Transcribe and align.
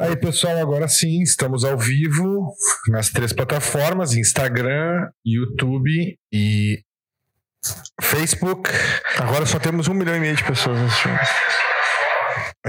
Aí, 0.00 0.16
pessoal, 0.16 0.56
agora 0.56 0.88
sim, 0.88 1.20
estamos 1.20 1.62
ao 1.62 1.76
vivo 1.76 2.54
nas 2.88 3.10
três 3.10 3.34
plataformas: 3.34 4.14
Instagram, 4.14 5.10
YouTube 5.22 6.18
e 6.32 6.82
Facebook. 8.00 8.70
Agora 9.18 9.44
só 9.44 9.58
temos 9.58 9.88
um 9.88 9.92
milhão 9.92 10.16
e 10.16 10.20
meio 10.20 10.34
de 10.34 10.42
pessoas 10.42 10.80
assistindo. 10.80 11.18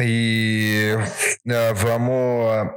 E 0.02 0.94
uh, 1.48 1.74
vamos 1.74 2.70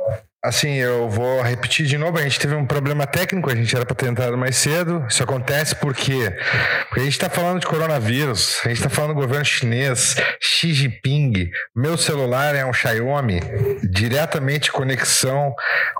Assim, 0.44 0.74
eu 0.74 1.08
vou 1.08 1.40
repetir 1.40 1.86
de 1.86 1.96
novo. 1.96 2.18
A 2.18 2.22
gente 2.22 2.38
teve 2.38 2.54
um 2.54 2.66
problema 2.66 3.06
técnico, 3.06 3.50
a 3.50 3.54
gente 3.54 3.74
era 3.74 3.86
para 3.86 3.96
ter 3.96 4.08
entrado 4.08 4.36
mais 4.36 4.56
cedo. 4.56 5.02
Isso 5.08 5.22
acontece 5.22 5.74
porque, 5.74 6.30
porque 6.88 7.00
a 7.00 7.04
gente 7.04 7.14
está 7.14 7.30
falando 7.30 7.60
de 7.60 7.66
coronavírus, 7.66 8.60
a 8.62 8.68
gente 8.68 8.76
está 8.76 8.90
falando 8.90 9.14
do 9.14 9.20
governo 9.22 9.42
chinês, 9.42 10.16
Xi 10.38 10.74
Jinping. 10.74 11.50
Meu 11.74 11.96
celular 11.96 12.54
é 12.54 12.62
um 12.62 12.74
Xiaomi, 12.74 13.40
diretamente 13.90 14.70
conexão 14.70 15.54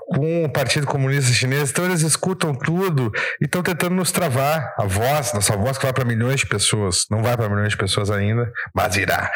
com 0.09 0.45
o 0.45 0.49
Partido 0.49 0.85
Comunista 0.85 1.33
Chinês. 1.33 1.71
Então 1.71 1.85
eles 1.85 2.01
escutam 2.01 2.53
tudo 2.53 3.11
e 3.41 3.45
estão 3.45 3.63
tentando 3.63 3.95
nos 3.95 4.11
travar. 4.11 4.75
A 4.77 4.85
voz, 4.85 5.33
nossa 5.33 5.57
voz 5.57 5.75
que 5.79 5.85
vai 5.85 5.93
para 5.93 6.05
milhões 6.05 6.41
de 6.41 6.45
pessoas. 6.45 7.07
Não 7.09 7.23
vai 7.23 7.35
para 7.35 7.49
milhões 7.49 7.69
de 7.69 7.77
pessoas 7.77 8.11
ainda, 8.11 8.51
mas 8.75 8.95
irá. 8.95 9.31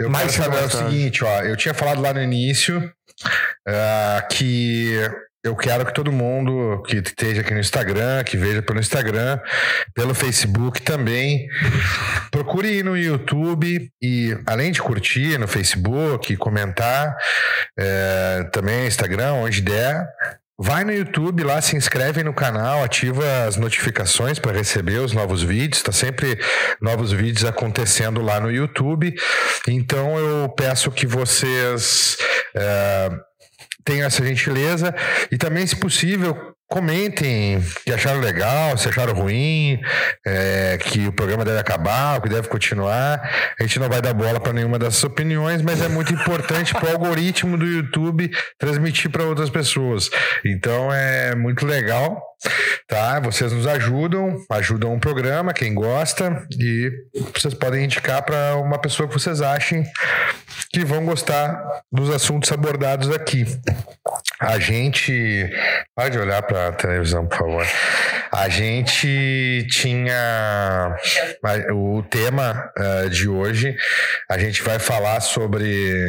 Eu 0.00 0.10
mais 0.10 0.34
quero 0.36 0.52
saber 0.52 0.64
o 0.64 0.68
seguinte, 0.68 1.22
ó. 1.22 1.42
Eu 1.42 1.56
tinha 1.56 1.72
falado 1.72 2.00
lá 2.00 2.12
no 2.12 2.20
início 2.20 2.92
uh, 3.68 4.28
que 4.30 4.96
eu 5.44 5.56
quero 5.56 5.84
que 5.84 5.92
todo 5.92 6.12
mundo 6.12 6.82
que 6.86 6.98
esteja 6.98 7.40
aqui 7.40 7.52
no 7.52 7.58
Instagram, 7.58 8.22
que 8.22 8.36
veja 8.36 8.62
pelo 8.62 8.78
Instagram, 8.78 9.40
pelo 9.92 10.14
Facebook 10.14 10.80
também, 10.82 11.48
procure 12.30 12.68
ir 12.68 12.84
no 12.84 12.96
YouTube 12.96 13.90
e, 14.00 14.38
além 14.46 14.70
de 14.70 14.80
curtir 14.80 15.38
no 15.38 15.48
Facebook, 15.48 16.36
comentar, 16.36 17.16
é, 17.76 18.48
também 18.52 18.86
Instagram, 18.86 19.32
onde 19.32 19.62
der, 19.62 20.06
Vai 20.58 20.84
no 20.84 20.92
YouTube 20.92 21.42
lá, 21.44 21.60
se 21.60 21.76
inscreve 21.76 22.22
no 22.22 22.34
canal, 22.34 22.84
ativa 22.84 23.24
as 23.46 23.56
notificações 23.56 24.38
para 24.38 24.52
receber 24.52 24.98
os 24.98 25.12
novos 25.12 25.42
vídeos. 25.42 25.78
Está 25.78 25.92
sempre 25.92 26.38
novos 26.80 27.10
vídeos 27.12 27.44
acontecendo 27.44 28.20
lá 28.20 28.38
no 28.38 28.50
YouTube. 28.50 29.14
Então 29.66 30.18
eu 30.18 30.48
peço 30.50 30.90
que 30.90 31.06
vocês. 31.06 32.16
É, 32.54 33.10
tenham 33.84 34.06
essa 34.06 34.24
gentileza 34.24 34.94
e 35.30 35.36
também, 35.36 35.66
se 35.66 35.74
possível, 35.76 36.54
comentem 36.72 37.62
que 37.84 37.92
acharam 37.92 38.20
legal, 38.20 38.78
se 38.78 38.88
acharam 38.88 39.12
ruim, 39.12 39.78
é, 40.26 40.78
que 40.78 41.06
o 41.06 41.12
programa 41.12 41.44
deve 41.44 41.58
acabar, 41.58 42.18
que 42.22 42.30
deve 42.30 42.48
continuar. 42.48 43.20
A 43.60 43.62
gente 43.62 43.78
não 43.78 43.90
vai 43.90 44.00
dar 44.00 44.14
bola 44.14 44.40
para 44.40 44.54
nenhuma 44.54 44.78
dessas 44.78 45.04
opiniões, 45.04 45.60
mas 45.60 45.82
é 45.82 45.88
muito 45.88 46.14
importante 46.14 46.72
para 46.72 46.88
o 46.88 46.92
algoritmo 46.92 47.58
do 47.58 47.66
YouTube 47.66 48.30
transmitir 48.58 49.10
para 49.10 49.24
outras 49.24 49.50
pessoas. 49.50 50.10
Então 50.42 50.90
é 50.90 51.34
muito 51.34 51.66
legal, 51.66 52.31
tá? 52.86 53.20
Vocês 53.20 53.52
nos 53.52 53.66
ajudam, 53.66 54.36
ajudam 54.50 54.94
o 54.94 55.00
programa, 55.00 55.52
quem 55.52 55.74
gosta, 55.74 56.46
e 56.58 56.90
vocês 57.34 57.54
podem 57.54 57.84
indicar 57.84 58.22
para 58.22 58.56
uma 58.56 58.78
pessoa 58.78 59.08
que 59.08 59.14
vocês 59.14 59.40
achem 59.40 59.84
que 60.72 60.84
vão 60.84 61.04
gostar 61.04 61.62
dos 61.90 62.10
assuntos 62.10 62.50
abordados 62.50 63.10
aqui. 63.10 63.44
A 64.40 64.58
gente. 64.58 65.48
Pode 65.94 66.18
olhar 66.18 66.42
para 66.42 66.68
a 66.68 66.72
televisão, 66.72 67.26
por 67.26 67.38
favor. 67.38 67.66
A 68.32 68.48
gente 68.48 69.66
tinha. 69.70 70.96
O 71.74 72.02
tema 72.02 72.72
uh, 72.78 73.08
de 73.10 73.28
hoje, 73.28 73.76
a 74.30 74.38
gente 74.38 74.62
vai 74.62 74.78
falar 74.78 75.20
sobre 75.20 76.00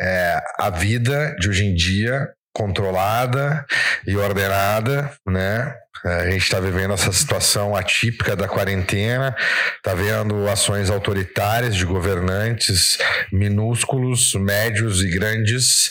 uh, 0.00 0.40
a 0.60 0.70
vida 0.70 1.34
de 1.38 1.48
hoje 1.48 1.64
em 1.64 1.74
dia 1.74 2.28
controlada 2.56 3.66
e 4.06 4.16
ordenada, 4.16 5.12
né? 5.26 5.74
A 6.06 6.30
gente 6.30 6.44
está 6.44 6.60
vivendo 6.60 6.94
essa 6.94 7.10
situação 7.10 7.74
atípica 7.74 8.36
da 8.36 8.46
quarentena, 8.46 9.34
está 9.76 9.92
vendo 9.92 10.48
ações 10.48 10.88
autoritárias 10.88 11.74
de 11.74 11.84
governantes 11.84 12.98
minúsculos, 13.32 14.34
médios 14.34 15.02
e 15.02 15.08
grandes, 15.08 15.90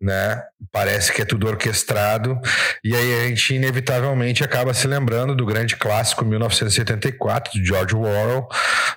né? 0.00 0.40
Parece 0.70 1.12
que 1.12 1.20
é 1.20 1.24
tudo 1.24 1.48
orquestrado, 1.48 2.38
e 2.84 2.94
aí 2.94 3.20
a 3.20 3.28
gente 3.28 3.54
inevitavelmente 3.54 4.44
acaba 4.44 4.72
se 4.72 4.86
lembrando 4.86 5.34
do 5.34 5.44
grande 5.44 5.74
clássico 5.74 6.24
1974 6.24 7.52
de 7.52 7.66
George 7.66 7.96
Orwell, 7.96 8.46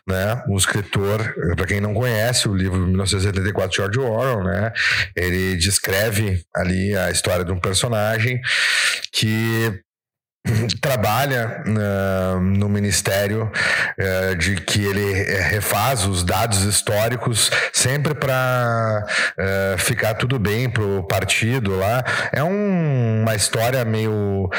né? 0.08 0.44
O 0.50 0.56
escritor, 0.56 1.34
para 1.56 1.66
quem 1.66 1.82
não 1.82 1.96
conhece 1.96 2.48
o 2.48 2.54
livro 2.54 2.78
1974 2.78 3.72
de 3.72 3.76
George 3.78 4.00
Orwell, 4.00 4.44
né? 4.44 4.72
Ele 5.16 5.56
descreve 5.58 6.44
ali 6.56 6.96
a 6.96 7.10
história 7.10 7.44
de 7.44 7.52
um 7.52 7.60
personagem 7.60 8.40
que 9.12 9.82
trabalha 10.82 11.64
uh, 11.68 12.40
no 12.40 12.70
ministério 12.70 13.52
uh, 13.52 14.36
de 14.36 14.56
que 14.56 14.84
ele 14.86 15.22
eh, 15.22 15.42
refaz 15.42 16.06
os 16.06 16.24
dados 16.24 16.64
históricos 16.64 17.52
sempre 17.74 18.14
para 18.14 19.06
uh, 19.38 19.78
ficar 19.78 20.14
tudo 20.16 20.40
bem 20.40 20.70
para 20.70 20.84
o 20.84 21.04
partido 21.04 21.78
lá. 21.78 22.04
É 22.32 22.44
um, 22.44 23.22
uma 23.22 23.36
história 23.36 23.84
meio 23.86 24.50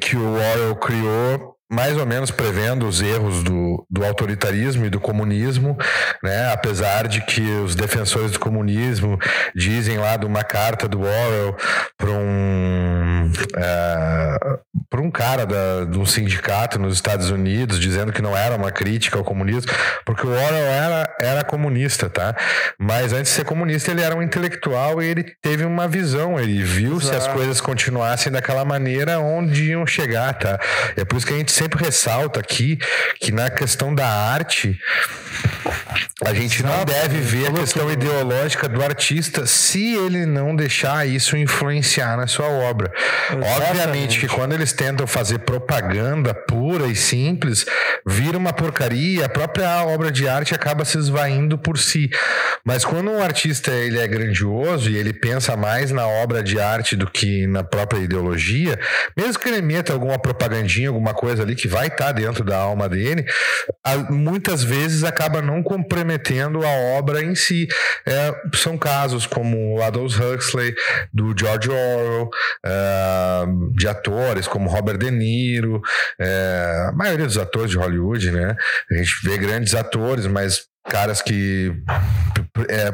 que 0.00 0.16
o 0.16 0.34
Orwell 0.34 0.76
criou 0.76 1.59
mais 1.70 1.96
ou 1.96 2.04
menos 2.04 2.32
prevendo 2.32 2.86
os 2.86 3.00
erros 3.00 3.44
do, 3.44 3.86
do 3.88 4.04
autoritarismo 4.04 4.84
e 4.86 4.90
do 4.90 4.98
comunismo, 4.98 5.78
né? 6.22 6.52
apesar 6.52 7.06
de 7.06 7.20
que 7.20 7.40
os 7.40 7.76
defensores 7.76 8.32
do 8.32 8.40
comunismo 8.40 9.16
dizem 9.54 9.96
lá 9.96 10.16
de 10.16 10.26
uma 10.26 10.42
carta 10.42 10.88
do 10.88 11.00
Orwell 11.00 11.56
para 11.96 12.10
um, 12.10 13.30
uh, 13.30 14.79
para 14.90 15.00
um 15.00 15.10
cara 15.10 15.46
da, 15.46 15.84
de 15.84 15.96
um 15.96 16.04
sindicato 16.04 16.76
nos 16.76 16.94
Estados 16.94 17.30
Unidos 17.30 17.78
dizendo 17.78 18.12
que 18.12 18.20
não 18.20 18.36
era 18.36 18.56
uma 18.56 18.72
crítica 18.72 19.16
ao 19.16 19.24
comunismo, 19.24 19.70
porque 20.04 20.26
o 20.26 20.30
Orwell 20.30 20.66
era, 20.66 21.16
era 21.20 21.44
comunista, 21.44 22.10
tá? 22.10 22.34
Mas 22.76 23.12
antes 23.12 23.30
de 23.30 23.36
ser 23.36 23.44
comunista 23.44 23.92
ele 23.92 24.02
era 24.02 24.16
um 24.16 24.22
intelectual 24.22 25.00
e 25.00 25.06
ele 25.06 25.32
teve 25.40 25.64
uma 25.64 25.86
visão, 25.86 26.40
ele 26.40 26.60
viu 26.64 26.96
Exato. 26.96 27.06
se 27.06 27.14
as 27.14 27.28
coisas 27.28 27.60
continuassem 27.60 28.32
daquela 28.32 28.64
maneira 28.64 29.20
onde 29.20 29.70
iam 29.70 29.86
chegar, 29.86 30.34
tá? 30.34 30.58
é 30.96 31.04
por 31.04 31.16
isso 31.16 31.26
que 31.26 31.34
a 31.34 31.36
gente 31.36 31.52
sempre 31.52 31.82
ressalta 31.84 32.40
aqui 32.40 32.78
que 33.20 33.30
na 33.30 33.48
questão 33.48 33.94
da 33.94 34.06
arte 34.06 34.78
a 36.24 36.34
gente 36.34 36.62
não 36.62 36.84
deve 36.84 37.18
ver 37.18 37.48
a 37.48 37.52
questão 37.52 37.90
ideológica 37.90 38.68
do 38.68 38.82
artista 38.82 39.46
se 39.46 39.94
ele 39.94 40.26
não 40.26 40.54
deixar 40.54 41.06
isso 41.06 41.36
influenciar 41.36 42.16
na 42.16 42.26
sua 42.26 42.46
obra. 42.46 42.92
Exatamente. 43.30 43.70
Obviamente 43.70 44.20
que 44.20 44.28
quando 44.28 44.52
eles 44.52 44.72
tentam 44.80 45.06
fazer 45.06 45.40
propaganda 45.40 46.32
pura 46.32 46.86
e 46.86 46.96
simples, 46.96 47.66
vira 48.06 48.38
uma 48.38 48.50
porcaria, 48.50 49.26
a 49.26 49.28
própria 49.28 49.84
obra 49.84 50.10
de 50.10 50.26
arte 50.26 50.54
acaba 50.54 50.86
se 50.86 50.96
esvaindo 50.96 51.58
por 51.58 51.76
si. 51.76 52.08
Mas 52.64 52.82
quando 52.82 53.10
um 53.10 53.22
artista 53.22 53.70
ele 53.72 53.98
é 53.98 54.08
grandioso 54.08 54.88
e 54.88 54.96
ele 54.96 55.12
pensa 55.12 55.54
mais 55.54 55.90
na 55.90 56.06
obra 56.06 56.42
de 56.42 56.58
arte 56.58 56.96
do 56.96 57.06
que 57.06 57.46
na 57.46 57.62
própria 57.62 57.98
ideologia, 57.98 58.80
mesmo 59.14 59.38
que 59.38 59.50
ele 59.50 59.60
meta 59.60 59.92
alguma 59.92 60.18
propagandinha, 60.18 60.88
alguma 60.88 61.12
coisa 61.12 61.42
ali 61.42 61.54
que 61.54 61.68
vai 61.68 61.88
estar 61.88 62.12
dentro 62.12 62.42
da 62.42 62.56
alma 62.56 62.88
dele, 62.88 63.26
muitas 64.08 64.62
vezes 64.62 65.04
acaba 65.04 65.42
não 65.42 65.62
comprometendo 65.62 66.64
a 66.64 66.70
obra 66.98 67.22
em 67.22 67.34
si. 67.34 67.68
É, 68.06 68.34
são 68.54 68.78
casos 68.78 69.26
como 69.26 69.76
o 69.76 69.82
Aldous 69.82 70.18
Huxley, 70.18 70.74
do 71.12 71.34
George 71.38 71.68
Orwell, 71.68 72.30
é, 72.64 73.44
de 73.76 73.86
atores 73.86 74.48
como 74.48 74.69
Robert 74.70 74.98
De 74.98 75.10
Niro, 75.10 75.80
é, 76.18 76.86
a 76.88 76.92
maioria 76.92 77.26
dos 77.26 77.38
atores 77.38 77.70
de 77.70 77.78
Hollywood, 77.78 78.30
né? 78.30 78.56
A 78.90 78.94
gente 78.94 79.10
vê 79.24 79.36
grandes 79.36 79.74
atores, 79.74 80.26
mas 80.26 80.70
caras 80.88 81.20
que 81.20 81.72
é, 82.68 82.90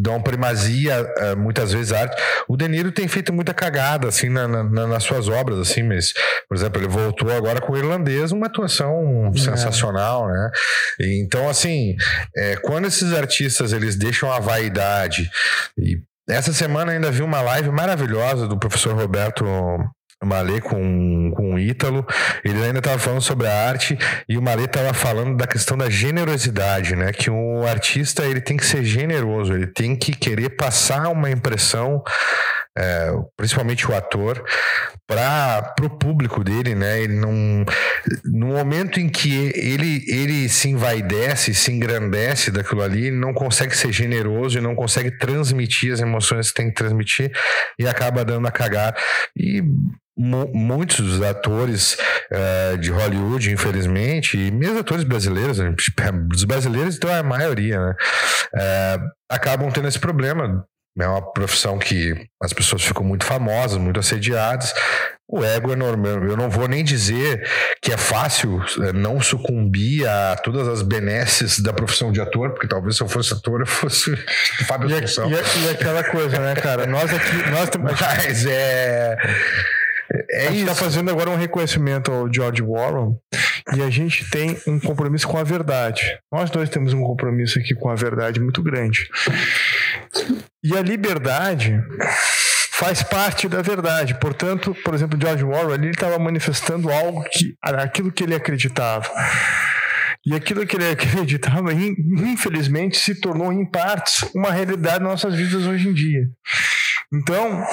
dão 0.00 0.22
primazia 0.22 1.06
é, 1.18 1.34
muitas 1.34 1.72
vezes 1.72 1.92
à 1.92 2.00
arte. 2.00 2.16
O 2.48 2.56
De 2.56 2.68
Niro 2.68 2.92
tem 2.92 3.08
feito 3.08 3.32
muita 3.32 3.52
cagada 3.52 4.08
assim 4.08 4.28
na, 4.28 4.46
na, 4.46 4.86
nas 4.86 5.02
suas 5.02 5.28
obras, 5.28 5.58
assim, 5.58 5.82
mas 5.82 6.12
por 6.48 6.56
exemplo 6.56 6.80
ele 6.80 6.88
voltou 6.88 7.30
agora 7.32 7.60
com 7.60 7.72
o 7.72 7.76
irlandês, 7.76 8.32
uma 8.32 8.46
atuação 8.46 9.30
é. 9.34 9.38
sensacional, 9.38 10.28
né? 10.28 10.50
E, 11.00 11.22
então 11.22 11.48
assim, 11.48 11.96
é, 12.36 12.56
quando 12.56 12.86
esses 12.86 13.12
artistas 13.12 13.72
eles 13.72 13.96
deixam 13.96 14.32
a 14.32 14.38
vaidade 14.38 15.30
e 15.78 16.00
essa 16.28 16.54
semana 16.54 16.92
ainda 16.92 17.10
vi 17.10 17.22
uma 17.22 17.42
live 17.42 17.70
maravilhosa 17.70 18.48
do 18.48 18.58
professor 18.58 18.94
Roberto 18.94 19.44
Malê 20.22 20.60
com, 20.60 21.30
com 21.34 21.54
o 21.54 21.58
Ítalo, 21.58 22.06
ele 22.44 22.62
ainda 22.62 22.78
estava 22.78 22.98
falando 22.98 23.20
sobre 23.20 23.46
a 23.46 23.68
arte 23.68 23.98
e 24.28 24.38
o 24.38 24.42
Malê 24.42 24.64
estava 24.64 24.92
falando 24.94 25.36
da 25.36 25.46
questão 25.46 25.76
da 25.76 25.90
generosidade, 25.90 26.96
né? 26.96 27.12
Que 27.12 27.30
o 27.30 27.66
artista 27.66 28.24
ele 28.24 28.40
tem 28.40 28.56
que 28.56 28.66
ser 28.66 28.84
generoso, 28.84 29.52
ele 29.52 29.66
tem 29.66 29.96
que 29.96 30.12
querer 30.12 30.50
passar 30.50 31.08
uma 31.08 31.30
impressão 31.30 32.02
é, 32.76 33.12
principalmente 33.36 33.88
o 33.88 33.94
ator, 33.94 34.44
para 35.06 35.74
o 35.82 35.90
público 35.90 36.42
dele, 36.42 36.74
né? 36.74 37.00
Ele 37.00 37.14
não, 37.14 37.64
no 38.24 38.48
momento 38.48 38.98
em 38.98 39.08
que 39.08 39.52
ele, 39.54 40.04
ele 40.08 40.48
se 40.48 40.68
envaidece, 40.68 41.54
se 41.54 41.70
engrandece 41.70 42.50
daquilo 42.50 42.82
ali, 42.82 43.06
ele 43.06 43.16
não 43.16 43.32
consegue 43.32 43.76
ser 43.76 43.92
generoso 43.92 44.58
e 44.58 44.60
não 44.60 44.74
consegue 44.74 45.16
transmitir 45.18 45.92
as 45.92 46.00
emoções 46.00 46.48
que 46.48 46.54
tem 46.54 46.68
que 46.68 46.74
transmitir 46.74 47.30
e 47.78 47.86
acaba 47.86 48.24
dando 48.24 48.48
a 48.48 48.50
cagar. 48.50 48.96
E 49.36 49.62
muitos 50.16 51.00
dos 51.00 51.22
atores 51.22 51.96
uh, 52.30 52.78
de 52.78 52.90
Hollywood, 52.90 53.50
infelizmente, 53.50 54.38
e 54.38 54.50
mesmo 54.50 54.78
atores 54.78 55.04
brasileiros, 55.04 55.58
né, 55.58 55.74
os 56.32 56.44
brasileiros, 56.44 56.96
então 56.96 57.10
é 57.10 57.18
a 57.18 57.22
maioria, 57.22 57.80
né? 57.80 57.94
Uh, 58.54 59.10
acabam 59.28 59.70
tendo 59.72 59.88
esse 59.88 59.98
problema. 59.98 60.64
É 60.98 61.08
uma 61.08 61.32
profissão 61.32 61.76
que 61.76 62.14
as 62.40 62.52
pessoas 62.52 62.82
ficam 62.82 63.04
muito 63.04 63.24
famosas, 63.24 63.78
muito 63.78 63.98
assediadas. 63.98 64.72
O 65.28 65.42
ego 65.42 65.72
é 65.72 65.76
normal. 65.76 66.22
Eu 66.22 66.36
não 66.36 66.48
vou 66.48 66.68
nem 66.68 66.84
dizer 66.84 67.48
que 67.82 67.92
é 67.92 67.96
fácil 67.96 68.62
eh, 68.80 68.92
não 68.92 69.20
sucumbir 69.20 70.06
a 70.06 70.36
todas 70.36 70.68
as 70.68 70.82
benesses 70.82 71.58
da 71.58 71.72
profissão 71.72 72.12
de 72.12 72.20
ator, 72.20 72.50
porque 72.50 72.68
talvez 72.68 72.96
se 72.96 73.02
eu 73.02 73.08
fosse 73.08 73.32
ator 73.32 73.60
eu 73.60 73.66
fosse 73.66 74.14
Fábio 74.68 74.90
e, 74.90 74.94
Assunção. 74.94 75.28
E, 75.28 75.32
e 75.32 75.70
aquela 75.70 76.04
coisa, 76.04 76.38
né, 76.38 76.54
cara? 76.54 76.86
Nós 76.86 77.12
aqui. 77.12 77.50
Nós, 77.50 77.70
Mas 77.80 78.46
é. 78.46 79.16
É 80.30 80.48
a 80.48 80.50
gente 80.50 80.60
está 80.60 80.74
fazendo 80.74 81.10
agora 81.10 81.30
um 81.30 81.36
reconhecimento 81.36 82.12
ao 82.12 82.32
George 82.32 82.62
Warren 82.62 83.16
e 83.74 83.82
a 83.82 83.90
gente 83.90 84.28
tem 84.30 84.56
um 84.66 84.78
compromisso 84.78 85.26
com 85.26 85.38
a 85.38 85.42
verdade. 85.42 86.18
Nós 86.30 86.50
dois 86.50 86.68
temos 86.68 86.92
um 86.92 87.02
compromisso 87.02 87.58
aqui 87.58 87.74
com 87.74 87.88
a 87.88 87.94
verdade 87.94 88.40
muito 88.40 88.62
grande. 88.62 89.08
E 90.62 90.76
a 90.76 90.82
liberdade 90.82 91.80
faz 92.70 93.02
parte 93.02 93.48
da 93.48 93.62
verdade. 93.62 94.14
Portanto, 94.20 94.76
por 94.84 94.94
exemplo, 94.94 95.18
George 95.20 95.44
Orwell 95.44 95.74
ele 95.74 95.90
estava 95.90 96.18
manifestando 96.18 96.90
algo 96.90 97.24
que 97.24 97.56
aquilo 97.62 98.12
que 98.12 98.22
ele 98.22 98.34
acreditava. 98.34 99.10
E 100.26 100.34
aquilo 100.34 100.66
que 100.66 100.76
ele 100.76 100.88
acreditava, 100.90 101.72
infelizmente, 101.72 102.98
se 102.98 103.20
tornou 103.20 103.52
em 103.52 103.64
partes 103.64 104.24
uma 104.34 104.50
realidade 104.50 105.02
nas 105.02 105.22
nossas 105.22 105.34
vidas 105.34 105.66
hoje 105.66 105.88
em 105.88 105.92
dia. 105.92 106.28
Então, 107.14 107.64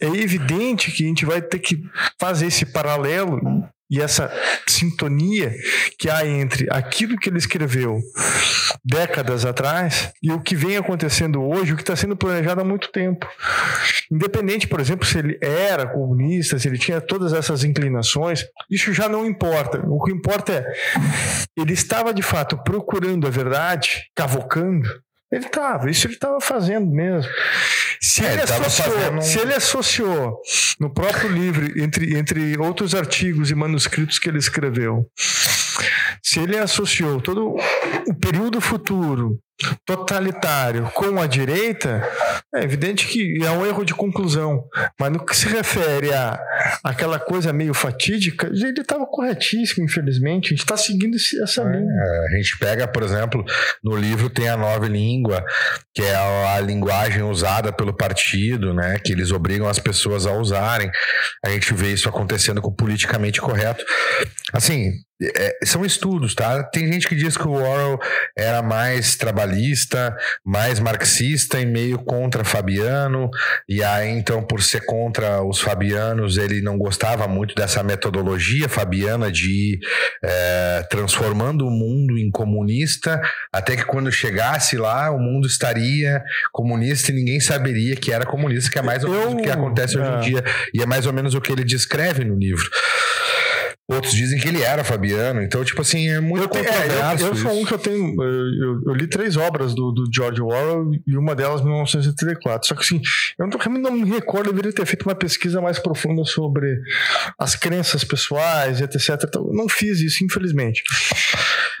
é 0.00 0.06
evidente 0.06 0.90
que 0.90 1.04
a 1.04 1.06
gente 1.06 1.26
vai 1.26 1.42
ter 1.42 1.58
que 1.58 1.82
fazer 2.18 2.46
esse 2.46 2.64
paralelo 2.64 3.40
e 3.90 4.00
essa 4.00 4.30
sintonia 4.68 5.54
que 5.98 6.10
há 6.10 6.26
entre 6.26 6.66
aquilo 6.70 7.16
que 7.16 7.28
ele 7.28 7.38
escreveu 7.38 8.00
décadas 8.84 9.44
atrás 9.44 10.12
e 10.22 10.30
o 10.30 10.40
que 10.40 10.54
vem 10.54 10.76
acontecendo 10.76 11.42
hoje, 11.42 11.72
o 11.72 11.76
que 11.76 11.82
está 11.82 11.96
sendo 11.96 12.16
planejado 12.16 12.60
há 12.60 12.64
muito 12.64 12.90
tempo. 12.92 13.26
Independente, 14.10 14.66
por 14.66 14.80
exemplo, 14.80 15.06
se 15.06 15.18
ele 15.18 15.38
era 15.40 15.86
comunista, 15.86 16.58
se 16.58 16.68
ele 16.68 16.78
tinha 16.78 17.00
todas 17.00 17.32
essas 17.32 17.64
inclinações, 17.64 18.44
isso 18.70 18.92
já 18.92 19.08
não 19.08 19.26
importa. 19.26 19.82
O 19.86 20.02
que 20.02 20.12
importa 20.12 20.52
é 20.52 20.64
ele 21.56 21.72
estava 21.72 22.12
de 22.14 22.22
fato 22.22 22.62
procurando 22.62 23.26
a 23.26 23.30
verdade, 23.30 24.04
cavocando. 24.14 24.88
Ele 25.30 25.46
estava, 25.46 25.90
isso 25.90 26.06
ele 26.06 26.14
estava 26.14 26.40
fazendo 26.40 26.86
mesmo. 26.86 27.30
Se, 28.00 28.24
é, 28.24 28.32
ele 28.32 28.42
associou, 28.42 29.22
se 29.22 29.38
ele 29.38 29.54
associou 29.54 30.40
no 30.80 30.92
próprio 30.92 31.30
livro, 31.30 31.80
entre, 31.80 32.16
entre 32.16 32.58
outros 32.58 32.94
artigos 32.94 33.50
e 33.50 33.54
manuscritos 33.54 34.18
que 34.18 34.28
ele 34.28 34.38
escreveu, 34.38 35.06
se 36.22 36.40
ele 36.40 36.56
associou 36.56 37.20
todo 37.20 37.56
o 38.06 38.14
período 38.14 38.60
futuro 38.60 39.38
totalitário 39.84 40.90
com 40.94 41.20
a 41.20 41.26
direita, 41.26 42.02
é 42.54 42.62
evidente 42.62 43.06
que 43.06 43.44
é 43.44 43.50
um 43.50 43.66
erro 43.66 43.84
de 43.84 43.94
conclusão. 43.94 44.64
Mas 44.98 45.12
no 45.12 45.24
que 45.24 45.36
se 45.36 45.48
refere 45.48 46.12
a 46.12 46.38
aquela 46.82 47.18
coisa 47.18 47.52
meio 47.52 47.74
fatídica, 47.74 48.46
ele 48.48 48.80
estava 48.80 49.06
corretíssimo, 49.06 49.84
infelizmente. 49.84 50.46
A 50.46 50.50
gente 50.50 50.60
está 50.60 50.76
seguindo 50.76 51.16
essa 51.16 51.62
é, 51.62 51.64
linha. 51.64 51.92
a 52.30 52.36
gente 52.36 52.58
pega, 52.58 52.86
por 52.86 53.02
exemplo, 53.02 53.44
no 53.82 53.96
livro 53.96 54.30
tem 54.30 54.48
a 54.48 54.56
nova 54.56 54.86
língua, 54.86 55.44
que 55.94 56.02
é 56.02 56.14
a, 56.14 56.54
a 56.56 56.60
linguagem 56.60 57.22
usada 57.22 57.72
pelo 57.72 57.92
partido, 57.92 58.72
né? 58.72 58.98
Que 58.98 59.12
eles 59.12 59.30
obrigam 59.30 59.68
as 59.68 59.78
pessoas 59.78 60.26
a 60.26 60.32
usarem. 60.32 60.90
A 61.44 61.50
gente 61.50 61.72
vê 61.74 61.92
isso 61.92 62.08
acontecendo 62.08 62.62
com 62.62 62.70
o 62.70 62.76
politicamente 62.76 63.40
correto. 63.40 63.84
Assim, 64.52 64.92
é, 65.20 65.58
são 65.64 65.84
estudos, 65.84 66.34
tá? 66.34 66.62
Tem 66.62 66.90
gente 66.92 67.08
que 67.08 67.16
diz 67.16 67.36
que 67.36 67.46
o 67.46 67.52
Orwell 67.52 67.98
era 68.36 68.62
mais 68.62 69.16
trabalhista, 69.16 70.16
mais 70.44 70.78
marxista 70.78 71.60
e 71.60 71.66
meio 71.66 71.98
contra 71.98 72.44
Fabiano, 72.44 73.28
e 73.68 73.82
aí 73.82 74.10
então 74.10 74.42
por 74.42 74.62
ser 74.62 74.84
contra 74.86 75.42
os 75.42 75.60
fabianos 75.60 76.36
ele 76.36 76.60
não 76.62 76.78
gostava 76.78 77.26
muito 77.26 77.54
dessa 77.54 77.82
metodologia 77.82 78.68
fabiana 78.68 79.30
de 79.30 79.50
ir 79.50 79.80
é, 80.22 80.86
transformando 80.88 81.66
o 81.66 81.70
mundo 81.70 82.16
em 82.16 82.30
comunista, 82.30 83.20
até 83.52 83.76
que 83.76 83.84
quando 83.84 84.12
chegasse 84.12 84.76
lá 84.76 85.10
o 85.10 85.18
mundo 85.18 85.46
estaria 85.46 86.22
comunista 86.52 87.10
e 87.10 87.14
ninguém 87.14 87.40
saberia 87.40 87.96
que 87.96 88.12
era 88.12 88.24
comunista, 88.24 88.70
que 88.70 88.78
é 88.78 88.82
mais 88.82 89.02
ou 89.02 89.10
menos 89.10 89.24
Eu, 89.24 89.32
o 89.32 89.42
que 89.42 89.50
acontece 89.50 89.98
hoje 89.98 90.10
em 90.10 90.14
é. 90.14 90.20
dia, 90.20 90.44
e 90.72 90.82
é 90.82 90.86
mais 90.86 91.06
ou 91.06 91.12
menos 91.12 91.34
o 91.34 91.40
que 91.40 91.50
ele 91.50 91.64
descreve 91.64 92.24
no 92.24 92.36
livro. 92.36 92.68
Outros 93.90 94.12
dizem 94.12 94.38
que 94.38 94.46
ele 94.46 94.62
era 94.62 94.84
Fabiano, 94.84 95.40
então, 95.40 95.64
tipo 95.64 95.80
assim, 95.80 96.10
é 96.10 96.20
muito 96.20 96.42
eu 96.42 96.48
tenho, 96.48 96.68
é, 96.68 97.22
eu, 97.22 97.28
eu 97.28 97.34
sou 97.34 97.58
um 97.58 97.64
que 97.64 97.72
eu 97.72 97.78
tenho. 97.78 98.22
Eu, 98.22 98.82
eu, 98.86 98.94
li 98.94 99.06
três 99.06 99.34
obras 99.38 99.74
do, 99.74 99.90
do 99.92 100.04
George 100.14 100.42
Orwell 100.42 100.90
e 101.06 101.16
uma 101.16 101.34
delas 101.34 101.62
em 101.62 101.64
1934. 101.64 102.68
Só 102.68 102.74
que 102.74 102.82
assim, 102.82 103.00
eu 103.38 103.46
não, 103.46 103.80
não 103.80 103.92
me 103.92 104.10
recordo, 104.10 104.50
eu 104.50 104.52
deveria 104.52 104.74
ter 104.74 104.84
feito 104.84 105.04
uma 105.04 105.14
pesquisa 105.14 105.62
mais 105.62 105.78
profunda 105.78 106.22
sobre 106.26 106.78
as 107.38 107.56
crenças 107.56 108.04
pessoais, 108.04 108.82
etc. 108.82 109.24
Então, 109.24 109.48
não 109.54 109.66
fiz 109.70 110.00
isso, 110.00 110.22
infelizmente. 110.22 110.82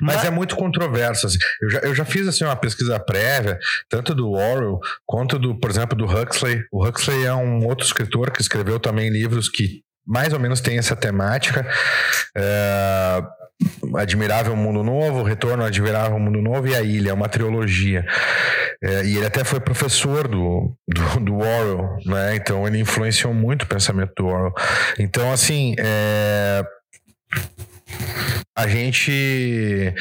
Mas, 0.00 0.16
Mas 0.16 0.24
é 0.24 0.30
muito 0.30 0.56
controverso. 0.56 1.26
Assim. 1.26 1.38
Eu, 1.60 1.70
já, 1.70 1.78
eu 1.80 1.94
já 1.94 2.04
fiz 2.06 2.26
assim, 2.26 2.42
uma 2.42 2.56
pesquisa 2.56 2.98
prévia, 2.98 3.58
tanto 3.86 4.14
do 4.14 4.30
Orwell 4.30 4.78
quanto 5.04 5.38
do, 5.38 5.60
por 5.60 5.68
exemplo, 5.68 5.94
do 5.94 6.06
Huxley. 6.06 6.62
O 6.72 6.86
Huxley 6.86 7.26
é 7.26 7.34
um 7.34 7.66
outro 7.66 7.84
escritor 7.84 8.30
que 8.30 8.40
escreveu 8.40 8.80
também 8.80 9.10
livros 9.10 9.50
que 9.50 9.82
mais 10.08 10.32
ou 10.32 10.40
menos 10.40 10.60
tem 10.60 10.78
essa 10.78 10.96
temática. 10.96 11.66
É, 12.34 13.22
Admirável 13.96 14.56
Mundo 14.56 14.82
Novo, 14.82 15.22
Retorno 15.22 15.64
Admirável 15.64 16.18
Mundo 16.18 16.40
Novo 16.40 16.66
e 16.68 16.74
A 16.74 16.80
Ilha, 16.80 17.10
é 17.10 17.12
uma 17.12 17.28
trilogia. 17.28 18.06
É, 18.82 19.04
e 19.04 19.16
ele 19.16 19.26
até 19.26 19.44
foi 19.44 19.60
professor 19.60 20.26
do, 20.26 20.74
do, 20.86 21.20
do 21.20 21.34
Orwell, 21.34 21.98
né? 22.06 22.36
Então 22.36 22.66
ele 22.66 22.78
influenciou 22.78 23.34
muito 23.34 23.64
o 23.64 23.66
pensamento 23.66 24.12
do 24.16 24.26
Orwell. 24.26 24.54
Então, 24.98 25.32
assim, 25.32 25.74
é 25.78 26.64
a 28.56 28.66
gente 28.66 29.94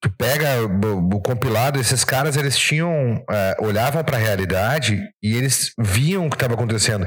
tu 0.00 0.08
pega 0.16 0.62
o, 0.62 1.16
o, 1.16 1.20
compilado 1.20 1.80
esses 1.80 2.04
caras 2.04 2.36
eles 2.36 2.56
tinham 2.56 3.24
é, 3.28 3.56
olhavam 3.58 4.04
para 4.04 4.16
a 4.16 4.20
realidade 4.20 5.02
e 5.22 5.36
eles 5.36 5.72
viam 5.78 6.26
o 6.26 6.30
que 6.30 6.36
estava 6.36 6.54
acontecendo. 6.54 7.06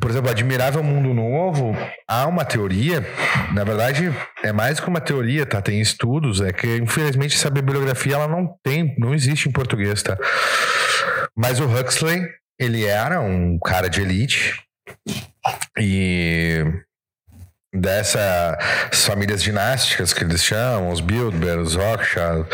Por 0.00 0.10
exemplo 0.10 0.30
admirável 0.30 0.82
mundo 0.82 1.12
novo 1.12 1.76
há 2.08 2.26
uma 2.26 2.44
teoria 2.44 3.06
na 3.52 3.64
verdade 3.64 4.14
é 4.42 4.52
mais 4.52 4.80
que 4.80 4.88
uma 4.88 5.00
teoria 5.00 5.44
tá? 5.44 5.60
Tem 5.60 5.80
estudos 5.80 6.40
é 6.40 6.52
que 6.52 6.76
infelizmente 6.76 7.36
essa 7.36 7.50
bibliografia 7.50 8.14
ela 8.14 8.28
não 8.28 8.48
tem 8.62 8.94
não 8.98 9.14
existe 9.14 9.48
em 9.48 9.52
português 9.52 10.02
tá? 10.02 10.16
Mas 11.36 11.60
o 11.60 11.64
Huxley 11.64 12.26
ele 12.58 12.84
era 12.84 13.20
um 13.20 13.58
cara 13.58 13.88
de 13.88 14.00
elite 14.00 14.54
e 15.78 16.64
dessas 17.74 19.04
famílias 19.04 19.42
dinásticas 19.42 20.12
que 20.12 20.22
eles 20.22 20.42
chamam, 20.42 20.90
os 20.90 21.00
Bilderberg, 21.00 21.62
os 21.62 21.74
Rothschild, 21.74 22.46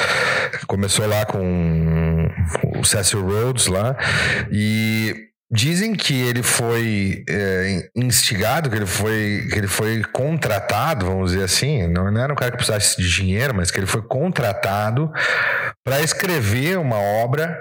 começou 0.66 1.06
lá 1.06 1.26
com 1.26 2.28
o 2.76 2.84
Cecil 2.84 3.22
Rhodes 3.22 3.66
lá 3.66 3.96
e 4.50 5.30
Dizem 5.52 5.96
que 5.96 6.14
ele 6.14 6.44
foi 6.44 7.24
é, 7.28 7.90
instigado, 7.96 8.70
que 8.70 8.76
ele 8.76 8.86
foi, 8.86 9.48
que 9.50 9.58
ele 9.58 9.66
foi 9.66 10.00
contratado, 10.04 11.06
vamos 11.06 11.32
dizer 11.32 11.42
assim, 11.42 11.88
não, 11.88 12.08
não 12.08 12.20
era 12.20 12.32
um 12.32 12.36
cara 12.36 12.52
que 12.52 12.56
precisasse 12.56 12.96
de 13.02 13.12
dinheiro, 13.12 13.52
mas 13.52 13.68
que 13.68 13.80
ele 13.80 13.86
foi 13.86 14.00
contratado 14.00 15.10
para 15.84 16.00
escrever 16.02 16.78
uma 16.78 16.98
obra 16.98 17.58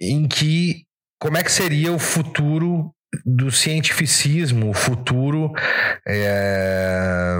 em 0.00 0.28
que 0.28 0.84
como 1.20 1.38
é 1.38 1.42
que 1.42 1.50
seria 1.50 1.92
o 1.92 1.98
futuro 1.98 2.94
do 3.26 3.50
cientificismo, 3.50 4.70
o 4.70 4.74
futuro 4.74 5.52
é, 6.08 7.38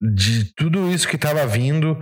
de 0.00 0.52
tudo 0.54 0.90
isso 0.90 1.06
que 1.06 1.16
estava 1.16 1.46
vindo, 1.46 1.98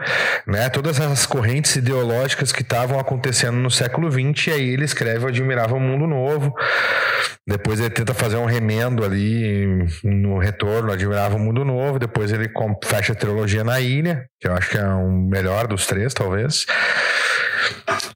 né? 0.47 0.71
Todas 0.71 1.01
essas 1.01 1.27
correntes 1.27 1.75
ideológicas 1.75 2.53
que 2.53 2.63
estavam 2.63 3.01
acontecendo 3.01 3.57
no 3.57 3.71
século 3.71 4.11
XX, 4.11 4.47
e 4.47 4.51
aí 4.53 4.69
ele 4.71 4.85
escreve 4.85 5.25
o 5.25 5.29
Admirável 5.29 5.81
Mundo 5.81 6.07
Novo. 6.07 6.55
Depois 7.47 7.81
ele 7.81 7.91
tenta 7.91 8.15
fazer 8.15 8.37
um 8.37 8.45
remendo 8.45 9.05
ali 9.05 9.85
no 10.05 10.39
retorno, 10.39 10.93
Admirável 10.93 11.41
Mundo 11.41 11.65
Novo. 11.65 11.99
Depois 11.99 12.33
ele 12.33 12.49
fecha 12.85 13.13
a 13.13 13.17
trilogia 13.17 13.65
na 13.65 13.81
Ilha, 13.81 14.27
que 14.41 14.47
eu 14.47 14.55
acho 14.55 14.71
que 14.71 14.79
é 14.79 14.85
o 14.87 15.07
um 15.07 15.29
melhor 15.29 15.67
dos 15.67 15.87
três, 15.87 16.15
talvez. 16.15 16.67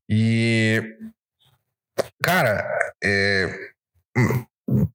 E 0.09 0.81
cara, 2.23 2.65
é, 3.03 3.53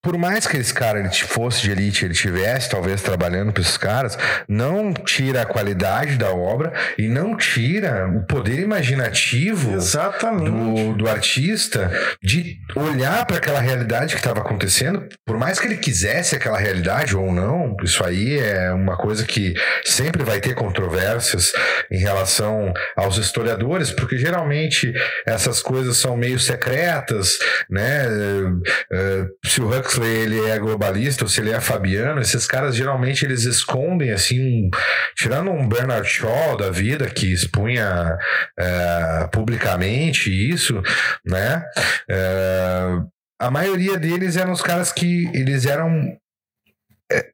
por 0.01 0.17
mais 0.17 0.45
que 0.45 0.57
esse 0.57 0.73
cara 0.73 0.99
ele 0.99 1.09
fosse 1.09 1.61
de 1.61 1.71
elite, 1.71 2.03
ele 2.03 2.13
tivesse 2.13 2.69
talvez 2.69 3.01
trabalhando 3.01 3.53
para 3.53 3.61
esses 3.61 3.77
caras, 3.77 4.17
não 4.47 4.93
tira 4.93 5.43
a 5.43 5.45
qualidade 5.45 6.17
da 6.17 6.31
obra 6.31 6.73
e 6.97 7.07
não 7.07 7.37
tira 7.37 8.07
o 8.07 8.25
poder 8.25 8.59
imaginativo 8.59 9.77
do, 10.43 10.93
do 10.93 11.07
artista 11.07 11.89
de 12.21 12.57
olhar 12.75 13.25
para 13.25 13.37
aquela 13.37 13.61
realidade 13.61 14.13
que 14.13 14.19
estava 14.19 14.41
acontecendo, 14.41 15.07
por 15.25 15.37
mais 15.37 15.57
que 15.57 15.67
ele 15.67 15.77
quisesse 15.77 16.35
aquela 16.35 16.57
realidade 16.57 17.15
ou 17.15 17.31
não, 17.31 17.75
isso 17.81 18.03
aí 18.03 18.39
é 18.39 18.73
uma 18.73 18.97
coisa 18.97 19.25
que 19.25 19.53
sempre 19.85 20.23
vai 20.23 20.41
ter 20.41 20.53
controvérsias 20.53 21.53
em 21.89 21.99
relação 21.99 22.73
aos 22.95 23.17
historiadores, 23.17 23.91
porque 23.91 24.17
geralmente 24.17 24.91
essas 25.25 25.61
coisas 25.61 25.97
são 25.97 26.17
meio 26.17 26.39
secretas, 26.39 27.37
né? 27.69 28.05
Eh, 28.91 29.25
se 29.61 29.63
o 29.63 29.79
Huxley 29.79 30.09
ele 30.09 30.49
é 30.49 30.57
globalista 30.57 31.23
ou 31.23 31.29
se 31.29 31.39
ele 31.39 31.51
é 31.51 31.61
fabiano, 31.61 32.19
esses 32.19 32.47
caras 32.47 32.75
geralmente 32.75 33.23
eles 33.23 33.43
escondem 33.43 34.11
assim, 34.11 34.69
tirando 35.15 35.51
um 35.51 35.67
Bernard 35.67 36.07
Shaw 36.07 36.57
da 36.57 36.71
vida 36.71 37.09
que 37.09 37.31
expunha 37.31 38.17
é, 38.57 39.29
publicamente 39.31 40.31
isso, 40.31 40.81
né? 41.25 41.63
É, 42.09 42.97
a 43.39 43.51
maioria 43.51 43.97
deles 43.97 44.35
eram 44.35 44.51
os 44.51 44.61
caras 44.61 44.91
que 44.91 45.29
eles 45.33 45.65
eram 45.65 46.15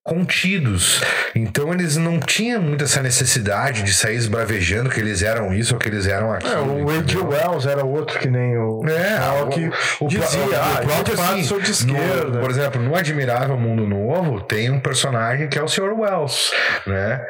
contidos. 0.03 1.01
Então 1.35 1.73
eles 1.73 1.97
não 1.97 2.19
tinham 2.19 2.61
muito 2.61 2.83
essa 2.83 3.01
necessidade 3.01 3.83
de 3.83 3.93
sair 3.93 4.15
esbravejando 4.15 4.89
que 4.89 4.99
eles 4.99 5.21
eram 5.21 5.53
isso 5.53 5.73
ou 5.73 5.79
que 5.79 5.87
eles 5.87 6.07
eram 6.07 6.31
aquilo. 6.31 6.53
É, 6.53 6.59
o 6.59 6.85
Wade 6.85 7.17
Wells 7.17 7.65
era 7.65 7.85
outro 7.85 8.19
que 8.19 8.27
nem 8.27 8.57
o. 8.57 8.81
É, 8.87 9.41
o, 9.41 9.47
que 9.47 9.69
o, 9.99 10.07
dizia, 10.07 10.39
o, 10.39 10.55
ah, 10.55 10.81
o 10.81 10.87
próprio 10.87 11.21
assim, 11.21 11.43
sou 11.43 11.59
de 11.59 11.71
esquerda. 11.71 12.29
No, 12.29 12.39
por 12.39 12.49
exemplo, 12.49 12.81
no 12.81 12.95
Admirável 12.95 13.57
Mundo 13.57 13.85
Novo 13.85 14.41
tem 14.41 14.69
um 14.71 14.79
personagem 14.79 15.47
que 15.47 15.59
é 15.59 15.63
o 15.63 15.67
Sr. 15.67 15.93
Wells, 15.97 16.51
né? 16.85 17.21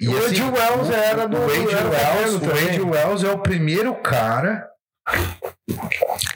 E 0.00 0.08
o 0.08 0.16
assim, 0.18 0.40
Wade 0.40 0.42
Wells 0.42 0.90
era 0.90 1.28
do. 1.28 1.36
O 1.36 1.46
Wade, 1.46 1.64
Wells, 1.64 2.34
o 2.34 2.40
Wade 2.40 2.80
Wells 2.80 3.24
é 3.24 3.30
o 3.30 3.38
primeiro 3.38 3.94
cara 3.94 4.66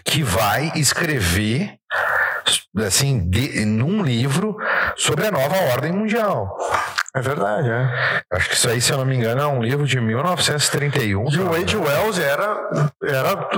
que 0.05 0.23
vai 0.23 0.73
escrever 0.75 1.79
assim, 2.79 3.29
de, 3.29 3.65
num 3.65 4.03
livro 4.03 4.57
sobre 4.97 5.27
a 5.27 5.31
nova 5.31 5.57
ordem 5.73 5.93
mundial. 5.93 6.57
É 7.17 7.21
verdade, 7.21 7.69
é. 7.69 8.23
Acho 8.33 8.49
que 8.49 8.55
isso 8.55 8.69
aí, 8.69 8.81
se 8.81 8.93
eu 8.93 8.99
não 8.99 9.05
me 9.05 9.17
engano, 9.17 9.41
é 9.41 9.47
um 9.47 9.63
livro 9.63 9.87
de 9.87 10.01
1931. 10.01 11.31
E 11.31 11.41
o 11.41 11.51
Wade 11.51 11.77
Wells 11.77 12.19
era. 12.19 12.71
era 13.03 13.49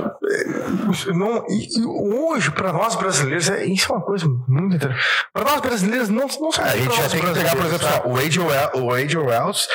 não, 1.13 1.45
e, 1.47 1.79
e 1.79 1.85
hoje, 1.85 2.49
para 2.51 2.71
nós 2.71 2.95
brasileiros, 2.95 3.49
é, 3.49 3.65
isso 3.65 3.91
é 3.91 3.95
uma 3.95 4.05
coisa 4.05 4.25
muito 4.47 4.75
interessante. 4.75 5.05
Para 5.33 5.43
nós 5.43 5.61
brasileiros, 5.61 6.09
não, 6.09 6.27
não 6.27 6.49
A 6.49 6.77
gente 6.77 6.95
já 6.95 7.09
tem 7.09 7.21
que 7.21 7.33
pegar, 7.33 7.55
por 7.55 7.65
exemplo, 7.65 7.87
tá? 7.87 8.07
o 8.07 8.15
Wade, 8.15 8.39
Wells, 8.39 8.71
o 8.75 8.89
Wade 8.89 9.17
Wells 9.17 9.67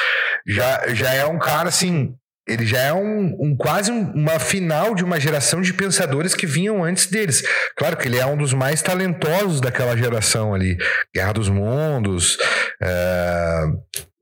já, 0.46 0.88
já 0.88 1.12
é 1.12 1.26
um 1.26 1.38
cara 1.38 1.68
assim 1.68 2.14
ele 2.46 2.64
já 2.64 2.78
é 2.78 2.92
um, 2.92 3.36
um 3.40 3.56
quase 3.56 3.90
um, 3.90 4.12
uma 4.12 4.38
final 4.38 4.94
de 4.94 5.02
uma 5.02 5.18
geração 5.18 5.60
de 5.60 5.72
pensadores 5.72 6.34
que 6.34 6.46
vinham 6.46 6.84
antes 6.84 7.06
deles. 7.06 7.42
Claro 7.76 7.96
que 7.96 8.06
ele 8.06 8.18
é 8.18 8.26
um 8.26 8.36
dos 8.36 8.54
mais 8.54 8.80
talentosos 8.80 9.60
daquela 9.60 9.96
geração 9.96 10.54
ali. 10.54 10.76
Guerra 11.14 11.32
dos 11.32 11.48
Mundos. 11.48 12.38
É... 12.80 13.64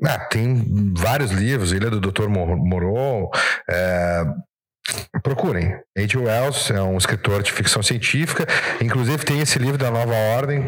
Ah, 0.07 0.19
tem 0.19 0.93
vários 0.97 1.31
livros, 1.31 1.73
Ilha 1.73 1.90
do 1.90 2.00
Dr. 2.00 2.28
Moreau. 2.28 3.31
É... 3.69 4.25
Procurem. 5.23 5.78
H. 5.97 6.19
Wells 6.19 6.71
é 6.71 6.81
um 6.83 6.97
escritor 6.99 7.43
de 7.43 7.52
ficção 7.52 7.83
científica. 7.83 8.47
Inclusive 8.83 9.25
tem 9.25 9.40
esse 9.40 9.59
livro 9.59 9.78
da 9.78 9.90
Nova 9.90 10.14
Ordem 10.14 10.62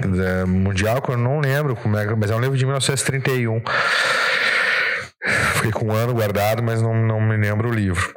Mundial, 0.46 1.02
que 1.02 1.10
eu 1.10 1.18
não 1.18 1.40
lembro 1.40 1.76
como 1.76 1.96
é, 1.96 2.06
mas 2.14 2.30
é 2.30 2.36
um 2.36 2.40
livro 2.40 2.56
de 2.56 2.64
1931. 2.64 3.62
Fiquei 5.54 5.72
com 5.72 5.86
um 5.86 5.92
ano 5.92 6.14
guardado, 6.14 6.62
mas 6.62 6.80
não, 6.80 6.94
não 6.94 7.20
me 7.20 7.36
lembro 7.36 7.68
o 7.68 7.74
livro. 7.74 8.14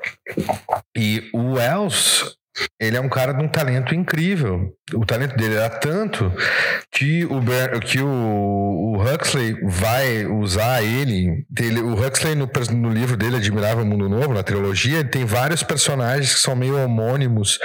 E 0.95 1.29
o 1.33 1.53
Wells, 1.53 2.35
ele 2.79 2.97
é 2.97 3.01
um 3.01 3.09
cara 3.09 3.33
de 3.33 3.43
um 3.43 3.47
talento 3.47 3.95
incrível. 3.95 4.71
O 4.93 5.05
talento 5.05 5.35
dele 5.35 5.55
era 5.55 5.69
tanto 5.69 6.31
que 6.91 7.25
o, 7.25 7.41
que 7.79 8.01
o, 8.01 8.07
o 8.07 9.01
Huxley 9.01 9.57
vai 9.63 10.25
usar 10.25 10.83
ele. 10.83 11.45
ele 11.57 11.81
o 11.81 11.93
Huxley, 11.93 12.35
no, 12.35 12.49
no, 12.75 12.89
livro 12.89 13.17
dele, 13.17 13.37
Admirável 13.37 13.85
Mundo 13.85 14.07
Novo, 14.07 14.33
na 14.33 14.43
trilogia, 14.43 14.99
ele 14.99 15.09
tem 15.09 15.25
vários 15.25 15.63
personagens 15.63 16.33
que 16.33 16.39
são 16.39 16.55
meio 16.55 16.77
homônimos. 16.77 17.59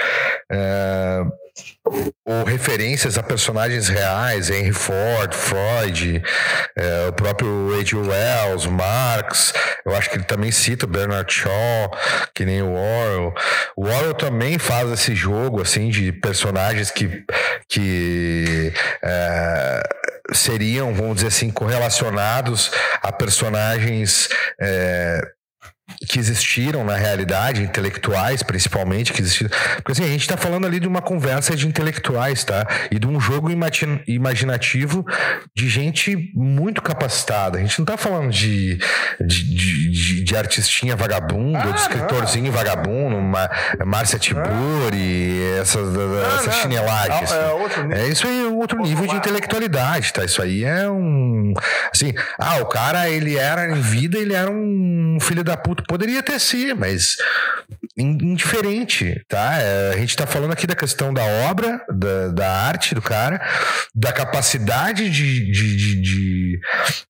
É, 0.51 1.23
ou 2.25 2.43
referências 2.43 3.17
a 3.17 3.23
personagens 3.23 3.87
reais, 3.87 4.49
Henry 4.49 4.73
Ford, 4.73 5.33
Freud, 5.33 6.21
é, 6.75 7.07
o 7.07 7.13
próprio 7.13 7.79
H. 7.79 7.97
Wells, 7.97 8.67
Marx, 8.67 9.53
eu 9.85 9.95
acho 9.95 10.09
que 10.09 10.17
ele 10.17 10.25
também 10.25 10.51
cita 10.51 10.87
Bernard 10.87 11.31
Shaw, 11.31 11.91
que 12.33 12.45
nem 12.45 12.61
o 12.61 12.73
Orwell. 12.73 13.33
O 13.77 13.85
Orwell 13.85 14.13
também 14.13 14.57
faz 14.57 14.91
esse 14.91 15.15
jogo 15.15 15.61
assim 15.61 15.89
de 15.89 16.11
personagens 16.11 16.91
que, 16.91 17.23
que 17.69 18.73
é, 19.03 19.83
seriam, 20.33 20.93
vamos 20.93 21.15
dizer 21.15 21.27
assim, 21.27 21.51
correlacionados 21.51 22.71
a 23.01 23.11
personagens 23.11 24.27
é, 24.59 25.21
que 26.07 26.19
existiram 26.19 26.83
na 26.83 26.95
realidade, 26.95 27.61
intelectuais 27.61 28.41
principalmente, 28.43 29.13
que 29.13 29.21
existiram. 29.21 29.49
Porque 29.77 29.91
assim, 29.91 30.03
a 30.03 30.07
gente 30.07 30.21
está 30.21 30.35
falando 30.35 30.65
ali 30.65 30.79
de 30.79 30.87
uma 30.87 31.01
conversa 31.01 31.55
de 31.55 31.67
intelectuais, 31.67 32.43
tá? 32.43 32.65
E 32.91 32.97
de 32.97 33.07
um 33.07 33.19
jogo 33.19 33.49
imaginativo 34.07 35.05
de 35.55 35.69
gente 35.69 36.31
muito 36.33 36.81
capacitada. 36.81 37.59
A 37.59 37.61
gente 37.61 37.77
não 37.79 37.83
está 37.83 37.97
falando 37.97 38.31
de, 38.31 38.77
de, 39.21 39.43
de, 39.55 40.23
de, 40.23 40.35
artistinha 40.35 40.95
vagabundo, 40.95 41.57
ah, 41.57 41.71
de 41.71 41.79
escritorzinho 41.79 42.45
não. 42.45 42.51
vagabundo, 42.51 43.17
uma, 43.17 43.49
Márcia 43.85 44.17
Tiburi, 44.17 45.39
ah, 45.55 45.61
essa, 45.61 45.79
ah, 45.79 46.39
essa 46.39 46.51
chinelagem. 46.51 47.23
Assim. 47.23 47.35
É, 47.91 48.01
é, 48.01 48.07
isso 48.07 48.27
aí, 48.27 48.45
outro 48.45 48.79
nível 48.81 49.05
de 49.07 49.15
intelectualidade, 49.15 50.11
tá? 50.11 50.25
Isso 50.25 50.41
aí 50.41 50.63
é 50.63 50.89
um. 50.89 51.53
Assim, 51.93 52.13
ah, 52.39 52.57
o 52.57 52.65
cara, 52.65 53.07
ele 53.07 53.37
era 53.37 53.69
em 53.69 53.79
vida, 53.79 54.17
ele 54.17 54.33
era 54.33 54.49
um 54.49 55.17
filho 55.21 55.43
da 55.43 55.55
puta 55.55 55.74
Poderia 55.87 56.21
ter 56.23 56.39
sido, 56.39 56.75
mas 56.75 57.17
indiferente, 57.97 59.23
tá? 59.27 59.57
É, 59.57 59.93
a 59.93 59.97
gente 59.97 60.09
está 60.09 60.27
falando 60.27 60.51
aqui 60.51 60.67
da 60.67 60.75
questão 60.75 61.13
da 61.13 61.23
obra, 61.23 61.81
da, 61.89 62.27
da 62.27 62.51
arte 62.51 62.93
do 62.93 63.01
cara, 63.01 63.41
da 63.93 64.11
capacidade 64.11 65.09
de, 65.09 65.51
de, 65.51 65.75
de, 65.77 66.01
de, 66.01 66.59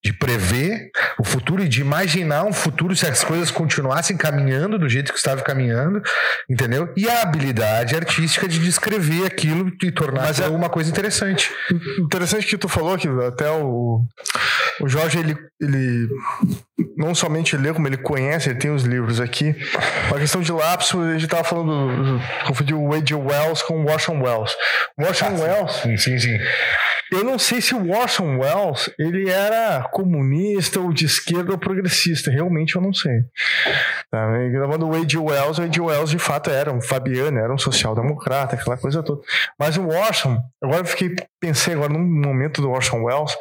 de 0.04 0.14
prever 0.14 0.92
o 1.20 1.24
futuro 1.24 1.64
e 1.64 1.68
de 1.68 1.82
imaginar 1.82 2.44
um 2.44 2.54
futuro 2.54 2.96
se 2.96 3.08
as 3.08 3.24
coisas 3.24 3.50
continuassem 3.50 4.16
caminhando 4.16 4.78
do 4.78 4.88
jeito 4.88 5.12
que 5.12 5.18
estava 5.18 5.42
caminhando, 5.42 6.02
entendeu? 6.50 6.92
E 6.96 7.10
a 7.10 7.22
habilidade 7.22 7.96
artística 7.96 8.48
de 8.48 8.60
descrever 8.60 9.26
aquilo 9.26 9.72
e 9.82 9.92
tornar 9.92 10.24
Mas 10.24 10.40
é 10.40 10.48
uma 10.48 10.70
coisa 10.70 10.90
interessante. 10.90 11.52
Interessante 12.00 12.46
que 12.46 12.58
tu 12.58 12.70
falou 12.70 12.98
que 12.98 13.08
até 13.08 13.50
o, 13.50 14.06
o 14.82 14.88
Jorge, 14.88 15.20
ele, 15.20 15.36
ele 15.66 16.08
não 16.98 17.14
somente 17.14 17.58
lê, 17.58 17.74
como 17.74 17.88
ele 17.88 17.98
conhece, 17.98 18.50
ele 18.50 18.60
tem 18.60 18.72
os 18.72 18.84
livros 18.84 19.20
aqui. 19.20 19.56
A 20.14 20.20
questão 20.20 20.42
de 20.42 20.52
lapso, 20.52 21.00
a 21.02 21.14
gente 21.14 21.26
estava 21.26 21.44
falando, 21.44 22.22
confundiu 22.48 22.82
o 22.82 22.90
Wade 22.90 23.14
Wells 23.14 23.62
com 23.64 23.84
o 23.84 23.92
Orson 23.92 24.22
Welles. 24.22 24.56
Orson 24.98 25.26
ah, 25.26 25.42
Welles. 25.42 25.72
Sim, 25.74 25.98
sim, 25.98 26.20
sim. 26.20 26.38
Eu 27.12 27.24
não 27.24 27.38
sei 27.38 27.62
se 27.62 27.76
o 27.76 27.92
Orson 27.92 28.40
Welles 28.40 28.90
ele 28.98 29.30
era 29.30 29.84
comunista 29.92 30.80
ou 30.80 30.92
de 30.92 31.06
esquerda 31.06 31.52
ou 31.52 31.58
progressista. 31.58 32.32
Realmente 32.32 32.76
eu 32.76 32.82
não 32.82 32.94
sei. 32.94 33.22
Tá, 34.10 34.28
gravando 34.52 34.88
o 34.88 34.92
Wade 34.92 35.18
Wells, 35.18 35.60
o 35.60 35.62
Wade 35.62 35.82
Wells 35.82 36.10
de 36.10 36.20
fato 36.20 36.50
era 36.50 36.74
um 36.74 36.82
Fabiano, 36.82 37.38
era 37.38 37.54
um 37.54 37.58
social-democrata, 37.58 38.56
aquela 38.56 38.78
coisa 38.78 39.04
toda. 39.04 39.22
Mas 39.60 39.78
o 39.78 39.88
Orson, 39.88 40.38
agora 40.64 40.82
eu 40.82 40.86
fiquei, 40.86 41.16
pensei 41.40 41.74
agora 41.74 41.94
num 41.94 42.00
momento 42.00 42.62
do 42.62 42.72
Orson 42.72 43.04
Welles. 43.04 43.34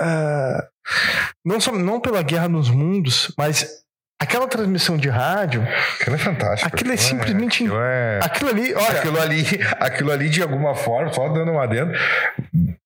Uh, 0.00 0.73
não, 1.44 1.60
só, 1.60 1.72
não 1.72 2.00
pela 2.00 2.22
guerra 2.22 2.48
nos 2.48 2.70
mundos, 2.70 3.32
mas 3.36 3.84
Aquela 4.24 4.46
transmissão 4.46 4.96
de 4.96 5.08
rádio. 5.08 5.62
Aquilo 6.00 6.16
é 6.16 6.18
fantástico. 6.18 6.68
Aquilo 6.68 6.92
é 6.92 6.96
simplesmente. 6.96 7.64
Aquilo, 7.64 7.80
é... 7.80 8.20
aquilo 8.22 8.50
ali, 8.50 8.74
olha. 8.74 8.98
Aquilo 8.98 9.20
ali, 9.20 9.44
aquilo 9.80 10.12
ali, 10.12 10.30
de 10.30 10.42
alguma 10.42 10.74
forma, 10.74 11.12
só 11.12 11.28
dando 11.28 11.50
uma 11.50 11.66
dentro, 11.66 11.98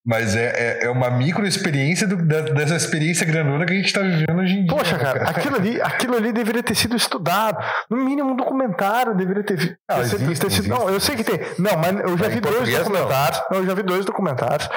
mas 0.09 0.35
é, 0.35 0.47
é, 0.47 0.87
é 0.87 0.91
uma 0.91 1.11
micro 1.11 1.47
experiência 1.47 2.09
do, 2.09 2.17
dessa 2.17 2.75
experiência 2.75 3.27
grandona 3.27 3.67
que 3.67 3.75
a 3.75 3.77
gente 3.77 3.89
está 3.89 4.01
vivendo 4.01 4.39
hoje 4.39 4.55
em 4.55 4.65
dia. 4.65 4.75
Poxa, 4.75 4.97
cara, 4.97 5.29
aquilo 5.29 5.57
ali, 5.57 5.83
aquilo 5.83 6.17
ali 6.17 6.33
deveria 6.33 6.63
ter 6.63 6.75
sido 6.75 6.97
estudado. 6.97 7.63
No 7.91 7.99
mínimo 7.99 8.31
um 8.31 8.35
documentário 8.37 9.15
deveria 9.15 9.43
ter, 9.43 9.79
não, 9.87 10.01
existe, 10.01 10.41
ter, 10.41 10.51
sido. 10.51 10.69
Não, 10.69 10.89
eu 10.89 10.99
sei 10.99 11.15
que 11.15 11.23
tem. 11.23 11.39
Não, 11.59 11.77
mas 11.77 12.01
eu 12.01 12.17
já 12.17 12.29
vi 12.29 12.41
dois 12.41 12.75
documentários. 12.75 13.39
Não. 13.39 13.45
não. 13.51 13.59
eu 13.59 13.67
já 13.67 13.75
vi 13.75 13.83
dois 13.83 14.05
documentários. 14.07 14.71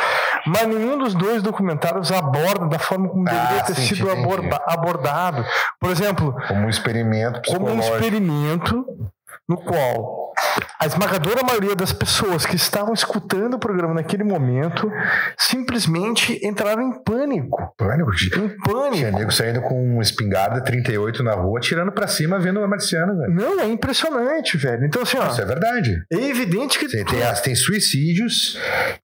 Mas 0.45 0.67
nenhum 0.67 0.97
dos 0.97 1.13
dois 1.13 1.41
documentários 1.41 2.11
aborda 2.11 2.67
da 2.67 2.77
forma 2.77 3.07
como 3.07 3.23
ah, 3.29 3.31
deveria 3.31 3.63
ter 3.63 3.75
sim, 3.75 3.95
sido 3.95 4.11
aborda, 4.11 4.61
abordado. 4.67 5.45
Por 5.79 5.91
exemplo. 5.91 6.35
Como 6.45 6.65
um 6.65 6.69
experimento 6.69 7.41
Como 7.47 7.69
um 7.69 7.79
experimento 7.79 8.85
no 9.51 9.57
qual 9.57 10.31
a 10.79 10.85
esmagadora 10.85 11.43
maioria 11.43 11.75
das 11.75 11.91
pessoas 11.91 12.45
que 12.45 12.55
estavam 12.55 12.93
escutando 12.93 13.55
o 13.55 13.59
programa 13.59 13.93
naquele 13.93 14.23
momento 14.23 14.89
simplesmente 15.37 16.39
entraram 16.41 16.81
em 16.81 17.03
pânico. 17.03 17.73
Pânico? 17.77 18.11
Em 18.11 18.49
pânico. 18.49 18.95
Tinha 18.95 19.11
nego 19.11 19.31
saindo 19.31 19.61
com 19.61 20.01
espingarda 20.01 20.63
38 20.63 21.21
na 21.21 21.33
rua, 21.33 21.59
tirando 21.59 21.91
pra 21.91 22.07
cima, 22.07 22.39
vendo 22.39 22.63
a 22.63 22.67
marciana, 22.67 23.13
velho. 23.13 23.33
Não, 23.33 23.59
é 23.59 23.67
impressionante, 23.67 24.57
velho. 24.57 24.85
Então, 24.85 25.01
assim, 25.01 25.17
ó. 25.17 25.27
Isso 25.27 25.41
é 25.41 25.45
verdade. 25.45 26.01
É 26.11 26.29
evidente 26.29 26.79
que. 26.79 26.87
Tem, 26.87 27.03
tem, 27.03 27.21
tem 27.43 27.55
suicídios, 27.55 28.57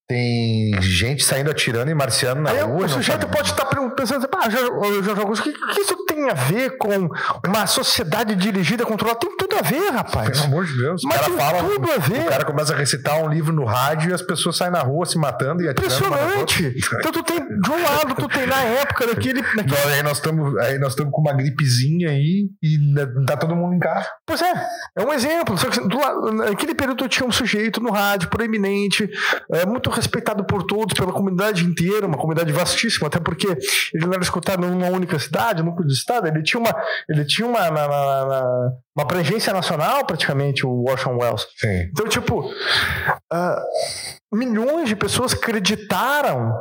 tem 0.07 0.71
gente 0.81 1.21
saindo 1.23 1.51
atirando 1.51 1.91
em 1.91 1.93
marciano 1.93 2.41
na 2.41 2.51
Aí, 2.51 2.61
rua. 2.61 2.85
O 2.85 2.89
sujeito 2.89 3.27
pode 3.27 3.49
estar 3.49 3.65
pensando, 3.93 4.27
ah, 4.41 4.49
Jorge 4.49 5.09
Augusto, 5.19 5.41
o 5.41 5.51
que, 5.51 5.59
que, 5.73 5.81
isso 5.81 5.97
tem 6.05 6.29
a 6.29 6.33
ver 6.33 6.77
com 6.77 7.09
uma 7.45 7.67
sociedade 7.67 8.33
dirigida, 8.35 8.85
controlada? 8.85 9.19
Tem 9.19 9.35
tudo 9.35 9.57
a 9.57 9.61
ver, 9.61 9.89
rapaz. 9.89 10.29
Pelo 10.29 10.45
amor 10.45 10.65
de 10.65 10.77
Deus. 10.77 11.01
Mas 11.03 11.27
o 11.27 11.35
cara 11.35 11.51
fala, 11.51 11.69
tudo 11.69 11.91
a 11.91 11.97
ver. 11.97 12.21
O 12.21 12.25
cara 12.25 12.45
começa 12.45 12.73
a 12.73 12.77
recitar 12.77 13.21
um 13.21 13.27
livro 13.27 13.53
no 13.53 13.65
rádio 13.65 14.11
e 14.11 14.13
as 14.13 14.21
pessoas 14.21 14.55
saem 14.55 14.71
na 14.71 14.79
rua 14.79 15.05
se 15.05 15.17
matando 15.17 15.61
e 15.61 15.67
atirando. 15.67 15.93
Impressionante. 15.93 16.75
Então 16.99 17.11
tu 17.11 17.23
tem, 17.23 17.39
de 17.39 17.69
um 17.69 17.83
lado, 17.83 18.15
tu 18.15 18.29
tem 18.29 18.47
na 18.47 18.63
época 18.63 19.07
daquele. 19.07 19.41
daquele... 19.41 19.67
Nós, 19.67 19.87
aí 19.87 20.03
nós 20.03 20.17
estamos 20.17 20.57
aí 20.59 20.79
nós 20.79 20.93
estamos 20.93 21.11
com 21.11 21.19
uma 21.19 21.33
gripezinha 21.33 22.11
aí 22.11 22.47
e 22.63 22.77
tá 23.25 23.35
todo 23.35 23.53
mundo 23.55 23.75
em 23.75 23.79
casa. 23.79 24.07
Pois 24.25 24.41
é, 24.41 24.53
é 24.97 25.03
um 25.03 25.11
exemplo. 25.11 25.57
Só 25.57 25.69
que 25.69 25.81
do, 25.81 26.31
naquele 26.31 26.73
período 26.73 26.99
tu 26.99 27.09
tinha 27.09 27.27
um 27.27 27.31
sujeito 27.31 27.81
no 27.81 27.91
rádio, 27.91 28.29
proeminente, 28.29 29.09
é, 29.51 29.65
muito 29.65 29.96
respeitado 29.97 30.45
por 30.45 30.63
todos, 30.63 30.97
pela 30.97 31.11
comunidade 31.11 31.65
inteira, 31.65 32.07
uma 32.07 32.17
comunidade 32.17 32.51
vastíssima, 32.51 33.07
até 33.07 33.19
porque 33.19 33.47
ele 33.93 34.05
não 34.05 34.13
era 34.13 34.23
escutado 34.23 34.65
numa 34.65 34.87
única 34.87 35.19
cidade, 35.19 35.61
num 35.61 35.69
único 35.71 35.87
estado, 35.87 36.27
ele 36.27 36.41
tinha 36.43 36.59
uma, 36.59 36.75
ele 37.09 37.25
tinha 37.25 37.47
uma, 37.47 37.59
na, 37.69 37.87
na, 37.87 38.25
na, 38.25 38.71
uma 38.95 39.03
abrangência 39.03 39.53
nacional 39.53 40.05
praticamente, 40.05 40.65
o 40.65 40.85
Orson 40.89 41.17
Welles. 41.17 41.45
Sim. 41.57 41.89
Então, 41.91 42.07
tipo, 42.07 42.41
uh, 42.41 44.26
milhões 44.31 44.89
de 44.89 44.95
pessoas 44.95 45.33
acreditaram 45.33 46.53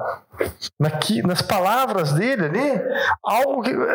naqui, 0.79 1.23
nas 1.23 1.43
palavras 1.43 2.13
dele 2.13 2.45
ali, 2.45 2.83
algo 3.25 3.63
que, 3.63 3.75
uh, 3.75 3.87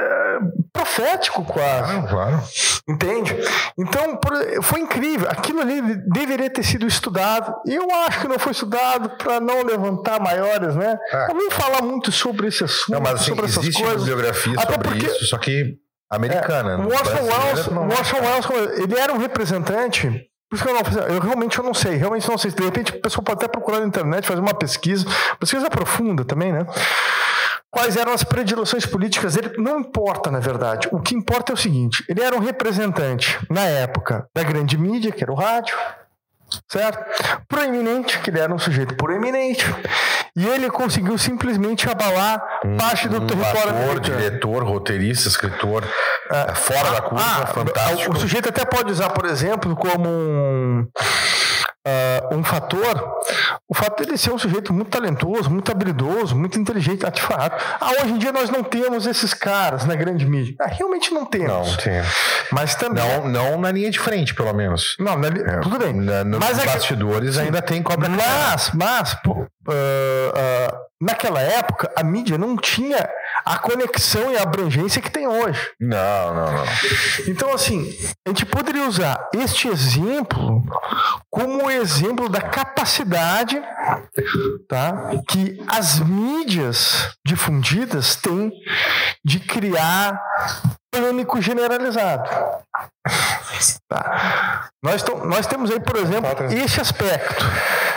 profético 0.73 1.43
quase. 1.45 1.93
Claro, 1.93 2.07
claro. 2.07 2.43
Entende? 2.89 3.37
Então, 3.77 4.19
foi 4.63 4.81
incrível. 4.81 5.29
Aquilo 5.29 5.61
ali 5.61 5.81
deveria 6.07 6.49
ter 6.49 6.63
sido 6.63 6.85
estudado. 6.87 7.53
E 7.65 7.75
eu 7.75 7.87
acho 8.07 8.21
que 8.21 8.27
não 8.27 8.39
foi 8.39 8.51
estudado 8.51 9.09
para 9.17 9.39
não 9.39 9.63
levantar 9.63 10.19
maiores, 10.19 10.75
né? 10.75 10.97
É. 11.11 11.31
Eu 11.31 11.35
vou 11.35 11.51
falar 11.51 11.81
muito 11.81 12.11
sobre 12.11 12.47
esse 12.47 12.63
assunto, 12.63 12.91
não, 12.91 13.01
mas, 13.01 13.13
assim, 13.13 13.25
sobre 13.25 13.45
essas 13.45 13.75
coisas. 13.75 14.03
biografia 14.03 14.53
Até 14.57 14.73
sobre 14.73 14.89
porque, 14.89 15.05
isso, 15.05 15.25
só 15.27 15.37
que 15.37 15.77
americana. 16.09 16.71
É, 16.71 16.75
o 16.77 16.87
Orson 16.87 17.23
Welles, 17.23 17.67
Orson 17.67 18.17
Welles, 18.17 18.79
ele 18.79 18.99
era 18.99 19.13
um 19.13 19.17
representante 19.17 20.30
por 20.51 20.55
isso 20.55 20.65
que 20.65 20.69
eu 20.69 20.73
não 20.73 21.07
eu 21.07 21.21
realmente 21.21 21.57
eu 21.57 21.63
não 21.63 21.73
sei, 21.73 21.95
realmente 21.95 22.27
não 22.27 22.37
sei. 22.37 22.51
De 22.51 22.61
repente 22.61 22.93
a 22.93 22.99
pessoa 22.99 23.23
pode 23.23 23.37
até 23.37 23.47
procurar 23.47 23.79
na 23.79 23.85
internet, 23.85 24.27
fazer 24.27 24.41
uma 24.41 24.53
pesquisa, 24.53 25.05
pesquisa 25.39 25.69
profunda 25.69 26.25
também, 26.25 26.51
né? 26.51 26.67
Quais 27.69 27.95
eram 27.95 28.11
as 28.11 28.21
predileções 28.21 28.85
políticas 28.85 29.35
dele? 29.35 29.53
Não 29.57 29.79
importa, 29.79 30.29
na 30.29 30.39
verdade. 30.39 30.89
O 30.91 30.99
que 30.99 31.15
importa 31.15 31.53
é 31.53 31.55
o 31.55 31.57
seguinte: 31.57 32.03
ele 32.05 32.21
era 32.21 32.35
um 32.35 32.39
representante, 32.39 33.39
na 33.49 33.61
época, 33.61 34.27
da 34.35 34.43
grande 34.43 34.77
mídia, 34.77 35.13
que 35.13 35.23
era 35.23 35.31
o 35.31 35.35
rádio, 35.35 35.73
certo? 36.67 36.99
Proeminente, 37.47 38.19
que 38.19 38.31
era 38.31 38.53
um 38.53 38.59
sujeito 38.59 38.95
proeminente. 38.95 39.65
E 40.35 40.47
ele 40.47 40.69
conseguiu 40.69 41.17
simplesmente 41.17 41.89
abalar 41.89 42.41
um, 42.63 42.77
parte 42.77 43.07
do 43.09 43.17
um 43.17 43.27
território 43.27 43.69
ator, 43.69 43.99
diretor, 43.99 44.63
roteirista, 44.63 45.27
escritor, 45.27 45.83
é, 46.29 46.55
fora 46.55 46.91
da 46.91 47.01
curva, 47.01 47.23
ah, 47.23 47.47
fantástico. 47.47 48.13
O 48.13 48.19
sujeito 48.19 48.47
até 48.47 48.63
pode 48.63 48.91
usar, 48.91 49.09
por 49.09 49.25
exemplo, 49.25 49.75
como 49.75 50.07
um 50.07 50.87
uh, 51.87 52.35
um 52.35 52.43
fator, 52.43 53.17
o 53.67 53.73
fato 53.73 54.03
dele 54.03 54.17
ser 54.17 54.31
um 54.31 54.37
sujeito 54.37 54.73
muito 54.73 54.89
talentoso, 54.89 55.49
muito 55.49 55.71
habilidoso, 55.71 56.35
muito 56.35 56.59
inteligente, 56.59 57.09
de 57.09 57.21
fato. 57.21 57.63
Ah, 57.79 57.91
hoje 58.01 58.13
em 58.13 58.17
dia 58.17 58.31
nós 58.31 58.49
não 58.49 58.63
temos 58.63 59.05
esses 59.05 59.33
caras 59.33 59.85
na 59.85 59.95
grande 59.95 60.25
mídia. 60.25 60.55
Ah, 60.59 60.67
realmente 60.67 61.13
não 61.13 61.25
temos. 61.25 61.69
Não 61.69 61.77
temos. 61.77 62.13
Mas 62.51 62.75
também. 62.75 63.03
Não, 63.03 63.27
não 63.27 63.59
na 63.59 63.71
linha 63.71 63.89
de 63.89 63.99
frente, 63.99 64.33
pelo 64.33 64.53
menos. 64.53 64.95
Não, 64.99 65.17
na, 65.17 65.27
é, 65.27 65.59
tudo 65.61 65.79
bem. 65.79 65.93
Na, 65.93 66.23
nos 66.23 66.39
mas 66.39 66.63
bastidores 66.63 67.37
é 67.37 67.41
que, 67.41 67.45
ainda 67.47 67.61
tem 67.61 67.81
cobra 67.81 68.09
Mas, 68.09 68.71
mas, 68.73 69.13
pô, 69.15 69.31
uh, 69.31 69.43
uh, 69.43 70.77
naquela 70.99 71.41
época, 71.41 71.91
a 71.95 72.03
mídia 72.03 72.37
não 72.37 72.55
tinha 72.57 73.09
a 73.51 73.57
conexão 73.57 74.31
e 74.31 74.37
a 74.37 74.43
abrangência 74.43 75.01
que 75.01 75.11
tem 75.11 75.27
hoje. 75.27 75.59
Não, 75.77 76.33
não, 76.33 76.53
não. 76.53 76.63
Então, 77.27 77.53
assim, 77.53 77.93
a 78.25 78.29
gente 78.29 78.45
poderia 78.45 78.87
usar 78.87 79.29
este 79.33 79.67
exemplo 79.67 80.63
como 81.29 81.69
exemplo 81.69 82.29
da 82.29 82.39
capacidade 82.39 83.61
tá, 84.69 85.11
que 85.27 85.61
as 85.67 85.99
mídias 85.99 87.13
difundidas 87.27 88.15
têm 88.15 88.53
de 89.25 89.37
criar 89.41 90.17
pânico 90.89 91.41
generalizado. 91.41 92.29
Tá. 93.89 94.69
Nós, 94.81 95.03
nós 95.25 95.45
temos 95.45 95.71
aí, 95.71 95.79
por 95.81 95.97
exemplo, 95.97 96.29
esse 96.53 96.79
aspecto, 96.79 97.45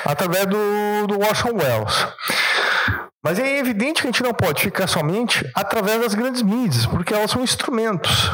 através 0.05 0.47
do, 0.47 1.07
do 1.07 1.21
Orson 1.21 1.51
Welles. 1.51 2.09
Mas 3.25 3.39
é 3.39 3.59
evidente 3.59 4.03
que 4.03 4.07
a 4.07 4.11
gente 4.11 4.23
não 4.23 4.35
pode 4.35 4.63
ficar 4.63 4.87
somente 4.87 5.51
através 5.55 5.99
das 5.99 6.15
grandes 6.15 6.43
mídias, 6.43 6.85
porque 6.85 7.15
elas 7.15 7.31
são 7.31 7.43
instrumentos. 7.43 8.31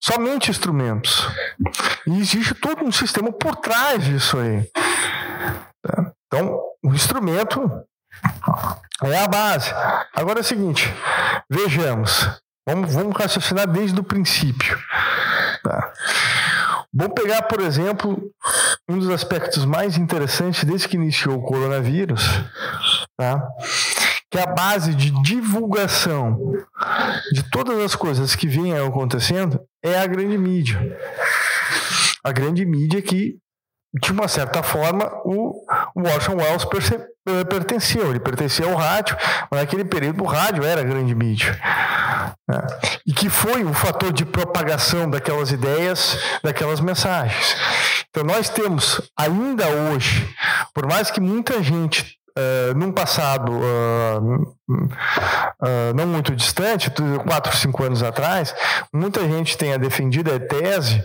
Somente 0.00 0.52
instrumentos. 0.52 1.26
E 2.06 2.16
existe 2.20 2.54
todo 2.54 2.84
um 2.84 2.92
sistema 2.92 3.32
por 3.32 3.56
trás 3.56 4.04
disso 4.04 4.38
aí. 4.38 4.70
Tá? 5.82 6.12
Então, 6.26 6.60
o 6.84 6.94
instrumento 6.94 7.68
é 9.02 9.24
a 9.24 9.26
base. 9.26 9.74
Agora 10.14 10.38
é 10.38 10.42
o 10.42 10.44
seguinte: 10.44 10.88
vejamos. 11.50 12.28
Vamos, 12.68 12.94
vamos 12.94 13.16
raciocinar 13.16 13.66
desde 13.66 13.98
o 13.98 14.04
princípio. 14.04 14.78
Tá? 15.64 15.92
Vamos 16.92 17.14
pegar, 17.14 17.42
por 17.42 17.60
exemplo, 17.60 18.30
um 18.88 18.98
dos 18.98 19.10
aspectos 19.10 19.64
mais 19.64 19.98
interessantes 19.98 20.64
desde 20.64 20.88
que 20.88 20.96
iniciou 20.96 21.36
o 21.36 21.42
coronavírus, 21.42 22.22
tá? 23.16 23.46
que 24.30 24.38
é 24.38 24.42
a 24.42 24.46
base 24.46 24.94
de 24.94 25.10
divulgação 25.22 26.52
de 27.32 27.42
todas 27.50 27.78
as 27.78 27.94
coisas 27.94 28.34
que 28.34 28.46
vêm 28.46 28.76
acontecendo 28.76 29.60
é 29.82 29.98
a 29.98 30.06
grande 30.06 30.36
mídia. 30.36 30.98
A 32.22 32.32
grande 32.32 32.64
mídia 32.66 33.00
que, 33.00 33.38
de 33.94 34.12
uma 34.12 34.28
certa 34.28 34.62
forma, 34.62 35.10
o, 35.24 35.64
o 35.98 36.14
Orson 36.14 36.36
Welles 36.36 36.64
eh, 37.28 37.44
pertencia. 37.44 38.02
Ele 38.02 38.20
pertencia 38.20 38.66
ao 38.66 38.74
rádio, 38.74 39.16
mas 39.50 39.60
naquele 39.60 39.84
período 39.84 40.22
o 40.22 40.26
rádio 40.26 40.64
era 40.64 40.82
grande 40.82 41.14
mídia. 41.14 41.58
Né? 42.48 42.60
E 43.06 43.12
que 43.12 43.28
foi 43.28 43.64
o 43.64 43.74
fator 43.74 44.12
de 44.12 44.24
propagação 44.24 45.10
daquelas 45.10 45.50
ideias, 45.50 46.18
daquelas 46.42 46.80
mensagens. 46.80 47.56
Então 48.10 48.24
nós 48.24 48.48
temos 48.48 49.00
ainda 49.16 49.66
hoje, 49.68 50.28
por 50.72 50.86
mais 50.86 51.10
que 51.10 51.20
muita 51.20 51.62
gente 51.62 52.17
Uh, 52.38 52.72
num 52.78 52.92
passado 52.92 53.50
uh, 53.50 54.54
uh, 54.70 55.94
não 55.96 56.06
muito 56.06 56.36
distante, 56.36 56.88
quatro, 57.26 57.56
cinco 57.56 57.82
anos 57.82 58.00
atrás, 58.00 58.54
muita 58.92 59.20
gente 59.22 59.58
tenha 59.58 59.76
defendido 59.76 60.32
a 60.32 60.38
tese 60.38 61.04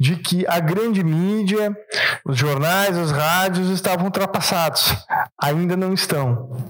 de 0.00 0.16
que 0.16 0.44
a 0.48 0.58
grande 0.58 1.04
mídia, 1.04 1.76
os 2.24 2.36
jornais, 2.36 2.96
os 2.96 3.12
rádios 3.12 3.70
estavam 3.70 4.06
ultrapassados. 4.06 4.96
Ainda 5.40 5.76
não 5.76 5.94
estão. 5.94 6.66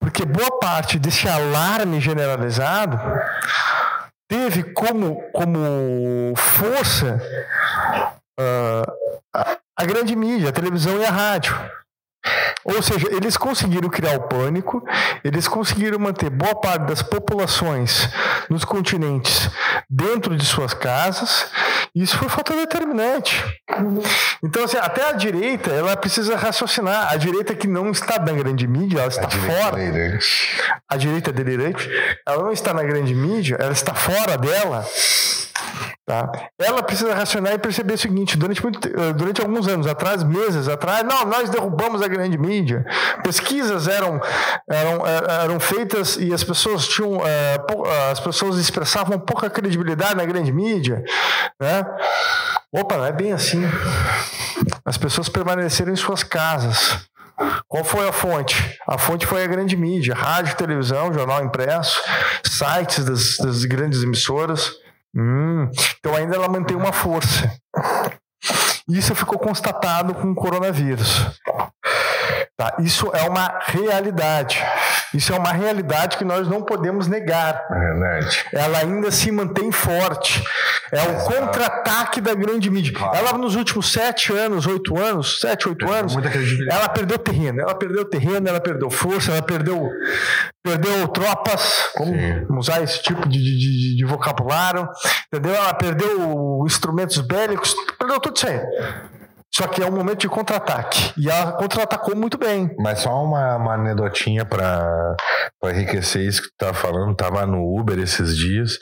Porque 0.00 0.24
boa 0.24 0.58
parte 0.58 0.98
desse 0.98 1.28
alarme 1.28 2.00
generalizado 2.00 2.98
teve 4.28 4.64
como, 4.64 5.22
como 5.32 6.34
força 6.36 7.22
a, 9.32 9.56
a 9.76 9.84
grande 9.84 10.16
mídia, 10.16 10.48
a 10.48 10.52
televisão 10.52 10.98
e 10.98 11.04
a 11.04 11.10
rádio. 11.10 11.56
Ou 12.64 12.82
seja, 12.82 13.06
eles 13.14 13.36
conseguiram 13.36 13.88
criar 13.88 14.16
o 14.16 14.28
pânico, 14.28 14.84
eles 15.24 15.48
conseguiram 15.48 15.98
manter 15.98 16.28
boa 16.28 16.54
parte 16.54 16.86
das 16.86 17.02
populações 17.02 18.08
nos 18.50 18.64
continentes 18.64 19.48
dentro 19.88 20.36
de 20.36 20.44
suas 20.44 20.74
casas, 20.74 21.46
e 21.94 22.02
isso 22.02 22.18
foi 22.18 22.28
fator 22.28 22.56
determinante. 22.56 23.42
Então, 24.42 24.64
assim, 24.64 24.76
até 24.76 25.08
a 25.08 25.12
direita, 25.12 25.70
ela 25.70 25.96
precisa 25.96 26.36
raciocinar. 26.36 27.12
A 27.12 27.16
direita 27.16 27.54
que 27.54 27.66
não 27.66 27.90
está 27.90 28.18
na 28.18 28.32
grande 28.32 28.66
mídia, 28.66 28.98
ela 28.98 29.08
está 29.08 29.26
a 29.26 29.30
fora. 29.30 29.76
Delirante. 29.76 30.60
A 30.88 30.96
direita 30.96 31.32
delirante, 31.32 31.88
ela 32.26 32.42
não 32.42 32.52
está 32.52 32.74
na 32.74 32.82
grande 32.82 33.14
mídia, 33.14 33.56
ela 33.58 33.72
está 33.72 33.94
fora 33.94 34.36
dela. 34.36 34.86
Tá? 36.06 36.30
Ela 36.58 36.82
precisa 36.82 37.14
racionar 37.14 37.52
e 37.52 37.58
perceber 37.58 37.94
o 37.94 37.98
seguinte: 37.98 38.36
durante, 38.36 38.62
muito, 38.62 38.88
eh, 38.88 39.12
durante 39.12 39.40
alguns 39.40 39.68
anos 39.68 39.86
atrás, 39.86 40.22
meses 40.22 40.68
atrás, 40.68 41.04
não, 41.04 41.26
nós 41.26 41.50
derrubamos 41.50 42.00
a 42.00 42.08
grande 42.08 42.38
mídia. 42.38 42.84
Pesquisas 43.22 43.86
eram, 43.86 44.20
eram, 44.70 45.06
eh, 45.06 45.44
eram 45.44 45.60
feitas 45.60 46.16
e 46.16 46.32
as 46.32 46.42
pessoas 46.42 46.88
tinham 46.88 47.20
eh, 47.26 47.58
as 48.10 48.20
pessoas 48.20 48.58
expressavam 48.58 49.18
pouca 49.18 49.50
credibilidade 49.50 50.14
na 50.14 50.24
grande 50.24 50.52
mídia. 50.52 51.02
Né? 51.60 51.84
Opa, 52.72 52.96
não 52.96 53.04
é 53.04 53.12
bem 53.12 53.32
assim. 53.32 53.62
As 54.84 54.96
pessoas 54.96 55.28
permaneceram 55.28 55.92
em 55.92 55.96
suas 55.96 56.22
casas. 56.22 57.08
Qual 57.68 57.84
foi 57.84 58.08
a 58.08 58.12
fonte? 58.12 58.78
A 58.86 58.98
fonte 58.98 59.26
foi 59.26 59.44
a 59.44 59.46
grande 59.46 59.76
mídia, 59.76 60.14
rádio, 60.14 60.56
televisão, 60.56 61.12
jornal 61.12 61.44
impresso, 61.44 62.00
sites 62.44 63.04
das, 63.04 63.36
das 63.36 63.64
grandes 63.64 64.02
emissoras. 64.02 64.72
Hum, 65.14 65.68
então 65.98 66.14
ainda 66.14 66.36
ela 66.36 66.48
mantém 66.48 66.76
uma 66.76 66.92
força. 66.92 67.50
Isso 68.88 69.14
ficou 69.14 69.38
constatado 69.38 70.14
com 70.14 70.30
o 70.30 70.34
coronavírus. 70.34 71.26
Tá? 72.58 72.74
Isso 72.80 73.08
é 73.14 73.22
uma 73.28 73.60
realidade. 73.66 74.60
Isso 75.14 75.32
é 75.32 75.38
uma 75.38 75.52
realidade 75.52 76.16
que 76.16 76.24
nós 76.24 76.48
não 76.48 76.60
podemos 76.60 77.06
negar. 77.06 77.64
É 77.70 77.78
verdade. 77.78 78.44
Ela 78.52 78.78
ainda 78.78 79.12
se 79.12 79.30
mantém 79.30 79.70
forte. 79.70 80.42
É 80.90 81.00
o 81.02 81.24
contra-ataque 81.24 82.20
da 82.20 82.34
grande 82.34 82.68
mídia. 82.68 82.92
Claro. 82.92 83.16
Ela, 83.16 83.38
nos 83.38 83.54
últimos 83.54 83.92
sete 83.92 84.32
anos, 84.32 84.66
oito 84.66 84.98
anos, 84.98 85.38
sete, 85.40 85.68
oito 85.68 85.88
anos, 85.88 86.16
ela 86.68 86.88
perdeu 86.88 87.16
terreno. 87.16 87.60
Ela 87.60 87.76
perdeu 87.76 88.04
terreno, 88.04 88.48
ela 88.48 88.60
perdeu 88.60 88.90
força, 88.90 89.30
ela 89.30 89.42
perdeu, 89.42 89.88
perdeu 90.60 91.06
tropas. 91.06 91.90
Como 91.94 92.58
usar 92.58 92.82
esse 92.82 93.00
tipo 93.00 93.28
de, 93.28 93.38
de, 93.38 93.96
de 93.98 94.04
vocabulário? 94.04 94.88
Entendeu? 95.32 95.54
Ela 95.54 95.74
perdeu 95.74 96.64
instrumentos 96.66 97.18
bélicos, 97.20 97.72
perdeu 97.96 98.18
tudo 98.18 98.36
isso 98.36 98.48
aí. 98.48 98.60
Só 99.54 99.66
que 99.66 99.82
é 99.82 99.86
um 99.86 99.92
momento 99.92 100.20
de 100.20 100.28
contra-ataque. 100.28 101.12
E 101.16 101.28
ela 101.28 101.52
contra-atacou 101.52 102.14
muito 102.14 102.38
bem. 102.38 102.70
Mas 102.78 103.00
só 103.00 103.24
uma, 103.24 103.56
uma 103.56 103.74
anedotinha 103.74 104.44
para 104.44 105.16
enriquecer 105.64 106.22
isso 106.22 106.42
que 106.42 106.48
tu 106.48 106.54
tava 106.58 106.74
falando. 106.74 107.16
Tava 107.16 107.46
no 107.46 107.78
Uber 107.78 107.98
esses 107.98 108.36
dias. 108.36 108.78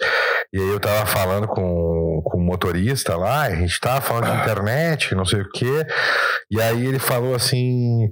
E 0.53 0.61
aí 0.61 0.69
eu 0.69 0.81
tava 0.81 1.07
falando 1.07 1.47
com, 1.47 2.21
com 2.25 2.39
o 2.39 2.45
motorista 2.45 3.17
lá. 3.17 3.43
a 3.43 3.55
gente 3.55 3.79
tava 3.81 4.01
falando 4.01 4.33
de 4.33 4.41
internet, 4.41 5.15
não 5.15 5.25
sei 5.25 5.41
o 5.41 5.49
quê. 5.51 5.87
E 6.51 6.61
aí 6.61 6.87
ele 6.87 6.99
falou 6.99 7.35
assim: 7.35 8.09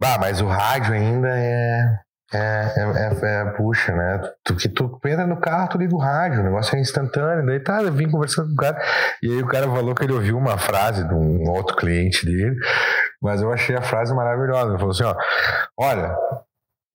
Bah, 0.00 0.18
mas 0.20 0.40
o 0.40 0.46
rádio 0.46 0.94
ainda 0.94 1.28
é 1.28 2.05
é, 2.32 2.38
é, 2.38 2.82
é, 2.82 3.40
é, 3.40 3.44
puxa, 3.52 3.92
né? 3.92 4.20
Tu, 4.44 4.56
que 4.56 4.68
tu 4.68 5.00
entra 5.04 5.26
no 5.26 5.40
carro, 5.40 5.68
tu 5.68 5.78
liga 5.78 5.94
o 5.94 5.98
rádio, 5.98 6.40
o 6.40 6.42
negócio 6.42 6.76
é 6.76 6.80
instantâneo. 6.80 7.46
Daí 7.46 7.60
tá, 7.60 7.82
eu 7.82 7.92
vim 7.92 8.10
conversando 8.10 8.48
com 8.48 8.54
o 8.54 8.56
cara. 8.56 8.78
E 9.22 9.30
aí 9.30 9.42
o 9.42 9.46
cara 9.46 9.66
falou 9.66 9.94
que 9.94 10.04
ele 10.04 10.12
ouviu 10.12 10.36
uma 10.36 10.58
frase 10.58 11.06
de 11.06 11.14
um 11.14 11.48
outro 11.50 11.76
cliente 11.76 12.26
dele, 12.26 12.56
mas 13.22 13.42
eu 13.42 13.52
achei 13.52 13.76
a 13.76 13.82
frase 13.82 14.12
maravilhosa. 14.12 14.70
Ele 14.70 14.78
falou 14.78 14.90
assim: 14.90 15.04
ó, 15.04 15.14
olha, 15.78 16.16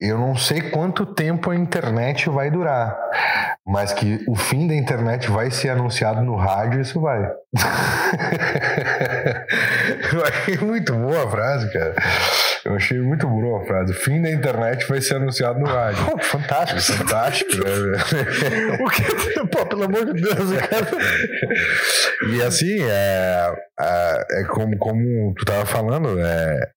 eu 0.02 0.18
não 0.18 0.36
sei 0.36 0.62
quanto 0.72 1.06
tempo 1.06 1.52
a 1.52 1.56
internet 1.56 2.28
vai 2.28 2.50
durar, 2.50 2.98
mas 3.68 3.94
que 3.94 4.26
o 4.28 4.36
fim 4.36 4.68
da 4.68 4.74
internet 4.74 5.30
vai 5.30 5.52
ser 5.52 5.70
anunciado 5.70 6.24
no 6.24 6.36
rádio, 6.36 6.82
isso 6.82 7.00
vai. 7.00 7.22
eu 10.12 10.26
achei 10.26 10.58
muito 10.58 10.92
boa 10.96 11.24
a 11.24 11.30
frase, 11.30 11.72
cara. 11.72 11.94
Eu 12.66 12.76
achei 12.76 13.00
muito 13.00 13.28
boa 13.28 13.62
a 13.62 13.66
frase. 13.66 13.92
O 13.92 13.96
fim 13.96 14.20
da 14.24 14.32
internet 14.32 14.88
vai 14.88 15.02
ser 15.02 15.18
anunciado 15.18 15.60
no 15.60 15.68
rádio. 15.68 16.04
Fantástico. 16.26 16.98
Fantástico, 16.98 17.52
né? 17.58 18.82
o 18.82 18.90
que? 18.90 19.04
Pô, 19.48 19.66
pelo 19.68 19.84
amor 19.84 20.06
de 20.06 20.20
Deus, 20.20 20.52
cara. 20.54 20.88
E 22.32 22.42
assim, 22.42 22.82
é, 22.82 23.54
é, 23.80 24.26
é 24.42 24.44
como, 24.46 24.76
como 24.80 25.34
tu 25.36 25.46
tava 25.46 25.66
falando, 25.68 26.20
é 26.20 26.72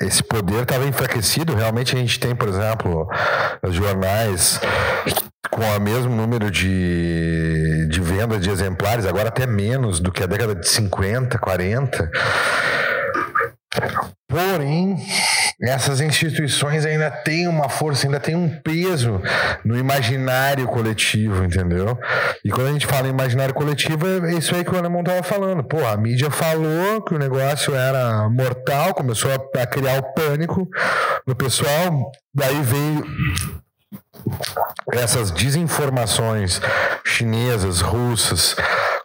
esse 0.00 0.22
poder 0.22 0.62
estava 0.62 0.86
enfraquecido. 0.86 1.54
Realmente 1.54 1.94
a 1.94 1.98
gente 1.98 2.18
tem, 2.18 2.34
por 2.34 2.48
exemplo, 2.48 3.08
os 3.62 3.74
jornais 3.74 4.60
com 5.50 5.62
o 5.62 5.80
mesmo 5.80 6.14
número 6.14 6.50
de, 6.50 7.86
de 7.88 8.00
venda 8.00 8.38
de 8.38 8.50
exemplares, 8.50 9.06
agora 9.06 9.28
até 9.28 9.46
menos 9.46 9.98
do 9.98 10.12
que 10.12 10.22
a 10.22 10.26
década 10.26 10.54
de 10.54 10.68
50, 10.68 11.38
40. 11.38 12.10
Porém, 14.28 14.96
essas 15.60 16.00
instituições 16.00 16.86
ainda 16.86 17.10
têm 17.10 17.48
uma 17.48 17.68
força, 17.68 18.06
ainda 18.06 18.20
têm 18.20 18.36
um 18.36 18.48
peso 18.48 19.20
no 19.64 19.76
imaginário 19.76 20.66
coletivo, 20.68 21.44
entendeu? 21.44 21.98
E 22.44 22.50
quando 22.50 22.68
a 22.68 22.72
gente 22.72 22.86
fala 22.86 23.08
em 23.08 23.10
imaginário 23.10 23.52
coletivo, 23.52 24.06
é 24.06 24.34
isso 24.34 24.54
aí 24.54 24.64
que 24.64 24.72
o 24.72 24.78
Alemão 24.78 25.00
estava 25.00 25.22
falando. 25.22 25.64
Pô, 25.64 25.84
a 25.84 25.96
mídia 25.96 26.30
falou 26.30 27.02
que 27.02 27.14
o 27.14 27.18
negócio 27.18 27.74
era 27.74 28.28
mortal, 28.28 28.94
começou 28.94 29.30
a, 29.32 29.62
a 29.62 29.66
criar 29.66 29.98
o 29.98 30.14
pânico 30.14 30.68
no 31.26 31.34
pessoal, 31.34 32.12
daí 32.32 32.62
veio 32.62 33.04
essas 34.92 35.30
desinformações 35.30 36.60
chinesas, 37.04 37.80
russas, 37.80 38.54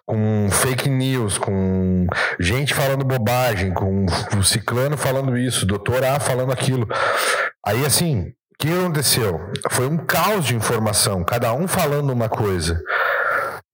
com 0.06 0.50
fake 0.52 0.89
news, 0.89 1.38
com 1.38 2.08
gente 2.39 2.74
falando 2.74 3.06
bobagem, 3.06 3.74
com 3.74 4.06
o 4.38 4.44
ciclano 4.44 4.98
falando 4.98 5.38
isso, 5.38 5.66
doutor 5.66 6.04
A 6.04 6.20
falando 6.20 6.52
aquilo. 6.52 6.88
Aí 7.66 7.86
assim, 7.86 8.22
o 8.22 8.34
que 8.60 8.72
aconteceu? 8.72 9.39
Foi 9.72 9.88
um 9.88 9.98
caos 9.98 10.46
de 10.46 10.56
informação, 10.56 11.24
cada 11.24 11.54
um 11.54 11.68
falando 11.68 12.12
uma 12.12 12.30
coisa. 12.30 12.82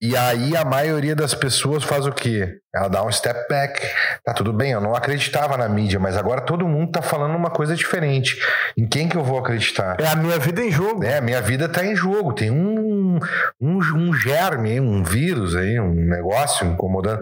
E 0.02 0.16
aí 0.16 0.56
a 0.56 0.64
maioria 0.64 1.14
das 1.14 1.34
pessoas 1.34 1.84
faz 1.84 2.06
o 2.06 2.12
quê? 2.12 2.58
Ela 2.74 2.88
dá 2.88 3.04
um 3.04 3.12
step 3.12 3.46
back. 3.50 3.86
Tá 4.24 4.32
tudo 4.32 4.50
bem, 4.50 4.72
eu 4.72 4.80
não 4.80 4.94
acreditava 4.94 5.58
na 5.58 5.68
mídia, 5.68 6.00
mas 6.00 6.16
agora 6.16 6.40
todo 6.40 6.66
mundo 6.66 6.90
tá 6.90 7.02
falando 7.02 7.36
uma 7.36 7.50
coisa 7.50 7.76
diferente. 7.76 8.40
Em 8.78 8.86
quem 8.86 9.10
que 9.10 9.16
eu 9.16 9.22
vou 9.22 9.38
acreditar? 9.38 9.96
É 10.00 10.06
a 10.06 10.16
minha 10.16 10.38
vida 10.38 10.62
em 10.62 10.70
jogo. 10.70 11.04
É, 11.04 11.18
a 11.18 11.20
minha 11.20 11.42
vida 11.42 11.68
tá 11.68 11.84
em 11.84 11.94
jogo. 11.94 12.32
Tem 12.32 12.50
um, 12.50 13.18
um, 13.60 13.78
um 13.78 14.14
germe, 14.14 14.80
um 14.80 15.02
vírus 15.02 15.54
aí, 15.54 15.78
um 15.78 15.92
negócio 15.92 16.66
incomodando. 16.66 17.20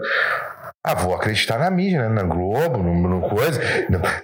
Ah, 0.81 0.93
vou 0.93 1.13
acreditar 1.13 1.59
na 1.59 1.69
mídia, 1.69 2.07
né? 2.07 2.07
na 2.07 2.23
Globo, 2.23 2.77
no, 2.77 2.95
no 2.95 3.29
coisa. 3.29 3.59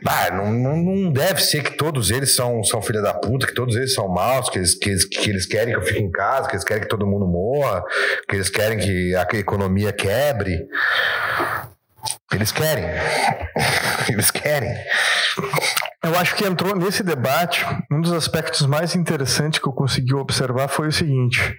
Ah, 0.07 0.31
não, 0.31 0.53
não, 0.53 0.77
não, 0.77 1.11
deve 1.11 1.41
ser 1.41 1.61
que 1.61 1.75
todos 1.75 2.11
eles 2.11 2.33
são, 2.33 2.63
são 2.63 2.81
filha 2.81 3.01
da 3.01 3.13
puta, 3.13 3.45
que 3.45 3.53
todos 3.53 3.75
eles 3.75 3.93
são 3.93 4.07
maus, 4.07 4.49
que 4.49 4.59
eles, 4.59 4.73
que, 4.73 4.89
eles, 4.89 5.05
que 5.05 5.29
eles 5.29 5.45
querem 5.45 5.73
que 5.73 5.79
eu 5.79 5.85
fique 5.85 6.01
em 6.01 6.09
casa, 6.09 6.47
que 6.47 6.55
eles 6.55 6.63
querem 6.63 6.83
que 6.83 6.89
todo 6.89 7.05
mundo 7.05 7.27
morra, 7.27 7.83
que 8.29 8.37
eles 8.37 8.49
querem 8.49 8.77
que 8.77 9.13
a 9.13 9.27
economia 9.33 9.91
quebre. 9.91 10.65
Eles 12.31 12.51
querem. 12.51 12.85
Eles 14.09 14.31
querem. 14.31 14.73
Eu 16.03 16.15
acho 16.19 16.35
que 16.35 16.45
entrou 16.45 16.75
nesse 16.75 17.01
debate, 17.01 17.65
um 17.91 17.99
dos 17.99 18.13
aspectos 18.13 18.65
mais 18.67 18.95
interessantes 18.95 19.59
que 19.59 19.67
eu 19.67 19.73
consegui 19.73 20.13
observar 20.13 20.67
foi 20.67 20.87
o 20.87 20.91
seguinte: 20.91 21.57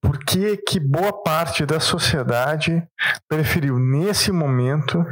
por 0.00 0.18
que, 0.18 0.56
que 0.56 0.78
boa 0.78 1.22
parte 1.22 1.66
da 1.66 1.80
sociedade 1.80 2.82
preferiu, 3.28 3.78
nesse 3.80 4.30
momento, 4.30 5.04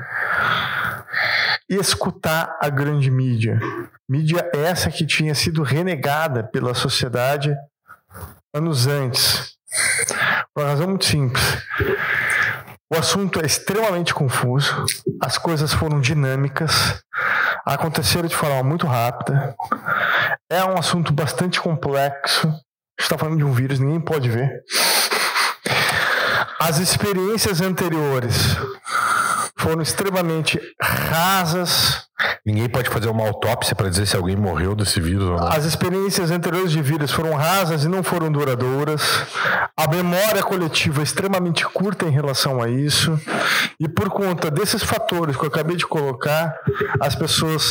escutar 1.69 2.57
a 2.61 2.69
grande 2.69 3.11
mídia? 3.11 3.59
Mídia 4.09 4.49
essa 4.55 4.91
que 4.91 5.05
tinha 5.05 5.35
sido 5.35 5.63
renegada 5.65 6.45
pela 6.45 6.73
sociedade 6.73 7.53
anos 8.55 8.87
antes. 8.87 9.57
Por 10.55 10.63
uma 10.63 10.71
razão 10.71 10.89
muito 10.89 11.05
simples. 11.05 11.43
O 12.93 12.99
assunto 12.99 13.41
é 13.41 13.47
extremamente 13.47 14.13
confuso, 14.13 14.85
as 15.23 15.39
coisas 15.39 15.73
foram 15.73 16.01
dinâmicas, 16.01 17.01
aconteceram 17.65 18.27
de 18.27 18.35
forma 18.35 18.65
muito 18.65 18.85
rápida. 18.85 19.55
É 20.51 20.65
um 20.65 20.77
assunto 20.77 21.13
bastante 21.13 21.61
complexo. 21.61 22.53
Está 22.99 23.17
falando 23.17 23.39
de 23.39 23.45
um 23.45 23.53
vírus, 23.53 23.79
ninguém 23.79 24.01
pode 24.01 24.29
ver. 24.29 24.65
As 26.59 26.79
experiências 26.79 27.61
anteriores 27.61 28.57
foram 29.57 29.83
extremamente 29.83 30.61
rasas. 30.83 32.10
Ninguém 32.45 32.69
pode 32.69 32.89
fazer 32.89 33.09
uma 33.09 33.27
autópsia 33.27 33.75
para 33.75 33.89
dizer 33.89 34.07
se 34.07 34.17
alguém 34.17 34.37
morreu 34.37 34.75
desse 34.75 35.01
vírus 35.01 35.25
ou 35.25 35.37
não. 35.37 35.49
As 35.49 35.65
experiências 35.65 36.31
anteriores 36.31 36.73
de 36.73 36.81
vírus 36.83 37.11
foram 37.11 37.35
rasas 37.35 37.85
e 37.85 37.89
não 37.89 38.03
foram 38.03 38.31
duradouras. 38.31 39.03
A 39.77 39.87
memória 39.89 40.43
coletiva 40.43 41.01
é 41.01 41.03
extremamente 41.03 41.65
curta 41.65 42.07
em 42.07 42.11
relação 42.11 42.63
a 42.63 42.69
isso. 42.69 43.19
E 43.79 43.89
por 43.89 44.11
conta 44.11 44.51
desses 44.51 44.83
fatores 44.83 45.37
que 45.37 45.45
eu 45.45 45.49
acabei 45.49 45.77
de 45.77 45.87
colocar, 45.87 46.55
as 47.01 47.15
pessoas, 47.15 47.65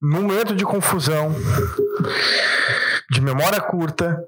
no 0.00 0.22
momento 0.22 0.54
de 0.54 0.64
confusão, 0.64 1.34
de 3.10 3.20
memória 3.20 3.60
curta, 3.60 4.18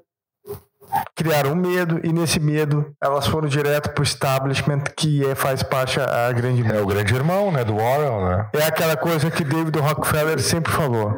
criaram 1.15 1.55
medo 1.55 1.99
e 2.03 2.11
nesse 2.11 2.39
medo 2.39 2.93
elas 3.01 3.27
foram 3.27 3.47
direto 3.47 3.89
pro 3.89 4.03
establishment 4.03 4.83
que 4.95 5.25
é, 5.25 5.35
faz 5.35 5.61
parte 5.61 5.99
a, 5.99 6.31
grande 6.31 6.65
é 6.71 6.81
o 6.81 6.85
grande 6.85 7.13
irmão 7.13 7.51
né 7.51 7.63
do 7.63 7.75
Warren 7.75 8.25
né 8.25 8.49
é 8.53 8.63
aquela 8.63 8.97
coisa 8.97 9.29
que 9.29 9.43
David 9.43 9.77
Rockefeller 9.77 10.39
sempre 10.39 10.71
falou 10.71 11.17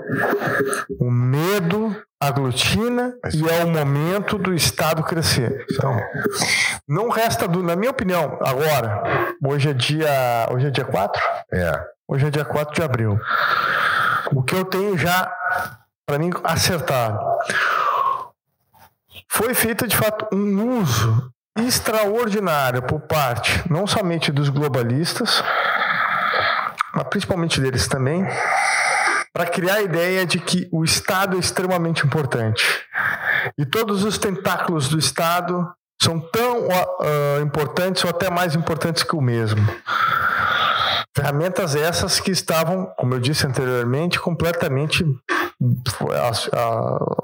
o 0.99 1.10
medo 1.10 1.95
aglutina 2.21 3.15
e 3.34 3.49
é 3.49 3.63
o 3.63 3.67
momento 3.67 4.38
do 4.38 4.53
Estado 4.53 5.01
crescer. 5.01 5.65
Então, 5.71 5.99
não 6.88 7.10
resta 7.10 7.47
dúvida, 7.47 7.73
na 7.73 7.75
minha 7.75 7.89
opinião, 7.89 8.38
agora, 8.45 9.01
hoje 9.43 9.71
é 9.71 9.73
dia, 9.73 10.47
hoje 10.51 10.67
é 10.67 10.69
dia 10.69 10.86
4? 10.86 11.21
É. 11.51 11.84
Hoje 12.07 12.27
é 12.27 12.29
dia 12.29 12.45
4 12.45 12.75
de 12.75 12.84
abril. 12.84 13.19
O 14.34 14.43
que 14.43 14.53
eu 14.53 14.63
tenho 14.63 14.95
já, 14.95 15.34
para 16.05 16.19
mim, 16.19 16.29
acertado, 16.43 17.19
foi 19.31 19.53
feito 19.53 19.87
de 19.87 19.95
fato 19.95 20.27
um 20.33 20.81
uso 20.81 21.31
extraordinário 21.57 22.81
por 22.81 22.99
parte 23.01 23.63
não 23.69 23.87
somente 23.87 24.31
dos 24.31 24.49
globalistas, 24.49 25.41
mas 26.93 27.07
principalmente 27.07 27.59
deles 27.61 27.87
também, 27.87 28.27
para 29.33 29.45
criar 29.45 29.75
a 29.75 29.81
ideia 29.81 30.25
de 30.25 30.39
que 30.39 30.67
o 30.71 30.83
Estado 30.83 31.37
é 31.37 31.39
extremamente 31.39 32.05
importante. 32.05 32.63
E 33.57 33.65
todos 33.65 34.03
os 34.03 34.17
tentáculos 34.17 34.89
do 34.89 34.99
Estado 34.99 35.71
são 36.01 36.19
tão 36.19 36.67
uh, 36.67 37.41
importantes 37.41 38.03
ou 38.03 38.09
até 38.09 38.29
mais 38.29 38.53
importantes 38.53 39.03
que 39.03 39.15
o 39.15 39.21
mesmo. 39.21 39.61
Ferramentas 41.15 41.75
essas 41.75 42.19
que 42.19 42.31
estavam, 42.31 42.85
como 42.97 43.13
eu 43.13 43.19
disse 43.19 43.45
anteriormente, 43.47 44.19
completamente 44.19 45.05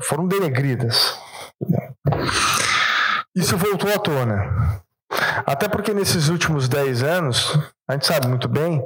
foram 0.04 0.28
denegridas. 0.28 1.27
Isso 3.36 3.58
voltou 3.58 3.94
à 3.94 4.00
tona. 4.00 4.82
Até 5.46 5.68
porque 5.68 5.94
nesses 5.94 6.28
últimos 6.28 6.68
10 6.68 7.04
anos, 7.04 7.58
a 7.88 7.94
gente 7.94 8.06
sabe 8.06 8.28
muito 8.28 8.48
bem, 8.48 8.82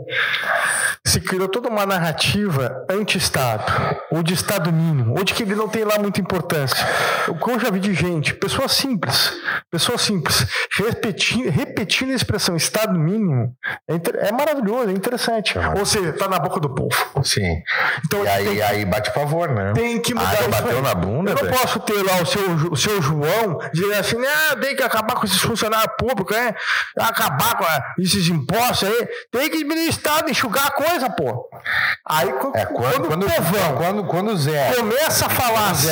se 1.06 1.20
criou 1.20 1.48
toda 1.48 1.68
uma 1.68 1.86
narrativa 1.86 2.86
anti-Estado, 2.90 3.64
ou 4.12 4.22
de 4.22 4.34
Estado 4.34 4.72
mínimo, 4.72 5.18
ou 5.18 5.24
de 5.24 5.34
que 5.34 5.44
ele 5.44 5.56
não 5.56 5.68
tem 5.68 5.84
lá 5.84 5.98
muita 5.98 6.22
importância. 6.22 6.86
O 7.28 7.36
que 7.36 7.52
eu 7.52 7.60
já 7.60 7.72
vi 7.72 7.80
de 7.80 7.94
gente, 7.94 8.34
pessoas 8.34 8.72
simples, 8.74 9.34
pessoas 9.70 10.02
simples, 10.02 10.46
repetindo, 10.78 11.50
repetindo 11.50 12.12
a 12.12 12.16
expressão 12.16 12.56
Estado 12.56 12.98
mínimo, 12.98 13.56
é, 13.90 14.28
é 14.28 14.32
maravilhoso, 14.32 14.90
é 14.90 14.94
interessante. 14.94 15.56
Ou 15.78 15.86
seja, 15.86 16.10
está 16.10 16.28
na 16.28 16.40
boca 16.40 16.60
do 16.60 16.74
povo. 16.74 16.96
Sim. 17.24 17.62
Então, 18.06 18.24
e 18.24 18.28
aí, 18.28 18.46
tem, 18.46 18.62
aí 18.62 18.86
bate 18.86 19.12
pavor, 19.12 19.50
né? 19.50 19.74
Tem 19.74 20.00
que 20.00 20.14
mudar 20.14 20.38
ah, 20.46 20.48
bateu 20.50 20.78
aí. 20.78 20.82
na 20.84 20.96
bunda, 20.96 21.32
Eu 21.32 21.36
não 21.36 21.44
véio. 21.44 21.58
posso 21.58 21.80
ter 21.80 22.02
lá 22.04 22.22
o 22.22 22.26
seu, 22.26 22.52
o 22.72 22.76
seu 22.76 23.02
João 23.02 23.60
dizendo 23.74 23.94
assim, 23.94 24.18
ah, 24.24 24.56
tem 24.56 24.76
que 24.76 24.84
acabar 24.84 25.16
com 25.16 25.26
esses 25.26 25.42
funcionários 25.42 25.94
públicos, 25.98 26.36
né? 26.36 26.54
acabar 26.98 27.58
com 27.58 27.66
esses 28.02 28.28
impostos 28.28 28.88
aí, 28.88 29.08
tem 29.32 29.50
que 29.50 29.58
administrar 29.58 29.92
Estado, 29.92 30.30
enxugar 30.30 30.68
a 30.68 30.72
coisa 30.72 30.91
coisa, 30.92 31.10
pô. 31.10 31.50
Aí 32.08 32.30
é, 32.30 32.32
quando, 32.32 32.52
quando, 32.74 33.08
quando, 33.08 33.26
o 33.26 33.32
povão 33.32 33.76
quando, 33.76 34.04
quando 34.06 34.38
Zé 34.38 34.74
começa 34.74 35.28
a 35.28 35.30
falar 35.30 35.72
assim, 35.72 35.88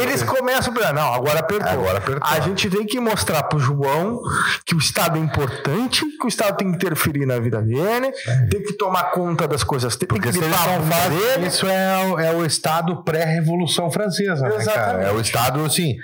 eles 0.00 0.22
começam 0.22 0.72
a 0.82 0.92
não, 0.92 1.14
agora 1.14 1.40
apertou. 1.40 1.70
Agora 1.70 1.98
apertou. 1.98 2.28
A 2.28 2.40
gente 2.40 2.68
tem 2.68 2.86
que 2.86 3.00
mostrar 3.00 3.42
pro 3.44 3.58
João 3.58 4.20
que 4.64 4.74
o 4.74 4.78
Estado 4.78 5.18
é 5.18 5.20
importante, 5.20 6.04
que 6.18 6.26
o 6.26 6.28
Estado 6.28 6.56
tem 6.56 6.70
que 6.70 6.76
interferir 6.76 7.26
na 7.26 7.38
vida 7.38 7.60
dele, 7.60 8.12
tem 8.50 8.62
que 8.62 8.74
tomar 8.74 9.10
conta 9.10 9.48
das 9.48 9.64
coisas, 9.64 9.96
tem 9.96 10.06
Porque 10.06 10.30
que 10.30 10.38
dele. 10.38 11.46
Isso 11.46 11.66
é, 11.66 12.26
é 12.26 12.32
o 12.32 12.44
Estado 12.44 13.02
pré-revolução 13.02 13.90
francesa, 13.90 14.48
né, 14.48 14.64
cara? 14.64 15.02
É 15.02 15.12
o 15.12 15.20
Estado, 15.20 15.64
assim, 15.64 15.96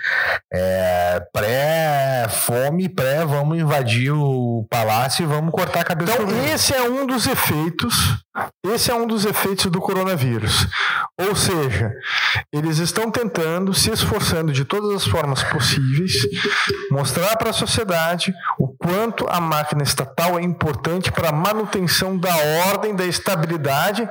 é, 0.53 1.23
pré-fome, 1.33 2.89
pré 2.89 3.25
vamos 3.25 3.59
invadir 3.59 4.13
o 4.13 4.67
palácio 4.71 5.23
e 5.23 5.27
vamos 5.27 5.53
cortar 5.53 5.81
a 5.81 5.85
cabeça 5.85 6.13
Então, 6.13 6.47
esse 6.47 6.75
é 6.75 6.83
um 6.83 7.07
dos 7.07 7.27
efeitos 7.27 8.16
esse 8.65 8.91
é 8.91 8.95
um 8.95 9.07
dos 9.07 9.25
efeitos 9.25 9.67
do 9.67 9.81
coronavírus. 9.81 10.67
Ou 11.19 11.35
seja, 11.35 11.93
eles 12.53 12.79
estão 12.79 13.11
tentando, 13.11 13.73
se 13.73 13.91
esforçando 13.91 14.53
de 14.53 14.65
todas 14.65 14.95
as 14.95 15.07
formas 15.07 15.43
possíveis, 15.45 16.13
mostrar 16.91 17.37
para 17.37 17.51
a 17.51 17.55
sociedade 17.55 18.35
o 18.59 18.69
quanto 18.69 19.27
a 19.29 19.41
máquina 19.41 19.83
estatal 19.83 20.39
é 20.39 20.43
importante 20.43 21.11
para 21.11 21.31
a 21.31 21.33
manutenção 21.33 22.19
da 22.19 22.35
ordem, 22.69 22.95
da 22.95 23.07
estabilidade 23.07 24.09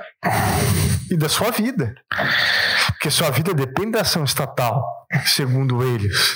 e 1.12 1.18
da 1.18 1.30
sua 1.30 1.52
vida. 1.52 1.94
Porque 2.88 3.12
sua 3.12 3.30
vida 3.30 3.54
depende 3.54 3.92
da 3.92 4.02
ação 4.02 4.24
estatal, 4.24 4.84
segundo 5.26 5.84
eles. 5.84 6.36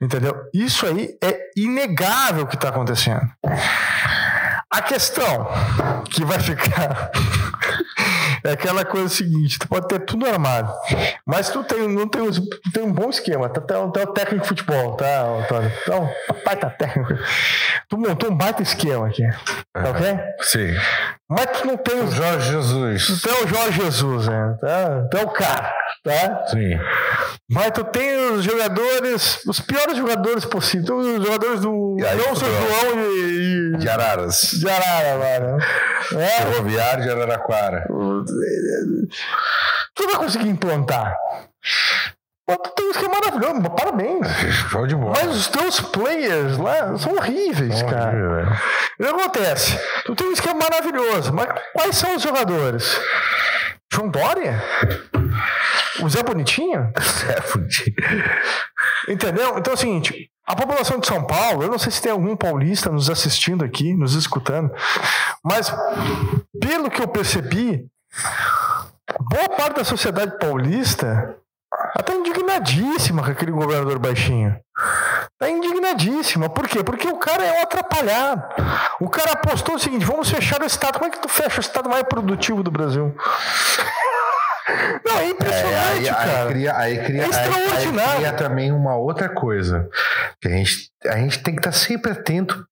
Entendeu? 0.00 0.34
Isso 0.54 0.86
aí 0.86 1.16
é 1.22 1.38
inegável 1.56 2.44
o 2.44 2.46
que 2.46 2.54
está 2.54 2.68
acontecendo. 2.68 3.28
A 4.70 4.82
questão 4.82 5.48
que 6.10 6.22
vai 6.24 6.38
ficar 6.38 7.10
é 8.44 8.52
aquela 8.52 8.84
coisa 8.84 9.08
seguinte: 9.08 9.58
tu 9.58 9.66
pode 9.66 9.88
ter 9.88 10.00
tudo 10.00 10.26
armado, 10.26 10.70
mas 11.26 11.48
tu 11.48 11.64
tem, 11.64 11.88
não 11.88 12.06
tem, 12.06 12.22
tem 12.74 12.82
um 12.82 12.92
bom 12.92 13.08
esquema, 13.08 13.48
tá, 13.48 13.62
tá, 13.62 13.74
tá 13.88 14.02
o 14.02 14.06
técnico 14.08 14.42
de 14.42 14.48
futebol, 14.48 14.94
tá, 14.94 15.22
Antônio? 15.22 15.72
Então, 15.82 16.10
baita 16.44 16.68
técnico. 16.68 17.14
Tu 17.88 17.96
montou 17.96 18.30
um 18.30 18.36
baita 18.36 18.62
esquema 18.62 19.06
aqui, 19.06 19.22
tá 19.72 19.90
ok? 19.90 20.18
Sim. 20.40 20.74
Mas 21.28 21.46
tu 21.46 21.66
não 21.66 21.76
tem 21.78 22.00
o 22.02 22.10
Jorge 22.10 22.50
Jesus. 22.50 23.06
Tu 23.06 23.28
tem 23.28 23.44
o 23.44 23.48
Jorge 23.48 23.82
Jesus, 23.82 24.28
né? 24.28 24.58
Tá? 24.60 25.08
Tu 25.10 25.16
é 25.16 25.24
o 25.24 25.30
cara, 25.30 25.74
tá? 26.08 26.46
Sim. 26.48 26.78
Mas 27.50 27.70
tu 27.70 27.84
tem 27.84 28.32
os 28.32 28.44
jogadores, 28.44 29.44
os 29.46 29.60
piores 29.60 29.96
jogadores 29.96 30.44
possíveis. 30.44 30.90
Os 30.90 31.24
jogadores 31.24 31.60
do. 31.60 31.96
Não 31.98 32.36
São 32.36 32.48
João 32.48 33.00
e, 33.00 33.74
e. 33.74 33.78
De 33.78 33.88
Araras. 33.88 34.50
De 34.52 34.68
Arara, 34.68 35.58
É. 36.14 36.26
Ferroviário 36.42 37.04
de 37.04 37.10
Araraquara. 37.10 37.86
Tu 39.94 40.06
vai 40.06 40.16
conseguir 40.16 40.48
implantar. 40.48 41.16
Tu 42.46 42.70
tem 42.76 42.86
um 42.86 42.90
esquema 42.90 43.14
maravilhoso, 43.20 43.70
parabéns. 43.76 44.26
Show 44.70 44.86
de 44.86 44.94
bola. 44.94 45.14
Mas 45.20 45.36
os 45.36 45.48
teus 45.48 45.80
players 45.80 46.56
lá 46.56 46.96
são 46.96 47.14
horríveis, 47.14 47.82
cara. 47.82 48.58
O 48.98 49.02
que 49.02 49.08
acontece? 49.08 49.78
Tu 50.06 50.14
tem 50.14 50.28
um 50.28 50.32
esquema 50.32 50.60
maravilhoso, 50.60 51.32
mas 51.32 51.46
quais 51.74 51.96
são 51.96 52.16
os 52.16 52.22
jogadores? 52.22 52.98
João 53.92 54.08
Dória? 54.08 54.62
O 56.00 56.08
Zé 56.08 56.22
Bonitinho? 56.22 56.92
Zé 57.00 57.40
Bonitinho. 57.52 57.96
Entendeu? 59.08 59.58
Então 59.58 59.72
é 59.72 59.74
o 59.74 59.78
seguinte: 59.78 60.30
a 60.46 60.56
população 60.56 60.98
de 60.98 61.06
São 61.06 61.24
Paulo, 61.24 61.62
eu 61.62 61.70
não 61.70 61.78
sei 61.78 61.92
se 61.92 62.00
tem 62.00 62.12
algum 62.12 62.36
paulista 62.36 62.90
nos 62.90 63.10
assistindo 63.10 63.64
aqui, 63.64 63.94
nos 63.94 64.14
escutando, 64.14 64.72
mas 65.44 65.72
pelo 66.60 66.90
que 66.90 67.02
eu 67.02 67.08
percebi, 67.08 67.86
boa 69.30 69.48
parte 69.50 69.76
da 69.76 69.84
sociedade 69.84 70.38
paulista 70.38 71.36
está 71.98 72.14
indignadíssima 72.14 73.22
com 73.22 73.30
aquele 73.30 73.52
governador 73.52 73.98
baixinho. 73.98 74.58
Está 75.32 75.50
indignadíssima. 75.50 76.48
Por 76.48 76.66
quê? 76.66 76.82
Porque 76.82 77.06
o 77.06 77.18
cara 77.18 77.44
é 77.44 77.60
um 77.60 77.62
atrapalhado. 77.62 78.42
O 79.00 79.08
cara 79.08 79.32
apostou 79.32 79.76
o 79.76 79.78
seguinte: 79.78 80.04
vamos 80.04 80.28
fechar 80.28 80.60
o 80.60 80.64
Estado. 80.66 80.98
Como 80.98 81.06
é 81.06 81.10
que 81.10 81.20
tu 81.22 81.28
fecha 81.28 81.58
o 81.58 81.60
Estado 81.60 81.88
mais 81.88 82.02
produtivo 82.04 82.62
do 82.62 82.70
Brasil? 82.70 83.14
Não, 85.04 85.18
é 85.18 85.28
impressionante, 85.30 85.74
é, 85.74 85.92
aí, 85.92 86.04
cara. 86.06 86.42
Aí 86.42 86.48
cria, 86.48 86.76
aí 86.76 87.04
cria, 87.04 87.22
é 87.22 87.28
extraordinário. 87.28 88.12
Aí, 88.12 88.16
cria 88.16 88.32
também 88.32 88.72
uma 88.72 88.96
outra 88.96 89.28
coisa. 89.28 89.88
Que 90.40 90.48
a 90.48 90.50
gente, 90.50 90.90
a 91.06 91.16
gente 91.16 91.42
tem 91.42 91.54
que 91.54 91.60
estar 91.60 91.72
sempre 91.72 92.12
atento 92.12 92.66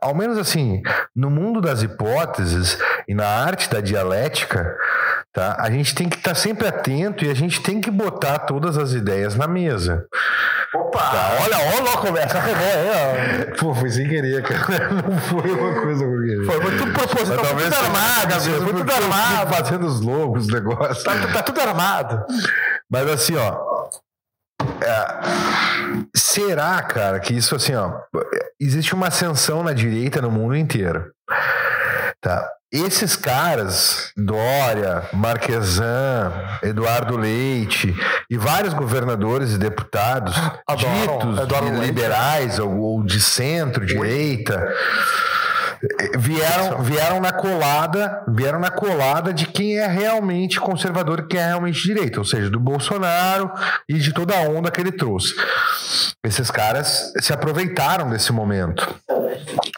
ao 0.00 0.14
menos 0.14 0.38
assim, 0.38 0.82
no 1.14 1.30
mundo 1.30 1.60
das 1.60 1.82
hipóteses 1.82 2.78
e 3.06 3.14
na 3.14 3.26
arte 3.26 3.70
da 3.70 3.80
dialética, 3.80 4.76
tá? 5.32 5.56
A 5.58 5.70
gente 5.70 5.94
tem 5.94 6.08
que 6.08 6.16
estar 6.16 6.34
sempre 6.34 6.68
atento 6.68 7.24
e 7.24 7.30
a 7.30 7.34
gente 7.34 7.62
tem 7.62 7.80
que 7.80 7.90
botar 7.90 8.40
todas 8.40 8.76
as 8.76 8.92
ideias 8.92 9.34
na 9.34 9.48
mesa. 9.48 10.06
Opa! 10.74 10.98
Tá. 10.98 11.38
Olha, 11.42 11.56
olha 11.76 11.92
a 11.94 11.96
conversa 11.96 12.38
aí. 12.42 13.52
Pô, 13.58 13.74
foi 13.74 13.90
sem 13.90 14.06
querer, 14.06 14.42
cara. 14.42 14.92
Não 15.02 15.18
foi 15.18 15.50
uma 15.50 15.80
coisa 15.80 16.04
por 16.04 16.22
querer. 16.22 16.44
Foi, 16.44 16.60
foi 16.60 16.76
tudo 16.76 16.92
proposital, 16.92 17.38
tá 17.38 17.48
tudo 17.48 17.74
armado, 17.74 18.40
foi 18.40 18.74
tudo 18.74 18.92
armado. 18.92 19.54
Fazendo 19.54 19.86
os 19.86 20.00
logos, 20.00 20.46
o 20.46 20.52
negócio. 20.52 21.04
Tá, 21.04 21.32
tá 21.32 21.42
tudo 21.42 21.60
armado. 21.60 22.24
Mas 22.90 23.08
assim, 23.08 23.36
ó. 23.36 23.88
É, 24.80 26.08
será, 26.14 26.82
cara, 26.82 27.18
que 27.18 27.34
isso 27.34 27.54
assim, 27.56 27.74
ó. 27.74 28.00
Existe 28.60 28.94
uma 28.94 29.08
ascensão 29.08 29.62
na 29.62 29.72
direita 29.72 30.20
no 30.20 30.30
mundo 30.30 30.54
inteiro. 30.54 31.12
Tá? 32.20 32.48
Esses 32.70 33.16
caras, 33.16 34.12
Dória, 34.14 35.08
Marquesan, 35.14 36.30
Eduardo 36.62 37.16
Leite 37.16 37.94
e 38.30 38.36
vários 38.36 38.74
governadores 38.74 39.54
e 39.54 39.58
deputados 39.58 40.36
Adoram, 40.66 41.18
ditos 41.18 41.80
liberais 41.80 42.58
ou, 42.58 42.78
ou, 42.78 43.02
de 43.02 43.22
centro-direita 43.22 44.68
vieram, 46.18 46.82
vieram 46.82 47.20
na 47.20 47.32
colada, 47.32 48.24
vieram 48.28 48.58
na 48.58 48.70
colada 48.70 49.32
de 49.32 49.46
quem 49.46 49.78
é 49.78 49.86
realmente 49.86 50.60
conservador 50.60 51.20
e 51.20 51.26
quem 51.26 51.40
é 51.40 51.46
realmente 51.46 51.82
direita, 51.82 52.18
ou 52.18 52.24
seja, 52.24 52.50
do 52.50 52.60
Bolsonaro 52.60 53.50
e 53.88 53.94
de 53.94 54.12
toda 54.12 54.36
a 54.36 54.42
onda 54.42 54.70
que 54.70 54.80
ele 54.80 54.92
trouxe. 54.92 55.34
Esses 56.24 56.50
caras 56.50 57.12
se 57.20 57.32
aproveitaram 57.32 58.10
desse 58.10 58.32
momento. 58.32 58.94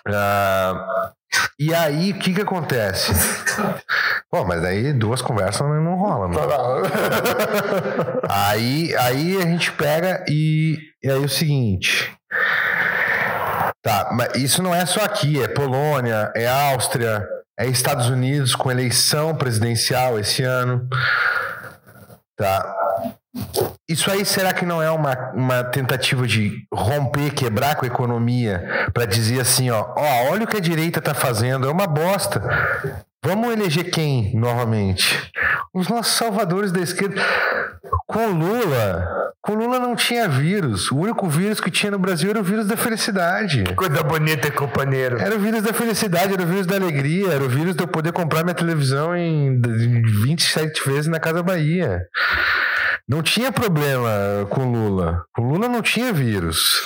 Uh, 0.09 1.11
E 1.59 1.75
aí, 1.75 2.13
o 2.13 2.19
que 2.19 2.35
que 2.35 2.41
acontece? 2.41 3.13
Pô, 4.31 4.45
mas 4.45 4.65
aí 4.65 4.93
duas 4.93 5.21
conversas 5.21 5.61
não, 5.61 5.81
não 5.83 5.97
rola, 5.97 6.29
mano. 6.29 6.41
aí, 8.29 8.95
aí 8.97 9.37
a 9.37 9.43
gente 9.43 9.71
pega 9.73 10.25
e, 10.29 10.79
e 11.03 11.11
aí 11.11 11.25
o 11.25 11.29
seguinte. 11.29 12.13
Tá, 13.83 14.11
mas 14.13 14.35
isso 14.35 14.63
não 14.63 14.75
é 14.75 14.85
só 14.85 15.05
aqui, 15.05 15.43
é 15.43 15.49
Polônia, 15.49 16.31
é 16.35 16.47
Áustria, 16.47 17.27
é 17.59 17.67
Estados 17.67 18.09
Unidos 18.09 18.55
com 18.55 18.71
eleição 18.71 19.35
presidencial 19.35 20.19
esse 20.19 20.43
ano. 20.43 20.89
Tá. 22.41 22.75
Isso 23.87 24.11
aí 24.11 24.25
será 24.25 24.55
que 24.55 24.65
não 24.65 24.83
é 24.83 24.91
uma, 24.91 25.15
uma 25.35 25.63
tentativa 25.63 26.27
de 26.27 26.67
romper, 26.73 27.35
quebrar 27.35 27.77
com 27.77 27.85
a 27.85 27.89
economia 27.89 28.89
para 28.95 29.05
dizer 29.05 29.41
assim, 29.41 29.69
ó, 29.69 29.93
ó, 29.95 30.31
olha 30.31 30.45
o 30.45 30.47
que 30.47 30.57
a 30.57 30.61
direita 30.61 31.03
tá 31.03 31.13
fazendo, 31.13 31.69
é 31.69 31.71
uma 31.71 31.87
bosta. 31.87 32.41
Vamos 33.25 33.53
eleger 33.53 33.91
quem 33.91 34.35
novamente? 34.35 35.31
Os 35.75 35.89
nossos 35.89 36.15
salvadores 36.15 36.73
da 36.73 36.81
esquerda. 36.81 37.23
Com 38.07 38.27
Lula, 38.29 39.07
com 39.43 39.55
Lula 39.55 39.79
não 39.79 39.95
tinha 39.95 40.29
vírus. 40.29 40.91
O 40.91 40.99
único 40.99 41.29
vírus 41.29 41.61
que 41.61 41.71
tinha 41.71 41.91
no 41.91 41.99
Brasil 41.99 42.31
era 42.31 42.41
o 42.41 42.45
vírus 42.45 42.67
da 42.67 42.77
felicidade. 42.77 43.65
Coisa 43.75 44.03
bonita, 44.03 44.51
companheiro. 44.51 45.19
Era 45.19 45.37
o 45.37 45.39
vírus 45.39 45.63
da 45.63 45.73
felicidade, 45.73 46.33
era 46.33 46.43
o 46.43 46.47
vírus 46.47 46.67
da 46.67 46.77
alegria, 46.77 47.33
era 47.33 47.45
o 47.45 47.49
vírus 47.49 47.75
de 47.75 47.83
eu 47.83 47.89
poder 47.89 48.13
comprar 48.13 48.43
minha 48.43 48.55
televisão 48.55 49.15
em 49.15 49.61
27 49.61 50.89
vezes 50.89 51.07
na 51.07 51.21
Casa 51.21 51.43
Bahia. 51.43 52.01
Não 53.09 53.23
tinha 53.23 53.53
problema 53.53 54.11
com 54.51 54.65
Lula. 54.65 55.25
Com 55.35 55.43
Lula 55.43 55.69
não 55.69 55.83
tinha 55.83 56.13
vírus. 56.13 56.83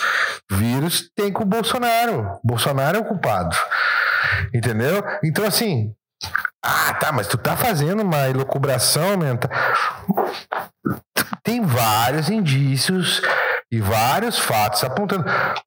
Vírus 0.51 1.11
tem 1.15 1.33
com 1.33 1.43
o 1.43 1.47
Bolsonaro. 1.47 2.27
Bolsonaro 2.43 2.99
é 2.99 3.01
o 3.01 3.05
culpado. 3.05 3.57
Entendeu? 4.53 5.03
Então, 5.23 5.45
assim. 5.45 5.93
Ah, 6.63 6.95
tá, 6.95 7.13
mas 7.13 7.27
tu 7.27 7.37
tá 7.37 7.57
fazendo 7.57 8.03
uma 8.03 8.29
elucubração 8.29 9.17
mental. 9.17 9.51
Tem 11.43 11.61
vários 11.61 12.31
indícios 12.31 13.21
e 13.71 13.81
vários 13.81 14.39
fatos 14.39 14.83
apontando. 14.85 15.25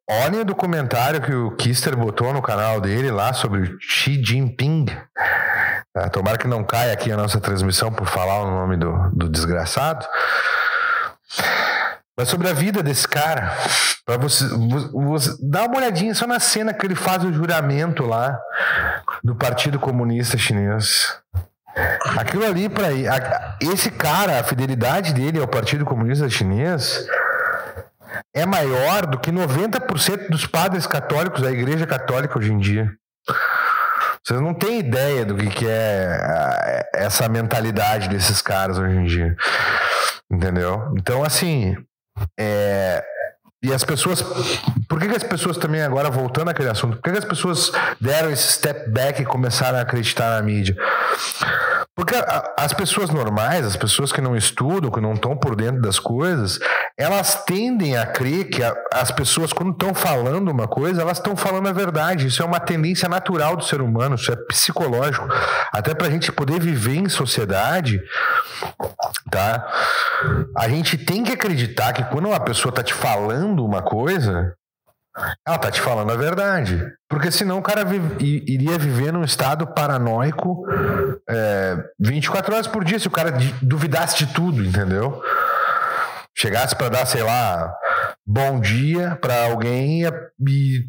Olhem 0.09 0.41
o 0.41 0.45
documentário 0.45 1.21
que 1.21 1.33
o 1.33 1.51
Kister 1.51 1.95
botou 1.95 2.33
no 2.33 2.41
canal 2.41 2.81
dele 2.81 3.11
lá 3.11 3.33
sobre 3.33 3.75
Xi 3.79 4.23
Jinping. 4.23 4.85
Tá? 5.93 6.09
Tomara 6.09 6.37
que 6.37 6.47
não 6.47 6.63
caia 6.63 6.93
aqui 6.93 7.11
a 7.11 7.17
nossa 7.17 7.39
transmissão 7.39 7.91
por 7.91 8.07
falar 8.07 8.41
o 8.41 8.49
nome 8.49 8.77
do, 8.77 9.09
do 9.13 9.29
desgraçado. 9.29 10.05
Mas 12.17 12.29
sobre 12.29 12.49
a 12.49 12.53
vida 12.53 12.81
desse 12.81 13.07
cara, 13.07 13.55
para 14.03 14.17
você, 14.17 14.43
você 14.91 15.37
dá 15.39 15.65
uma 15.65 15.77
olhadinha 15.77 16.15
só 16.15 16.25
na 16.25 16.39
cena 16.39 16.73
que 16.73 16.83
ele 16.83 16.95
faz 16.95 17.23
o 17.23 17.31
juramento 17.31 18.03
lá 18.03 18.39
do 19.23 19.35
Partido 19.35 19.77
Comunista 19.77 20.35
Chinês. 20.35 21.15
Aquilo 22.17 22.43
ali 22.43 22.67
para 22.67 22.87
esse 23.61 23.91
cara, 23.91 24.39
a 24.39 24.43
fidelidade 24.43 25.13
dele 25.13 25.39
ao 25.39 25.47
Partido 25.47 25.85
Comunista 25.85 26.27
Chinês 26.27 27.07
é 28.33 28.47
maior 28.47 29.05
do 29.05 29.19
que 29.19 29.31
90% 29.31 30.29
dos 30.29 30.47
padres 30.47 30.87
católicos 30.87 31.41
da 31.43 31.51
Igreja 31.51 31.85
Católica 31.85 32.39
hoje 32.39 32.51
em 32.51 32.57
dia. 32.57 32.91
Vocês 34.25 34.41
não 34.41 34.55
têm 34.55 34.79
ideia 34.79 35.23
do 35.23 35.35
que, 35.35 35.49
que 35.49 35.65
é 35.67 36.83
essa 36.95 37.29
mentalidade 37.29 38.09
desses 38.09 38.41
caras 38.41 38.79
hoje 38.79 38.95
em 38.95 39.05
dia. 39.05 39.35
Entendeu? 40.31 40.93
Então, 40.97 41.23
assim. 41.23 41.77
É, 42.37 43.03
e 43.63 43.73
as 43.73 43.83
pessoas. 43.83 44.21
Por 44.87 44.99
que, 44.99 45.07
que, 45.07 45.15
as 45.15 45.23
pessoas 45.23 45.57
também, 45.57 45.81
agora 45.81 46.09
voltando 46.09 46.49
àquele 46.49 46.69
assunto, 46.69 46.97
por 46.97 47.03
que, 47.03 47.11
que 47.11 47.17
as 47.17 47.25
pessoas 47.25 47.71
deram 47.99 48.29
esse 48.29 48.53
step 48.53 48.89
back 48.89 49.21
e 49.21 49.25
começaram 49.25 49.77
a 49.79 49.81
acreditar 49.81 50.35
na 50.35 50.41
mídia? 50.41 50.75
Porque 51.97 52.13
as 52.55 52.73
pessoas 52.73 53.09
normais, 53.09 53.65
as 53.65 53.75
pessoas 53.75 54.11
que 54.11 54.21
não 54.21 54.37
estudam, 54.37 54.91
que 54.91 55.01
não 55.01 55.13
estão 55.13 55.35
por 55.35 55.55
dentro 55.55 55.81
das 55.81 55.97
coisas, 55.97 56.59
elas 56.95 57.43
tendem 57.43 57.97
a 57.97 58.05
crer 58.05 58.49
que 58.49 58.61
as 58.93 59.09
pessoas, 59.09 59.51
quando 59.51 59.71
estão 59.71 59.95
falando 59.95 60.51
uma 60.51 60.67
coisa, 60.67 61.01
elas 61.01 61.17
estão 61.17 61.35
falando 61.35 61.67
a 61.69 61.73
verdade. 61.73 62.27
Isso 62.27 62.43
é 62.43 62.45
uma 62.45 62.59
tendência 62.59 63.09
natural 63.09 63.55
do 63.55 63.63
ser 63.63 63.81
humano, 63.81 64.13
isso 64.13 64.31
é 64.31 64.35
psicológico. 64.35 65.27
Até 65.73 65.95
para 65.95 66.05
a 66.05 66.11
gente 66.11 66.31
poder 66.31 66.59
viver 66.59 66.97
em 66.97 67.09
sociedade, 67.09 67.99
tá? 69.31 69.67
A 70.55 70.69
gente 70.69 70.99
tem 70.99 71.23
que 71.23 71.31
acreditar 71.31 71.93
que 71.93 72.03
quando 72.03 72.27
uma 72.27 72.39
pessoa 72.39 72.69
está 72.69 72.83
te 72.83 72.93
falando 72.93 73.65
uma 73.65 73.81
coisa, 73.81 74.53
ela 75.45 75.57
tá 75.57 75.71
te 75.71 75.81
falando 75.81 76.11
a 76.11 76.15
verdade. 76.15 76.85
Porque 77.09 77.31
senão 77.31 77.57
o 77.59 77.61
cara 77.61 77.81
iria 78.19 78.77
viver 78.77 79.11
num 79.11 79.23
estado 79.23 79.67
paranoico 79.67 80.65
é, 81.29 81.77
24 81.99 82.53
horas 82.53 82.67
por 82.67 82.83
dia, 82.83 82.99
se 82.99 83.07
o 83.07 83.11
cara 83.11 83.33
duvidasse 83.61 84.25
de 84.25 84.33
tudo, 84.33 84.63
entendeu? 84.63 85.21
Chegasse 86.35 86.75
para 86.75 86.89
dar, 86.89 87.05
sei 87.05 87.23
lá, 87.23 87.73
bom 88.25 88.59
dia 88.59 89.17
para 89.19 89.45
alguém 89.45 90.03
e. 90.03 90.83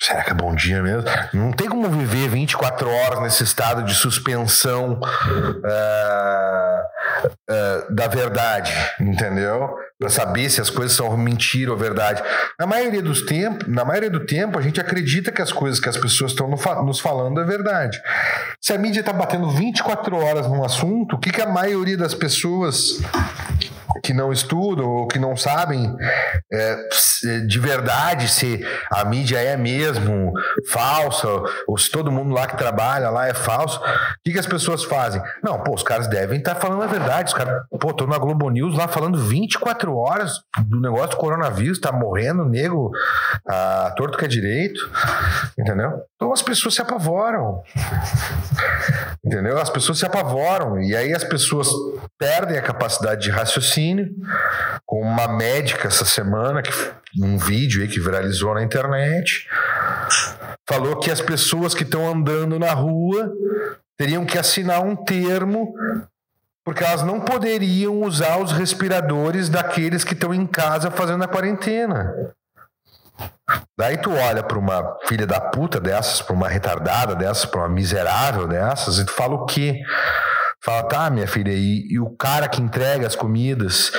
Será 0.00 0.22
que 0.22 0.30
é 0.30 0.34
bom 0.34 0.54
dia 0.54 0.82
mesmo? 0.82 1.04
Não 1.34 1.52
tem 1.52 1.68
como 1.68 1.88
viver 1.90 2.28
24 2.28 2.88
horas 2.88 3.20
nesse 3.20 3.42
estado 3.42 3.82
de 3.82 3.94
suspensão. 3.94 5.00
Uh, 5.00 6.95
uh, 7.26 7.94
da 7.94 8.06
verdade, 8.08 8.72
entendeu? 9.00 9.74
Para 9.98 10.08
saber 10.08 10.50
se 10.50 10.60
as 10.60 10.70
coisas 10.70 10.96
são 10.96 11.16
mentira 11.16 11.70
ou 11.70 11.76
verdade. 11.76 12.22
Na 12.58 12.66
maioria 12.66 13.02
dos 13.02 13.22
tempos, 13.22 13.66
na 13.68 13.84
maioria 13.84 14.10
do 14.10 14.26
tempo, 14.26 14.58
a 14.58 14.62
gente 14.62 14.80
acredita 14.80 15.32
que 15.32 15.42
as 15.42 15.52
coisas 15.52 15.80
que 15.80 15.88
as 15.88 15.96
pessoas 15.96 16.32
estão 16.32 16.48
nos 16.84 17.00
falando 17.00 17.40
é 17.40 17.44
verdade. 17.44 18.00
Se 18.60 18.72
a 18.72 18.78
mídia 18.78 19.00
está 19.00 19.12
batendo 19.12 19.50
24 19.50 20.16
horas 20.16 20.46
num 20.46 20.64
assunto, 20.64 21.16
o 21.16 21.18
que, 21.18 21.30
que 21.30 21.40
a 21.40 21.48
maioria 21.48 21.96
das 21.96 22.14
pessoas 22.14 23.00
que 24.02 24.12
não 24.12 24.32
estudam 24.32 24.86
ou 24.86 25.08
que 25.08 25.18
não 25.18 25.36
sabem 25.36 25.94
é, 26.52 26.76
de 27.46 27.58
verdade 27.58 28.28
se 28.28 28.64
a 28.90 29.04
mídia 29.04 29.38
é 29.38 29.56
mesmo 29.56 30.32
falsa 30.70 31.28
ou 31.66 31.76
se 31.76 31.90
todo 31.90 32.12
mundo 32.12 32.34
lá 32.34 32.46
que 32.46 32.56
trabalha 32.56 33.10
lá 33.10 33.26
é 33.26 33.34
falso, 33.34 33.78
o 33.78 33.82
que, 34.24 34.32
que 34.32 34.38
as 34.38 34.46
pessoas 34.46 34.84
fazem? 34.84 35.22
Não, 35.42 35.62
pô, 35.62 35.74
os 35.74 35.82
caras 35.82 36.06
devem 36.06 36.38
estar 36.38 36.54
tá 36.54 36.60
falando 36.60 36.82
a 36.82 36.86
verdade. 36.86 37.28
Os 37.28 37.34
caras, 37.34 37.62
pô, 37.80 37.92
tô 37.92 38.06
na 38.06 38.18
Globo 38.18 38.48
News 38.50 38.76
lá 38.76 38.88
falando 38.88 39.18
24 39.18 39.94
horas 39.96 40.40
do 40.66 40.80
negócio 40.80 41.10
do 41.10 41.16
coronavírus, 41.16 41.80
tá 41.80 41.92
morrendo 41.92 42.44
nego, 42.44 42.90
a 43.48 43.92
torto 43.96 44.18
que 44.18 44.24
é 44.24 44.28
direito, 44.28 44.80
entendeu? 45.58 45.92
Então 46.14 46.32
as 46.32 46.42
pessoas 46.42 46.74
se 46.74 46.82
apavoram. 46.82 47.62
Entendeu? 49.24 49.58
As 49.58 49.70
pessoas 49.70 49.98
se 49.98 50.06
apavoram 50.06 50.80
e 50.80 50.94
aí 50.94 51.12
as 51.12 51.24
pessoas 51.24 51.68
perdem 52.18 52.58
a 52.58 52.62
capacidade 52.62 53.22
de 53.22 53.30
raciocínio. 53.30 53.85
Com 54.84 55.00
uma 55.00 55.28
médica 55.28 55.88
essa 55.88 56.04
semana, 56.04 56.62
que 56.62 56.70
um 57.20 57.38
vídeo 57.38 57.82
aí 57.82 57.88
que 57.88 58.00
viralizou 58.00 58.54
na 58.54 58.62
internet, 58.62 59.48
falou 60.68 60.98
que 60.98 61.10
as 61.10 61.20
pessoas 61.20 61.74
que 61.74 61.82
estão 61.82 62.08
andando 62.08 62.58
na 62.58 62.72
rua 62.72 63.32
teriam 63.96 64.26
que 64.26 64.38
assinar 64.38 64.84
um 64.84 64.94
termo 64.96 65.74
porque 66.66 66.82
elas 66.82 67.02
não 67.02 67.20
poderiam 67.20 68.02
usar 68.02 68.38
os 68.38 68.50
respiradores 68.50 69.48
daqueles 69.48 70.02
que 70.02 70.14
estão 70.14 70.34
em 70.34 70.44
casa 70.44 70.90
fazendo 70.90 71.22
a 71.22 71.28
quarentena. 71.28 72.12
Daí 73.78 73.96
tu 73.96 74.12
olha 74.12 74.42
para 74.42 74.58
uma 74.58 74.98
filha 75.06 75.28
da 75.28 75.40
puta 75.40 75.78
dessas, 75.78 76.20
para 76.20 76.34
uma 76.34 76.48
retardada 76.48 77.14
dessas, 77.14 77.44
para 77.44 77.60
uma 77.60 77.68
miserável 77.68 78.48
dessas, 78.48 78.98
e 78.98 79.06
tu 79.06 79.12
fala 79.12 79.36
o 79.36 79.46
quê? 79.46 79.80
Fala, 80.66 80.82
tá, 80.82 81.10
minha 81.10 81.28
filha, 81.28 81.52
e, 81.52 81.86
e 81.92 82.00
o 82.00 82.10
cara 82.10 82.48
que 82.48 82.60
entrega 82.60 83.06
as 83.06 83.14
comidas, 83.14 83.92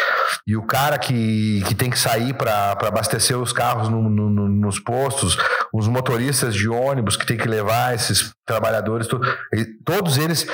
e 0.46 0.58
o 0.58 0.64
cara 0.64 0.98
que, 1.00 1.64
que 1.66 1.74
tem 1.74 1.90
que 1.90 1.98
sair 1.98 2.34
para 2.34 2.74
abastecer 2.74 3.38
os 3.38 3.54
carros 3.54 3.88
no, 3.88 4.10
no, 4.10 4.30
no, 4.30 4.50
nos 4.50 4.78
postos, 4.78 5.38
os 5.74 5.88
motoristas 5.88 6.54
de 6.54 6.68
ônibus 6.68 7.16
que 7.16 7.26
tem 7.26 7.38
que 7.38 7.48
levar 7.48 7.96
esses 7.96 8.34
trabalhadores, 8.46 9.08
to, 9.08 9.18
todos 9.86 10.18
eles 10.18 10.46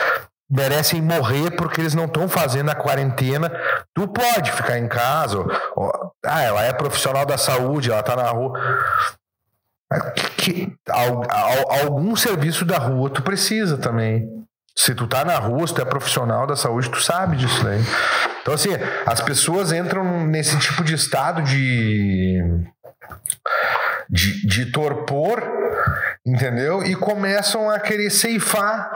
merecem 0.47 1.01
morrer 1.01 1.49
porque 1.55 1.81
eles 1.81 1.95
não 1.95 2.05
estão 2.05 2.29
fazendo 2.29 2.69
a 2.69 2.75
quarentena. 2.75 3.51
Tu 3.91 4.07
pode 4.07 4.51
ficar 4.51 4.77
em 4.77 4.87
casa. 4.87 5.43
Ah, 6.23 6.43
ela 6.43 6.61
é 6.61 6.71
profissional 6.73 7.25
da 7.25 7.39
saúde, 7.39 7.89
ela 7.89 8.01
está 8.01 8.15
na 8.15 8.29
rua. 8.29 8.59
Que, 10.37 10.71
algum 11.81 12.15
serviço 12.15 12.63
da 12.65 12.77
rua 12.77 13.09
tu 13.09 13.23
precisa 13.23 13.79
também. 13.79 14.42
Se 14.75 14.95
tu 14.95 15.07
tá 15.07 15.23
na 15.23 15.37
rua, 15.37 15.67
se 15.67 15.73
tu 15.73 15.81
é 15.81 15.85
profissional 15.85 16.47
da 16.47 16.55
saúde, 16.55 16.89
tu 16.89 17.01
sabe 17.01 17.37
disso 17.37 17.63
daí. 17.63 17.79
Então, 18.41 18.53
assim, 18.53 18.69
as 19.05 19.21
pessoas 19.21 19.71
entram 19.71 20.25
nesse 20.25 20.57
tipo 20.57 20.83
de 20.83 20.95
estado 20.95 21.41
de, 21.43 22.41
de, 24.09 24.47
de 24.47 24.71
torpor, 24.71 25.41
entendeu? 26.25 26.83
E 26.83 26.95
começam 26.95 27.69
a 27.69 27.79
querer 27.79 28.09
ceifar 28.09 28.91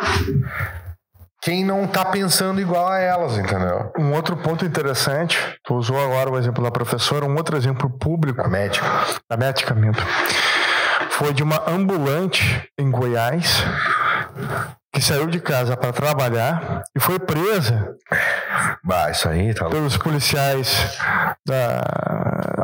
quem 1.41 1.63
não 1.63 1.85
está 1.85 2.03
pensando 2.03 2.59
igual 2.59 2.87
a 2.87 2.99
elas, 2.99 3.37
entendeu? 3.37 3.93
Um 3.97 4.11
outro 4.13 4.35
ponto 4.35 4.65
interessante, 4.65 5.37
tu 5.63 5.75
usou 5.75 6.03
agora 6.03 6.29
o 6.29 6.37
exemplo 6.37 6.63
da 6.63 6.71
professora, 6.71 7.25
um 7.25 7.35
outro 7.35 7.55
exemplo 7.55 7.89
público. 7.89 8.41
A 8.41 8.47
médica. 8.47 8.85
A 9.29 9.37
médica, 9.37 9.73
mesmo 9.73 10.01
foi 11.17 11.33
de 11.33 11.41
uma 11.41 11.63
ambulante 11.67 12.69
em 12.77 12.91
Goiás 12.91 13.63
que 14.97 15.05
saiu 15.05 15.27
de 15.27 15.39
casa 15.39 15.77
para 15.77 15.93
trabalhar 15.93 16.81
e 16.95 16.99
foi 16.99 17.19
presa. 17.19 17.95
Bah, 18.83 19.11
isso 19.11 19.29
aí 19.29 19.53
tá 19.53 19.69
pelos 19.69 19.95
policiais 19.95 20.97
da 21.45 21.81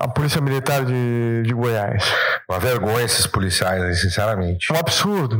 a 0.02 0.08
Polícia 0.08 0.42
Militar 0.42 0.84
de, 0.84 1.44
de 1.44 1.54
Goiás. 1.54 2.04
Uma 2.50 2.60
vergonha 2.60 3.06
esses 3.06 3.28
policiais, 3.28 4.02
sinceramente. 4.02 4.74
Um 4.74 4.78
absurdo. 4.78 5.38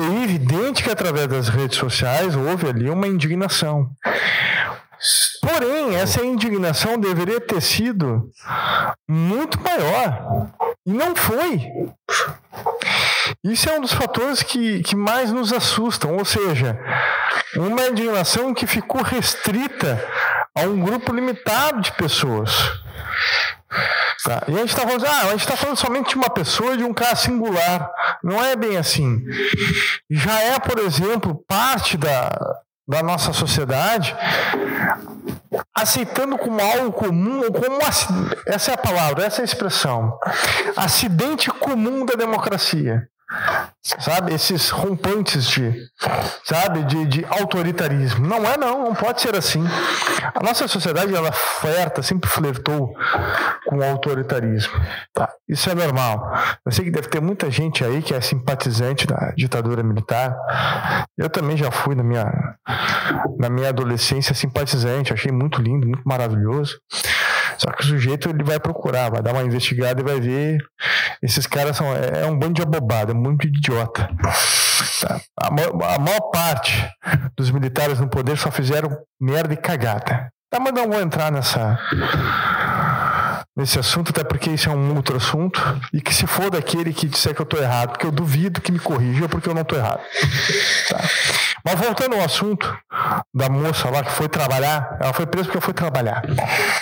É 0.00 0.04
evidente 0.22 0.82
que 0.82 0.90
através 0.90 1.26
das 1.26 1.48
redes 1.48 1.76
sociais 1.76 2.36
houve 2.36 2.68
ali 2.68 2.88
uma 2.88 3.06
indignação. 3.06 3.90
Porém, 5.40 5.96
essa 5.96 6.24
indignação 6.24 6.98
deveria 6.98 7.40
ter 7.40 7.60
sido 7.60 8.30
muito 9.08 9.60
maior. 9.60 10.48
E 10.86 10.92
não 10.92 11.14
foi. 11.14 11.60
Isso 13.44 13.68
é 13.68 13.76
um 13.76 13.80
dos 13.80 13.92
fatores 13.92 14.40
que, 14.40 14.82
que 14.84 14.94
mais 14.94 15.32
nos 15.32 15.52
assustam, 15.52 16.16
ou 16.16 16.24
seja, 16.24 16.78
uma 17.56 17.88
indignação 17.88 18.54
que 18.54 18.68
ficou 18.68 19.02
restrita 19.02 20.00
a 20.56 20.60
um 20.60 20.80
grupo 20.80 21.12
limitado 21.12 21.80
de 21.80 21.90
pessoas. 21.92 22.52
Tá. 24.22 24.44
E 24.46 24.54
a 24.54 24.58
gente 24.58 24.68
está 24.68 24.82
falando, 24.82 25.04
ah, 25.04 25.20
a 25.22 25.30
gente 25.30 25.40
está 25.40 25.56
falando 25.56 25.76
somente 25.76 26.10
de 26.10 26.14
uma 26.14 26.30
pessoa, 26.30 26.76
de 26.76 26.84
um 26.84 26.94
caso 26.94 27.22
singular. 27.22 27.90
Não 28.22 28.44
é 28.44 28.54
bem 28.54 28.76
assim. 28.76 29.24
Já 30.08 30.40
é, 30.40 30.60
por 30.60 30.78
exemplo, 30.78 31.42
parte 31.48 31.96
da, 31.96 32.30
da 32.86 33.02
nossa 33.02 33.32
sociedade 33.32 34.14
aceitando 35.74 36.38
como 36.38 36.60
algo 36.60 36.92
comum, 36.92 37.42
como 37.50 37.78
essa 38.46 38.70
é 38.70 38.74
a 38.74 38.78
palavra, 38.78 39.24
essa 39.24 39.40
é 39.40 39.42
a 39.42 39.44
expressão, 39.44 40.16
acidente 40.76 41.50
comum 41.50 42.06
da 42.06 42.14
democracia 42.14 43.08
sabe? 43.82 44.32
Esses 44.32 44.70
rompantes 44.70 45.46
de, 45.48 45.74
sabe? 46.44 46.84
De, 46.84 47.06
de 47.06 47.24
autoritarismo. 47.24 48.26
Não 48.26 48.44
é 48.46 48.56
não, 48.56 48.84
não 48.84 48.94
pode 48.94 49.20
ser 49.20 49.34
assim. 49.34 49.64
A 50.34 50.42
nossa 50.42 50.68
sociedade, 50.68 51.14
ela 51.14 51.32
flerta, 51.32 52.02
sempre 52.02 52.28
flertou 52.30 52.94
com 53.66 53.78
o 53.78 53.84
autoritarismo. 53.84 54.72
Tá? 55.12 55.28
Isso 55.48 55.68
é 55.68 55.74
normal. 55.74 56.32
Eu 56.64 56.72
sei 56.72 56.84
que 56.84 56.90
deve 56.90 57.08
ter 57.08 57.20
muita 57.20 57.50
gente 57.50 57.84
aí 57.84 58.02
que 58.02 58.14
é 58.14 58.20
simpatizante 58.20 59.06
da 59.06 59.32
ditadura 59.36 59.82
militar. 59.82 60.36
Eu 61.18 61.28
também 61.28 61.56
já 61.56 61.70
fui 61.70 61.94
na 61.94 62.02
minha, 62.02 62.56
na 63.38 63.50
minha 63.50 63.68
adolescência 63.68 64.34
simpatizante, 64.34 65.12
achei 65.12 65.32
muito 65.32 65.60
lindo, 65.60 65.86
muito 65.86 66.02
maravilhoso. 66.04 66.78
Só 67.62 67.70
que 67.70 67.84
o 67.84 67.86
sujeito 67.86 68.28
ele 68.28 68.42
vai 68.42 68.58
procurar, 68.58 69.08
vai 69.08 69.22
dar 69.22 69.32
uma 69.32 69.42
investigada 69.42 70.00
e 70.00 70.04
vai 70.04 70.20
ver. 70.20 70.58
Esses 71.22 71.46
caras 71.46 71.76
são. 71.76 71.86
É, 71.94 72.22
é 72.22 72.26
um 72.26 72.36
bando 72.36 72.54
de 72.54 72.62
abobado, 72.62 73.12
é 73.12 73.14
muito 73.14 73.46
idiota. 73.46 74.10
A, 75.40 75.50
maior, 75.50 75.70
a 75.70 75.98
maior 76.00 76.20
parte 76.32 76.84
dos 77.36 77.52
militares 77.52 78.00
no 78.00 78.08
poder 78.08 78.36
só 78.36 78.50
fizeram 78.50 78.90
merda 79.20 79.54
e 79.54 79.56
cagada. 79.56 80.32
Tá, 80.50 80.58
mas 80.58 80.72
não 80.74 80.90
vou 80.90 81.00
entrar 81.00 81.30
nessa 81.30 81.78
nesse 83.56 83.78
assunto, 83.78 84.10
até 84.10 84.24
porque 84.24 84.50
isso 84.50 84.68
é 84.68 84.72
um 84.72 84.96
outro 84.96 85.16
assunto, 85.16 85.60
e 85.92 86.00
que 86.00 86.14
se 86.14 86.26
for 86.26 86.50
daquele 86.50 86.92
que 86.92 87.06
disser 87.06 87.34
que 87.34 87.40
eu 87.40 87.44
estou 87.44 87.60
errado, 87.60 87.90
porque 87.90 88.06
eu 88.06 88.10
duvido 88.10 88.60
que 88.60 88.72
me 88.72 88.78
corrija 88.78 89.28
porque 89.28 89.48
eu 89.48 89.54
não 89.54 89.62
estou 89.62 89.78
errado. 89.78 90.00
Tá? 90.88 90.98
Mas 91.64 91.78
voltando 91.78 92.16
ao 92.16 92.24
assunto 92.24 92.76
da 93.32 93.48
moça 93.48 93.88
lá 93.88 94.02
que 94.02 94.10
foi 94.10 94.28
trabalhar, 94.28 94.96
ela 95.00 95.12
foi 95.12 95.26
presa 95.26 95.46
porque 95.46 95.60
foi 95.60 95.72
trabalhar. 95.72 96.22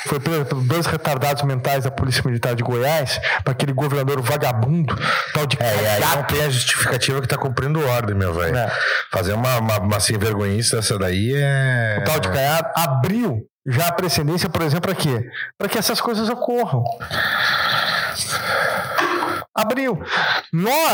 Foi 0.07 0.19
presa 0.19 0.45
por 0.47 0.63
dois 0.63 0.87
retardados 0.87 1.43
mentais 1.43 1.85
da 1.85 1.91
Polícia 1.91 2.23
Militar 2.25 2.55
de 2.55 2.63
Goiás, 2.63 3.21
para 3.45 3.53
aquele 3.53 3.73
governador 3.73 4.21
vagabundo, 4.23 4.97
tal 5.35 5.47
de 5.47 5.59
É, 5.61 5.97
aí 5.97 6.17
não 6.17 6.23
tem 6.25 6.43
a 6.45 6.49
justificativa 6.49 7.19
que 7.21 7.27
está 7.27 7.37
cumprindo 7.37 7.87
ordem, 7.87 8.17
meu 8.17 8.33
velho. 8.33 8.57
É. 8.57 8.73
Fazer 9.13 9.35
uma, 9.35 9.59
uma, 9.59 9.79
uma 9.79 10.01
sem 10.01 10.19
vergonhice 10.19 10.75
dessa 10.75 10.99
daí 10.99 11.35
é. 11.35 11.99
O 12.01 12.05
tal 12.05 12.19
de 12.19 12.29
Caiado 12.31 12.71
abriu 12.75 13.50
já 13.67 13.89
a 13.89 13.93
precedência, 13.93 14.49
por 14.49 14.63
exemplo, 14.63 14.93
para 14.93 14.95
quê? 14.95 15.29
Para 15.59 15.69
que 15.69 15.79
essas 15.79 16.01
coisas 16.01 16.29
ocorram. 16.29 16.83
Abriu. 19.55 20.01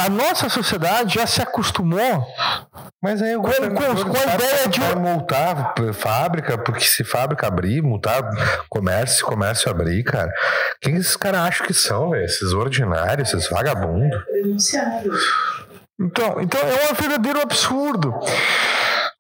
a 0.05 0.09
nossa 0.09 0.49
sociedade 0.49 1.15
já 1.15 1.27
se 1.27 1.41
acostumou. 1.41 2.27
Mas 3.03 3.23
aí 3.23 3.37
com, 3.37 3.43
com, 3.43 4.11
com 4.11 4.19
a 4.19 4.35
ideia 4.35 4.69
de. 4.69 4.81
multar 4.97 5.75
fábrica, 5.93 6.59
porque 6.59 6.85
se 6.85 7.05
fábrica 7.05 7.47
abrir, 7.47 7.83
multar 7.83 8.23
comércio, 8.69 9.25
comércio 9.25 9.71
abrir, 9.71 10.03
cara. 10.03 10.33
Quem 10.81 10.97
esses 10.97 11.17
caras 11.17 11.41
acham 11.41 11.67
que 11.67 11.75
são, 11.75 12.11
velho? 12.11 12.25
Esses 12.25 12.53
ordinários, 12.53 13.33
esses 13.33 13.49
vagabundos. 13.49 14.21
Então, 16.01 16.41
então 16.41 16.61
é 16.61 16.91
um 16.91 16.95
verdadeiro 16.95 17.41
absurdo. 17.41 18.13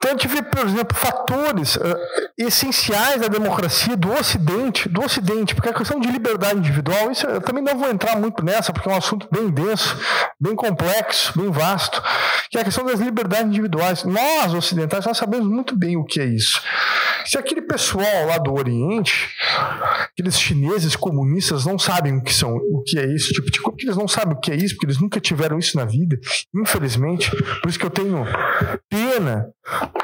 Então 0.06 0.14
a 0.14 0.18
gente 0.20 0.28
vê, 0.28 0.40
por 0.40 0.64
exemplo, 0.64 0.96
fatores 0.96 1.74
uh, 1.74 1.98
essenciais 2.38 3.20
da 3.20 3.26
democracia 3.26 3.96
do 3.96 4.12
Ocidente, 4.12 4.88
do 4.88 5.02
Ocidente, 5.02 5.52
porque 5.52 5.68
a 5.68 5.74
questão 5.74 5.98
de 5.98 6.08
liberdade 6.08 6.60
individual, 6.60 7.10
isso 7.10 7.26
eu 7.26 7.40
também 7.40 7.60
não 7.60 7.76
vou 7.76 7.90
entrar 7.90 8.16
muito 8.16 8.44
nessa, 8.44 8.72
porque 8.72 8.88
é 8.88 8.92
um 8.92 8.96
assunto 8.96 9.28
bem 9.32 9.50
denso, 9.50 9.98
bem 10.40 10.54
complexo, 10.54 11.36
bem 11.36 11.50
vasto, 11.50 12.00
que 12.48 12.56
é 12.56 12.60
a 12.60 12.64
questão 12.64 12.84
das 12.84 13.00
liberdades 13.00 13.46
individuais. 13.46 14.04
Nós, 14.04 14.54
ocidentais, 14.54 15.04
nós 15.04 15.16
sabemos 15.16 15.48
muito 15.48 15.76
bem 15.76 15.96
o 15.96 16.04
que 16.04 16.20
é 16.20 16.24
isso. 16.24 16.62
Se 17.24 17.36
aquele 17.36 17.62
pessoal 17.62 18.26
lá 18.28 18.38
do 18.38 18.54
Oriente, 18.54 19.28
aqueles 20.12 20.38
chineses 20.38 20.94
comunistas 20.94 21.66
não 21.66 21.76
sabem 21.76 22.16
o 22.16 22.22
que 22.22 22.32
são, 22.32 22.54
o 22.54 22.84
que 22.86 22.96
é 22.96 23.06
isso, 23.06 23.32
tipo, 23.32 23.50
tipo, 23.50 23.74
eles 23.80 23.96
não 23.96 24.06
sabem 24.06 24.36
o 24.36 24.40
que 24.40 24.52
é 24.52 24.54
isso, 24.54 24.74
porque 24.74 24.86
eles 24.86 25.00
nunca 25.00 25.18
tiveram 25.18 25.58
isso 25.58 25.76
na 25.76 25.84
vida, 25.84 26.16
infelizmente. 26.54 27.28
Por 27.60 27.68
isso 27.68 27.78
que 27.78 27.84
eu 27.84 27.90
tenho 27.90 28.24
pena 28.88 29.46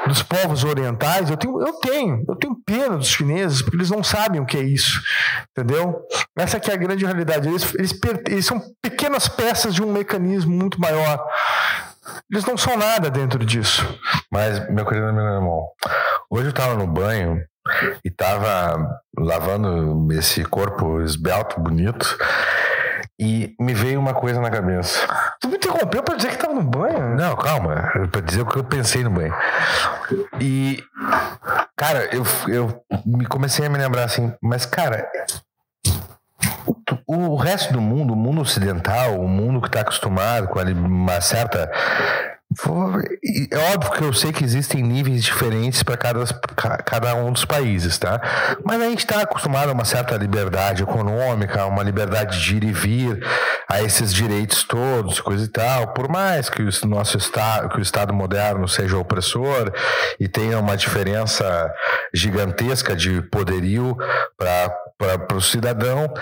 dos 0.07 0.21
povos 0.21 0.63
orientais, 0.63 1.29
eu 1.29 1.37
tenho, 1.37 1.61
eu 1.61 1.73
tenho, 1.73 2.25
eu 2.27 2.35
tenho 2.35 2.55
pena 2.65 2.97
dos 2.97 3.07
chineses, 3.07 3.61
porque 3.61 3.77
eles 3.77 3.89
não 3.89 4.03
sabem 4.03 4.41
o 4.41 4.45
que 4.45 4.57
é 4.57 4.63
isso, 4.63 5.01
entendeu? 5.51 6.01
Essa 6.35 6.59
que 6.59 6.69
é 6.69 6.73
a 6.73 6.77
grande 6.77 7.05
realidade. 7.05 7.47
Eles, 7.47 7.73
eles, 7.75 7.99
eles 8.27 8.45
são 8.45 8.61
pequenas 8.81 9.27
peças 9.27 9.73
de 9.73 9.81
um 9.81 9.91
mecanismo 9.91 10.51
muito 10.51 10.79
maior. 10.79 11.23
Eles 12.31 12.45
não 12.45 12.57
são 12.57 12.77
nada 12.77 13.09
dentro 13.09 13.45
disso. 13.45 13.87
Mas, 14.31 14.67
meu 14.69 14.85
querido 14.85 15.07
amigo 15.07 15.27
irmão, 15.27 15.67
hoje 16.29 16.45
eu 16.45 16.49
estava 16.49 16.75
no 16.75 16.87
banho 16.87 17.41
e 18.03 18.09
estava 18.09 18.99
lavando 19.17 20.11
esse 20.13 20.43
corpo 20.43 21.01
esbelto, 21.01 21.61
bonito, 21.61 22.17
e 23.19 23.55
me 23.59 23.73
veio 23.73 23.99
uma 23.99 24.13
coisa 24.13 24.41
na 24.41 24.49
cabeça. 24.49 25.07
Tu 25.39 25.47
me 25.47 25.55
interrompeu 25.55 26.03
para 26.03 26.15
dizer 26.15 26.29
que 26.29 26.35
estava 26.35 26.53
no 26.53 26.63
banho? 26.63 27.15
Não, 27.15 27.35
calma. 27.35 27.91
Para 28.11 28.21
dizer 28.21 28.41
o 28.41 28.45
que 28.45 28.57
eu 28.57 28.63
pensei 28.63 29.03
no 29.03 29.09
banho. 29.09 29.33
E, 30.39 30.83
cara, 31.75 32.09
eu, 32.15 32.23
eu 32.47 32.83
me 33.05 33.25
comecei 33.25 33.65
a 33.65 33.69
me 33.69 33.77
lembrar 33.77 34.05
assim, 34.05 34.33
mas, 34.41 34.65
cara, 34.65 35.07
o 37.05 37.35
resto 37.35 37.73
do 37.73 37.81
mundo, 37.81 38.13
o 38.13 38.17
mundo 38.17 38.41
ocidental, 38.41 39.19
o 39.19 39.27
mundo 39.27 39.61
que 39.61 39.67
está 39.67 39.81
acostumado 39.81 40.47
com 40.47 40.59
uma 40.59 41.21
certa 41.21 41.71
é 43.51 43.73
óbvio 43.73 43.91
que 43.91 44.03
eu 44.03 44.13
sei 44.13 44.31
que 44.31 44.43
existem 44.43 44.81
níveis 44.81 45.23
diferentes 45.23 45.83
para 45.83 45.97
cada, 45.97 46.25
cada 46.83 47.15
um 47.15 47.31
dos 47.31 47.45
países, 47.45 47.97
tá? 47.97 48.21
Mas 48.63 48.81
a 48.81 48.85
gente 48.85 48.99
está 48.99 49.21
acostumado 49.21 49.69
a 49.69 49.73
uma 49.73 49.85
certa 49.85 50.15
liberdade 50.15 50.83
econômica, 50.83 51.65
uma 51.65 51.83
liberdade 51.83 52.41
de 52.41 52.57
ir 52.57 52.63
e 52.63 52.71
vir, 52.71 53.25
a 53.69 53.81
esses 53.81 54.13
direitos 54.13 54.63
todos, 54.63 55.19
coisa 55.19 55.45
e 55.45 55.47
tal. 55.47 55.93
Por 55.93 56.09
mais 56.09 56.49
que 56.49 56.61
o 56.61 56.87
nosso 56.87 57.17
estado, 57.17 57.69
que 57.69 57.79
o 57.79 57.81
Estado 57.81 58.13
moderno 58.13 58.67
seja 58.67 58.97
opressor 58.97 59.71
e 60.19 60.27
tenha 60.27 60.59
uma 60.59 60.77
diferença 60.77 61.71
gigantesca 62.13 62.95
de 62.95 63.21
poderio 63.21 63.97
para 64.37 65.35
o 65.35 65.41
cidadão, 65.41 66.13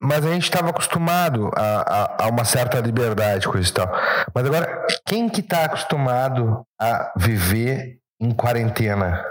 mas 0.00 0.26
a 0.26 0.32
gente 0.32 0.44
estava 0.44 0.70
acostumado 0.70 1.50
a, 1.54 2.20
a, 2.20 2.24
a, 2.24 2.28
uma 2.28 2.44
certa 2.44 2.78
liberdade, 2.80 3.46
coisa 3.46 3.68
e 3.68 3.72
tal. 3.72 3.92
Mas 4.34 4.46
agora, 4.46 4.86
quem 5.06 5.28
que 5.28 5.40
está 5.40 5.64
acostumado 5.64 6.62
a 6.80 7.12
viver 7.16 7.98
em 8.20 8.32
quarentena? 8.32 9.24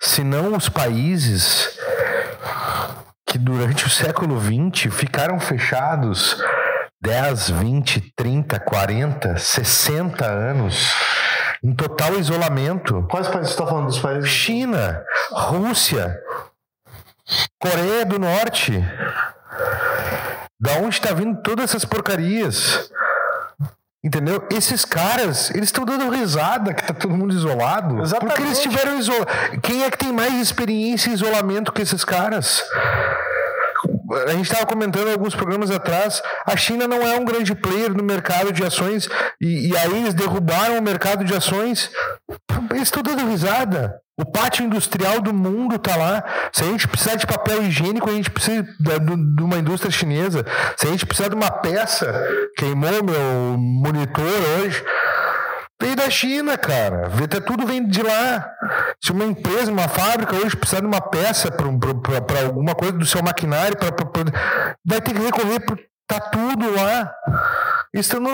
Se 0.00 0.24
não 0.24 0.56
os 0.56 0.68
países 0.68 1.78
que 3.26 3.38
durante 3.38 3.86
o 3.86 3.90
século 3.90 4.40
XX 4.40 4.92
ficaram 4.92 5.38
fechados 5.38 6.42
10, 7.02 7.50
20, 7.50 8.12
30, 8.16 8.60
40, 8.60 9.38
60 9.38 10.24
anos 10.24 10.94
em 11.62 11.74
total 11.74 12.14
isolamento. 12.14 13.06
Quais 13.10 13.28
países 13.28 13.50
estão 13.50 13.66
falando 13.66 13.86
dos 13.86 13.98
países? 13.98 14.28
China, 14.28 15.02
Rússia, 15.30 16.18
Coreia 17.58 18.04
do 18.04 18.18
Norte. 18.18 18.84
Da 20.60 20.72
onde 20.74 20.94
está 20.94 21.12
vindo 21.12 21.40
todas 21.42 21.64
essas 21.64 21.84
porcarias? 21.84 22.90
Entendeu? 24.02 24.46
Esses 24.50 24.84
caras, 24.84 25.50
eles 25.50 25.68
estão 25.68 25.84
dando 25.84 26.08
risada 26.08 26.72
que 26.72 26.82
tá 26.82 26.94
todo 26.94 27.14
mundo 27.14 27.34
isolado. 27.34 28.00
Exatamente. 28.00 28.34
Porque 28.34 28.42
eles 28.48 28.60
tiveram 28.60 28.98
isolado. 28.98 29.26
Quem 29.62 29.84
é 29.84 29.90
que 29.90 29.98
tem 29.98 30.12
mais 30.12 30.34
experiência 30.34 31.10
em 31.10 31.12
isolamento 31.12 31.70
que 31.70 31.82
esses 31.82 32.04
caras? 32.04 32.64
A 34.26 34.32
gente 34.32 34.46
estava 34.46 34.66
comentando 34.66 35.08
alguns 35.08 35.34
programas 35.34 35.70
atrás, 35.70 36.22
a 36.46 36.56
China 36.56 36.88
não 36.88 37.02
é 37.02 37.18
um 37.18 37.24
grande 37.24 37.54
player 37.54 37.94
no 37.94 38.02
mercado 38.02 38.52
de 38.52 38.64
ações 38.64 39.08
e, 39.40 39.68
e 39.68 39.76
aí 39.76 39.98
eles 39.98 40.14
derrubaram 40.14 40.78
o 40.78 40.82
mercado 40.82 41.24
de 41.24 41.34
ações. 41.34 41.90
Eles 42.70 42.82
estão 42.82 43.02
dando 43.02 43.28
risada. 43.28 44.00
O 44.20 44.24
pátio 44.30 44.66
industrial 44.66 45.18
do 45.20 45.32
mundo 45.32 45.76
está 45.76 45.96
lá. 45.96 46.22
Se 46.52 46.62
a 46.62 46.66
gente 46.66 46.86
precisar 46.86 47.14
de 47.14 47.26
papel 47.26 47.62
higiênico, 47.62 48.10
a 48.10 48.12
gente 48.12 48.30
precisa 48.30 48.62
de 48.62 49.42
uma 49.42 49.56
indústria 49.56 49.90
chinesa. 49.90 50.44
Se 50.76 50.86
a 50.86 50.90
gente 50.90 51.06
precisar 51.06 51.30
de 51.30 51.34
uma 51.34 51.50
peça, 51.50 52.12
queimou 52.54 53.02
meu 53.02 53.56
monitor 53.56 54.26
hoje. 54.58 54.84
Veio 55.80 55.96
da 55.96 56.10
China, 56.10 56.58
cara. 56.58 57.08
Tudo 57.46 57.66
vem 57.66 57.86
de 57.86 58.02
lá. 58.02 58.50
Se 59.02 59.12
uma 59.12 59.24
empresa, 59.24 59.72
uma 59.72 59.88
fábrica 59.88 60.36
hoje 60.36 60.56
precisar 60.56 60.80
de 60.80 60.86
uma 60.86 61.00
peça 61.00 61.50
para 61.50 61.66
alguma 62.44 62.74
coisa 62.74 62.92
do 62.92 63.06
seu 63.06 63.22
maquinário, 63.22 63.76
pra, 63.76 63.90
pra, 63.90 64.04
pra, 64.04 64.24
vai 64.84 65.00
ter 65.00 65.14
que 65.14 65.20
recorrer 65.20 65.60
tá 66.14 66.20
tudo 66.20 66.70
lá. 66.74 67.12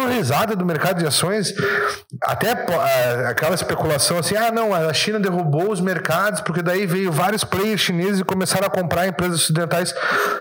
Risada 0.08 0.54
do 0.54 0.66
mercado 0.66 0.98
de 0.98 1.06
ações. 1.06 1.54
Até 2.24 2.48
é, 2.48 3.26
aquela 3.26 3.54
especulação 3.54 4.18
assim: 4.18 4.36
ah, 4.36 4.52
não, 4.52 4.74
a 4.74 4.92
China 4.92 5.18
derrubou 5.18 5.70
os 5.70 5.80
mercados, 5.80 6.40
porque 6.40 6.62
daí 6.62 6.86
veio 6.86 7.10
vários 7.10 7.42
players 7.42 7.80
chineses 7.80 8.20
e 8.20 8.24
começaram 8.24 8.66
a 8.66 8.70
comprar 8.70 9.06
empresas 9.06 9.42
ocidentais. 9.42 9.94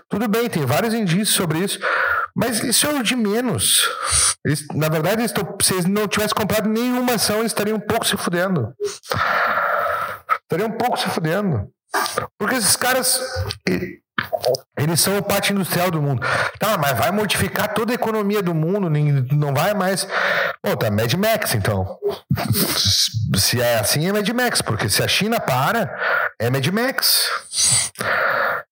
Tudo 0.08 0.28
bem, 0.28 0.50
tem 0.50 0.66
vários 0.66 0.92
indícios 0.92 1.34
sobre 1.34 1.58
isso. 1.58 1.78
Mas 2.36 2.62
isso 2.62 2.86
é 2.86 2.90
o 2.90 3.02
de 3.02 3.16
menos. 3.16 3.88
Na 4.74 4.90
verdade, 4.90 5.26
se 5.62 5.72
eles 5.72 5.86
não 5.86 6.06
tivessem 6.06 6.36
comprado 6.36 6.68
nenhuma 6.68 7.14
ação, 7.14 7.38
eles 7.38 7.52
estariam 7.52 7.78
um 7.78 7.80
pouco 7.80 8.06
se 8.06 8.16
fudendo. 8.18 8.74
Estariam 10.42 10.68
um 10.68 10.76
pouco 10.76 10.98
se 10.98 11.08
fudendo. 11.08 11.70
Porque 12.38 12.56
esses 12.56 12.76
caras. 12.76 13.18
Eles 14.78 15.00
são 15.00 15.18
o 15.18 15.22
pátio 15.22 15.54
industrial 15.54 15.90
do 15.90 16.00
mundo. 16.00 16.22
Tá, 16.58 16.76
mas 16.78 16.98
vai 16.98 17.10
modificar 17.10 17.72
toda 17.72 17.92
a 17.92 17.94
economia 17.94 18.42
do 18.42 18.54
mundo, 18.54 18.90
não 19.32 19.54
vai 19.54 19.74
mais. 19.74 20.06
Pô, 20.62 20.76
tá 20.76 20.90
Mad 20.90 21.12
Max, 21.14 21.54
então. 21.54 21.98
Se 23.34 23.60
é 23.60 23.78
assim, 23.78 24.08
é 24.08 24.12
Mad 24.12 24.28
Max, 24.28 24.62
porque 24.62 24.88
se 24.88 25.02
a 25.02 25.08
China 25.08 25.40
para, 25.40 25.92
é 26.38 26.48
Mad 26.48 26.66
Max. 26.68 27.28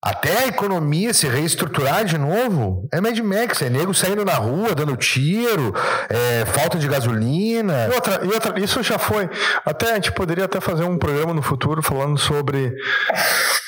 Até 0.01 0.45
a 0.45 0.47
economia 0.47 1.14
se 1.14 1.26
reestruturar 1.26 2.05
de 2.05 2.18
novo, 2.18 2.86
é 2.92 3.01
Mad 3.01 3.18
Max. 3.20 3.62
É 3.62 3.70
nego 3.70 3.95
saindo 3.95 4.24
na 4.24 4.34
rua, 4.34 4.74
dando 4.74 4.97
tiro, 4.97 5.74
é, 6.11 6.45
falta 6.45 6.78
de 6.78 6.86
gasolina. 6.86 7.88
E 7.90 7.95
outra, 7.95 8.20
e 8.22 8.28
outra, 8.28 8.61
isso 8.61 8.82
já 8.82 8.99
foi. 8.99 9.28
Até 9.64 9.92
a 9.92 9.95
gente 9.95 10.12
poderia 10.12 10.45
até 10.45 10.61
fazer 10.61 10.84
um 10.84 10.99
programa 10.99 11.32
no 11.32 11.42
futuro 11.42 11.82
falando 11.82 12.18
sobre 12.18 12.74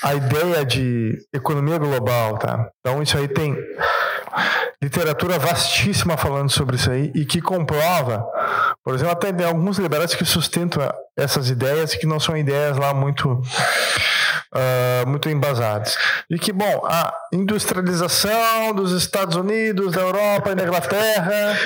a 0.04 0.14
ideia 0.14 0.64
de 0.64 1.18
economia 1.32 1.65
global, 1.78 2.38
tá? 2.38 2.70
Então 2.80 3.02
isso 3.02 3.16
aí 3.18 3.28
tem 3.28 3.56
literatura 4.82 5.38
vastíssima 5.38 6.16
falando 6.16 6.50
sobre 6.50 6.76
isso 6.76 6.90
aí 6.90 7.10
e 7.14 7.24
que 7.24 7.40
comprova, 7.40 8.26
por 8.84 8.94
exemplo, 8.94 9.12
até 9.12 9.44
alguns 9.44 9.78
liberais 9.78 10.14
que 10.14 10.24
sustentam 10.24 10.82
essas 11.16 11.48
ideias 11.48 11.94
que 11.94 12.06
não 12.06 12.20
são 12.20 12.36
ideias 12.36 12.76
lá 12.76 12.92
muito 12.92 13.42
uh, 14.56 15.06
muito 15.06 15.28
embasados. 15.28 15.96
E 16.30 16.38
que, 16.38 16.52
bom, 16.52 16.82
a 16.84 17.12
industrialização 17.32 18.74
dos 18.74 18.92
Estados 18.92 19.36
Unidos, 19.36 19.92
da 19.92 20.00
Europa 20.00 20.50
e 20.50 20.54
da 20.54 20.64
Inglaterra 20.64 21.58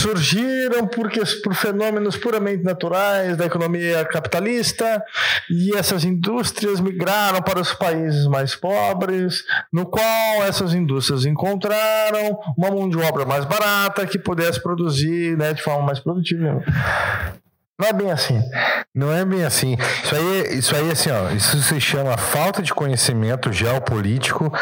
surgiram 0.00 0.86
porque, 0.86 1.20
por 1.42 1.54
fenômenos 1.54 2.16
puramente 2.16 2.62
naturais 2.62 3.36
da 3.36 3.46
economia 3.46 4.04
capitalista 4.04 5.02
e 5.50 5.76
essas 5.76 6.04
indústrias 6.04 6.80
migraram 6.80 7.40
para 7.42 7.60
os 7.60 7.72
países 7.72 8.26
mais 8.26 8.54
pobres, 8.54 9.44
no 9.72 9.86
qual 9.86 10.44
essas 10.44 10.74
indústrias 10.74 11.24
encontraram 11.24 12.11
uma 12.56 12.70
mão 12.70 12.88
de 12.88 12.96
obra 12.98 13.24
mais 13.24 13.44
barata 13.44 14.06
que 14.06 14.18
pudesse 14.18 14.62
produzir 14.62 15.36
né, 15.36 15.52
de 15.52 15.62
forma 15.62 15.86
mais 15.86 16.00
produtiva. 16.00 16.62
Não 17.78 17.88
é 17.88 17.92
bem 17.92 18.12
assim. 18.12 18.40
Não 18.94 19.12
é 19.12 19.24
bem 19.24 19.44
assim. 19.44 19.76
Isso 20.04 20.14
aí, 20.14 20.58
isso 20.58 20.76
aí 20.76 20.90
assim, 20.90 21.10
ó, 21.10 21.30
isso 21.30 21.60
se 21.62 21.80
chama 21.80 22.16
falta 22.16 22.62
de 22.62 22.72
conhecimento 22.72 23.52
geopolítico, 23.52 24.52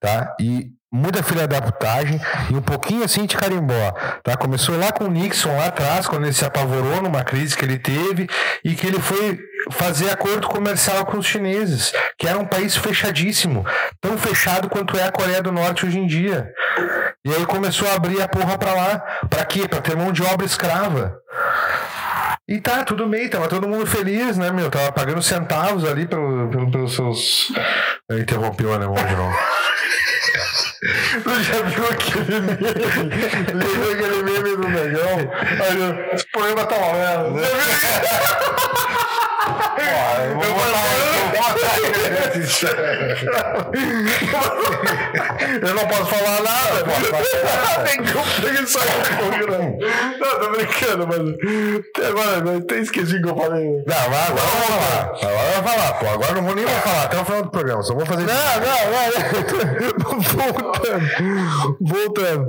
tá? 0.00 0.36
E 0.40 0.70
muita 0.90 1.22
filha 1.22 1.46
da 1.46 1.60
putagem 1.60 2.20
e 2.50 2.54
um 2.54 2.62
pouquinho 2.62 3.04
assim 3.04 3.26
de 3.26 3.36
carimbó, 3.36 3.92
tá? 4.22 4.36
Começou 4.36 4.78
lá 4.78 4.90
com 4.90 5.04
o 5.04 5.10
Nixon 5.10 5.56
lá 5.56 5.66
atrás, 5.66 6.06
quando 6.06 6.24
ele 6.24 6.32
se 6.32 6.44
apavorou 6.44 7.02
numa 7.02 7.22
crise 7.22 7.56
que 7.56 7.64
ele 7.64 7.78
teve 7.78 8.26
e 8.64 8.74
que 8.74 8.86
ele 8.86 9.00
foi 9.00 9.38
fazer 9.70 10.10
acordo 10.10 10.48
comercial 10.48 11.04
com 11.04 11.18
os 11.18 11.26
chineses, 11.26 11.92
que 12.18 12.26
era 12.26 12.38
um 12.38 12.46
país 12.46 12.76
fechadíssimo, 12.76 13.66
tão 14.00 14.16
fechado 14.16 14.68
quanto 14.68 14.96
é 14.96 15.04
a 15.04 15.12
Coreia 15.12 15.42
do 15.42 15.52
Norte 15.52 15.84
hoje 15.84 15.98
em 15.98 16.06
dia. 16.06 16.50
E 17.24 17.34
aí 17.34 17.44
começou 17.44 17.88
a 17.88 17.94
abrir 17.94 18.22
a 18.22 18.28
porra 18.28 18.56
para 18.56 18.72
lá, 18.72 18.98
para 19.28 19.44
quê? 19.44 19.68
Para 19.68 19.80
ter 19.80 19.96
mão 19.96 20.12
de 20.12 20.22
obra 20.22 20.46
escrava. 20.46 21.18
E 22.48 22.58
tá, 22.60 22.82
tudo 22.82 23.06
bem, 23.06 23.28
tava 23.28 23.46
todo 23.46 23.68
mundo 23.68 23.86
feliz, 23.86 24.38
né, 24.38 24.50
meu? 24.50 24.70
Tava 24.70 24.90
pagando 24.90 25.20
centavos 25.20 25.84
ali 25.84 26.06
pelo, 26.06 26.48
pelo, 26.48 26.70
pelos 26.70 26.94
seus. 26.94 27.52
Eu 28.08 28.18
interrompi 28.18 28.64
o 28.64 28.72
alemão 28.72 28.94
de. 28.94 29.02
Tu 30.80 31.42
já 31.42 31.62
viu 31.62 31.84
aquele 31.88 32.40
meme? 32.40 32.58
Lembra 33.52 33.92
aquele 33.92 34.22
meme 34.22 34.56
do 34.56 34.68
negão? 34.68 35.32
Aí, 35.32 36.14
esse 36.14 36.26
poema 36.30 36.64
tá 36.66 36.76
uma 36.76 36.92
merda. 36.92 37.48
eu 39.88 40.54
vou 40.54 40.68
eu 45.62 45.74
não 45.74 45.86
posso 45.86 46.06
falar 46.06 46.42
nada. 46.42 46.84
Tem 47.84 48.02
que 48.02 48.60
eu 48.60 48.66
sair. 48.66 48.88
Não, 50.18 50.40
tô 50.40 50.50
brincando, 50.50 51.06
mas 51.06 51.20
até 51.88 52.06
agora 52.06 52.50
eu 52.50 52.58
até 52.58 52.78
esqueci 52.78 53.20
que 53.20 53.28
eu 53.28 53.36
falei. 53.36 53.84
Não, 53.86 53.96
agora 53.96 54.28
eu 54.28 54.36
vou 54.36 54.46
falar. 54.66 55.02
Agora 55.02 55.48
eu 55.48 55.62
vou 55.62 55.72
falar, 55.72 55.92
pô. 55.94 56.06
Agora 56.06 56.34
não 56.34 56.44
vou 56.44 56.54
nem 56.54 56.66
falar 56.66 57.02
até 57.04 57.20
o 57.20 57.24
final 57.24 57.42
do 57.42 57.50
programa. 57.50 57.82
Só 57.82 57.94
vou 57.94 58.06
fazer 58.06 58.24
Não, 58.24 58.34
não, 58.34 58.70
não. 58.92 60.18
Voltando. 60.58 61.76
Voltando. 61.80 62.46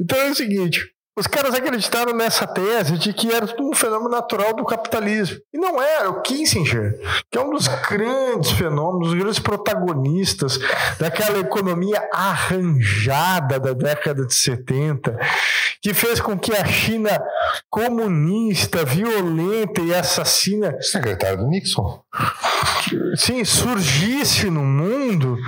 Então 0.00 0.18
é 0.18 0.30
o 0.30 0.34
seguinte. 0.34 0.94
Os 1.16 1.28
caras 1.28 1.54
acreditaram 1.54 2.12
nessa 2.12 2.44
tese 2.44 2.98
de 2.98 3.12
que 3.12 3.32
era 3.32 3.46
um 3.60 3.72
fenômeno 3.72 4.10
natural 4.10 4.52
do 4.52 4.64
capitalismo. 4.64 5.38
E 5.52 5.58
não 5.58 5.80
era. 5.80 6.10
O 6.10 6.22
Kissinger, 6.22 6.98
que 7.30 7.38
é 7.38 7.40
um 7.40 7.50
dos 7.50 7.68
grandes 7.68 8.50
fenômenos, 8.50 9.08
dos 9.08 9.14
grandes 9.14 9.38
protagonistas 9.38 10.58
daquela 10.98 11.38
economia 11.38 12.02
arranjada 12.12 13.60
da 13.60 13.72
década 13.72 14.26
de 14.26 14.34
70, 14.34 15.16
que 15.80 15.94
fez 15.94 16.20
com 16.20 16.36
que 16.36 16.52
a 16.52 16.64
China 16.64 17.10
comunista, 17.70 18.84
violenta 18.84 19.82
e 19.82 19.94
assassina. 19.94 20.76
Secretário 20.80 21.38
do 21.38 21.46
Nixon. 21.46 22.02
Sim, 23.16 23.44
surgisse 23.44 24.50
no 24.50 24.64
mundo 24.64 25.38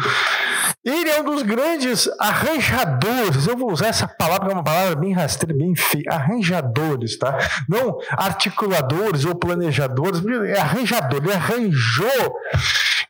ele 0.87 1.11
é 1.11 1.20
um 1.20 1.24
dos 1.24 1.43
grandes 1.43 2.09
arranjadores. 2.18 3.49
Eu 3.49 3.57
vou 3.57 3.72
usar 3.72 3.89
essa 3.89 4.07
palavra, 4.07 4.47
que 4.47 4.53
é 4.53 4.55
uma 4.55 4.62
palavra 4.62 4.95
bem 4.95 5.12
rasteira, 5.12 5.53
bem 5.53 5.74
feia. 5.74 6.05
Arranjadores, 6.09 7.18
tá? 7.18 7.37
Não 7.68 7.99
articuladores 8.12 9.24
ou 9.24 9.34
planejadores. 9.34 10.22
É 10.49 10.61
arranjador. 10.61 11.24
Ele 11.24 11.32
arranjou 11.32 12.37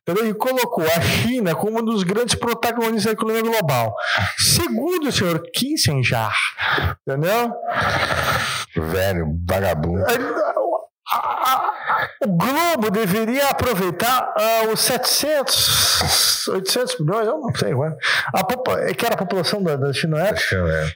entendeu? 0.00 0.26
e 0.30 0.34
colocou 0.34 0.84
a 0.84 1.00
China 1.02 1.54
como 1.54 1.80
um 1.80 1.84
dos 1.84 2.02
grandes 2.02 2.34
protagonistas 2.34 3.04
da 3.04 3.12
economia 3.12 3.42
global. 3.42 3.94
Segundo 4.38 5.08
o 5.08 5.12
senhor 5.12 5.42
Kissinger, 5.52 6.32
entendeu? 7.06 7.52
Velho, 8.74 9.38
vagabundo 9.46 10.04
o 12.24 12.28
Globo 12.28 12.90
deveria 12.90 13.48
aproveitar 13.48 14.34
uh, 14.66 14.72
os 14.72 14.80
700, 14.80 16.48
800 16.48 16.98
milhões, 16.98 17.26
eu 17.28 17.38
não 17.38 17.54
sei, 17.54 17.74
ué, 17.74 17.96
a, 18.34 18.40
é 18.80 18.94
que 18.94 19.06
era 19.06 19.14
a 19.14 19.18
população 19.18 19.62
da, 19.62 19.76
da 19.76 19.92
China, 19.92 20.18
é, 20.20 20.34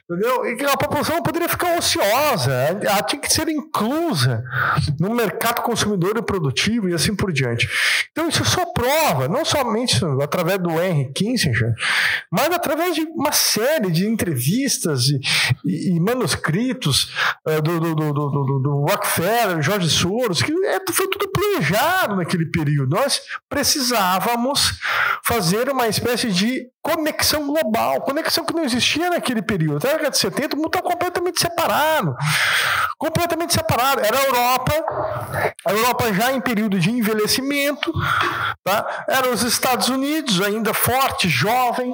entendeu? 0.09 0.45
E 0.47 0.57
que 0.57 0.65
a 0.65 0.75
população 0.75 1.23
poderia 1.23 1.47
ficar 1.47 1.77
ociosa, 1.77 2.51
ela 2.51 3.01
tinha 3.03 3.21
que 3.21 3.31
ser 3.31 3.47
inclusa 3.47 4.43
no 4.99 5.11
mercado 5.11 5.61
consumidor 5.61 6.17
e 6.17 6.21
produtivo 6.21 6.89
e 6.89 6.93
assim 6.93 7.15
por 7.15 7.31
diante. 7.31 7.69
Então 8.11 8.27
isso 8.27 8.43
só 8.43 8.65
prova, 8.73 9.29
não 9.29 9.45
somente 9.45 9.97
através 10.21 10.59
do 10.59 10.71
Henry 10.71 11.11
Kissinger, 11.13 11.73
mas 12.29 12.51
através 12.51 12.95
de 12.95 13.01
uma 13.01 13.31
série 13.31 13.89
de 13.91 14.05
entrevistas 14.05 15.05
e, 15.05 15.19
e, 15.63 15.95
e 15.95 15.99
manuscritos 16.01 17.13
uh, 17.47 17.61
do, 17.61 17.79
do, 17.79 17.95
do, 17.95 18.13
do, 18.13 18.59
do 18.59 18.85
Rockefeller, 18.89 19.61
George 19.61 19.89
Que 20.41 20.51
é, 20.65 20.79
foi 20.91 21.07
tudo 21.07 21.29
planejado 21.31 22.15
naquele 22.15 22.45
período. 22.45 22.95
Nós 22.95 23.21
precisávamos 23.49 24.79
fazer 25.23 25.69
uma 25.69 25.87
espécie 25.87 26.31
de 26.31 26.67
conexão 26.81 27.45
global, 27.45 28.01
conexão 28.01 28.43
que 28.43 28.53
não 28.53 28.63
existia 28.63 29.09
naquele 29.09 29.41
período. 29.41 29.77
Até 29.77 29.89
a 29.89 29.91
década 29.93 30.11
de 30.11 30.17
70, 30.17 30.55
o 30.55 30.57
mundo 30.57 30.67
estava 30.67 30.87
completamente 30.87 31.39
separado. 31.39 32.15
Completamente 32.97 33.53
separado. 33.53 34.01
Era 34.01 34.17
a 34.17 34.23
Europa, 34.23 34.85
a 35.65 35.71
Europa 35.71 36.13
já 36.13 36.31
em 36.31 36.41
período 36.41 36.79
de 36.79 36.91
envelhecimento, 36.91 37.93
tá? 38.63 39.05
Eram 39.07 39.31
os 39.31 39.43
Estados 39.43 39.89
Unidos, 39.89 40.41
ainda 40.41 40.73
forte, 40.73 41.29
jovem, 41.29 41.93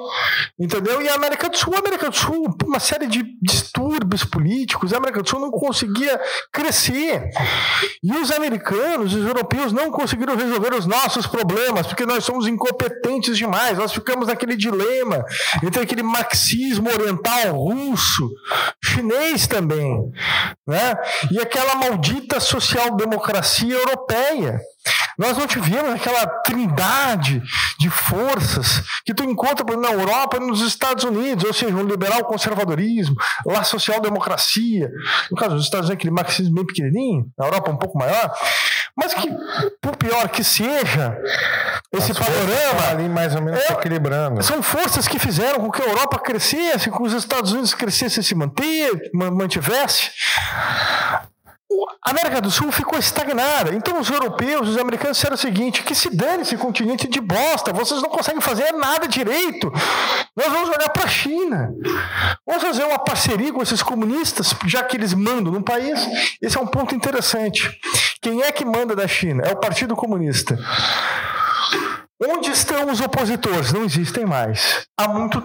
entendeu? 0.60 1.02
E 1.02 1.10
a 1.10 1.16
América 1.16 1.50
do 1.50 1.58
Sul, 1.58 1.76
a 1.76 1.80
América 1.80 2.10
do 2.10 2.16
Sul, 2.16 2.56
uma 2.66 2.80
série 2.80 3.08
de 3.08 3.24
distúrbios 3.42 4.24
políticos, 4.24 4.94
a 4.94 4.98
América 4.98 5.22
do 5.22 5.30
Sul 5.30 5.40
não 5.40 5.52
conseguia 5.52 6.20
crescer. 6.52 7.30
E 8.02 8.12
os 8.14 8.32
americanos, 8.32 9.14
os 9.14 9.26
europeus, 9.26 9.74
não 9.74 9.92
conseguiram 9.92 10.36
resolver 10.36 10.74
os 10.74 10.86
nossos 10.86 11.28
problemas, 11.28 11.88
porque 11.88 12.06
nós 12.06 12.24
somos 12.24 12.48
incompetentes 12.48 13.38
demais. 13.38 13.78
Nós 13.78 13.92
ficamos 13.92 14.28
naquele 14.28 14.56
dilema 14.56 14.77
entre 15.64 15.82
aquele 15.82 16.04
marxismo 16.04 16.90
oriental 16.90 17.56
russo, 17.56 18.30
chinês 18.84 19.48
também, 19.48 20.12
né? 20.68 20.96
e 21.32 21.40
aquela 21.40 21.76
maldita 21.76 22.40
social-democracia 22.40 23.74
europeia. 23.74 24.60
Nós 25.18 25.38
não 25.38 25.48
tivemos 25.48 25.92
aquela 25.94 26.26
trindade 26.44 27.42
de 27.80 27.90
forças 27.90 28.84
que 29.06 29.14
tu 29.14 29.24
encontra 29.24 29.66
na 29.76 29.92
Europa 29.92 30.38
e 30.38 30.40
nos 30.40 30.62
Estados 30.62 31.04
Unidos, 31.04 31.44
ou 31.44 31.54
seja, 31.54 31.76
um 31.76 31.84
liberal 31.84 32.24
conservadorismo, 32.26 33.16
lá 33.46 33.64
social-democracia. 33.64 34.90
No 35.32 35.38
caso 35.38 35.56
dos 35.56 35.66
Estados 35.66 35.90
Unidos, 35.90 36.00
aquele 36.00 36.14
marxismo 36.14 36.56
bem 36.56 36.66
pequenininho, 36.66 37.26
na 37.38 37.46
Europa 37.46 37.72
um 37.72 37.78
pouco 37.78 37.98
maior. 37.98 38.32
Mas 38.96 39.14
que, 39.14 39.30
por 39.82 39.96
pior 39.96 40.28
que 40.30 40.44
seja, 40.44 41.18
esse 41.94 42.12
As 42.12 42.18
panorama. 42.18 42.90
ali 42.90 43.08
mais 43.08 43.36
ou 43.36 43.42
menos 43.42 43.60
é, 43.62 43.74
equilibrando. 43.74 44.44
São 44.44 44.62
forças 44.64 45.08
que 45.08 45.20
fizeram 45.20 45.60
com 45.60 45.72
que 45.72 45.82
a 45.82 45.86
Europa 45.86 46.20
crescesse, 46.20 46.90
com 46.90 46.98
que 46.98 47.04
os 47.04 47.14
Estados 47.14 47.52
Unidos 47.52 47.74
crescesse 47.74 48.20
e 48.20 48.24
se 48.24 48.34
manter, 48.34 49.12
mantivesse 49.14 50.12
a 52.04 52.12
América 52.12 52.40
do 52.40 52.50
Sul 52.50 52.72
ficou 52.72 52.98
estagnada. 52.98 53.76
Então 53.76 54.00
os 54.00 54.10
europeus, 54.10 54.70
os 54.70 54.78
americanos 54.78 55.18
disseram 55.18 55.36
o 55.36 55.38
seguinte: 55.38 55.84
que 55.84 55.94
se 55.94 56.10
dane 56.10 56.44
esse 56.44 56.56
continente 56.56 57.08
de 57.08 57.20
bosta, 57.20 57.74
vocês 57.74 58.02
não 58.02 58.10
conseguem 58.10 58.42
fazer 58.42 58.72
nada 58.72 59.08
direito. 59.08 59.72
Nós 60.36 60.48
vamos 60.48 60.70
olhar 60.70 60.90
para 60.90 61.04
a 61.04 61.10
China. 61.10 61.74
Vamos 62.46 62.64
fazer 62.64 62.84
uma 62.84 63.00
parceria 63.00 63.52
com 63.52 63.62
esses 63.62 63.84
comunistas, 63.84 64.56
já 64.66 64.84
que 64.84 64.96
eles 64.96 65.14
mandam 65.14 65.52
no 65.52 65.62
país. 65.62 66.00
Esse 66.42 66.58
é 66.58 66.62
um 66.62 66.68
ponto 66.68 66.96
interessante. 66.96 67.70
Quem 68.22 68.42
é 68.44 68.52
que 68.52 68.64
manda 68.64 68.96
da 68.96 69.08
China? 69.08 69.44
É 69.46 69.52
o 69.52 69.60
Partido 69.60 69.96
Comunista. 69.96 70.58
Onde 72.20 72.50
estão 72.50 72.90
os 72.92 73.00
opositores? 73.00 73.72
Não 73.72 73.84
existem 73.84 74.26
mais. 74.26 74.88
Há 74.98 75.08
muito. 75.08 75.42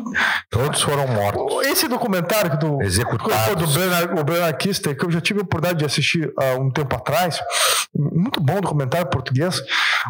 Todos 0.48 0.80
foram 0.80 1.06
mortos. 1.06 1.66
Esse 1.66 1.86
documentário 1.86 2.58
do, 2.58 2.82
Executados. 2.82 3.74
do 3.74 4.24
Bernard, 4.24 4.54
o 4.54 4.56
Kister, 4.56 4.96
que 4.96 5.04
eu 5.04 5.10
já 5.10 5.20
tive 5.20 5.40
a 5.40 5.42
oportunidade 5.42 5.80
de 5.80 5.84
assistir 5.84 6.32
há 6.38 6.54
um 6.58 6.70
tempo 6.70 6.96
atrás, 6.96 7.38
muito 7.94 8.40
bom 8.40 8.60
documentário 8.60 9.10
português, 9.10 9.60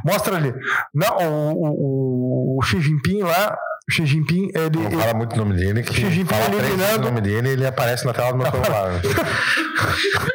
mostra 0.05 0.37
ali 0.37 0.55
não, 0.95 1.17
o, 1.19 2.57
o, 2.57 2.59
o 2.59 2.63
Xi 2.63 2.81
Jinping 2.81 3.23
lá 3.23 3.59
Xi 3.91 4.07
Jinping, 4.07 4.51
ele. 4.55 4.79
Não 4.79 5.01
fala 5.01 5.15
muito 5.15 5.35
o 5.35 5.37
nome 5.37 5.55
dele, 5.55 5.83
que 5.83 5.93
Xi 5.93 6.11
Jinping 6.11 6.35
fala 6.35 6.55
eliminando. 6.55 6.99
o 7.01 7.11
nome 7.11 7.21
dele 7.21 7.49
ele 7.51 7.67
aparece 7.67 8.07
na 8.07 8.13
tela 8.13 8.33
do 8.33 8.39
meu 8.39 8.47
celular. 8.51 9.01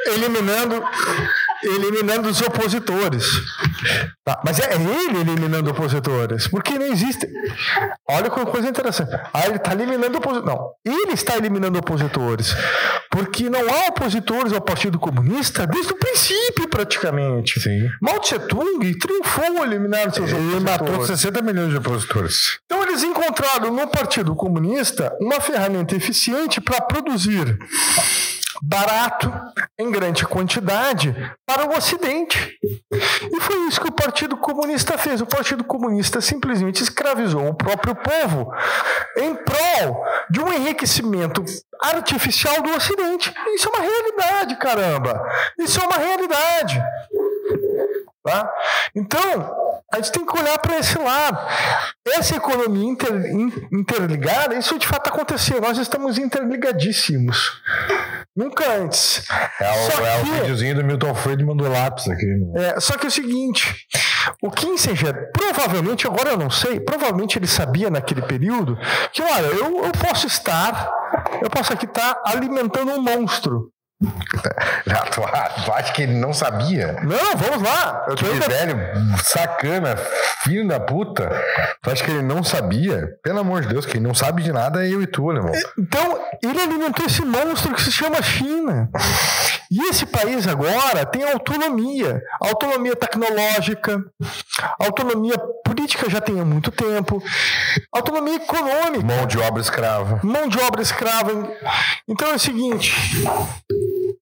eliminando, 0.06 0.84
eliminando 1.64 2.30
os 2.30 2.42
opositores. 2.42 3.26
Tá, 4.24 4.42
mas 4.44 4.60
é 4.60 4.74
ele 4.76 5.20
eliminando 5.22 5.72
opositores, 5.72 6.48
porque 6.48 6.78
não 6.78 6.88
existe. 6.88 7.28
Olha 8.10 8.30
que 8.30 8.46
coisa 8.46 8.68
interessante. 8.68 9.12
Ah, 9.34 9.48
ele 9.48 9.58
está 9.58 9.74
eliminando 9.74 10.18
opositores. 10.18 10.48
Não, 10.48 10.70
ele 10.86 11.14
está 11.14 11.38
eliminando 11.38 11.80
opositores, 11.80 12.56
porque 13.10 13.50
não 13.50 13.62
há 13.62 13.88
opositores 13.90 14.54
ao 14.54 14.62
Partido 14.62 15.00
Comunista 15.00 15.66
desde 15.66 15.94
o 15.94 15.96
princípio, 15.96 16.68
praticamente. 16.68 17.60
Sim. 17.60 17.90
Mao 18.02 18.20
Tse 18.20 18.40
Tung 18.40 18.94
triunfou 19.00 19.64
eliminar 19.64 20.14
seus 20.14 20.32
ele 20.32 20.40
opositores. 20.58 20.64
matou 20.64 21.06
60 21.06 21.42
milhões 21.42 21.70
de 21.72 21.78
opositores. 21.78 22.60
Então 22.66 22.84
eles 22.84 23.04
encontraram 23.04 23.72
no 23.74 23.88
Partido 23.88 24.36
Comunista 24.36 25.16
uma 25.22 25.40
ferramenta 25.40 25.96
eficiente 25.96 26.60
para 26.60 26.82
produzir 26.82 27.58
barato, 28.62 29.32
em 29.78 29.92
grande 29.92 30.26
quantidade, 30.26 31.16
para 31.46 31.66
o 31.66 31.76
Ocidente. 31.76 32.58
E 32.92 33.42
foi 33.42 33.68
isso 33.68 33.82
que 33.82 33.88
o 33.88 33.94
Partido 33.94 34.38
Comunista 34.38 34.98
fez. 34.98 35.22
O 35.22 35.26
Partido 35.26 35.64
Comunista 35.64 36.22
simplesmente 36.22 36.82
escravizou 36.82 37.48
o 37.48 37.56
próprio 37.56 37.96
povo 37.96 38.52
em 39.18 39.36
prol 39.36 40.04
de 40.30 40.42
um 40.42 40.52
enriquecimento 40.52 41.44
artificial 41.82 42.62
do 42.62 42.72
Ocidente. 42.72 43.34
Isso 43.54 43.70
é 43.70 43.72
uma 43.72 43.82
realidade, 43.82 44.56
caramba. 44.58 45.24
Isso 45.60 45.80
é 45.80 45.84
uma 45.86 45.98
realidade. 45.98 46.82
Tá? 48.28 48.54
Então, 48.94 49.56
a 49.94 49.98
gente 49.98 50.12
tem 50.12 50.26
que 50.26 50.38
olhar 50.38 50.60
para 50.60 50.78
esse 50.80 51.00
lado. 51.00 51.38
Essa 52.10 52.36
economia 52.36 52.92
inter, 52.92 53.34
interligada, 53.72 54.54
isso 54.56 54.78
de 54.78 54.86
fato 54.86 55.08
aconteceu. 55.08 55.62
Nós 55.62 55.78
estamos 55.78 56.18
interligadíssimos. 56.18 57.62
Nunca 58.36 58.70
antes. 58.70 59.24
É 59.60 59.72
o, 59.72 59.92
só 59.92 60.06
é 60.06 60.22
que, 60.22 60.30
o 60.30 60.34
videozinho 60.34 60.76
do 60.76 60.84
Milton 60.84 61.16
Friedman 61.16 61.56
do 61.56 61.70
lápis 61.70 62.08
aqui. 62.10 62.26
Né? 62.26 62.74
É, 62.76 62.80
só 62.82 62.98
que 62.98 63.06
é 63.06 63.08
o 63.08 63.12
seguinte: 63.12 63.88
o 64.42 64.52
Kissinger, 64.52 65.32
provavelmente, 65.32 66.06
agora 66.06 66.32
eu 66.32 66.38
não 66.38 66.50
sei, 66.50 66.80
provavelmente 66.80 67.40
ele 67.40 67.48
sabia 67.48 67.90
naquele 67.90 68.22
período 68.22 68.78
que, 69.14 69.22
olha, 69.22 69.48
eu, 69.48 69.86
eu 69.86 69.92
posso 69.92 70.28
estar, 70.28 70.92
eu 71.42 71.50
posso 71.50 71.72
aqui 71.72 71.86
estar 71.86 72.22
alimentando 72.26 72.92
um 72.92 73.02
monstro. 73.02 73.72
Tu, 75.12 75.22
tu 75.66 75.74
acha 75.74 75.94
que 75.94 76.04
ele 76.04 76.14
não 76.14 76.32
sabia? 76.32 76.98
Não, 77.02 77.36
vamos 77.36 77.64
lá. 77.64 78.06
Eu 78.08 78.16
que 78.16 78.26
ainda... 78.26 78.48
velho, 78.48 78.78
sacana, 79.24 79.96
filho 80.44 80.68
da 80.68 80.80
puta. 80.80 81.30
Tu 81.82 81.90
acha 81.90 82.04
que 82.04 82.12
ele 82.12 82.22
não 82.22 82.44
sabia? 82.44 83.10
Pelo 83.24 83.40
amor 83.40 83.62
de 83.62 83.70
Deus, 83.70 83.86
quem 83.86 84.00
não 84.00 84.14
sabe 84.14 84.44
de 84.44 84.52
nada 84.54 84.86
é 84.86 84.94
eu 84.94 85.02
e 85.02 85.08
tu, 85.08 85.32
irmão. 85.32 85.52
Então, 85.78 86.20
ele 86.44 86.62
alimentou 86.62 87.06
esse 87.06 87.24
monstro 87.24 87.74
que 87.74 87.82
se 87.82 87.92
chama 87.92 88.22
China. 88.22 88.90
E 89.72 89.90
esse 89.90 90.06
país 90.06 90.48
agora 90.48 91.06
tem 91.06 91.24
autonomia. 91.24 92.22
Autonomia 92.42 92.96
tecnológica, 92.96 94.04
autonomia 94.80 95.38
política 95.64 96.10
já 96.10 96.22
tem 96.22 96.40
há 96.40 96.46
muito 96.46 96.72
tempo, 96.72 97.22
autonomia 97.92 98.36
econômica. 98.36 99.06
Mão 99.06 99.26
de 99.26 99.38
obra 99.38 99.62
escrava. 99.62 100.20
Mão 100.24 100.48
de 100.48 100.60
obra 100.60 100.82
escrava. 100.82 101.32
Então 102.08 102.32
é 102.32 102.36
o 102.36 102.40
seguinte 102.40 102.94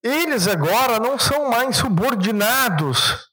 eles 0.06 0.48
agora 0.48 1.00
não 1.00 1.18
são 1.18 1.50
mais 1.50 1.78
subordinados. 1.78 3.28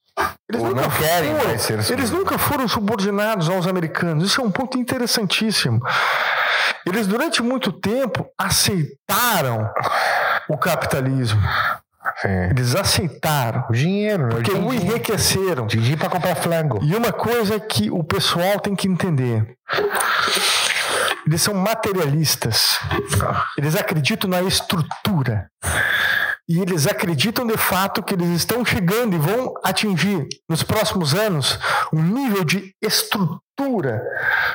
Eles 0.49 0.63
nunca 0.63 0.91
foram, 0.91 1.91
Eles 1.91 2.11
nunca 2.11 2.39
foram 2.39 2.69
subordinados 2.69 3.51
aos 3.51 3.67
americanos. 3.67 4.25
Isso 4.25 4.41
é 4.41 4.45
um 4.45 4.51
ponto 4.51 4.79
interessantíssimo. 4.79 5.81
Eles, 6.87 7.07
durante 7.07 7.43
muito 7.43 7.73
tempo, 7.73 8.27
aceitaram 8.39 9.71
o 10.49 10.57
capitalismo. 10.57 11.41
Sim. 12.21 12.51
Eles 12.51 12.75
aceitaram. 12.75 13.65
O 13.69 13.73
dinheiro, 13.73 14.25
né? 14.25 14.31
Porque 14.31 14.53
o 14.53 14.73
enriqueceram. 14.73 15.67
Dinheiro 15.67 15.99
para 15.99 16.11
comprar 16.11 16.35
flango. 16.35 16.81
E 16.83 16.95
uma 16.95 17.13
coisa 17.13 17.59
que 17.61 17.91
o 17.91 18.03
pessoal 18.03 18.59
tem 18.59 18.75
que 18.75 18.89
entender. 18.89 19.57
Eles 21.27 21.43
são 21.43 21.55
materialistas. 21.55 22.79
Eles 23.57 23.77
acreditam 23.77 24.29
na 24.29 24.43
estrutura. 24.43 25.49
E 26.49 26.59
eles 26.59 26.87
acreditam 26.87 27.47
de 27.47 27.57
fato 27.57 28.03
que 28.03 28.15
eles 28.15 28.29
estão 28.31 28.65
chegando 28.65 29.15
e 29.15 29.19
vão 29.19 29.55
atingir 29.63 30.27
nos 30.49 30.63
próximos 30.63 31.15
anos 31.15 31.59
um 31.93 32.03
nível 32.03 32.45
de 32.45 32.75
estrutura 32.83 34.03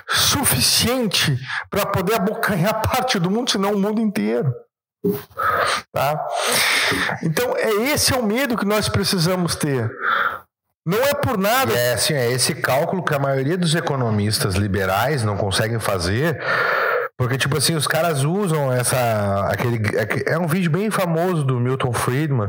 suficiente 0.10 1.38
para 1.70 1.86
poder 1.86 2.16
abocanhar 2.16 2.82
parte 2.84 3.18
do 3.18 3.32
mundo, 3.32 3.50
se 3.50 3.58
não 3.58 3.74
o 3.74 3.80
mundo 3.80 4.02
inteiro. 4.02 4.54
Tá? 5.92 6.28
Então, 7.24 7.56
é 7.56 7.92
esse 7.92 8.14
é 8.14 8.18
o 8.18 8.24
medo 8.24 8.58
que 8.58 8.66
nós 8.66 8.90
precisamos 8.90 9.56
ter. 9.56 9.90
Não 10.86 11.04
é 11.04 11.14
por 11.14 11.38
nada. 11.38 11.74
é 11.74 11.94
assim, 11.94 12.14
é 12.14 12.32
esse 12.32 12.56
cálculo 12.56 13.04
que 13.04 13.14
a 13.14 13.20
maioria 13.20 13.58
dos 13.58 13.76
economistas 13.76 14.56
liberais 14.56 15.24
não 15.24 15.36
conseguem 15.36 15.80
fazer 15.80 16.42
porque, 17.18 17.36
tipo 17.36 17.58
assim, 17.58 17.74
os 17.74 17.88
caras 17.88 18.24
usam 18.24 18.72
essa. 18.72 19.48
Aquele, 19.50 19.82
é 20.28 20.38
um 20.38 20.46
vídeo 20.46 20.70
bem 20.70 20.92
famoso 20.92 21.44
do 21.44 21.60
Milton 21.60 21.92
Friedman, 21.92 22.48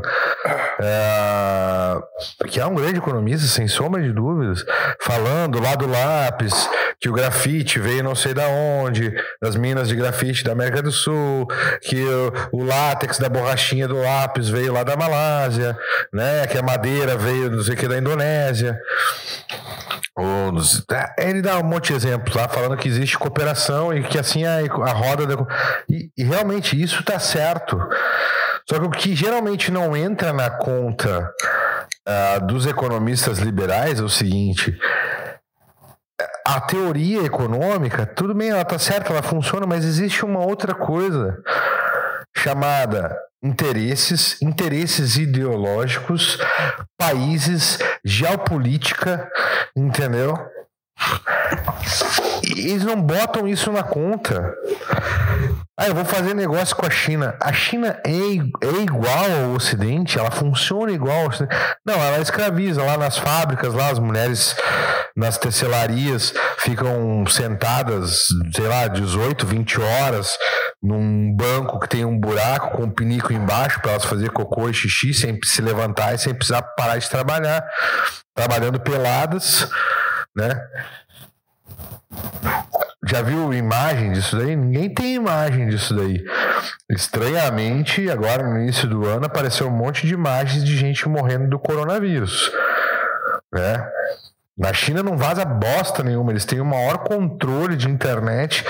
é, 0.78 2.46
que 2.48 2.60
é 2.60 2.66
um 2.66 2.74
grande 2.74 2.98
economista, 2.98 3.46
sem 3.46 3.66
sombra 3.66 4.02
de 4.02 4.12
dúvidas, 4.12 4.62
falando 5.00 5.58
lá 5.58 5.74
do 5.74 5.86
lápis, 5.86 6.68
que 7.00 7.08
o 7.08 7.14
grafite 7.14 7.78
veio 7.78 8.04
não 8.04 8.14
sei 8.14 8.34
da 8.34 8.46
onde, 8.46 9.10
das 9.40 9.56
minas 9.56 9.88
de 9.88 9.96
grafite 9.96 10.44
da 10.44 10.52
América 10.52 10.82
do 10.82 10.92
Sul, 10.92 11.46
que 11.80 12.04
o, 12.52 12.58
o 12.58 12.62
látex 12.62 13.18
da 13.18 13.30
borrachinha 13.30 13.88
do 13.88 13.98
lápis 13.98 14.50
veio 14.50 14.74
lá 14.74 14.82
da 14.82 14.96
Malásia, 14.96 15.78
né? 16.12 16.46
Que 16.46 16.58
a 16.58 16.62
madeira 16.62 17.16
veio 17.16 17.50
não 17.50 17.62
sei 17.62 17.72
o 17.72 17.76
que 17.78 17.88
da 17.88 17.96
Indonésia. 17.96 18.78
Nos, 20.18 20.84
ele 21.18 21.40
dá 21.40 21.58
um 21.58 21.62
monte 21.62 21.88
de 21.88 21.94
exemplos 21.94 22.34
lá, 22.34 22.48
falando 22.48 22.76
que 22.76 22.88
existe 22.88 23.18
cooperação 23.18 23.94
e 23.94 24.02
que 24.02 24.18
assim 24.18 24.44
a, 24.44 24.58
a 24.58 24.92
roda. 24.92 25.26
Da, 25.26 25.46
e, 25.88 26.10
e 26.16 26.24
realmente 26.24 26.80
isso 26.80 27.00
está 27.00 27.18
certo. 27.18 27.78
Só 28.68 28.78
que 28.78 28.84
o 28.86 28.90
que 28.90 29.14
geralmente 29.14 29.70
não 29.70 29.96
entra 29.96 30.32
na 30.32 30.50
conta 30.50 31.32
uh, 32.06 32.46
dos 32.46 32.66
economistas 32.66 33.38
liberais 33.38 34.00
é 34.00 34.02
o 34.02 34.08
seguinte: 34.08 34.76
a 36.46 36.60
teoria 36.60 37.22
econômica, 37.24 38.04
tudo 38.04 38.34
bem, 38.34 38.50
ela 38.50 38.62
está 38.62 38.78
certa, 38.78 39.12
ela 39.12 39.22
funciona, 39.22 39.66
mas 39.66 39.84
existe 39.84 40.24
uma 40.24 40.40
outra 40.40 40.74
coisa 40.74 41.38
chamada 42.36 43.16
interesses, 43.42 44.40
interesses 44.42 45.16
ideológicos, 45.16 46.38
países, 46.98 47.78
geopolítica, 48.04 49.28
entendeu? 49.76 50.36
Eles 52.42 52.84
não 52.84 53.00
botam 53.00 53.46
isso 53.46 53.70
na 53.70 53.82
conta. 53.82 54.54
Ah, 55.76 55.86
eu 55.86 55.94
vou 55.94 56.04
fazer 56.04 56.34
negócio 56.34 56.74
com 56.74 56.86
a 56.86 56.90
China. 56.90 57.36
A 57.40 57.52
China 57.52 58.00
é, 58.04 58.10
é 58.10 58.82
igual 58.82 59.30
ao 59.44 59.54
Ocidente? 59.54 60.18
Ela 60.18 60.30
funciona 60.30 60.90
igual 60.90 61.20
ao 61.20 61.28
Ocidente? 61.28 61.54
Não, 61.86 61.94
ela 61.94 62.18
escraviza 62.18 62.82
lá 62.82 62.96
nas 62.96 63.16
fábricas, 63.16 63.72
lá 63.74 63.88
as 63.90 63.98
mulheres 64.00 64.56
nas 65.16 65.38
tecelarias 65.38 66.32
ficam 66.58 67.24
sentadas, 67.26 68.26
sei 68.54 68.66
lá, 68.66 68.88
18, 68.88 69.46
20 69.46 69.80
horas 69.80 70.36
num 70.82 71.34
banco 71.34 71.80
que 71.80 71.88
tem 71.88 72.04
um 72.04 72.18
buraco 72.18 72.76
com 72.76 72.84
um 72.84 72.90
pinico 72.90 73.32
embaixo 73.32 73.80
para 73.80 73.92
elas 73.92 74.04
fazer 74.04 74.30
cocô 74.30 74.68
e 74.68 74.74
xixi 74.74 75.12
sem 75.12 75.38
se 75.42 75.60
levantar 75.60 76.14
e 76.14 76.18
sem 76.18 76.34
precisar 76.34 76.62
parar 76.62 76.98
de 76.98 77.08
trabalhar. 77.08 77.64
Trabalhando 78.34 78.78
peladas, 78.78 79.68
né? 80.36 80.60
Já 83.08 83.22
viu 83.22 83.52
imagem 83.52 84.12
disso 84.12 84.36
daí? 84.36 84.54
Ninguém 84.54 84.92
tem 84.92 85.14
imagem 85.14 85.68
disso 85.68 85.94
daí. 85.94 86.22
Estranhamente, 86.90 88.08
agora 88.10 88.46
no 88.46 88.60
início 88.60 88.88
do 88.88 89.06
ano, 89.06 89.26
apareceu 89.26 89.66
um 89.66 89.76
monte 89.76 90.06
de 90.06 90.14
imagens 90.14 90.64
de 90.64 90.76
gente 90.76 91.08
morrendo 91.08 91.48
do 91.48 91.58
coronavírus. 91.58 92.52
Né? 93.52 93.88
Na 94.56 94.72
China 94.72 95.02
não 95.02 95.16
vaza 95.16 95.44
bosta 95.44 96.02
nenhuma, 96.02 96.32
eles 96.32 96.44
têm 96.44 96.60
o 96.60 96.64
maior 96.64 96.98
controle 96.98 97.76
de 97.76 97.88
internet 97.88 98.64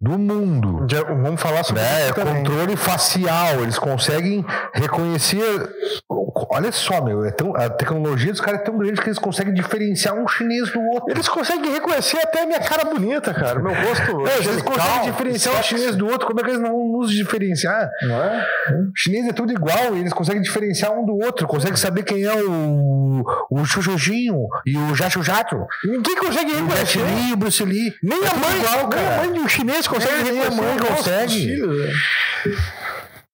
do 0.00 0.18
mundo. 0.18 0.86
Já, 0.90 1.02
vamos 1.02 1.40
falar 1.40 1.62
sobre 1.62 1.82
né? 1.82 2.08
isso. 2.08 2.20
É 2.20 2.24
controle 2.24 2.74
facial. 2.74 3.60
Eles 3.60 3.78
conseguem 3.78 4.44
reconhecer. 4.72 5.68
Olha 6.08 6.72
só, 6.72 7.04
meu, 7.04 7.24
é 7.24 7.30
tão, 7.30 7.54
a 7.54 7.68
tecnologia 7.68 8.30
dos 8.30 8.40
caras 8.40 8.60
é 8.60 8.64
tão 8.64 8.78
grande 8.78 9.00
que 9.00 9.08
eles 9.08 9.18
conseguem 9.18 9.52
diferenciar 9.52 10.14
um 10.14 10.26
chinês 10.26 10.70
do 10.70 10.80
outro. 10.80 11.10
Eles 11.10 11.28
conseguem 11.28 11.70
reconhecer 11.72 12.16
até 12.18 12.42
a 12.42 12.46
minha 12.46 12.60
cara 12.60 12.84
bonita, 12.84 13.34
cara. 13.34 13.60
Meu 13.60 13.74
rosto. 13.74 14.26
É, 14.26 14.38
eles 14.38 14.62
conseguem 14.62 15.10
diferenciar 15.10 15.58
um 15.58 15.62
chinês 15.62 15.96
do 15.96 16.06
outro. 16.06 16.26
Como 16.26 16.40
é 16.40 16.44
que 16.44 16.50
eles 16.50 16.62
não 16.62 16.78
nos 16.92 17.10
diferenciar? 17.10 17.90
Não 18.02 18.22
é? 18.22 18.46
O 18.70 18.92
chinês 18.96 19.28
é 19.28 19.32
tudo 19.32 19.52
igual 19.52 19.94
e 19.96 20.00
eles 20.00 20.14
conseguem 20.14 20.40
diferenciar 20.40 20.92
um 20.92 21.04
do 21.04 21.18
outro. 21.22 21.46
Conseguem 21.46 21.76
saber 21.76 22.04
quem 22.04 22.24
é 22.24 22.34
o, 22.34 23.22
o 23.50 23.64
Chuchujinho 23.66 24.46
e 24.64 24.78
o 24.78 24.94
Jacho 24.94 25.22
Jato. 25.22 25.66
Ninguém 25.84 26.16
consegue 26.16 26.54
reconhecer. 26.54 27.00
O 27.32 27.36
Bruce 27.36 27.64
Lee. 27.64 27.94
Nem 28.02 28.24
é 28.24 28.28
a 28.28 28.34
mãe, 28.34 28.56
igual, 28.56 28.88
nem 28.88 29.06
a 29.06 29.16
mãe 29.18 29.32
de 29.34 29.40
um 29.40 29.48
chinês 29.48 29.86
consegue 29.90 30.38
é, 30.38 30.46
a 30.46 30.50
mãe 30.50 30.78
consegue. 30.78 31.60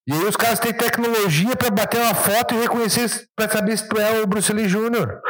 E 0.09 0.13
aí 0.13 0.25
os 0.25 0.37
caras 0.37 0.59
têm 0.59 0.73
tecnologia 0.73 1.55
para 1.57 1.71
bater 1.71 2.01
uma 2.01 2.15
foto 2.15 2.55
e 2.55 2.61
reconhecer 2.61 3.27
para 3.37 3.51
saber 3.51 3.77
se 3.77 3.89
tu 3.89 4.01
é 4.01 4.21
o 4.21 4.27
Bruce 4.27 4.53
Lee 4.53 4.69
Jr. 4.69 5.21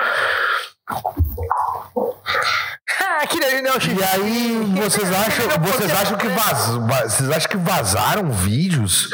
e 3.88 4.04
aí 4.04 4.64
vocês 4.82 5.10
acham, 5.12 5.62
vocês 5.62 5.92
acham 5.92 6.16
que 6.16 6.28
vaz, 6.28 6.66
vocês 7.10 7.30
acham 7.30 7.50
que 7.50 7.56
vazaram 7.56 8.30
vídeos 8.30 9.10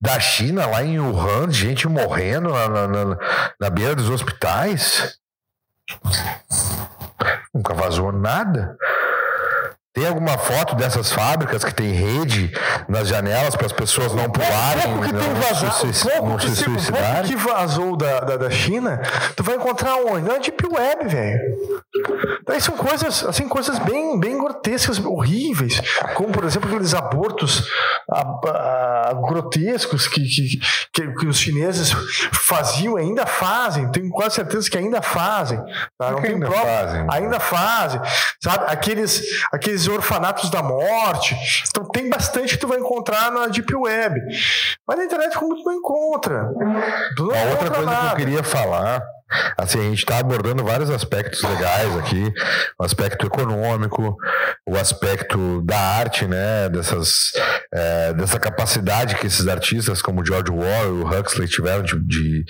da 0.00 0.18
China 0.20 0.66
lá 0.66 0.82
em 0.82 0.98
Wuhan, 0.98 1.48
de 1.48 1.58
gente 1.58 1.88
morrendo 1.88 2.50
na, 2.50 2.68
na, 2.68 2.88
na, 2.88 3.16
na 3.60 3.70
beira 3.70 3.94
dos 3.94 4.10
hospitais? 4.10 5.16
Nunca 7.54 7.74
vazou 7.74 8.10
nada. 8.10 8.76
Tem 9.94 10.06
alguma 10.06 10.38
foto 10.38 10.74
dessas 10.74 11.12
fábricas 11.12 11.62
que 11.62 11.74
tem 11.74 11.92
rede 11.92 12.50
nas 12.88 13.08
janelas 13.08 13.54
para 13.54 13.66
as 13.66 13.72
pessoas 13.72 14.14
não 14.14 14.30
pularem? 14.30 14.84
Pouco 14.84 15.02
que 15.02 15.12
tem 15.12 15.34
vazado, 15.34 15.94
se, 15.94 16.08
pouco, 16.08 16.38
que, 16.38 16.48
se 16.48 16.64
pouco 16.64 17.26
que 17.26 17.36
vazou 17.36 17.94
da, 17.94 18.20
da, 18.20 18.36
da, 18.38 18.50
China, 18.50 19.02
tu 19.36 19.42
vai 19.42 19.56
encontrar 19.56 19.96
onde? 19.96 20.26
Na 20.26 20.38
Deep 20.38 20.66
Web, 20.66 21.08
velho. 21.08 21.82
Daí 22.46 22.58
são 22.58 22.74
coisas, 22.74 23.22
assim, 23.24 23.46
coisas 23.46 23.78
bem, 23.80 24.18
bem 24.18 24.38
grotescas, 24.38 24.98
horríveis, 24.98 25.82
como 26.14 26.30
por 26.30 26.44
exemplo 26.44 26.70
aqueles 26.70 26.94
abortos 26.94 27.68
a, 28.10 29.10
a, 29.10 29.14
grotescos 29.14 30.08
que, 30.08 30.22
que, 30.22 30.60
que, 30.92 31.14
que, 31.14 31.26
os 31.26 31.38
chineses 31.38 31.92
faziam, 32.32 32.96
ainda 32.96 33.26
fazem, 33.26 33.90
tenho 33.92 34.10
quase 34.10 34.36
certeza 34.36 34.70
que 34.70 34.78
ainda 34.78 35.02
fazem. 35.02 35.58
Tá? 35.98 36.12
Não 36.12 36.22
tem 36.22 36.32
ainda 36.32 36.46
prova, 36.46 36.64
fazem. 36.64 37.06
Ainda 37.10 37.40
fazem, 37.40 38.00
sabe? 38.42 38.64
Aqueles, 38.68 39.22
aqueles 39.52 39.81
orfanatos 39.90 40.50
da 40.50 40.62
morte. 40.62 41.36
Então 41.68 41.84
tem 41.88 42.08
bastante 42.08 42.54
que 42.54 42.60
tu 42.60 42.68
vai 42.68 42.78
encontrar 42.78 43.30
na 43.30 43.46
Deep 43.48 43.74
Web. 43.74 44.20
Mas 44.86 44.98
na 44.98 45.04
internet 45.04 45.36
como 45.38 45.56
tu 45.56 45.64
não 45.64 45.72
encontra. 45.72 46.48
Tu 47.16 47.24
não 47.24 47.50
outra 47.50 47.70
coisa 47.70 47.90
nada. 47.90 48.08
que 48.08 48.12
eu 48.14 48.26
queria 48.26 48.42
falar 48.42 49.02
Assim, 49.56 49.80
a 49.80 49.84
gente 49.84 49.98
está 49.98 50.18
abordando 50.18 50.64
vários 50.64 50.90
aspectos 50.90 51.42
legais 51.42 51.96
aqui, 51.96 52.32
o 52.78 52.84
aspecto 52.84 53.26
econômico, 53.26 54.16
o 54.68 54.76
aspecto 54.76 55.62
da 55.62 55.78
arte, 55.78 56.26
né, 56.26 56.68
dessas, 56.68 57.32
é, 57.72 58.12
dessa 58.12 58.38
capacidade 58.38 59.16
que 59.16 59.26
esses 59.26 59.48
artistas 59.48 60.02
como 60.02 60.24
George 60.24 60.50
Orwell 60.50 60.96
e 60.96 61.02
o 61.02 61.08
Huxley 61.08 61.48
tiveram 61.48 61.82
de, 61.82 61.98
de 62.06 62.44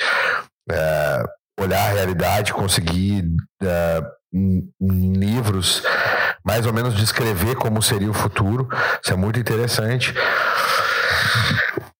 é, 0.70 1.22
olhar 1.60 1.88
a 1.88 1.92
realidade, 1.92 2.52
conseguir 2.52 3.24
é, 3.62 4.02
em, 4.32 4.68
em 4.80 5.12
livros 5.12 5.82
mais 6.44 6.66
ou 6.66 6.72
menos 6.72 6.94
descrever 6.94 7.54
como 7.56 7.82
seria 7.82 8.10
o 8.10 8.14
futuro. 8.14 8.68
Isso 9.02 9.12
é 9.12 9.16
muito 9.16 9.38
interessante. 9.38 10.14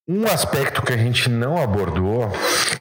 Um 0.08 0.26
aspecto 0.26 0.82
que 0.82 0.92
a 0.92 0.96
gente 0.96 1.28
não 1.28 1.62
abordou 1.62 2.30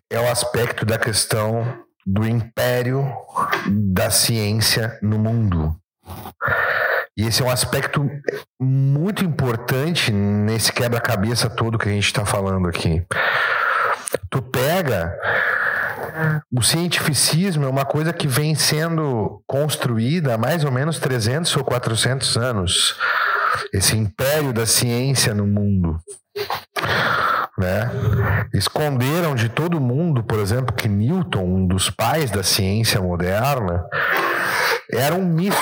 é 0.09 0.19
o 0.19 0.29
aspecto 0.29 0.85
da 0.85 0.97
questão 0.97 1.81
do 2.05 2.27
império 2.27 3.07
da 3.67 4.09
ciência 4.09 4.97
no 5.01 5.19
mundo. 5.19 5.75
E 7.15 7.27
esse 7.27 7.41
é 7.41 7.45
um 7.45 7.51
aspecto 7.51 8.09
muito 8.59 9.23
importante 9.23 10.11
nesse 10.11 10.71
quebra-cabeça 10.71 11.49
todo 11.49 11.77
que 11.77 11.87
a 11.87 11.91
gente 11.91 12.05
está 12.05 12.25
falando 12.25 12.67
aqui. 12.67 13.05
Tu 14.29 14.41
pega. 14.41 15.15
O 16.51 16.61
cientificismo 16.61 17.65
é 17.65 17.69
uma 17.69 17.85
coisa 17.85 18.13
que 18.13 18.27
vem 18.27 18.55
sendo 18.55 19.41
construída 19.47 20.35
há 20.35 20.37
mais 20.37 20.63
ou 20.63 20.71
menos 20.71 20.99
300 20.99 21.55
ou 21.57 21.63
400 21.63 22.37
anos. 22.37 22.95
Esse 23.73 23.97
império 23.97 24.53
da 24.53 24.65
ciência 24.65 25.33
no 25.33 25.45
mundo 25.45 25.99
né? 27.61 27.89
Esconderam 28.53 29.35
de 29.35 29.47
todo 29.47 29.79
mundo, 29.79 30.23
por 30.23 30.39
exemplo, 30.39 30.73
que 30.73 30.87
Newton, 30.87 31.43
um 31.43 31.67
dos 31.67 31.89
pais 31.89 32.31
da 32.31 32.43
ciência 32.43 32.99
moderna, 32.99 33.85
era 34.91 35.15
um 35.15 35.23
místico. 35.23 35.61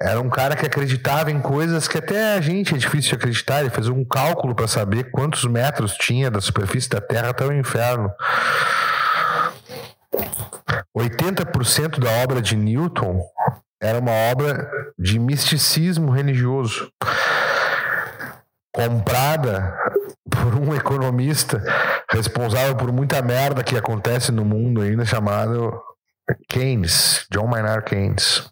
Era 0.00 0.20
um 0.20 0.28
cara 0.28 0.56
que 0.56 0.66
acreditava 0.66 1.30
em 1.30 1.40
coisas 1.40 1.88
que 1.88 1.96
até 1.96 2.34
a 2.34 2.40
gente 2.40 2.74
é 2.74 2.78
difícil 2.78 3.10
de 3.10 3.14
acreditar. 3.14 3.60
Ele 3.60 3.70
fez 3.70 3.88
um 3.88 4.04
cálculo 4.04 4.54
para 4.54 4.66
saber 4.66 5.10
quantos 5.10 5.44
metros 5.44 5.94
tinha 5.94 6.30
da 6.30 6.40
superfície 6.40 6.90
da 6.90 7.00
Terra 7.00 7.30
até 7.30 7.46
o 7.46 7.52
inferno. 7.52 8.10
80% 10.96 11.98
da 11.98 12.10
obra 12.22 12.40
de 12.40 12.56
Newton 12.56 13.20
era 13.82 13.98
uma 13.98 14.12
obra 14.32 14.70
de 14.98 15.18
misticismo 15.18 16.10
religioso 16.10 16.90
comprada 18.72 19.76
por 20.30 20.54
um 20.54 20.74
economista 20.74 21.62
responsável 22.10 22.74
por 22.76 22.92
muita 22.92 23.22
merda 23.22 23.62
que 23.62 23.76
acontece 23.76 24.32
no 24.32 24.44
mundo 24.44 24.80
ainda, 24.80 25.04
chamado 25.04 25.80
Keynes, 26.48 27.26
John 27.30 27.46
Maynard 27.46 27.84
Keynes. 27.84 28.48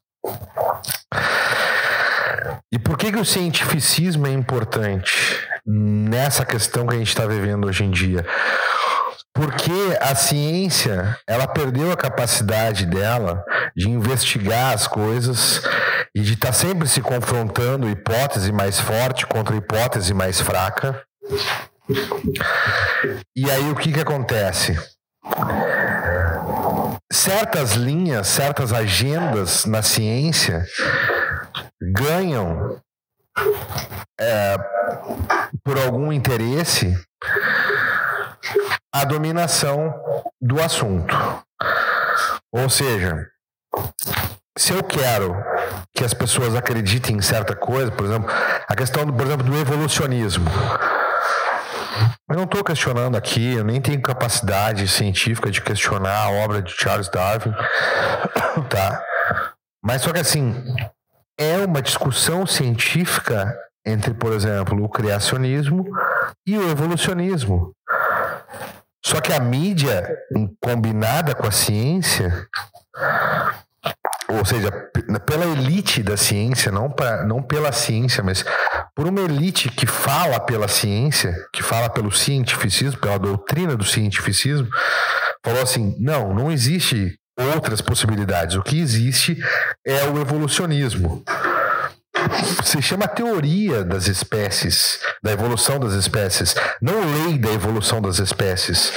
E 2.70 2.78
por 2.78 2.96
que, 2.96 3.12
que 3.12 3.18
o 3.18 3.24
cientificismo 3.24 4.26
é 4.26 4.32
importante 4.32 5.38
nessa 5.66 6.44
questão 6.44 6.86
que 6.86 6.94
a 6.94 6.98
gente 6.98 7.08
está 7.08 7.26
vivendo 7.26 7.66
hoje 7.66 7.84
em 7.84 7.90
dia? 7.90 8.24
Porque 9.34 9.98
a 10.00 10.14
ciência, 10.14 11.18
ela 11.26 11.46
perdeu 11.46 11.90
a 11.90 11.96
capacidade 11.96 12.84
dela 12.84 13.44
de 13.74 13.88
investigar 13.88 14.74
as 14.74 14.86
coisas 14.86 15.62
e 16.14 16.20
de 16.20 16.34
estar 16.34 16.48
tá 16.48 16.52
sempre 16.52 16.86
se 16.86 17.00
confrontando 17.00 17.88
hipótese 17.88 18.52
mais 18.52 18.78
forte 18.78 19.26
contra 19.26 19.56
hipótese 19.56 20.12
mais 20.12 20.40
fraca. 20.40 21.02
E 23.34 23.50
aí 23.50 23.70
o 23.70 23.76
que 23.76 23.92
que 23.92 24.00
acontece? 24.00 24.78
certas 27.12 27.72
linhas, 27.72 28.26
certas 28.26 28.72
agendas 28.72 29.66
na 29.66 29.82
ciência 29.82 30.64
ganham 31.80 32.80
é, 34.18 34.56
por 35.62 35.78
algum 35.78 36.12
interesse 36.12 36.96
a 38.92 39.04
dominação 39.04 39.94
do 40.40 40.62
assunto. 40.62 41.14
Ou 42.52 42.68
seja, 42.68 43.26
se 44.58 44.72
eu 44.72 44.82
quero 44.82 45.34
que 45.94 46.04
as 46.04 46.12
pessoas 46.12 46.54
acreditem 46.54 47.16
em 47.16 47.22
certa 47.22 47.54
coisa, 47.54 47.90
por 47.90 48.06
exemplo, 48.06 48.30
a 48.68 48.74
questão, 48.74 49.06
por 49.06 49.26
exemplo, 49.26 49.46
do 49.46 49.56
evolucionismo. 49.56 50.48
Eu 52.28 52.36
não 52.36 52.44
estou 52.44 52.64
questionando 52.64 53.16
aqui, 53.16 53.54
eu 53.54 53.64
nem 53.64 53.80
tenho 53.80 54.00
capacidade 54.00 54.86
científica 54.88 55.50
de 55.50 55.60
questionar 55.60 56.24
a 56.24 56.30
obra 56.30 56.62
de 56.62 56.72
Charles 56.72 57.08
Darwin, 57.08 57.52
tá? 58.70 59.02
Mas 59.84 60.02
só 60.02 60.12
que 60.12 60.20
assim, 60.20 60.54
é 61.38 61.64
uma 61.64 61.82
discussão 61.82 62.46
científica 62.46 63.54
entre, 63.84 64.14
por 64.14 64.32
exemplo, 64.32 64.82
o 64.82 64.88
criacionismo 64.88 65.84
e 66.46 66.56
o 66.56 66.70
evolucionismo. 66.70 67.72
Só 69.04 69.20
que 69.20 69.32
a 69.32 69.40
mídia 69.40 70.16
combinada 70.60 71.34
com 71.34 71.46
a 71.46 71.50
ciência, 71.50 72.46
ou 74.28 74.44
seja, 74.44 74.70
pela 75.26 75.44
elite 75.44 76.02
da 76.02 76.16
ciência, 76.16 76.70
não, 76.70 76.88
pra, 76.88 77.24
não 77.24 77.42
pela 77.42 77.72
ciência, 77.72 78.22
mas 78.22 78.44
por 78.94 79.06
uma 79.06 79.20
elite 79.20 79.68
que 79.68 79.86
fala 79.86 80.38
pela 80.38 80.68
ciência, 80.68 81.34
que 81.52 81.62
fala 81.62 81.90
pelo 81.90 82.12
cientificismo, 82.12 83.00
pela 83.00 83.18
doutrina 83.18 83.76
do 83.76 83.84
cientificismo, 83.84 84.68
falou 85.44 85.62
assim: 85.62 85.96
não, 85.98 86.32
não 86.32 86.52
existe 86.52 87.18
outras 87.38 87.80
possibilidades. 87.80 88.56
O 88.56 88.62
que 88.62 88.78
existe 88.78 89.36
é 89.84 90.04
o 90.04 90.20
evolucionismo. 90.20 91.24
Se 92.64 92.80
chama 92.80 93.06
teoria 93.08 93.84
das 93.84 94.08
espécies, 94.08 95.00
da 95.22 95.32
evolução 95.32 95.78
das 95.78 95.94
espécies, 95.94 96.54
não 96.80 97.00
lei 97.00 97.38
da 97.38 97.50
evolução 97.50 98.00
das 98.00 98.18
espécies. 98.18 98.92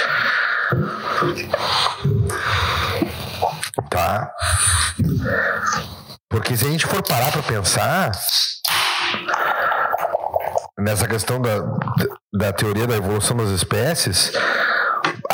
Tá? 3.89 4.31
Porque 6.29 6.55
se 6.57 6.65
a 6.65 6.69
gente 6.69 6.85
for 6.85 7.01
parar 7.03 7.31
para 7.31 7.43
pensar 7.43 8.11
nessa 10.77 11.07
questão 11.07 11.41
da, 11.41 11.59
da 12.33 12.53
teoria 12.53 12.87
da 12.87 12.95
evolução 12.95 13.37
das 13.37 13.49
espécies, 13.49 14.31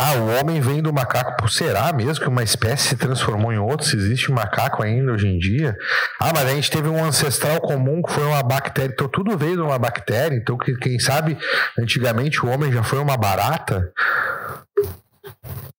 ah, 0.04 0.16
o 0.16 0.40
homem 0.40 0.60
vem 0.60 0.82
do 0.82 0.92
macaco. 0.92 1.48
Será 1.48 1.94
mesmo 1.94 2.24
que 2.24 2.28
uma 2.28 2.42
espécie 2.42 2.88
se 2.88 2.96
transformou 2.96 3.54
em 3.54 3.60
outra? 3.60 3.86
Se 3.86 3.96
existe 3.96 4.32
macaco 4.32 4.82
ainda 4.82 5.12
hoje 5.12 5.28
em 5.28 5.38
dia? 5.38 5.78
Ah, 6.20 6.32
mas 6.34 6.48
a 6.48 6.56
gente 6.56 6.72
teve 6.72 6.90
um 6.90 7.06
ancestral 7.06 7.62
comum 7.62 8.02
que 8.02 8.12
foi 8.12 8.24
uma 8.24 8.42
bactéria. 8.42 8.92
Então 8.92 9.08
tudo 9.08 9.38
veio 9.38 9.58
de 9.58 9.62
uma 9.62 9.78
bactéria. 9.78 10.36
Então, 10.36 10.58
quem 10.58 10.98
sabe, 10.98 11.38
antigamente 11.78 12.44
o 12.44 12.50
homem 12.50 12.72
já 12.72 12.82
foi 12.82 12.98
uma 12.98 13.16
barata? 13.16 13.92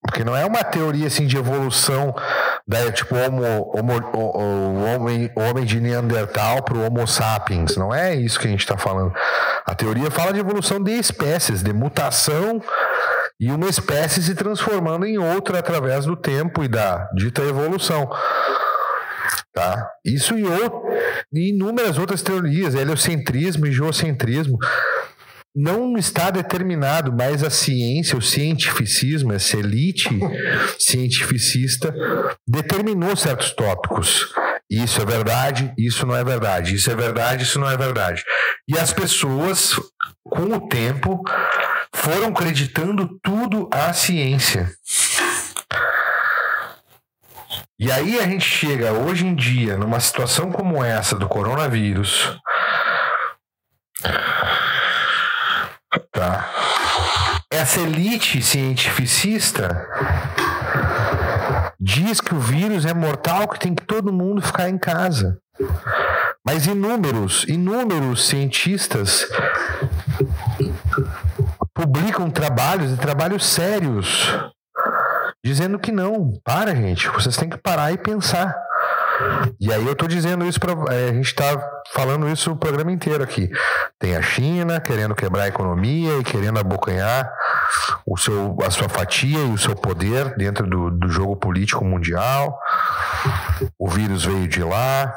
Porque 0.02 0.22
não 0.22 0.36
é 0.36 0.46
uma 0.46 0.62
teoria 0.62 1.08
assim 1.08 1.26
de 1.26 1.36
evolução 1.36 2.14
da 2.64 2.92
tipo 2.92 3.16
homo, 3.16 3.72
homo, 3.74 3.92
o, 4.14 4.84
homem, 4.84 5.32
homem 5.34 5.64
de 5.64 5.80
Neandertal 5.80 6.62
para 6.62 6.76
o 6.76 6.86
Homo 6.86 7.08
sapiens. 7.08 7.76
Não 7.76 7.92
é 7.92 8.14
isso 8.14 8.38
que 8.38 8.46
a 8.46 8.50
gente 8.50 8.60
está 8.60 8.76
falando. 8.76 9.12
A 9.66 9.74
teoria 9.74 10.12
fala 10.12 10.32
de 10.32 10.38
evolução 10.38 10.80
de 10.80 10.92
espécies, 10.92 11.60
de 11.60 11.72
mutação 11.72 12.62
e 13.38 13.50
uma 13.50 13.68
espécie 13.68 14.22
se 14.22 14.34
transformando 14.34 15.04
em 15.04 15.18
outra 15.18 15.58
através 15.58 16.04
do 16.06 16.16
tempo 16.16 16.62
e 16.62 16.68
da 16.68 17.08
dita 17.14 17.42
evolução. 17.42 18.08
Tá? 19.52 19.90
Isso 20.04 20.38
e, 20.38 20.44
outro, 20.44 20.82
e 21.32 21.50
inúmeras 21.50 21.98
outras 21.98 22.22
teorias, 22.22 22.74
heliocentrismo 22.74 23.66
e 23.66 23.72
geocentrismo. 23.72 24.58
Não 25.54 25.98
está 25.98 26.30
determinado, 26.30 27.12
mas 27.12 27.44
a 27.44 27.50
ciência, 27.50 28.16
o 28.16 28.22
cientificismo, 28.22 29.34
essa 29.34 29.58
elite 29.58 30.08
cientificista, 30.80 31.94
determinou 32.48 33.14
certos 33.14 33.50
tópicos. 33.50 34.32
Isso 34.72 35.02
é 35.02 35.04
verdade, 35.04 35.70
isso 35.76 36.06
não 36.06 36.16
é 36.16 36.24
verdade. 36.24 36.74
Isso 36.74 36.90
é 36.90 36.94
verdade, 36.94 37.42
isso 37.42 37.60
não 37.60 37.68
é 37.68 37.76
verdade. 37.76 38.24
E 38.66 38.78
as 38.78 38.90
pessoas, 38.90 39.78
com 40.24 40.44
o 40.44 40.66
tempo, 40.66 41.22
foram 41.94 42.28
acreditando 42.28 43.20
tudo 43.22 43.68
à 43.70 43.92
ciência. 43.92 44.72
E 47.78 47.92
aí 47.92 48.18
a 48.18 48.22
gente 48.22 48.48
chega 48.48 48.92
hoje 48.92 49.26
em 49.26 49.34
dia 49.34 49.76
numa 49.76 50.00
situação 50.00 50.50
como 50.50 50.82
essa 50.82 51.16
do 51.16 51.28
coronavírus. 51.28 52.34
Tá. 56.10 56.48
Essa 57.50 57.80
elite 57.80 58.40
cientificista 58.40 59.86
diz 61.82 62.20
que 62.20 62.34
o 62.34 62.38
vírus 62.38 62.86
é 62.86 62.94
mortal, 62.94 63.48
que 63.48 63.58
tem 63.58 63.74
que 63.74 63.84
todo 63.84 64.12
mundo 64.12 64.40
ficar 64.40 64.68
em 64.68 64.78
casa. 64.78 65.38
Mas 66.46 66.66
inúmeros, 66.66 67.44
inúmeros 67.48 68.26
cientistas 68.26 69.26
publicam 71.74 72.30
trabalhos 72.30 72.92
e 72.92 72.96
trabalhos 72.96 73.44
sérios 73.44 74.32
dizendo 75.44 75.78
que 75.78 75.90
não. 75.90 76.32
Para, 76.44 76.74
gente. 76.74 77.08
Vocês 77.08 77.36
têm 77.36 77.48
que 77.48 77.58
parar 77.58 77.92
e 77.92 77.98
pensar. 77.98 78.54
E 79.60 79.72
aí 79.72 79.86
eu 79.86 79.92
estou 79.92 80.08
dizendo 80.08 80.44
isso 80.44 80.58
para 80.58 80.72
é, 80.92 81.10
a 81.10 81.12
gente 81.12 81.26
está 81.26 81.44
falando 81.92 82.28
isso 82.28 82.52
o 82.52 82.56
programa 82.56 82.90
inteiro 82.90 83.22
aqui. 83.22 83.50
Tem 83.98 84.16
a 84.16 84.22
China 84.22 84.80
querendo 84.80 85.14
quebrar 85.14 85.44
a 85.44 85.48
economia 85.48 86.18
e 86.18 86.24
querendo 86.24 86.58
abocanhar 86.58 87.30
o 88.06 88.16
seu, 88.16 88.56
a 88.66 88.70
sua 88.70 88.88
fatia 88.88 89.38
e 89.38 89.52
o 89.52 89.58
seu 89.58 89.76
poder 89.76 90.34
dentro 90.36 90.66
do, 90.66 90.90
do 90.90 91.08
jogo 91.08 91.36
político 91.36 91.84
mundial. 91.84 92.58
O 93.78 93.88
vírus 93.88 94.24
veio 94.24 94.48
de 94.48 94.62
lá. 94.62 95.14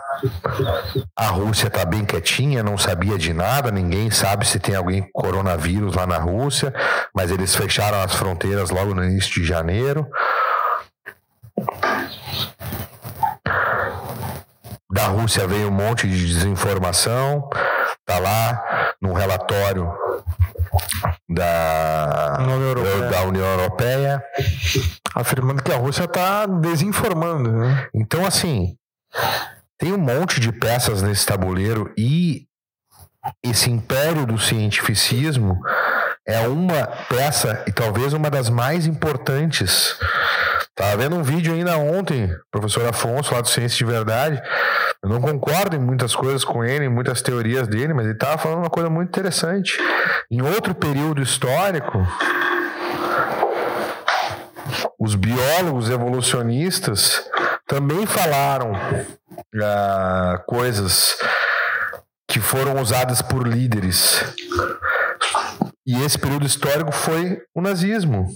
A 1.15 1.27
Rússia 1.27 1.67
está 1.67 1.83
bem 1.85 2.05
quietinha, 2.05 2.63
não 2.63 2.77
sabia 2.77 3.17
de 3.17 3.33
nada. 3.33 3.71
Ninguém 3.71 4.11
sabe 4.11 4.45
se 4.47 4.59
tem 4.59 4.75
alguém 4.75 5.01
com 5.01 5.21
coronavírus 5.21 5.95
lá 5.95 6.05
na 6.05 6.17
Rússia, 6.17 6.73
mas 7.13 7.31
eles 7.31 7.55
fecharam 7.55 8.01
as 8.01 8.13
fronteiras 8.13 8.69
logo 8.69 8.93
no 8.93 9.03
início 9.03 9.33
de 9.33 9.43
janeiro. 9.43 10.07
Da 14.95 15.07
Rússia 15.07 15.45
veio 15.45 15.67
um 15.67 15.71
monte 15.71 16.07
de 16.07 16.25
desinformação. 16.25 17.49
Tá 18.05 18.17
lá 18.17 18.93
no 19.01 19.11
relatório 19.11 19.93
da 21.27 22.37
União, 22.39 23.09
da 23.09 23.23
União 23.23 23.45
Europeia 23.45 24.23
afirmando 25.13 25.61
que 25.61 25.71
a 25.73 25.75
Rússia 25.75 26.05
está 26.05 26.45
desinformando. 26.45 27.51
Né? 27.51 27.89
Então, 27.93 28.25
assim, 28.25 28.77
tem 29.77 29.91
um 29.91 29.97
monte 29.97 30.39
de 30.39 30.53
peças 30.53 31.01
nesse 31.01 31.25
tabuleiro 31.25 31.93
e 31.97 32.47
esse 33.43 33.69
império 33.69 34.25
do 34.25 34.39
cientificismo 34.39 35.59
é 36.25 36.47
uma 36.47 36.87
peça 37.09 37.65
e 37.67 37.71
talvez 37.73 38.13
uma 38.13 38.29
das 38.29 38.49
mais 38.49 38.85
importantes. 38.85 39.99
Estava 40.78 40.97
vendo 40.97 41.15
um 41.15 41.23
vídeo 41.23 41.53
ainda 41.53 41.78
ontem, 41.78 42.30
professor 42.51 42.86
Afonso, 42.86 43.34
lá 43.34 43.39
do 43.39 43.47
Ciência 43.47 43.78
de 43.78 43.86
Verdade. 43.86 44.41
Eu 45.01 45.07
não 45.07 45.21
concordo 45.21 45.73
em 45.73 45.80
muitas 45.80 46.13
coisas 46.13 46.43
com 46.43 46.65
ele, 46.65 46.84
em 46.84 46.89
muitas 46.89 47.21
teorias 47.21 47.65
dele, 47.65 47.93
mas 47.93 48.03
ele 48.03 48.13
estava 48.13 48.38
falando 48.38 48.59
uma 48.59 48.69
coisa 48.69 48.89
muito 48.89 49.07
interessante. 49.07 49.78
Em 50.30 50.41
outro 50.41 50.76
período 50.76 51.21
histórico, 51.21 52.05
os 54.99 55.15
biólogos 55.15 55.89
evolucionistas 55.89 57.23
também 57.65 58.05
falaram 58.05 58.73
ah, 59.63 60.43
coisas 60.45 61.17
que 62.28 62.41
foram 62.41 62.82
usadas 62.82 63.21
por 63.21 63.47
líderes. 63.47 64.26
E 65.88 66.03
esse 66.03 66.19
período 66.19 66.45
histórico 66.45 66.91
foi 66.91 67.41
o 67.53 67.61
nazismo. 67.61 68.28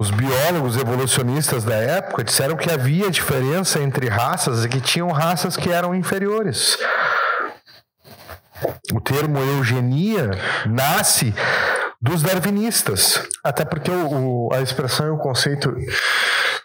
Os 0.00 0.12
biólogos 0.12 0.76
evolucionistas 0.76 1.64
da 1.64 1.74
época 1.74 2.22
disseram 2.22 2.56
que 2.56 2.70
havia 2.70 3.10
diferença 3.10 3.80
entre 3.80 4.08
raças 4.08 4.64
e 4.64 4.68
que 4.68 4.80
tinham 4.80 5.10
raças 5.10 5.56
que 5.56 5.72
eram 5.72 5.92
inferiores. 5.92 6.78
O 8.94 9.00
termo 9.00 9.40
eugenia 9.40 10.30
nasce 10.66 11.34
dos 12.00 12.22
darwinistas. 12.22 13.20
Até 13.42 13.64
porque 13.64 13.90
o, 13.90 14.46
o, 14.46 14.54
a 14.54 14.60
expressão 14.60 15.06
e 15.08 15.10
o 15.10 15.18
conceito 15.18 15.74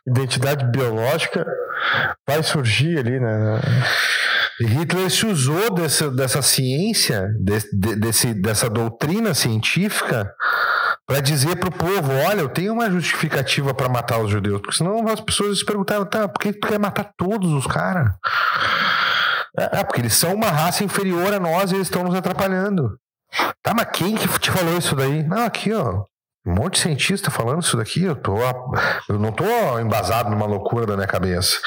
identidade 0.06 0.66
biológica 0.66 1.44
vai 2.28 2.44
surgir 2.44 3.00
ali, 3.00 3.20
né? 3.20 3.62
E 4.60 4.66
Hitler 4.66 5.10
se 5.10 5.26
usou 5.26 5.74
dessa, 5.74 6.12
dessa 6.12 6.44
ciência, 6.44 7.30
de, 7.40 7.60
de, 7.74 7.96
desse, 7.96 8.32
dessa 8.36 8.70
doutrina 8.70 9.34
científica 9.34 10.32
para 11.06 11.20
dizer 11.20 11.58
para 11.58 11.70
o 11.70 11.72
povo: 11.72 12.12
olha, 12.28 12.42
eu 12.42 12.50
tenho 12.50 12.74
uma 12.74 12.90
justificativa 12.90 13.74
para 13.74 13.90
matar 13.90 14.20
os 14.20 14.32
judeus. 14.32 14.62
Porque 14.62 14.78
senão 14.78 15.08
as 15.08 15.20
pessoas 15.20 15.60
se 15.60 15.66
perguntaram: 15.66 16.06
tá, 16.06 16.28
por 16.28 16.40
que 16.40 16.54
tu 16.54 16.68
quer 16.68 16.80
matar 16.80 17.12
todos 17.18 17.52
os 17.52 17.68
caras? 17.68 18.12
É, 19.58 19.80
é, 19.80 19.84
porque 19.84 20.02
eles 20.02 20.14
são 20.14 20.34
uma 20.34 20.50
raça 20.50 20.84
inferior 20.84 21.34
a 21.34 21.40
nós 21.40 21.72
e 21.72 21.76
eles 21.76 21.88
estão 21.88 22.04
nos 22.04 22.16
atrapalhando. 22.16 22.98
Tá, 23.62 23.74
mas 23.74 23.88
quem 23.94 24.16
que 24.16 24.28
te 24.40 24.52
falou 24.52 24.78
isso 24.78 24.96
daí? 24.96 25.24
Não, 25.24 25.46
aqui, 25.46 25.72
ó. 25.74 26.04
Um 26.46 26.56
monte 26.56 26.74
de 26.74 26.80
cientista 26.82 27.32
falando 27.32 27.62
isso 27.62 27.78
daqui. 27.78 28.04
Eu, 28.04 28.16
tô, 28.16 28.36
eu 29.08 29.18
não 29.18 29.32
tô 29.32 29.80
embasado 29.80 30.30
numa 30.30 30.46
loucura 30.46 30.86
da 30.86 30.96
minha 30.96 31.08
cabeça. 31.08 31.58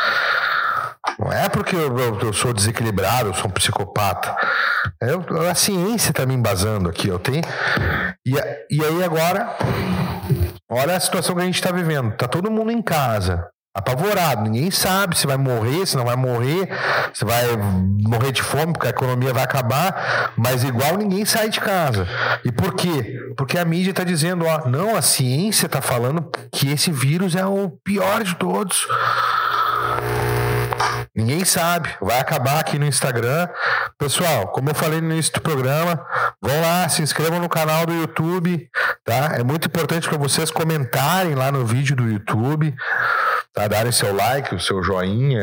Não 1.19 1.33
é 1.33 1.49
porque 1.49 1.75
eu, 1.75 1.97
eu, 1.99 2.21
eu 2.21 2.33
sou 2.33 2.53
desequilibrado, 2.53 3.31
eu 3.31 3.35
sou 3.35 3.47
um 3.47 3.51
psicopata. 3.51 4.37
Eu, 5.01 5.25
a 5.49 5.55
ciência 5.55 6.11
está 6.11 6.27
me 6.27 6.35
embasando 6.35 6.89
aqui. 6.89 7.09
Eu 7.09 7.19
tenho. 7.19 7.43
E, 8.25 8.33
e 8.71 8.85
aí 8.85 9.05
agora, 9.05 9.57
olha 10.71 10.97
a 10.97 11.01
situação 11.01 11.35
que 11.35 11.43
a 11.43 11.47
gente 11.47 11.55
está 11.55 11.73
vivendo. 11.73 12.17
Tá 12.17 12.29
todo 12.29 12.51
mundo 12.51 12.71
em 12.71 12.83
casa 12.83 13.49
apavorado. 13.77 14.43
Ninguém 14.43 14.71
sabe 14.71 15.19
se 15.19 15.27
vai 15.27 15.37
morrer, 15.37 15.85
se 15.85 15.99
não 15.99 16.05
vai 16.07 16.17
morrer, 16.17 16.67
se 17.13 17.27
vai 17.27 17.45
morrer 18.09 18.33
de 18.33 18.43
fome, 18.43 18.73
porque 18.73 18.87
a 18.87 18.91
economia 18.91 19.35
vai 19.35 19.45
acabar, 19.45 20.33
mas 20.35 20.65
igual 20.65 20.97
ninguém 20.97 21.27
sai 21.27 21.51
de 21.51 21.61
casa. 21.61 22.09
E 22.43 22.51
por 22.51 22.73
quê? 22.73 23.19
Porque 23.37 23.59
a 23.59 23.65
mídia 23.67 23.91
está 23.91 24.03
dizendo, 24.03 24.47
ó, 24.47 24.67
não, 24.67 24.97
a 24.97 25.03
ciência 25.03 25.67
está 25.67 25.83
falando 25.83 26.27
que 26.51 26.73
esse 26.73 26.91
vírus 26.91 27.37
é 27.37 27.45
o 27.45 27.69
pior 27.85 28.25
de 28.25 28.35
todos. 28.37 28.89
Ninguém 31.15 31.45
sabe. 31.45 31.89
Vai 32.01 32.21
acabar 32.21 32.61
aqui 32.61 32.79
no 32.79 32.87
Instagram. 32.87 33.49
Pessoal, 33.99 34.49
como 34.49 34.71
eu 34.71 34.75
falei 34.75 35.01
no 35.01 35.13
início 35.13 35.33
do 35.33 35.41
programa, 35.41 36.05
vão 36.41 36.61
lá, 36.61 36.89
se 36.89 37.03
inscrevam 37.03 37.41
no 37.41 37.49
canal 37.49 37.87
do 37.87 37.95
YouTube, 37.95 38.69
tá? 39.05 39.37
É 39.37 39.43
muito 39.43 39.69
importante 39.69 40.09
para 40.09 40.19
vocês 40.19 40.51
comentarem 40.51 41.35
lá 41.35 41.51
no 41.51 41.65
vídeo 41.65 41.97
do 41.97 42.09
YouTube, 42.09 42.75
tá? 43.55 43.67
Darem 43.67 43.93
seu 43.93 44.15
like, 44.15 44.55
o 44.55 44.61
seu 44.61 44.83
joinha, 44.83 45.43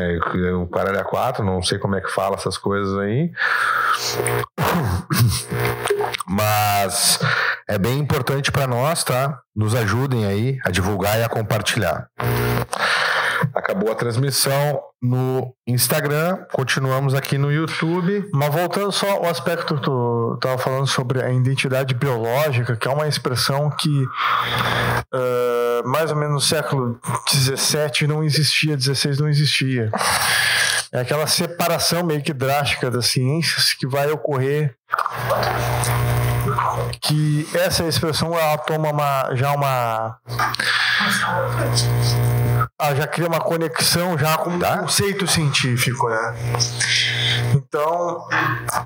o 0.56 0.66
Paralha 0.66 1.02
4, 1.02 1.44
não 1.44 1.62
sei 1.62 1.78
como 1.78 1.96
é 1.96 2.00
que 2.00 2.10
fala 2.10 2.36
essas 2.36 2.56
coisas 2.56 2.96
aí. 2.98 3.32
Mas 6.26 7.18
é 7.68 7.78
bem 7.78 7.98
importante 7.98 8.52
para 8.52 8.66
nós, 8.66 9.02
tá? 9.02 9.40
Nos 9.54 9.74
ajudem 9.74 10.26
aí 10.26 10.58
a 10.64 10.70
divulgar 10.70 11.18
e 11.18 11.22
a 11.22 11.28
compartilhar. 11.28 12.08
Acabou 13.64 13.90
a 13.90 13.94
transmissão 13.94 14.78
no 15.00 15.54
Instagram, 15.66 16.36
continuamos 16.52 17.14
aqui 17.14 17.38
no 17.38 17.50
YouTube. 17.50 18.28
Mas 18.34 18.52
voltando 18.52 18.92
só 18.92 19.10
ao 19.12 19.24
aspecto 19.24 19.74
que 19.74 19.82
tu 19.82 20.34
estava 20.34 20.58
falando 20.58 20.86
sobre 20.86 21.22
a 21.22 21.32
identidade 21.32 21.94
biológica, 21.94 22.76
que 22.76 22.86
é 22.86 22.90
uma 22.90 23.08
expressão 23.08 23.70
que 23.70 24.04
uh, 24.04 25.88
mais 25.88 26.10
ou 26.10 26.16
menos 26.18 26.34
no 26.34 26.40
século 26.42 27.00
XVII 27.26 28.06
não 28.06 28.22
existia, 28.22 28.78
XVI 28.78 29.18
não 29.18 29.30
existia. 29.30 29.90
É 30.92 31.00
aquela 31.00 31.26
separação 31.26 32.04
meio 32.04 32.22
que 32.22 32.34
drástica 32.34 32.90
das 32.90 33.06
ciências 33.06 33.72
que 33.72 33.86
vai 33.86 34.10
ocorrer 34.10 34.76
que 37.00 37.48
essa 37.54 37.84
expressão 37.84 38.38
ela 38.38 38.58
toma 38.58 38.90
uma, 38.90 39.34
já 39.34 39.52
uma 39.52 40.18
ela 42.80 42.96
já 42.96 43.06
cria 43.06 43.28
uma 43.28 43.40
conexão 43.40 44.18
já 44.18 44.36
com 44.36 44.58
tá. 44.58 44.74
um 44.74 44.78
conceito 44.80 45.26
científico, 45.26 46.08
né? 46.08 46.34
Então, 47.54 48.26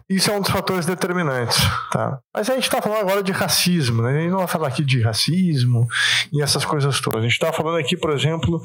isso 0.08 0.30
é 0.30 0.34
um 0.34 0.40
dos 0.40 0.50
fatores 0.50 0.84
determinantes, 0.84 1.58
tá? 1.90 2.18
Mas 2.34 2.50
a 2.50 2.54
gente 2.54 2.64
está 2.64 2.82
falando 2.82 3.00
agora 3.00 3.22
de 3.22 3.32
racismo, 3.32 4.02
né? 4.02 4.10
A 4.10 4.20
gente 4.20 4.30
não 4.30 4.38
vai 4.38 4.46
falar 4.46 4.68
aqui 4.68 4.84
de 4.84 5.00
racismo 5.00 5.88
e 6.32 6.42
essas 6.42 6.64
coisas 6.64 7.00
todas. 7.00 7.20
A 7.20 7.22
gente 7.22 7.32
está 7.32 7.50
falando 7.50 7.78
aqui, 7.78 7.96
por 7.96 8.10
exemplo, 8.10 8.62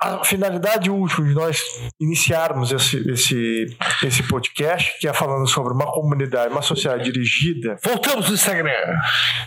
a 0.00 0.22
finalidade 0.24 0.90
última 0.90 1.26
de 1.26 1.34
nós 1.34 1.60
iniciarmos 2.00 2.70
esse, 2.70 2.98
esse, 3.10 3.66
esse 4.02 4.22
podcast, 4.24 4.98
que 5.00 5.08
é 5.08 5.12
falando 5.12 5.46
sobre 5.46 5.72
uma 5.72 5.86
comunidade, 5.86 6.52
uma 6.52 6.62
sociedade 6.62 7.10
dirigida. 7.10 7.76
Voltamos 7.82 8.28
no 8.28 8.34
Instagram! 8.34 8.98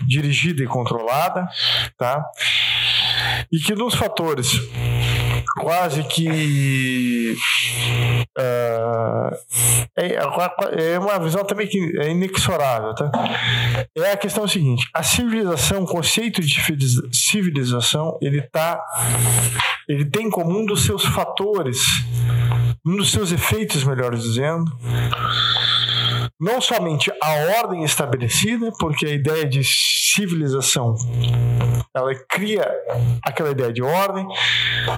Dirigida 0.08 0.64
e 0.64 0.68
controlada, 0.68 1.48
tá? 1.98 2.24
E 3.52 3.60
que 3.60 3.76
nos 3.76 3.94
fatores 3.94 4.60
quase 5.58 6.04
que 6.04 7.36
uh, 8.38 9.36
é, 9.96 10.16
é, 10.94 11.00
uma 11.00 11.20
visão 11.20 11.44
também 11.44 11.68
que 11.68 11.78
é 12.00 12.10
inexorável, 12.10 12.94
tá? 12.96 13.12
É 13.98 14.12
a 14.12 14.18
questão 14.18 14.48
seguinte: 14.48 14.88
a 14.94 15.04
civilização, 15.04 15.84
o 15.84 15.88
conceito 15.88 16.42
de 16.42 16.62
civilização, 17.12 18.18
ele 18.22 18.42
tá, 18.42 18.82
ele 19.88 20.06
tem 20.06 20.30
como 20.30 20.58
um 20.58 20.66
dos 20.66 20.84
seus 20.84 21.06
fatores, 21.06 21.80
um 22.86 22.96
dos 22.96 23.12
seus 23.12 23.32
efeitos, 23.32 23.84
melhor 23.84 24.16
dizendo, 24.16 24.72
não 26.40 26.62
somente 26.62 27.12
a 27.22 27.60
ordem 27.60 27.84
estabelecida, 27.84 28.72
porque 28.80 29.06
a 29.06 29.14
ideia 29.14 29.46
de 29.46 29.62
civilização 29.64 30.96
ela 31.94 32.14
cria 32.30 32.66
aquela 33.24 33.50
ideia 33.50 33.74
de 33.74 33.82
ordem, 33.82 34.26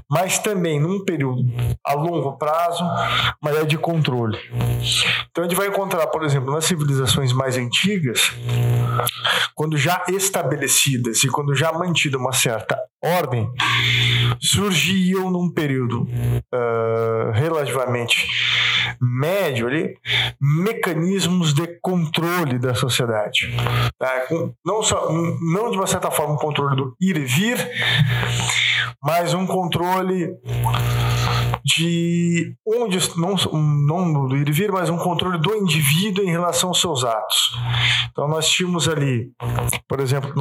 mas 0.09 0.39
também 0.39 0.79
num 0.79 1.03
período 1.03 1.43
a 1.85 1.93
longo 1.93 2.37
prazo, 2.37 2.83
uma 3.41 3.51
ideia 3.51 3.65
de 3.65 3.77
controle. 3.77 4.37
Então 5.31 5.43
a 5.43 5.47
gente 5.47 5.57
vai 5.57 5.67
encontrar, 5.67 6.07
por 6.07 6.23
exemplo, 6.23 6.51
nas 6.51 6.65
civilizações 6.65 7.33
mais 7.33 7.57
antigas, 7.57 8.31
quando 9.55 9.77
já 9.77 10.03
estabelecidas 10.07 11.23
e 11.23 11.27
quando 11.27 11.55
já 11.55 11.71
mantida 11.71 12.17
uma 12.17 12.33
certa 12.33 12.77
ordem, 13.03 13.49
surgiam 14.39 15.31
num 15.31 15.51
período 15.51 16.03
uh, 16.03 17.31
relativamente 17.33 18.27
médio 19.01 19.67
ali 19.67 19.95
mecanismos 20.39 21.53
de 21.53 21.67
controle 21.81 22.59
da 22.59 22.75
sociedade. 22.75 23.55
Tá? 23.97 24.25
Não, 24.65 24.83
só, 24.83 25.11
não 25.11 25.71
de 25.71 25.77
uma 25.77 25.87
certa 25.87 26.11
forma 26.11 26.33
um 26.33 26.37
controle 26.37 26.75
do 26.75 26.95
ir 27.01 27.17
e 27.17 27.25
vir, 27.25 27.57
mas 29.01 29.33
um 29.33 29.47
controle 29.47 30.29
de 31.63 32.55
onde 32.65 32.97
não, 33.17 33.35
não 33.55 34.27
do 34.27 34.37
ir 34.37 34.47
e 34.47 34.51
vir, 34.51 34.71
mas 34.71 34.89
um 34.89 34.97
controle 34.97 35.37
do 35.39 35.55
indivíduo 35.55 36.23
em 36.23 36.29
relação 36.29 36.69
aos 36.69 36.81
seus 36.81 37.03
atos. 37.03 37.57
Então 38.11 38.27
nós 38.27 38.49
tínhamos 38.49 38.87
ali, 38.87 39.31
por 39.87 39.99
exemplo, 39.99 40.33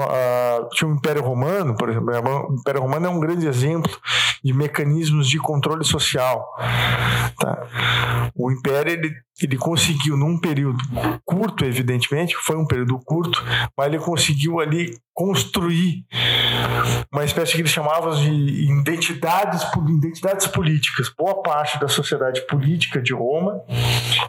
tinha 0.72 0.90
o 0.90 0.94
Império 0.94 1.22
Romano, 1.22 1.74
por 1.76 1.88
exemplo, 1.88 2.11
o 2.48 2.54
Império 2.54 2.80
Romano 2.80 3.06
é 3.06 3.11
um 3.11 3.20
grande 3.20 3.46
exemplo 3.46 3.92
de 4.44 4.52
mecanismos 4.52 5.28
de 5.28 5.38
controle 5.38 5.84
social. 5.84 6.44
Tá? 7.38 7.66
O 8.34 8.50
Império 8.50 8.92
ele 8.92 9.12
ele 9.42 9.56
conseguiu 9.56 10.16
num 10.16 10.38
período 10.38 10.78
curto, 11.24 11.64
evidentemente, 11.64 12.36
foi 12.36 12.56
um 12.56 12.66
período 12.66 12.98
curto, 13.04 13.42
mas 13.76 13.86
ele 13.86 13.98
conseguiu 13.98 14.61
ali 14.61 14.98
construir 15.14 16.04
uma 17.12 17.24
espécie 17.24 17.52
que 17.54 17.60
eles 17.60 17.70
chamavam 17.70 18.12
de 18.12 18.30
identidades, 18.30 19.62
identidades 19.98 20.46
políticas. 20.46 21.08
Boa 21.08 21.42
parte 21.42 21.78
da 21.80 21.88
sociedade 21.88 22.40
política 22.46 23.00
de 23.00 23.12
Roma 23.12 23.62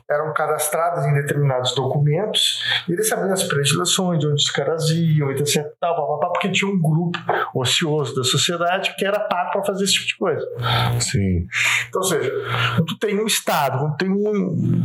eram 0.09 0.33
cadastradas 0.33 1.05
em 1.05 1.13
determinados 1.13 1.73
documentos, 1.75 2.63
e 2.87 2.93
eles 2.93 3.07
sabiam 3.07 3.31
as 3.31 3.43
predileções, 3.43 4.19
de 4.19 4.27
onde 4.27 4.41
os 4.41 4.49
caras 4.49 4.89
iam, 4.89 5.31
etc. 5.31 5.65
Tal, 5.79 6.19
porque 6.19 6.49
tinha 6.49 6.69
um 6.69 6.81
grupo 6.81 7.19
ocioso 7.53 8.15
da 8.15 8.23
sociedade 8.23 8.95
que 8.97 9.05
era 9.05 9.19
pago 9.19 9.51
para 9.51 9.63
fazer 9.63 9.83
esse 9.83 9.93
tipo 9.93 10.07
de 10.07 10.17
coisa. 10.17 10.47
Sim. 10.99 11.47
Então, 11.87 12.01
ou 12.01 12.07
seja, 12.07 12.31
quando 12.75 12.85
tu 12.85 12.99
tem 12.99 13.19
um 13.19 13.25
Estado, 13.25 13.79
quando 13.79 13.97
tem 13.97 14.09
um 14.09 14.81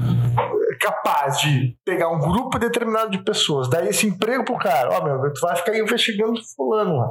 capaz 0.81 1.41
de 1.41 1.77
pegar 1.85 2.09
um 2.09 2.19
grupo 2.19 2.59
determinado 2.59 3.11
de 3.11 3.19
pessoas, 3.19 3.69
dar 3.69 3.85
esse 3.87 4.07
emprego 4.07 4.45
pro 4.45 4.59
cara, 4.59 4.91
ó, 4.93 5.01
oh, 5.01 5.05
meu, 5.05 5.33
tu 5.33 5.41
vai 5.41 5.57
ficar 5.57 5.77
investigando 5.77 6.41
fulano 6.55 6.97
lá. 6.99 7.11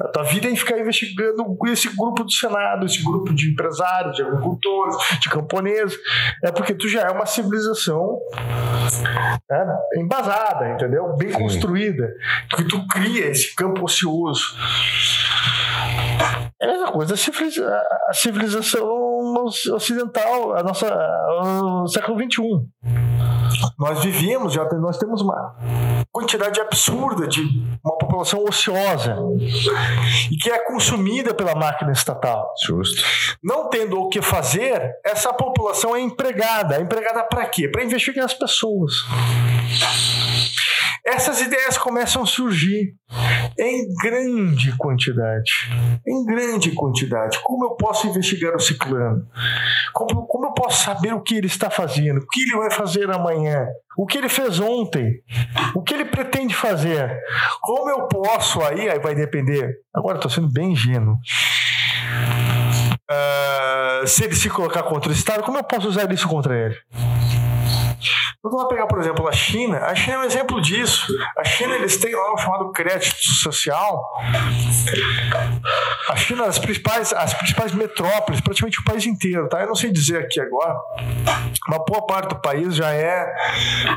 A 0.00 0.08
tua 0.08 0.22
vida 0.24 0.48
é 0.48 0.56
ficar 0.56 0.78
investigando 0.78 1.44
esse 1.66 1.94
grupo 1.96 2.24
do 2.24 2.32
Senado, 2.32 2.86
esse 2.86 3.02
grupo 3.02 3.34
de 3.34 3.50
empresários, 3.50 4.16
de 4.16 4.22
agricultores, 4.22 4.96
de 5.20 5.28
camponeses. 5.28 5.98
É 6.42 6.50
porque 6.50 6.74
tu 6.74 6.88
já 6.88 7.02
é 7.02 7.10
uma 7.10 7.26
civilização 7.26 8.18
né, 9.50 9.76
embasada, 9.96 10.70
entendeu? 10.70 11.14
Bem 11.16 11.30
Sim. 11.30 11.38
construída. 11.38 12.08
Que 12.54 12.64
tu 12.64 12.86
cria 12.86 13.26
esse 13.26 13.54
campo 13.54 13.84
ocioso. 13.84 14.56
É 16.60 16.66
a 16.66 16.68
mesma 16.68 16.92
coisa, 16.92 17.14
a 17.14 18.12
civilização 18.12 19.04
ocidental, 19.72 20.56
a 20.56 20.62
nossa, 20.62 20.86
o 21.42 21.86
século 21.88 22.18
XXI. 22.18 23.23
Nós 23.78 24.02
vivíamos, 24.02 24.52
já 24.52 24.64
nós 24.74 24.98
temos 24.98 25.20
uma 25.20 25.56
quantidade 26.12 26.60
absurda 26.60 27.26
de 27.26 27.40
uma 27.84 27.98
população 27.98 28.44
ociosa 28.44 29.16
e 30.30 30.36
que 30.36 30.50
é 30.50 30.58
consumida 30.66 31.34
pela 31.34 31.54
máquina 31.54 31.92
estatal. 31.92 32.52
Justo. 32.64 33.02
Não 33.42 33.68
tendo 33.68 34.00
o 34.00 34.08
que 34.08 34.22
fazer, 34.22 34.92
essa 35.04 35.32
população 35.32 35.94
é 35.96 36.00
empregada. 36.00 36.76
É 36.76 36.80
empregada 36.80 37.24
para 37.24 37.46
quê? 37.46 37.68
Para 37.68 37.84
investir 37.84 38.14
nas 38.16 38.34
pessoas. 38.34 38.92
essas 41.04 41.40
ideias 41.40 41.76
começam 41.76 42.22
a 42.22 42.26
surgir 42.26 42.94
em 43.58 43.86
grande 44.02 44.76
quantidade. 44.76 45.50
Em 46.06 46.24
grande 46.24 46.72
quantidade. 46.72 47.38
Como 47.42 47.64
eu 47.64 47.70
posso 47.76 48.06
investigar 48.06 48.54
o 48.54 48.60
ciclano? 48.60 49.26
Como, 49.92 50.26
como 50.26 50.46
eu 50.46 50.52
posso 50.52 50.84
saber 50.84 51.14
o 51.14 51.20
que 51.20 51.36
ele 51.36 51.46
está 51.46 51.70
fazendo? 51.70 52.18
O 52.18 52.26
que 52.26 52.40
ele 52.42 52.56
vai 52.56 52.70
fazer 52.70 53.10
amanhã? 53.10 53.66
O 53.96 54.06
que 54.06 54.18
ele 54.18 54.28
fez 54.28 54.58
ontem? 54.60 55.20
O 55.74 55.82
que 55.82 55.94
ele 55.94 56.04
pretende 56.04 56.54
fazer? 56.54 57.16
Como 57.60 57.90
eu 57.90 58.08
posso 58.08 58.60
aí? 58.62 58.88
Aí 58.88 58.98
vai 58.98 59.14
depender. 59.14 59.74
Agora 59.94 60.16
estou 60.16 60.30
sendo 60.30 60.52
bem 60.52 60.72
ingênuo. 60.72 61.16
Uh, 63.10 64.06
se 64.06 64.24
ele 64.24 64.34
se 64.34 64.48
colocar 64.48 64.82
contra 64.82 65.10
o 65.10 65.12
Estado, 65.12 65.42
como 65.42 65.58
eu 65.58 65.64
posso 65.64 65.88
usar 65.88 66.10
isso 66.10 66.26
contra 66.26 66.56
ele? 66.56 66.76
Vamos 68.44 68.68
pegar, 68.68 68.86
por 68.86 69.00
exemplo, 69.00 69.26
a 69.26 69.32
China. 69.32 69.78
A 69.78 69.94
China 69.94 70.16
é 70.16 70.18
um 70.18 70.24
exemplo 70.24 70.60
disso. 70.60 71.06
A 71.34 71.44
China, 71.44 71.76
eles 71.76 71.96
têm 71.96 72.14
lá 72.14 72.34
o 72.34 72.36
chamado 72.36 72.70
crédito 72.72 73.16
social. 73.22 74.02
A 76.10 76.16
China, 76.16 76.44
as 76.44 76.58
principais, 76.58 77.10
as 77.14 77.32
principais 77.32 77.72
metrópoles, 77.72 78.42
praticamente 78.42 78.78
o 78.80 78.84
país 78.84 79.06
inteiro, 79.06 79.48
tá? 79.48 79.62
Eu 79.62 79.68
não 79.68 79.74
sei 79.74 79.90
dizer 79.90 80.18
aqui 80.18 80.38
agora. 80.38 80.76
Uma 81.66 81.82
boa 81.86 82.06
parte 82.06 82.28
do 82.28 82.40
país 82.42 82.74
já 82.74 82.92
é 82.92 83.34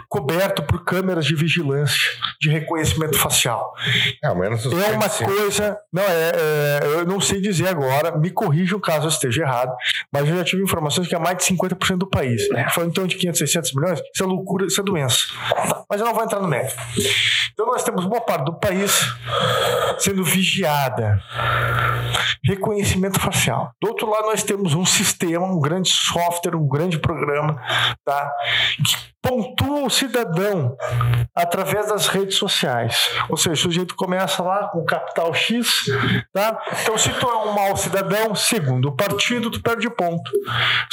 coberto 0.07 0.63
por 0.63 0.85
câmeras 0.85 1.25
de 1.25 1.35
vigilância, 1.35 1.99
de 2.39 2.49
reconhecimento 2.49 3.19
facial. 3.19 3.73
É, 4.23 4.33
menos 4.33 4.65
é 4.65 4.91
uma 4.91 5.09
coisa. 5.09 5.77
Não, 5.91 6.03
é, 6.03 6.31
é, 6.33 6.79
eu 6.85 7.05
não 7.05 7.19
sei 7.19 7.41
dizer 7.41 7.67
agora, 7.67 8.17
me 8.17 8.29
corrijam 8.29 8.79
caso 8.79 9.07
eu 9.07 9.09
esteja 9.09 9.41
errado, 9.41 9.75
mas 10.09 10.29
eu 10.29 10.37
já 10.37 10.43
tive 10.45 10.63
informações 10.63 11.05
que 11.05 11.15
é 11.15 11.19
mais 11.19 11.37
de 11.37 11.43
50% 11.43 11.97
do 11.97 12.09
país. 12.09 12.43
Foi 12.73 12.85
então 12.85 13.05
de 13.05 13.17
500, 13.17 13.39
600 13.39 13.73
milhões. 13.73 14.01
Isso 14.13 14.23
é 14.23 14.36
loucura, 14.38 14.65
isso 14.65 14.79
é 14.79 14.83
doença. 14.83 15.17
Mas 15.89 15.99
eu 15.99 16.05
não 16.05 16.13
vou 16.13 16.23
entrar 16.23 16.39
no 16.39 16.47
mérito. 16.47 16.75
Então 17.60 17.72
nós 17.72 17.84
temos 17.84 18.05
boa 18.05 18.22
parte 18.22 18.45
do 18.45 18.53
país 18.53 19.16
sendo 19.97 20.24
vigiada. 20.24 21.20
Reconhecimento 22.45 23.20
facial. 23.20 23.72
Do 23.82 23.88
outro 23.89 24.08
lado, 24.08 24.28
nós 24.28 24.43
temos 24.43 24.76
um 24.76 24.86
sistema, 24.86 25.43
um 25.43 25.60
grande 25.60 25.89
software, 25.89 26.55
um 26.55 26.68
grande 26.68 26.99
programa, 26.99 27.60
tá? 28.05 28.32
Que 28.78 28.95
pontua 29.24 29.88
o 29.88 29.89
cidadão 29.89 30.78
através 31.36 31.88
das 31.88 32.05
redes 32.05 32.38
sociais. 32.38 33.10
Ou 33.28 33.36
seja, 33.36 33.53
o 33.53 33.58
sujeito 33.58 33.95
começa 33.95 34.43
lá 34.43 34.68
com 34.68 34.86
capital 34.86 35.34
X, 35.34 35.86
tá? 36.32 36.62
Então, 36.84 36.95
se 36.95 37.10
tu 37.10 37.28
é 37.28 37.38
um 37.38 37.53
mau 37.53 37.76
cidadão, 37.76 38.36
segundo 38.36 38.89
o 38.89 38.95
partido, 38.95 39.49
tu 39.49 39.64
perde 39.64 39.89
ponto. 39.89 40.32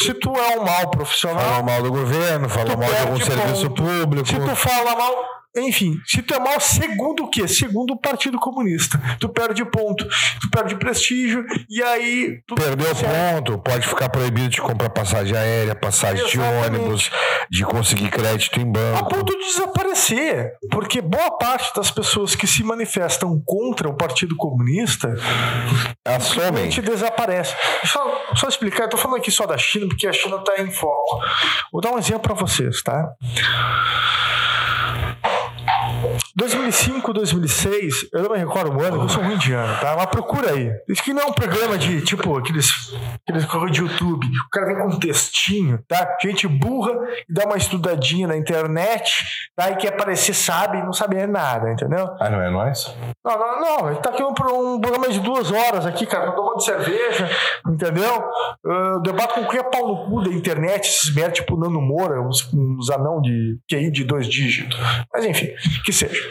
Se 0.01 0.15
tu 0.15 0.35
é 0.35 0.59
um 0.59 0.65
mau 0.65 0.91
profissional. 0.91 1.45
Fala 1.45 1.62
mal 1.62 1.83
do 1.83 1.93
governo, 1.93 2.49
fala 2.49 2.75
mal 2.75 2.89
de 2.89 3.01
algum 3.01 3.21
serviço 3.21 3.69
público. 3.71 4.27
Se 4.27 4.41
tu 4.41 4.57
fala 4.57 4.97
mal, 4.97 5.43
enfim, 5.57 6.00
se 6.07 6.22
tu 6.22 6.34
é 6.34 6.38
mal, 6.38 6.59
segundo 6.61 7.24
o 7.24 7.30
quê? 7.30 7.46
Segundo 7.46 7.92
o 7.92 8.00
Partido 8.00 8.38
Comunista. 8.38 9.00
Tu 9.20 9.28
perde 9.28 9.64
ponto, 9.64 10.05
tu 10.40 10.50
perde 10.50 10.76
prestígio, 10.76 11.44
e 11.70 11.82
aí. 11.82 12.40
Tu 12.46 12.55
Perdeu 12.55 12.88
ponto, 12.94 13.59
pode 13.59 13.86
ficar 13.86 14.09
proibido 14.09 14.48
de 14.48 14.61
comprar 14.61 14.90
passagem 14.90 15.36
aérea, 15.36 15.74
passagem 15.74 16.24
Exatamente. 16.24 16.70
de 16.70 16.78
ônibus, 16.78 17.11
de 17.50 17.64
conseguir 17.64 18.11
crédito 18.11 18.61
em 18.61 18.70
banco. 18.70 18.98
A 18.98 19.05
ponto 19.05 19.32
de 19.32 19.44
desaparecer. 19.44 20.52
Porque 20.70 21.00
boa 21.00 21.38
parte 21.38 21.72
das 21.74 21.90
pessoas 21.90 22.34
que 22.34 22.46
se 22.46 22.62
manifestam 22.64 23.40
contra 23.44 23.88
o 23.88 23.96
Partido 23.96 24.36
Comunista 24.36 25.14
assumem. 26.05 26.68
desaparece. 26.68 27.55
Só, 27.84 28.24
só 28.34 28.48
explicar, 28.48 28.84
eu 28.84 28.90
tô 28.90 28.96
falando 28.96 29.18
aqui 29.18 29.30
só 29.30 29.46
da 29.46 29.57
China, 29.57 29.86
porque 29.88 30.07
a 30.07 30.12
China 30.12 30.36
está 30.36 30.61
em 30.61 30.70
foco. 30.70 31.20
Vou 31.72 31.80
dar 31.80 31.92
um 31.92 31.98
exemplo 31.98 32.22
para 32.22 32.34
vocês, 32.34 32.82
tá? 32.82 33.12
2005, 36.36 37.12
2006, 37.12 38.09
eu 38.12 38.22
não 38.22 38.30
me 38.30 38.38
recordo 38.38 38.76
o 38.76 38.82
ano, 38.82 39.02
eu 39.02 39.09
sou 39.09 39.22
ruim 39.22 39.38
de 39.38 39.52
ano, 39.52 39.78
tá? 39.80 39.94
Mas 39.96 40.07
procura 40.07 40.52
aí. 40.52 40.70
Isso 40.88 41.00
aqui 41.00 41.12
não 41.12 41.22
é 41.22 41.26
um 41.26 41.32
programa 41.32 41.78
de, 41.78 42.00
tipo, 42.02 42.36
aqueles, 42.36 42.92
aqueles 43.26 43.46
de 43.72 43.80
YouTube. 43.80 44.26
O 44.26 44.50
cara 44.50 44.66
vem 44.66 44.76
com 44.76 44.88
um 44.88 44.98
textinho, 44.98 45.78
tá? 45.88 46.16
Gente 46.22 46.46
burra 46.46 46.92
e 47.28 47.32
dá 47.32 47.44
uma 47.46 47.57
estudadinha 47.57 48.26
na 48.26 48.36
internet, 48.36 49.24
tá? 49.57 49.70
E 49.70 49.76
quer 49.76 49.92
parecer 49.92 50.34
sabe 50.34 50.78
e 50.78 50.82
não 50.82 50.92
sabe 50.92 51.24
nada, 51.26 51.70
entendeu? 51.70 52.09
Ah, 52.20 52.28
não 52.28 52.42
é 52.42 52.50
nós? 52.50 52.94
Não, 53.24 53.38
não, 53.38 53.61
não. 53.61 53.90
Ele 53.90 54.00
tá 54.00 54.11
aqui 54.11 54.22
um, 54.22 54.30
um 54.30 54.80
programa 54.80 55.09
de 55.09 55.20
duas 55.20 55.50
horas 55.50 55.86
aqui, 55.86 56.07
cara, 56.07 56.32
tomando 56.32 56.61
cerveja, 56.61 57.30
entendeu? 57.66 58.24
Uh, 58.64 59.00
debato 59.02 59.34
com 59.34 59.46
quem 59.46 59.61
é 59.61 59.62
pau 59.62 59.88
no 59.88 60.07
cu 60.07 60.22
da 60.22 60.30
internet, 60.30 60.88
esses 60.88 61.14
merda, 61.14 61.32
tipo 61.32 61.57
Nano 61.57 61.80
Moura, 61.80 62.20
uns, 62.20 62.52
uns 62.52 62.90
anão 62.90 63.20
de 63.20 63.59
QI 63.68 63.90
de 63.90 64.05
dois 64.05 64.26
dígitos. 64.26 64.78
Mas 65.12 65.24
enfim, 65.24 65.48
que 65.84 65.92
seja. 65.95 66.30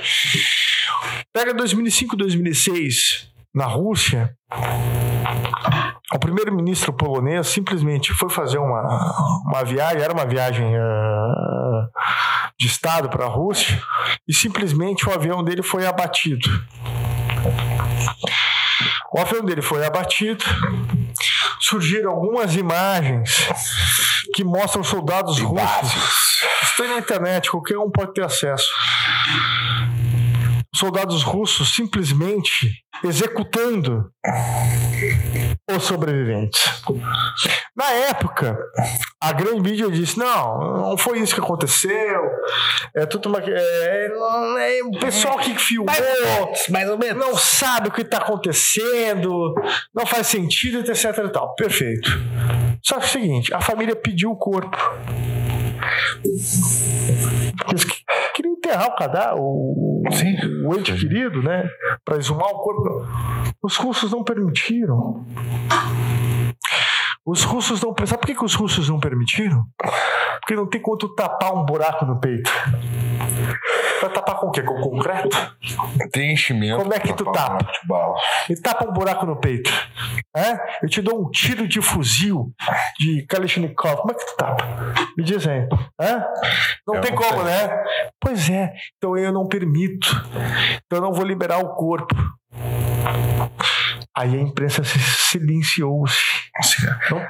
Pega 1.33 1.53
2005, 1.53 2.15
2006 2.15 3.33
na 3.53 3.65
Rússia. 3.65 4.35
O 6.13 6.19
primeiro-ministro 6.19 6.93
polonês 6.93 7.47
simplesmente 7.47 8.13
foi 8.13 8.29
fazer 8.29 8.57
uma, 8.57 9.41
uma 9.45 9.63
viagem, 9.63 10.01
era 10.01 10.13
uma 10.13 10.25
viagem 10.25 10.75
uh, 10.75 11.89
de 12.59 12.67
Estado 12.67 13.09
para 13.09 13.25
a 13.25 13.29
Rússia, 13.29 13.81
e 14.27 14.33
simplesmente 14.33 15.07
o 15.07 15.13
avião 15.13 15.43
dele 15.43 15.63
foi 15.63 15.85
abatido. 15.85 16.47
O 19.11 19.19
avião 19.19 19.43
dele 19.43 19.61
foi 19.61 19.85
abatido, 19.85 20.43
surgiram 21.59 22.11
algumas 22.11 22.55
imagens 22.55 23.47
que 24.35 24.43
mostram 24.43 24.83
soldados 24.83 25.39
russos. 25.39 26.43
Está 26.63 26.87
na 26.87 26.97
internet, 26.97 27.49
qualquer 27.49 27.77
um 27.77 27.89
pode 27.89 28.13
ter 28.13 28.23
acesso 28.23 28.67
soldados 30.75 31.21
russos 31.21 31.73
simplesmente 31.73 32.83
executando 33.03 34.11
os 35.71 35.83
sobreviventes. 35.83 36.61
Na 37.75 37.89
época, 37.91 38.57
a 39.21 39.31
grande 39.31 39.61
mídia 39.61 39.89
disse: 39.89 40.17
não, 40.17 40.89
não 40.89 40.97
foi 40.97 41.19
isso 41.19 41.35
que 41.35 41.41
aconteceu. 41.41 42.21
É 42.95 43.05
tudo 43.05 43.29
uma. 43.29 43.39
É, 43.39 44.07
é, 44.07 44.83
o 44.83 44.99
pessoal 44.99 45.37
que 45.37 45.57
filmou 45.57 45.93
mais 46.69 46.89
ou 46.89 46.97
menos. 46.97 47.25
não 47.25 47.37
sabe 47.37 47.89
o 47.89 47.91
que 47.91 48.01
está 48.01 48.17
acontecendo, 48.17 49.53
não 49.93 50.05
faz 50.05 50.27
sentido, 50.27 50.79
etc. 50.79 51.17
E 51.25 51.29
tal. 51.29 51.55
Perfeito. 51.55 52.09
Só 52.83 52.97
que 52.97 53.03
é 53.03 53.05
o 53.05 53.09
seguinte: 53.09 53.53
a 53.53 53.61
família 53.61 53.95
pediu 53.95 54.31
o 54.31 54.37
corpo. 54.37 54.77
Queriam 58.35 58.42
enterrar 58.63 58.87
o 58.87 58.95
cadáver, 58.95 59.39
o, 59.39 60.03
Sim. 60.11 60.35
o 60.65 60.75
ente 60.75 60.93
querido, 60.93 61.43
né? 61.43 61.67
Para 62.05 62.17
exumar 62.17 62.47
o 62.47 62.59
corpo. 62.59 63.05
Os 63.61 63.75
russos 63.75 64.11
não 64.11 64.23
permitiram. 64.23 65.25
Os 67.25 67.43
russos 67.43 67.81
não. 67.81 67.93
Sabe 68.05 68.21
por 68.21 68.27
que, 68.27 68.35
que 68.35 68.45
os 68.45 68.55
russos 68.55 68.89
não 68.89 68.99
permitiram? 68.99 69.65
Porque 70.39 70.55
não 70.55 70.67
tem 70.67 70.81
quanto 70.81 71.13
tapar 71.13 71.53
um 71.53 71.65
buraco 71.65 72.05
no 72.05 72.19
peito. 72.19 72.51
Vai 74.01 74.11
tapar 74.11 74.35
com 74.37 74.47
o 74.47 74.51
quê? 74.51 74.61
Com 74.61 74.79
concreto? 74.81 75.37
Tem 76.11 76.33
enchimento. 76.33 76.81
Como 76.81 76.93
é 76.93 76.99
que 76.99 77.13
tu 77.13 77.25
tapa? 77.31 77.65
E 78.49 78.55
tapa 78.55 78.89
um 78.89 78.93
buraco 78.93 79.25
no 79.25 79.39
peito. 79.39 79.71
É? 80.35 80.83
Eu 80.83 80.89
te 80.89 81.01
dou 81.01 81.21
um 81.21 81.29
tiro 81.29 81.67
de 81.67 81.81
fuzil 81.81 82.51
de 82.99 83.25
Kalashnikov. 83.27 83.97
Como 83.97 84.11
é 84.11 84.15
que 84.15 84.25
tu 84.25 84.35
tapa? 84.35 84.65
Me 85.17 85.23
diz 85.23 85.47
aí. 85.47 85.67
É? 86.01 86.13
Não 86.87 86.95
eu 86.95 87.01
tem 87.01 87.11
não 87.11 87.17
como, 87.17 87.43
sei. 87.43 87.45
né? 87.45 87.83
Pois 88.19 88.49
é. 88.49 88.73
Então 88.97 89.17
eu 89.17 89.31
não 89.31 89.47
permito. 89.47 90.09
Então 90.85 90.97
eu 90.97 91.01
não 91.01 91.13
vou 91.13 91.25
liberar 91.25 91.59
o 91.59 91.75
corpo. 91.75 92.15
Aí 94.15 94.35
a 94.35 94.41
imprensa 94.41 94.83
se 94.83 94.99
silenciou-se. 95.39 96.43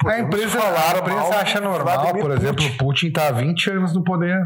A 0.06 0.18
imprensa, 0.18 0.58
a 0.60 0.98
imprensa 0.98 1.36
acha 1.36 1.60
normal, 1.60 2.12
por 2.12 2.30
exemplo, 2.30 2.66
o 2.66 2.76
Putin 2.76 3.06
está 3.06 3.28
há 3.28 3.32
20 3.32 3.70
anos 3.70 3.94
no 3.94 4.04
poder. 4.04 4.38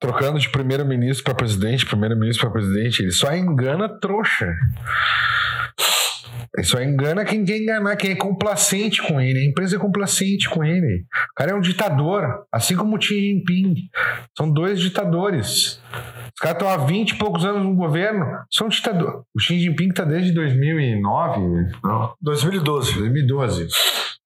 Trocando 0.00 0.40
de 0.40 0.48
primeiro-ministro 0.48 1.22
para 1.24 1.34
presidente, 1.34 1.86
primeiro-ministro 1.86 2.50
para 2.50 2.60
presidente. 2.60 3.02
Ele 3.02 3.12
só 3.12 3.32
engana 3.32 3.88
trouxa. 4.00 4.52
Ele 6.56 6.66
só 6.66 6.82
engana 6.82 7.24
quem 7.24 7.44
quer 7.44 7.58
enganar, 7.58 7.96
quem 7.96 8.12
é 8.12 8.16
complacente 8.16 9.02
com 9.02 9.20
ele. 9.20 9.40
A 9.40 9.44
empresa 9.44 9.76
é 9.76 9.78
complacente 9.78 10.50
com 10.50 10.62
ele. 10.62 11.04
O 11.30 11.34
cara 11.34 11.52
é 11.52 11.54
um 11.54 11.60
ditador, 11.60 12.44
assim 12.52 12.76
como 12.76 12.96
o 12.96 13.00
Xi 13.00 13.14
Jinping. 13.14 13.74
São 14.36 14.50
dois 14.50 14.78
ditadores. 14.78 15.80
Os 16.34 16.40
caras 16.40 16.56
estão 16.56 16.68
há 16.68 16.76
20 16.76 17.10
e 17.10 17.16
poucos 17.16 17.44
anos 17.44 17.62
no 17.62 17.74
governo, 17.74 18.24
são 18.50 18.68
ditador. 18.68 19.24
O 19.34 19.40
Xi 19.40 19.60
Jinping 19.60 19.88
está 19.88 20.04
desde 20.04 20.32
2009? 20.32 21.40
Não. 21.82 22.14
2012. 22.20 22.98
2012. 22.98 23.68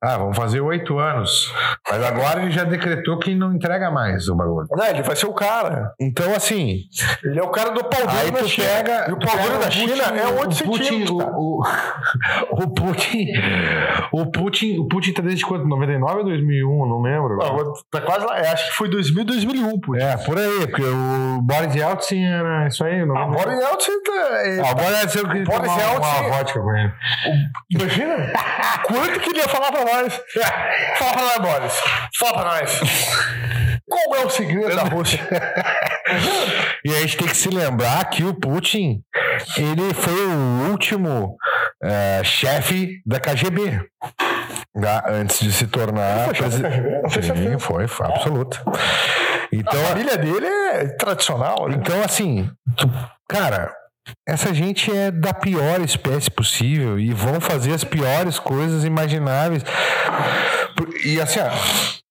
Ah, 0.02 0.18
vão 0.18 0.32
fazer 0.32 0.61
oito 0.61 0.99
anos. 0.99 1.53
Mas 1.91 2.03
agora 2.04 2.42
ele 2.42 2.50
já 2.50 2.64
decretou 2.64 3.18
que 3.18 3.34
não 3.34 3.54
entrega 3.54 3.91
mais 3.91 4.28
o 4.28 4.37
bagulho. 4.37 4.68
Não, 4.70 4.87
ele 4.87 5.03
vai 5.03 5.16
ser 5.16 5.26
o 5.26 5.33
cara. 5.33 5.95
Então, 5.99 6.34
assim. 6.34 6.83
Ele 7.24 7.41
é 7.41 7.42
o 7.42 7.49
cara 7.49 7.70
do 7.70 7.83
pau 7.83 8.07
duro 8.07 8.33
da 8.33 8.46
China. 8.46 8.66
Pega, 8.66 9.07
e 9.08 9.12
o 9.12 9.18
pau 9.18 9.38
duro 9.38 9.58
da 9.58 9.70
China 9.70 10.04
é 10.04 10.26
8 10.41 10.54
centímetros. 10.54 11.11
O, 11.11 11.18
o, 11.18 11.62
o, 12.50 12.68
Putin. 12.74 13.26
O 14.12 14.30
Putin. 14.30 14.78
O 14.78 14.88
Putin 14.88 15.12
tá 15.12 15.22
desde 15.22 15.44
quanto? 15.44 15.66
99 15.66 16.18
ou 16.18 16.24
2001? 16.24 16.88
Não 16.88 17.02
lembro. 17.02 17.36
Não, 17.36 17.72
tá 17.90 18.00
quase 18.00 18.24
lá. 18.24 18.34
Acho 18.52 18.70
que 18.70 18.76
foi 18.76 18.88
2000, 18.88 19.24
2001, 19.24 19.80
Putin. 19.80 20.02
É, 20.02 20.16
por 20.16 20.38
aí. 20.38 20.66
Porque 20.66 20.82
o 20.82 21.42
Boris 21.42 21.74
Yeltsin 21.74 22.24
era 22.24 22.66
isso 22.66 22.84
aí. 22.84 23.04
Não 23.04 23.16
ah, 23.16 23.26
Boris 23.26 23.58
Yeltsin. 23.58 24.02
Tá, 24.02 24.12
é, 24.12 24.60
ah, 24.60 24.70
o 24.70 24.74
Boris 24.74 24.98
Yeltsin 24.98 25.28
que 25.28 25.44
Boris 25.44 25.70
tomar 25.70 25.80
Yeltsin, 25.80 26.20
uma 26.20 26.36
vodka 26.36 26.60
com 26.60 26.76
ele. 26.76 26.92
Imagina. 27.70 28.32
Quanto 28.86 29.20
que 29.20 29.30
ele 29.30 29.38
ia 29.38 29.48
falar 29.48 29.72
pra 29.72 29.84
nós? 29.84 30.20
Fala 30.98 31.12
pra 31.12 31.22
nós, 31.22 31.38
Boris. 31.38 31.82
Fala 32.18 32.32
pra 32.34 32.44
nós. 32.44 32.80
Qual 33.88 34.16
é 34.16 34.26
o 34.26 34.30
segredo 34.30 34.74
da 34.74 34.82
Rússia? 34.82 35.20
e 36.84 36.90
a 36.90 37.00
gente 37.00 37.16
tem 37.16 37.28
que 37.28 37.36
se 37.36 37.48
lembrar 37.48 38.04
que 38.10 38.24
o 38.24 38.34
Putin 38.34 39.00
ele 39.56 39.94
foi 39.94 40.26
o 40.26 40.70
último 40.70 41.36
uh, 41.82 42.24
chefe 42.24 43.03
da 43.04 43.20
KGB. 43.20 43.80
Tá? 44.80 45.04
Antes 45.08 45.40
de 45.40 45.53
se 45.53 45.66
tornar 45.66 46.28
presidente. 46.34 46.82
Sim, 47.11 47.58
foi, 47.58 47.86
foi 47.86 48.07
absoluto. 48.07 48.62
Então, 49.53 49.80
a 49.80 49.88
família 49.88 50.18
dele 50.18 50.46
é 50.46 50.88
tradicional. 50.88 51.68
Né? 51.68 51.76
Então, 51.78 52.03
assim, 52.03 52.50
tu, 52.76 52.90
cara, 53.28 53.72
essa 54.26 54.53
gente 54.53 54.94
é 54.94 55.11
da 55.11 55.32
pior 55.32 55.80
espécie 55.80 56.30
possível 56.30 56.98
e 56.98 57.12
vão 57.12 57.40
fazer 57.40 57.72
as 57.72 57.84
piores 57.84 58.38
coisas 58.38 58.84
imagináveis. 58.84 59.64
E 61.04 61.20
assim, 61.20 61.40
ó, 61.40 61.50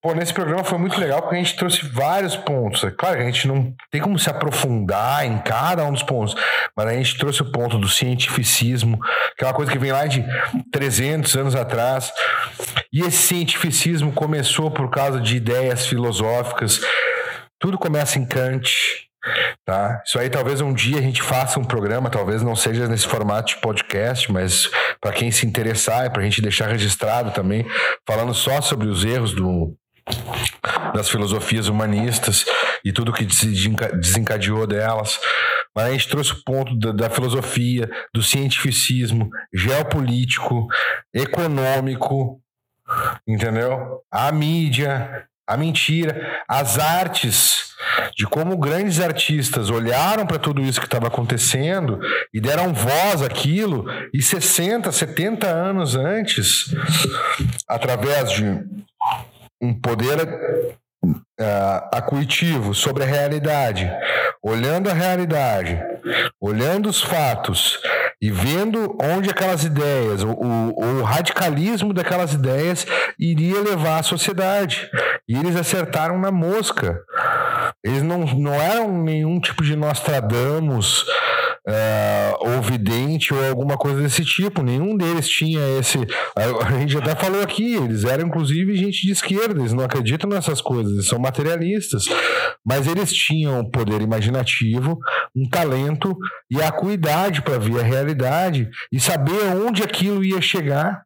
pô, 0.05 0.13
nesse 0.13 0.31
programa 0.31 0.63
foi 0.63 0.77
muito 0.77 0.99
legal 0.99 1.19
porque 1.19 1.33
a 1.33 1.39
gente 1.39 1.55
trouxe 1.55 1.83
vários 1.87 2.35
pontos. 2.35 2.83
É 2.83 2.91
claro 2.91 3.15
que 3.15 3.23
a 3.23 3.25
gente 3.25 3.47
não 3.47 3.73
tem 3.89 3.99
como 3.99 4.19
se 4.19 4.29
aprofundar 4.29 5.25
em 5.25 5.39
cada 5.39 5.83
um 5.83 5.91
dos 5.91 6.03
pontos, 6.03 6.35
mas 6.77 6.85
a 6.85 6.93
gente 6.93 7.17
trouxe 7.17 7.41
o 7.41 7.51
ponto 7.51 7.79
do 7.79 7.89
cientificismo, 7.89 8.99
que 9.35 9.43
é 9.43 9.51
coisa 9.51 9.71
que 9.71 9.79
vem 9.79 9.91
lá 9.91 10.05
de 10.05 10.23
300 10.71 11.35
anos 11.35 11.55
atrás. 11.55 12.13
E 12.93 13.01
esse 13.01 13.17
cientificismo 13.17 14.11
começou 14.11 14.69
por 14.69 14.91
causa 14.91 15.19
de 15.19 15.37
ideias 15.37 15.87
filosóficas. 15.87 16.81
Tudo 17.59 17.75
começa 17.75 18.19
em 18.19 18.27
Kant, 18.27 19.09
Tá? 19.65 20.03
Isso 20.05 20.19
aí 20.19 20.29
talvez 20.29 20.61
um 20.61 20.71
dia 20.71 20.99
a 20.99 21.01
gente 21.01 21.19
faça 21.19 21.59
um 21.59 21.63
programa, 21.63 22.11
talvez 22.11 22.43
não 22.43 22.55
seja 22.55 22.87
nesse 22.87 23.07
formato 23.07 23.55
de 23.55 23.59
podcast, 23.59 24.31
mas 24.31 24.69
para 25.01 25.11
quem 25.11 25.31
se 25.31 25.47
interessar, 25.47 26.05
é 26.05 26.09
para 26.09 26.21
a 26.21 26.23
gente 26.23 26.43
deixar 26.43 26.67
registrado 26.67 27.31
também, 27.31 27.65
falando 28.07 28.35
só 28.35 28.61
sobre 28.61 28.87
os 28.87 29.03
erros 29.03 29.33
do, 29.33 29.75
das 30.93 31.09
filosofias 31.09 31.67
humanistas 31.67 32.45
e 32.83 32.91
tudo 32.91 33.13
que 33.13 33.25
desencadeou 33.25 34.65
delas. 34.65 35.19
Mas 35.75 35.85
a 35.85 35.91
gente 35.91 36.09
trouxe 36.09 36.31
o 36.31 36.43
ponto 36.43 36.77
da, 36.77 36.91
da 36.91 37.09
filosofia, 37.09 37.89
do 38.13 38.23
cientificismo, 38.23 39.29
geopolítico, 39.53 40.67
econômico, 41.13 42.39
entendeu? 43.27 44.01
A 44.09 44.31
mídia, 44.31 45.27
a 45.47 45.57
mentira, 45.57 46.43
as 46.47 46.79
artes, 46.79 47.73
de 48.15 48.25
como 48.25 48.57
grandes 48.57 48.99
artistas 48.99 49.69
olharam 49.69 50.25
para 50.25 50.39
tudo 50.39 50.61
isso 50.61 50.79
que 50.79 50.87
estava 50.87 51.07
acontecendo 51.07 51.99
e 52.33 52.39
deram 52.39 52.73
voz 52.73 53.21
àquilo, 53.21 53.85
e 54.13 54.21
60, 54.21 54.91
70 54.91 55.47
anos 55.47 55.95
antes, 55.95 56.73
através 57.67 58.31
de 58.31 58.63
um 59.65 59.73
poder 59.73 60.21
uh, 61.03 61.89
acuitivo 61.91 62.73
sobre 62.73 63.03
a 63.03 63.07
realidade, 63.07 63.89
olhando 64.43 64.89
a 64.89 64.93
realidade, 64.93 65.81
olhando 66.39 66.89
os 66.89 67.01
fatos 67.01 67.79
e 68.21 68.31
vendo 68.31 68.97
onde 69.01 69.29
aquelas 69.29 69.63
ideias, 69.63 70.23
o, 70.23 70.29
o, 70.29 70.99
o, 70.99 71.03
radicalismo 71.03 71.93
daquelas 71.93 72.33
ideias 72.33 72.85
iria 73.19 73.59
levar 73.61 73.99
a 73.99 74.03
sociedade. 74.03 74.89
E 75.27 75.35
eles 75.35 75.55
acertaram 75.55 76.19
na 76.19 76.31
mosca. 76.31 77.01
Eles 77.83 78.03
não, 78.03 78.25
não 78.25 78.53
eram 78.53 79.03
nenhum 79.03 79.39
tipo 79.39 79.63
de 79.63 79.75
Nostradamus 79.75 81.05
uh, 81.67 82.49
ou 82.51 82.61
vidente 82.61 83.33
ou 83.33 83.47
alguma 83.47 83.77
coisa 83.77 84.01
desse 84.01 84.23
tipo. 84.23 84.61
Nenhum 84.61 84.95
deles 84.95 85.27
tinha 85.27 85.59
esse. 85.79 85.99
A, 86.35 86.79
gente 86.79 86.97
até 86.97 87.15
falou 87.15 87.41
aqui, 87.41 87.75
eles 87.75 88.03
eram 88.03 88.27
inclusive 88.27 88.75
gente 88.75 89.05
de 89.05 89.11
esquerda, 89.11 89.59
eles 89.59 89.73
não 89.73 89.83
acreditam 89.83 90.29
nessas 90.29 90.61
coisas, 90.61 90.93
eles 90.93 91.07
são 91.07 91.19
materialistas. 91.19 92.05
Mas 92.65 92.87
eles 92.87 93.11
tinham 93.11 93.59
um 93.59 93.69
poder 93.69 94.01
imaginativo, 94.01 94.97
um 95.35 95.47
talento 95.49 96.17
e 96.49 96.61
a 96.61 96.67
acuidade 96.67 97.41
para 97.41 97.57
ver 97.57 97.79
a 97.79 97.83
realidade 97.83 98.69
e 98.91 98.99
saber 98.99 99.55
onde 99.55 99.83
aquilo 99.83 100.23
ia 100.23 100.41
chegar 100.41 101.05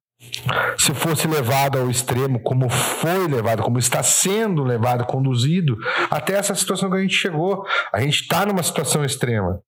se 0.77 0.93
fosse 0.93 1.27
levado 1.27 1.77
ao 1.77 1.89
extremo, 1.89 2.41
como 2.41 2.69
foi 2.69 3.27
levado, 3.27 3.63
como 3.63 3.79
está 3.79 4.03
sendo 4.03 4.63
levado, 4.63 5.05
conduzido, 5.05 5.77
até 6.11 6.33
essa 6.33 6.53
situação 6.53 6.89
que 6.89 6.97
a 6.97 7.01
gente 7.01 7.15
chegou. 7.15 7.63
A 7.93 8.01
gente 8.01 8.21
está 8.21 8.45
numa 8.45 8.61
situação 8.61 9.03
extrema. 9.03 9.61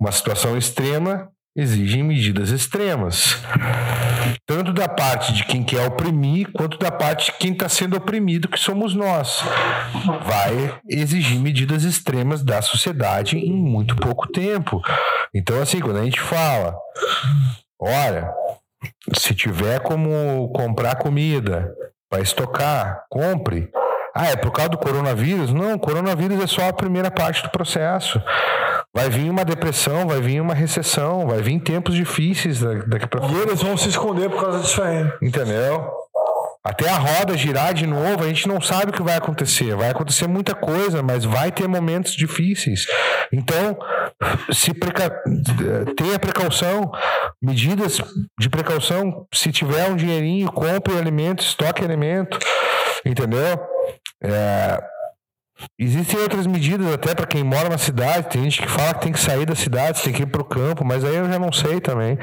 Uma 0.00 0.12
situação 0.12 0.56
extrema 0.56 1.30
exige 1.56 2.02
medidas 2.02 2.50
extremas. 2.50 3.42
Tanto 4.44 4.74
da 4.74 4.86
parte 4.86 5.32
de 5.32 5.44
quem 5.44 5.64
quer 5.64 5.86
oprimir, 5.86 6.52
quanto 6.52 6.78
da 6.78 6.90
parte 6.90 7.32
de 7.32 7.38
quem 7.38 7.52
está 7.52 7.68
sendo 7.68 7.96
oprimido, 7.96 8.46
que 8.46 8.60
somos 8.60 8.94
nós. 8.94 9.42
Vai 10.24 10.78
exigir 10.88 11.40
medidas 11.40 11.82
extremas 11.82 12.44
da 12.44 12.60
sociedade 12.60 13.38
em 13.38 13.52
muito 13.52 13.96
pouco 13.96 14.28
tempo. 14.28 14.82
Então, 15.34 15.60
assim, 15.62 15.80
quando 15.80 15.98
a 15.98 16.04
gente 16.04 16.20
fala, 16.20 16.76
olha, 17.80 18.30
se 19.14 19.34
tiver 19.34 19.80
como 19.80 20.52
comprar 20.52 20.96
comida 20.96 21.72
para 22.10 22.22
estocar, 22.22 23.02
compre. 23.08 23.70
Ah, 24.14 24.28
é 24.28 24.36
por 24.36 24.50
causa 24.50 24.70
do 24.70 24.78
coronavírus? 24.78 25.52
Não, 25.52 25.78
coronavírus 25.78 26.42
é 26.42 26.46
só 26.46 26.68
a 26.68 26.72
primeira 26.72 27.10
parte 27.10 27.42
do 27.42 27.50
processo. 27.50 28.20
Vai 28.96 29.10
vir 29.10 29.28
uma 29.28 29.44
depressão, 29.44 30.06
vai 30.06 30.22
vir 30.22 30.40
uma 30.40 30.54
recessão, 30.54 31.26
vai 31.26 31.42
vir 31.42 31.60
tempos 31.60 31.94
difíceis 31.94 32.60
daqui 32.60 33.06
para 33.06 33.20
frente. 33.20 33.34
E 33.34 33.42
eles 33.42 33.60
vão 33.60 33.76
se 33.76 33.90
esconder 33.90 34.30
por 34.30 34.40
causa 34.40 34.60
disso 34.60 34.82
aí. 34.82 35.04
Entendeu? 35.20 35.86
Até 36.64 36.88
a 36.88 36.96
roda 36.96 37.36
girar 37.36 37.74
de 37.74 37.86
novo, 37.86 38.24
a 38.24 38.26
gente 38.26 38.48
não 38.48 38.58
sabe 38.58 38.90
o 38.90 38.94
que 38.94 39.02
vai 39.02 39.14
acontecer. 39.14 39.76
Vai 39.76 39.90
acontecer 39.90 40.26
muita 40.26 40.54
coisa, 40.54 41.02
mas 41.02 41.26
vai 41.26 41.52
ter 41.52 41.68
momentos 41.68 42.16
difíceis. 42.16 42.86
Então, 43.30 43.76
se 44.50 44.72
preca... 44.72 45.10
tenha 45.94 46.18
precaução, 46.18 46.90
medidas 47.42 48.00
de 48.40 48.48
precaução. 48.48 49.26
Se 49.30 49.52
tiver 49.52 49.90
um 49.90 49.94
dinheirinho, 49.94 50.50
compre 50.50 50.96
alimento, 50.96 51.42
estoque 51.42 51.84
alimento, 51.84 52.38
entendeu? 53.04 53.60
É... 54.24 54.95
Existem 55.78 56.20
outras 56.20 56.46
medidas 56.46 56.92
até 56.92 57.14
para 57.14 57.26
quem 57.26 57.42
mora 57.42 57.68
na 57.68 57.78
cidade. 57.78 58.28
Tem 58.28 58.42
gente 58.42 58.62
que 58.62 58.68
fala 58.68 58.94
que 58.94 59.00
tem 59.00 59.12
que 59.12 59.20
sair 59.20 59.46
da 59.46 59.54
cidade, 59.54 60.02
tem 60.02 60.12
que 60.12 60.22
ir 60.22 60.26
para 60.26 60.42
o 60.42 60.44
campo, 60.44 60.84
mas 60.84 61.04
aí 61.04 61.16
eu 61.16 61.30
já 61.30 61.38
não 61.38 61.52
sei 61.52 61.80
também. 61.80 62.18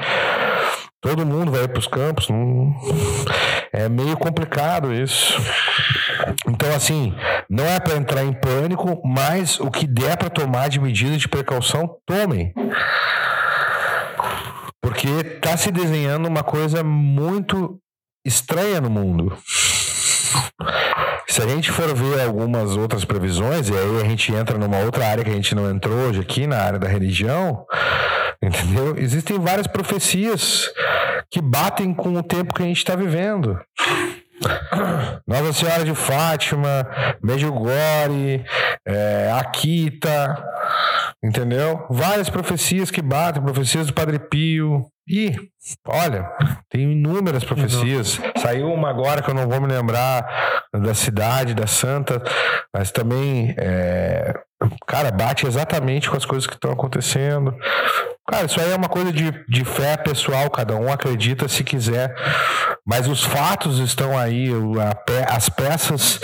Todo 1.00 1.26
mundo 1.26 1.50
vai 1.50 1.68
para 1.68 1.78
os 1.78 1.86
campos. 1.86 2.28
Não... 2.28 2.74
É 3.72 3.88
meio 3.88 4.16
complicado 4.16 4.94
isso. 4.94 5.36
Então, 6.48 6.72
assim, 6.74 7.12
não 7.50 7.66
é 7.66 7.80
para 7.80 7.96
entrar 7.96 8.24
em 8.24 8.32
pânico, 8.32 9.02
mas 9.04 9.58
o 9.58 9.70
que 9.70 9.86
der 9.86 10.16
para 10.16 10.30
tomar 10.30 10.68
de 10.68 10.80
medida 10.80 11.16
de 11.16 11.28
precaução, 11.28 11.96
tomem. 12.06 12.54
Porque 14.80 15.08
está 15.08 15.56
se 15.56 15.72
desenhando 15.72 16.26
uma 16.26 16.44
coisa 16.44 16.84
muito 16.84 17.80
estranha 18.24 18.80
no 18.80 18.88
mundo. 18.88 19.36
Se 21.34 21.42
a 21.42 21.48
gente 21.48 21.72
for 21.72 21.92
ver 21.96 22.20
algumas 22.20 22.76
outras 22.76 23.04
previsões, 23.04 23.68
e 23.68 23.72
aí 23.72 24.00
a 24.00 24.04
gente 24.08 24.32
entra 24.32 24.56
numa 24.56 24.78
outra 24.78 25.04
área 25.04 25.24
que 25.24 25.30
a 25.30 25.34
gente 25.34 25.52
não 25.52 25.68
entrou 25.68 25.96
hoje 26.08 26.20
aqui, 26.20 26.46
na 26.46 26.58
área 26.58 26.78
da 26.78 26.86
religião, 26.86 27.66
Entendeu? 28.40 28.94
Existem 28.98 29.38
várias 29.38 29.66
profecias 29.66 30.70
que 31.30 31.40
batem 31.40 31.94
com 31.94 32.14
o 32.14 32.22
tempo 32.22 32.52
que 32.52 32.62
a 32.62 32.66
gente 32.66 32.76
está 32.76 32.94
vivendo. 32.94 33.58
Nossa 35.26 35.52
Senhora 35.54 35.84
de 35.84 35.94
Fátima, 35.94 36.86
Medjugorje, 37.22 38.44
é, 38.86 39.32
Akita, 39.40 40.44
entendeu? 41.24 41.86
Várias 41.88 42.28
profecias 42.28 42.90
que 42.90 43.00
batem, 43.00 43.42
profecias 43.42 43.86
do 43.86 43.94
Padre 43.94 44.18
Pio. 44.18 44.84
E, 45.06 45.34
olha, 45.86 46.30
tem 46.70 46.92
inúmeras 46.92 47.44
profecias. 47.44 48.18
Uhum. 48.18 48.32
Saiu 48.38 48.72
uma 48.72 48.88
agora 48.88 49.22
que 49.22 49.30
eu 49.30 49.34
não 49.34 49.46
vou 49.46 49.60
me 49.60 49.66
lembrar 49.66 50.62
da 50.72 50.94
cidade, 50.94 51.54
da 51.54 51.66
santa, 51.66 52.22
mas 52.72 52.90
também, 52.90 53.54
é, 53.58 54.34
cara, 54.86 55.10
bate 55.10 55.46
exatamente 55.46 56.08
com 56.08 56.16
as 56.16 56.24
coisas 56.24 56.46
que 56.46 56.54
estão 56.54 56.72
acontecendo. 56.72 57.54
Cara, 58.26 58.46
isso 58.46 58.58
aí 58.58 58.72
é 58.72 58.76
uma 58.76 58.88
coisa 58.88 59.12
de, 59.12 59.30
de 59.46 59.64
fé 59.64 59.98
pessoal, 59.98 60.50
cada 60.50 60.74
um 60.74 60.90
acredita 60.90 61.46
se 61.48 61.62
quiser. 61.62 62.14
Mas 62.86 63.06
os 63.06 63.22
fatos 63.22 63.78
estão 63.78 64.16
aí, 64.18 64.48
as 65.28 65.48
peças 65.50 66.18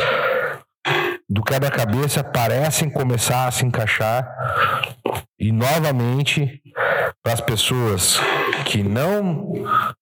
do 1.28 1.42
quebra-cabeça 1.42 2.24
parecem 2.24 2.90
começar 2.90 3.46
a 3.46 3.50
se 3.50 3.64
encaixar 3.64 4.26
e 5.38 5.52
novamente 5.52 6.60
para 7.22 7.34
as 7.34 7.40
pessoas 7.40 8.20
que 8.70 8.84
não 8.84 9.52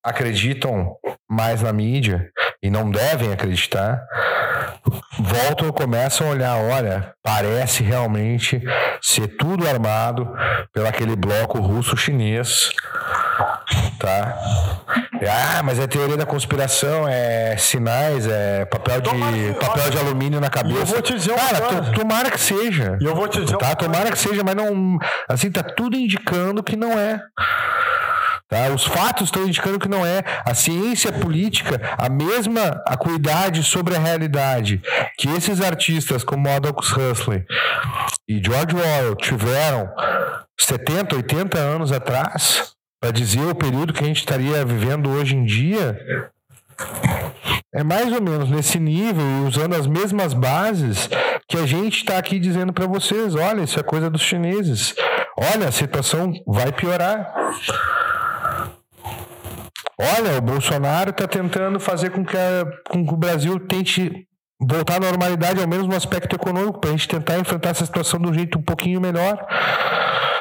acreditam 0.05 0.95
mais 1.27 1.63
na 1.63 1.73
mídia 1.73 2.31
e 2.63 2.69
não 2.69 2.91
devem 2.91 3.33
acreditar, 3.33 4.05
voltam 5.19 5.69
e 5.69 5.73
começam 5.73 6.27
a 6.27 6.31
olhar, 6.31 6.57
olha, 6.57 7.15
parece 7.23 7.83
realmente 7.83 8.63
ser 9.01 9.29
tudo 9.39 9.67
armado 9.67 10.31
pelo 10.71 10.87
aquele 10.87 11.17
bloco 11.17 11.59
russo-chinês 11.59 12.71
Tá? 13.99 14.39
Ah, 15.29 15.63
mas 15.65 15.79
é 15.79 15.87
teoria 15.87 16.17
da 16.17 16.25
conspiração, 16.25 17.07
é 17.09 17.57
sinais, 17.57 18.27
é 18.27 18.65
papel 18.65 19.01
de, 19.01 19.11
tomara, 19.11 19.55
papel 19.55 19.91
de 19.91 19.99
alumínio 19.99 20.41
na 20.41 20.49
cabeça. 20.49 20.79
Eu 20.79 20.87
vou 20.87 21.03
te 21.03 21.15
dizer 21.15 21.35
Cara, 21.35 21.61
coisa. 21.61 21.93
tomara 21.93 22.31
que 22.31 22.41
seja. 22.41 22.99
Eu 23.01 23.15
vou 23.15 23.27
te 23.29 23.41
dizer 23.41 23.57
tá? 23.57 23.75
Tomara 23.75 24.11
que 24.11 24.19
seja, 24.19 24.43
mas 24.45 24.55
não. 24.55 24.99
Assim, 25.29 25.51
tá 25.51 25.63
tudo 25.63 25.97
indicando 25.97 26.63
que 26.63 26.77
não 26.77 26.93
é. 26.99 27.21
Tá? 28.49 28.71
Os 28.75 28.85
fatos 28.85 29.29
estão 29.29 29.47
indicando 29.47 29.79
que 29.79 29.89
não 29.89 30.07
é. 30.07 30.23
A 30.45 30.55
ciência 30.55 31.13
política, 31.13 31.81
a 31.99 32.09
mesma 32.09 32.83
acuidade 32.87 33.63
sobre 33.63 33.95
a 33.95 33.99
realidade 33.99 34.81
que 35.19 35.29
esses 35.29 35.61
artistas 35.61 36.25
como 36.25 36.49
Aldous 36.49 36.91
Huxley 36.91 37.45
e 38.27 38.43
George 38.43 38.75
Orwell 38.75 39.15
tiveram 39.17 39.91
70, 40.59 41.17
80 41.17 41.59
anos 41.59 41.93
atrás, 41.93 42.73
para 43.01 43.13
dizer 43.13 43.47
o 43.47 43.55
período 43.55 43.93
que 43.93 44.03
a 44.03 44.07
gente 44.07 44.19
estaria 44.19 44.65
vivendo 44.65 45.11
hoje 45.11 45.37
em 45.37 45.45
dia, 45.45 45.99
é 47.73 47.85
mais 47.85 48.13
ou 48.13 48.23
menos 48.23 48.51
nesse 48.51 48.79
nível 48.79 49.23
e 49.23 49.47
usando 49.47 49.75
as 49.75 49.87
mesmas 49.87 50.33
bases 50.33 51.09
que 51.47 51.57
a 51.57 51.67
gente 51.67 51.99
está 51.99 52.19
aqui 52.19 52.39
dizendo 52.39 52.73
para 52.73 52.87
vocês: 52.87 53.35
olha, 53.35 53.63
isso 53.63 53.79
é 53.79 53.83
coisa 53.83 54.09
dos 54.11 54.23
chineses. 54.23 54.95
Olha, 55.37 55.69
a 55.69 55.73
situação 55.73 56.33
vai 56.47 56.73
piorar. 56.73 57.33
Olha, 60.01 60.39
o 60.39 60.41
Bolsonaro 60.41 61.11
está 61.11 61.27
tentando 61.27 61.81
fazer 61.81 62.11
com 62.11 62.25
que, 62.25 62.37
a, 62.37 62.65
com 62.89 63.05
que 63.05 63.13
o 63.13 63.17
Brasil 63.17 63.59
tente 63.59 64.29
voltar 64.61 64.97
à 64.97 65.01
normalidade, 65.01 65.61
ao 65.61 65.69
menos 65.69 65.89
no 65.89 65.97
aspecto 65.97 66.37
econômico, 66.37 66.81
para 66.81 66.91
a 66.91 66.93
gente 66.93 67.09
tentar 67.09 67.39
enfrentar 67.39 67.71
essa 67.71 67.85
situação 67.85 68.21
de 68.21 68.29
um 68.29 68.35
jeito 68.35 68.59
um 68.59 68.63
pouquinho 68.63 69.01
melhor. 69.01 69.45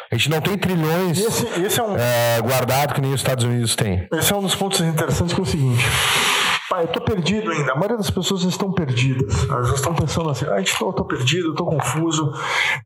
A 0.09 0.15
gente 0.15 0.29
não 0.29 0.39
tem 0.39 0.57
trilhões 0.57 1.19
esse, 1.19 1.45
esse 1.61 1.79
é 1.79 1.83
um... 1.83 1.97
é, 1.97 2.41
guardado 2.41 2.93
que 2.93 3.01
nem 3.01 3.11
os 3.13 3.19
Estados 3.19 3.43
Unidos 3.43 3.75
têm. 3.75 4.07
Esse 4.13 4.31
é 4.31 4.35
um 4.35 4.41
dos 4.41 4.55
pontos 4.55 4.79
interessantes 4.79 5.33
que 5.33 5.39
é 5.39 5.43
o 5.43 5.45
seguinte. 5.45 5.83
Pai, 6.77 6.83
eu 6.83 6.89
tô 6.89 7.01
perdido 7.01 7.49
ainda. 7.49 7.71
A 7.71 7.75
maioria 7.75 7.97
das 7.97 8.11
pessoas 8.11 8.43
estão 8.43 8.71
perdidas. 8.71 9.49
Elas 9.49 9.73
estão 9.73 9.95
pensando 9.95 10.29
assim, 10.29 10.45
ah, 10.45 10.59
eu 10.59 10.93
tô 10.93 11.03
perdido, 11.05 11.55
tô 11.55 11.65
confuso. 11.65 12.31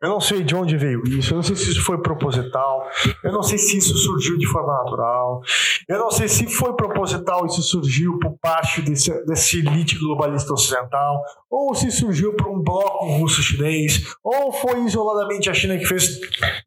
Eu 0.02 0.08
não 0.08 0.22
sei 0.22 0.44
de 0.44 0.56
onde 0.56 0.78
veio 0.78 1.04
isso. 1.06 1.34
Eu 1.34 1.36
não 1.36 1.44
sei 1.44 1.58
se 1.58 1.72
isso 1.72 1.84
foi 1.84 2.02
proposital. 2.02 2.88
Eu 3.22 3.34
não 3.34 3.44
sei 3.44 3.58
se 3.58 3.78
isso 3.78 3.98
surgiu 3.98 4.38
de 4.38 4.48
forma 4.48 4.72
natural. 4.72 5.42
Eu 5.90 6.00
não 6.00 6.10
sei 6.10 6.30
se 6.30 6.48
foi 6.48 6.74
proposital 6.74 7.46
isso 7.46 7.62
surgiu 7.62 8.18
por 8.18 8.38
parte 8.42 8.82
desse, 8.82 9.12
desse 9.26 9.60
elite 9.60 10.00
globalista 10.00 10.54
ocidental. 10.54 11.22
Ou 11.50 11.76
se 11.76 11.92
surgiu 11.92 12.34
por 12.38 12.48
um 12.48 12.64
bloco 12.64 13.06
russo-chinês. 13.18 14.16
Ou 14.24 14.54
foi 14.54 14.86
isoladamente 14.86 15.50
a 15.50 15.54
China 15.54 15.78
que 15.78 15.86
fez. 15.86 16.18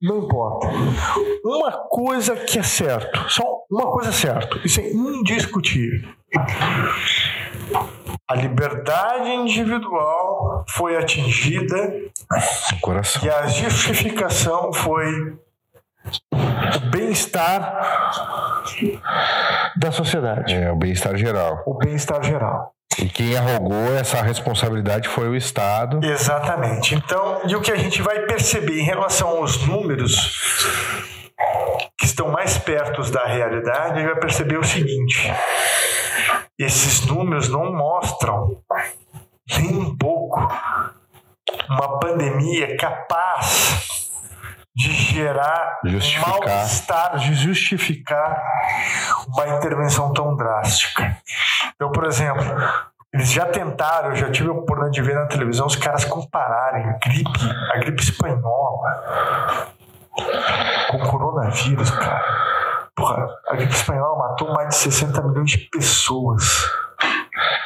Não 0.03 0.19
importa. 0.19 0.69
Uma 1.43 1.73
coisa 1.89 2.37
que 2.37 2.59
é 2.59 2.63
certo. 2.63 3.19
Só 3.31 3.65
uma 3.71 3.91
coisa 3.91 4.11
é 4.11 4.13
certa. 4.13 4.61
Isso 4.63 4.79
é 4.79 4.93
indiscutível 4.93 6.07
a 8.29 8.35
liberdade 8.35 9.29
individual 9.31 10.65
foi 10.69 10.97
atingida 10.97 11.93
Coração. 12.81 13.23
e 13.23 13.31
a 13.31 13.47
justificação 13.47 14.73
foi 14.73 15.37
o 16.33 16.91
bem-estar 16.91 18.13
da 19.77 19.91
sociedade. 19.91 20.55
É, 20.55 20.71
o 20.71 20.77
bem-estar 20.77 21.17
geral. 21.17 21.63
O 21.67 21.75
bem-estar 21.75 22.23
geral. 22.23 22.73
E 22.99 23.09
quem 23.09 23.37
arrogou 23.37 23.95
essa 23.97 24.23
responsabilidade 24.23 25.09
foi 25.09 25.29
o 25.29 25.35
Estado. 25.35 26.05
Exatamente. 26.05 26.95
Então, 26.95 27.43
e 27.47 27.57
o 27.57 27.61
que 27.61 27.73
a 27.73 27.77
gente 27.77 28.01
vai 28.01 28.21
perceber 28.21 28.81
em 28.81 28.85
relação 28.85 29.29
aos 29.29 29.67
números 29.67 30.15
que 31.99 32.07
estão 32.07 32.29
mais 32.29 32.57
perto 32.57 33.03
da 33.11 33.27
realidade, 33.27 33.95
a 33.95 33.97
gente 33.97 34.07
vai 34.07 34.21
perceber 34.21 34.59
o 34.59 34.65
seguinte: 34.65 35.33
esses 36.59 37.05
números 37.07 37.49
não 37.49 37.73
mostram 37.73 38.63
nem 39.59 39.77
um 39.77 39.97
pouco 39.97 40.41
uma 41.69 41.99
pandemia 41.99 42.77
capaz 42.77 44.11
de 44.75 44.91
gerar 44.93 45.81
mal-estar, 46.21 47.19
de 47.19 47.35
justificar 47.35 48.43
uma 49.29 49.49
intervenção 49.57 50.13
tão 50.13 50.35
drástica. 50.37 51.17
Então, 51.75 51.93
por 51.93 52.05
exemplo, 52.05 52.45
eles 53.13 53.31
já 53.31 53.47
tentaram, 53.47 54.11
eu 54.11 54.17
já 54.17 54.31
tive 54.31 54.49
a 54.49 54.53
oportunidade 54.53 54.95
de 54.95 55.03
ver 55.03 55.15
na 55.15 55.27
televisão 55.27 55.67
os 55.67 55.77
caras 55.77 56.05
compararem 56.05 56.85
a 56.87 56.99
gripe, 56.99 57.31
a 57.73 57.79
gripe 57.79 58.03
espanhola 58.03 59.69
com 60.91 60.97
o 60.97 61.09
coronavírus, 61.09 61.91
cara. 61.91 62.54
Porra, 62.97 63.27
a 63.49 63.57
gripe 63.57 63.73
espanhola 63.73 64.17
matou 64.17 64.53
mais 64.53 64.69
de 64.69 64.77
60 64.77 65.23
milhões 65.23 65.51
de 65.51 65.59
pessoas. 65.71 66.45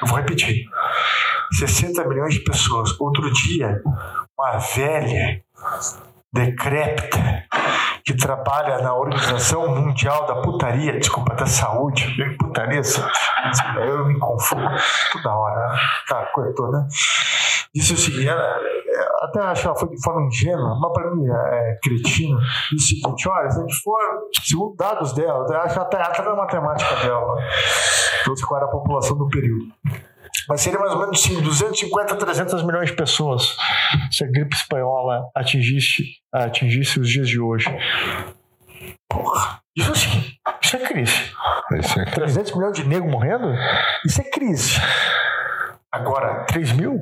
Eu 0.01 0.07
vou 0.07 0.17
repetir. 0.17 0.65
60 1.53 2.05
milhões 2.09 2.35
de 2.35 2.41
pessoas. 2.41 2.99
Outro 2.99 3.31
dia, 3.33 3.83
uma 4.39 4.59
velha 4.59 5.43
decrépita 6.33 7.45
que 8.05 8.15
trabalha 8.17 8.79
na 8.79 8.95
Organização 8.95 9.69
Mundial 9.69 10.27
da 10.27 10.37
Putaria, 10.37 10.99
desculpa, 10.99 11.35
da 11.35 11.47
Saúde, 11.47 12.07
putaria, 12.39 12.81
eu 13.81 14.07
me 14.07 14.19
confundo 14.19 14.67
toda 15.13 15.35
hora, 15.35 15.79
tá, 16.09 16.27
cortou, 16.33 16.71
né? 16.71 16.87
Disse 17.75 17.93
o 17.93 17.97
seguinte, 17.97 18.27
ela, 18.27 18.57
até 19.23 19.41
acho 19.41 19.61
que 19.61 19.67
ela 19.69 19.77
foi 19.77 19.89
de 19.91 20.03
forma 20.03 20.27
ingênua, 20.27 20.79
mas 20.81 20.93
para 20.93 21.15
mim 21.15 21.27
é, 21.27 21.73
é 21.73 21.79
cretina, 21.83 22.41
disse 22.73 22.95
o 22.95 22.99
seguinte, 22.99 23.29
olha, 23.29 23.51
se 23.51 23.59
a 23.59 23.61
gente 23.61 23.83
for, 23.83 24.01
segundo 24.43 24.75
dados 24.77 25.13
dela, 25.13 25.45
acho 25.65 25.81
até, 25.81 26.01
até 26.01 26.23
na 26.23 26.35
matemática 26.35 26.97
dela, 26.97 27.37
trouxe 28.25 28.47
qual 28.47 28.61
era 28.61 28.69
a 28.69 28.73
população 28.73 29.19
do 29.19 29.29
período. 29.29 29.67
Mas 30.48 30.60
seria 30.60 30.78
mais 30.78 30.93
ou 30.93 31.01
menos 31.01 31.19
assim, 31.19 31.40
250 31.40 32.15
a 32.15 32.16
300 32.16 32.62
milhões 32.65 32.90
de 32.90 32.97
pessoas 32.97 33.56
se 34.10 34.24
a 34.24 34.27
gripe 34.27 34.55
espanhola 34.55 35.28
atingisse, 35.35 36.05
atingisse 36.32 37.01
os 37.01 37.09
dias 37.09 37.28
de 37.28 37.40
hoje. 37.40 37.66
Porra, 39.09 39.60
isso, 39.77 39.90
assim, 39.90 40.36
isso 40.62 40.77
é 40.77 40.81
crise. 40.81 41.32
Isso 41.81 42.01
é 42.01 42.05
crise. 42.05 42.15
300 42.15 42.55
milhões 42.55 42.74
de 42.74 42.85
negros 42.85 43.10
morrendo? 43.10 43.55
Isso 44.05 44.20
é 44.20 44.24
crise. 44.24 44.81
Agora, 45.90 46.44
3 46.44 46.73
mil? 46.73 47.01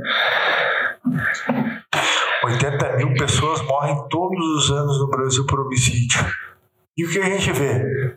80 2.45 2.97
mil 2.97 3.15
pessoas 3.15 3.61
morrem 3.63 3.97
todos 4.09 4.39
os 4.57 4.71
anos 4.71 5.01
no 5.01 5.09
Brasil 5.09 5.47
por 5.47 5.61
homicídio. 5.61 6.25
E 6.97 7.05
o 7.05 7.11
que 7.11 7.19
a 7.19 7.25
gente 7.25 7.53
vê? 7.53 8.17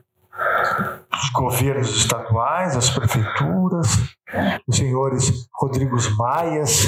Os 1.22 1.30
governos 1.32 1.90
estaduais, 1.96 2.78
as 2.78 2.90
prefeituras, 2.90 3.88
os 4.68 4.78
senhores 4.78 5.50
Rodrigos 5.54 6.16
Maias, 6.16 6.88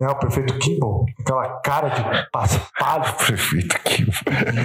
né, 0.00 0.08
o 0.08 0.16
prefeito 0.16 0.58
Kimball, 0.58 1.06
aquela 1.20 1.60
cara 1.60 1.88
de 1.88 2.30
paspalho. 2.30 3.14
Prefeito 3.16 3.78
Kimball. 3.84 4.12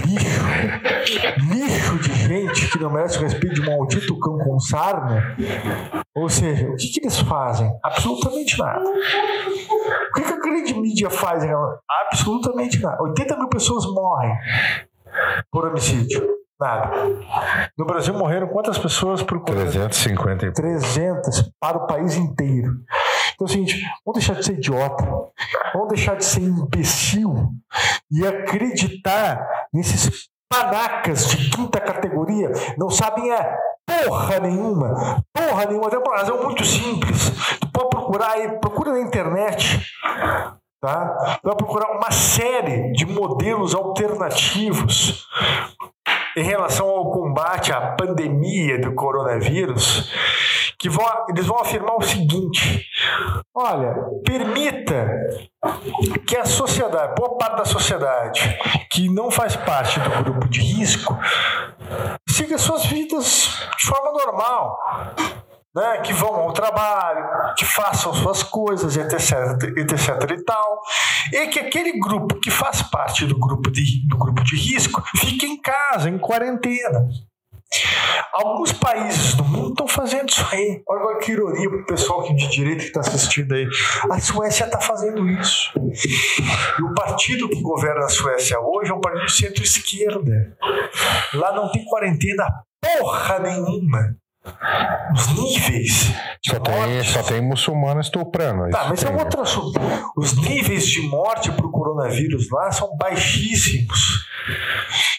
Lixo. 0.06 1.50
Lixo 1.54 2.00
de 2.00 2.14
gente 2.14 2.72
que 2.72 2.80
não 2.80 2.92
merece 2.92 3.20
o 3.20 3.22
respeito 3.22 3.56
de 3.56 3.62
um 3.62 3.66
maldito 3.66 4.20
cão 4.20 4.38
com 4.40 4.60
sarna. 4.60 5.36
Ou 6.16 6.28
seja, 6.28 6.68
o 6.68 6.76
que, 6.76 6.88
que 6.88 7.00
eles 7.02 7.20
fazem? 7.20 7.72
Absolutamente 7.84 8.58
nada. 8.58 8.84
O 8.90 10.14
que, 10.16 10.22
que 10.24 10.34
a 10.34 10.40
grande 10.40 10.74
mídia 10.74 11.10
faz? 11.10 11.44
Absolutamente 12.08 12.82
nada. 12.82 13.02
80 13.04 13.38
mil 13.38 13.50
pessoas 13.50 13.86
morrem 13.86 14.36
por 15.52 15.68
homicídio. 15.68 16.39
Nada. 16.60 16.92
No 17.78 17.86
Brasil 17.86 18.14
morreram 18.14 18.48
quantas 18.48 18.78
pessoas 18.78 19.24
por 19.24 19.40
350 19.42 20.52
300 20.52 21.52
para 21.60 21.78
o 21.78 21.88
país 21.88 22.18
inteiro. 22.18 22.74
Então 23.34 23.46
é 23.48 23.50
o 23.50 23.52
seguinte, 23.52 23.82
vamos 24.06 24.20
deixar 24.20 24.34
de 24.34 24.46
ser 24.46 24.54
idiota, 24.54 25.06
vamos 25.74 25.88
deixar 25.88 26.18
de 26.18 26.26
ser 26.26 26.42
imbecil 26.42 27.54
e 28.12 28.28
acreditar 28.28 29.48
nesses 29.74 30.28
panacas 30.52 31.28
de 31.30 31.50
quinta 31.50 31.80
categoria, 31.80 32.52
não 32.78 32.90
sabem 32.90 33.32
é 33.32 33.56
porra 33.86 34.40
nenhuma, 34.40 35.24
porra 35.34 35.66
nenhuma, 35.66 35.90
tem 35.90 36.00
uma 36.00 36.18
razão 36.18 36.44
muito 36.44 36.66
simples. 36.66 37.32
Tu 37.60 37.72
pode 37.72 37.90
procurar 37.90 38.32
aí, 38.32 38.60
procura 38.60 38.92
na 38.92 39.00
internet, 39.00 39.82
tá? 40.82 41.40
Tu 41.42 41.48
vai 41.48 41.56
procurar 41.56 41.92
uma 41.98 42.12
série 42.12 42.92
de 42.92 43.06
modelos 43.06 43.74
alternativos 43.74 45.26
em 46.36 46.44
relação 46.44 46.88
ao 46.88 47.12
combate 47.12 47.72
à 47.72 47.92
pandemia 47.92 48.80
do 48.80 48.94
coronavírus, 48.94 50.14
que 50.78 50.90
vão, 50.90 51.06
eles 51.30 51.46
vão 51.46 51.60
afirmar 51.60 51.96
o 51.96 52.02
seguinte: 52.02 52.86
olha, 53.54 53.94
permita 54.26 55.10
que 56.26 56.38
a 56.38 56.46
sociedade, 56.46 57.16
boa 57.16 57.38
parte 57.38 57.58
da 57.58 57.66
sociedade 57.66 58.58
que 58.92 59.10
não 59.10 59.30
faz 59.30 59.56
parte 59.56 60.00
do 60.00 60.24
grupo 60.24 60.48
de 60.48 60.62
risco, 60.62 61.18
siga 62.28 62.58
suas 62.58 62.86
vidas 62.86 63.68
de 63.78 63.86
forma 63.86 64.12
normal 64.12 64.78
né, 65.76 66.02
que 66.02 66.14
vão 66.14 66.36
ao 66.36 66.54
trabalho, 66.54 67.54
que 67.56 67.66
façam 67.66 68.14
suas 68.14 68.44
coisas, 68.44 68.98
etc, 68.98 69.78
etc 69.78 70.32
e 70.32 70.44
tal, 70.44 70.82
e 71.32 71.48
que 71.48 71.60
aquele 71.60 72.00
grupo 72.00 72.40
que 72.40 72.50
faz 72.50 72.82
parte 72.82 73.26
do 73.26 73.38
grupo 73.38 73.70
de, 73.72 74.08
do 74.08 74.18
grupo 74.18 74.44
de 74.44 74.56
risco 74.56 75.04
fique 75.18 75.46
em 75.46 75.60
casa, 75.62 76.10
em 76.10 76.18
quarentena. 76.18 77.08
Alguns 78.34 78.72
países 78.72 79.36
do 79.36 79.44
mundo 79.44 79.70
estão 79.70 79.88
fazendo 79.88 80.28
isso 80.28 80.44
aí. 80.52 80.82
Olha 80.88 81.20
que 81.20 81.32
ironia 81.32 81.70
para 81.70 81.82
o 81.82 81.86
pessoal 81.86 82.24
de 82.24 82.48
direita 82.50 82.82
que 82.82 82.88
está 82.88 83.02
assistindo 83.02 83.54
aí. 83.54 83.68
A 84.10 84.20
Suécia 84.20 84.66
está 84.66 84.82
fazendo 84.82 85.28
isso. 85.30 85.72
E 85.78 86.84
o 86.84 86.94
partido 86.96 87.48
que 87.48 87.62
governa 87.62 88.06
a 88.06 88.10
Suécia 88.10 88.60
hoje 88.60 88.90
é 88.90 88.94
um 88.96 89.02
partido 89.02 89.30
centro-esquerda. 89.30 90.58
Lá 91.36 91.52
não 91.54 91.72
tem 91.72 91.86
quarentena 91.86 92.46
porra 92.82 93.38
nenhuma 93.38 94.16
os 95.14 95.28
níveis. 95.36 96.12
Só 96.46 96.60
tem, 96.60 97.04
só 97.04 97.24
tem 97.24 97.42
muçulmano 97.42 98.00
estuprando. 98.00 98.70
Tá, 98.70 98.88
mas 98.90 99.04
é 99.04 99.10
outro 99.10 99.42
assunto. 99.42 99.80
Os 100.16 100.36
níveis 100.36 100.88
de 100.88 101.02
morte 101.02 101.52
para 101.52 101.66
o 101.66 101.72
coronavírus 101.72 102.50
lá 102.50 102.72
são 102.72 102.96
baixíssimos. 102.98 104.28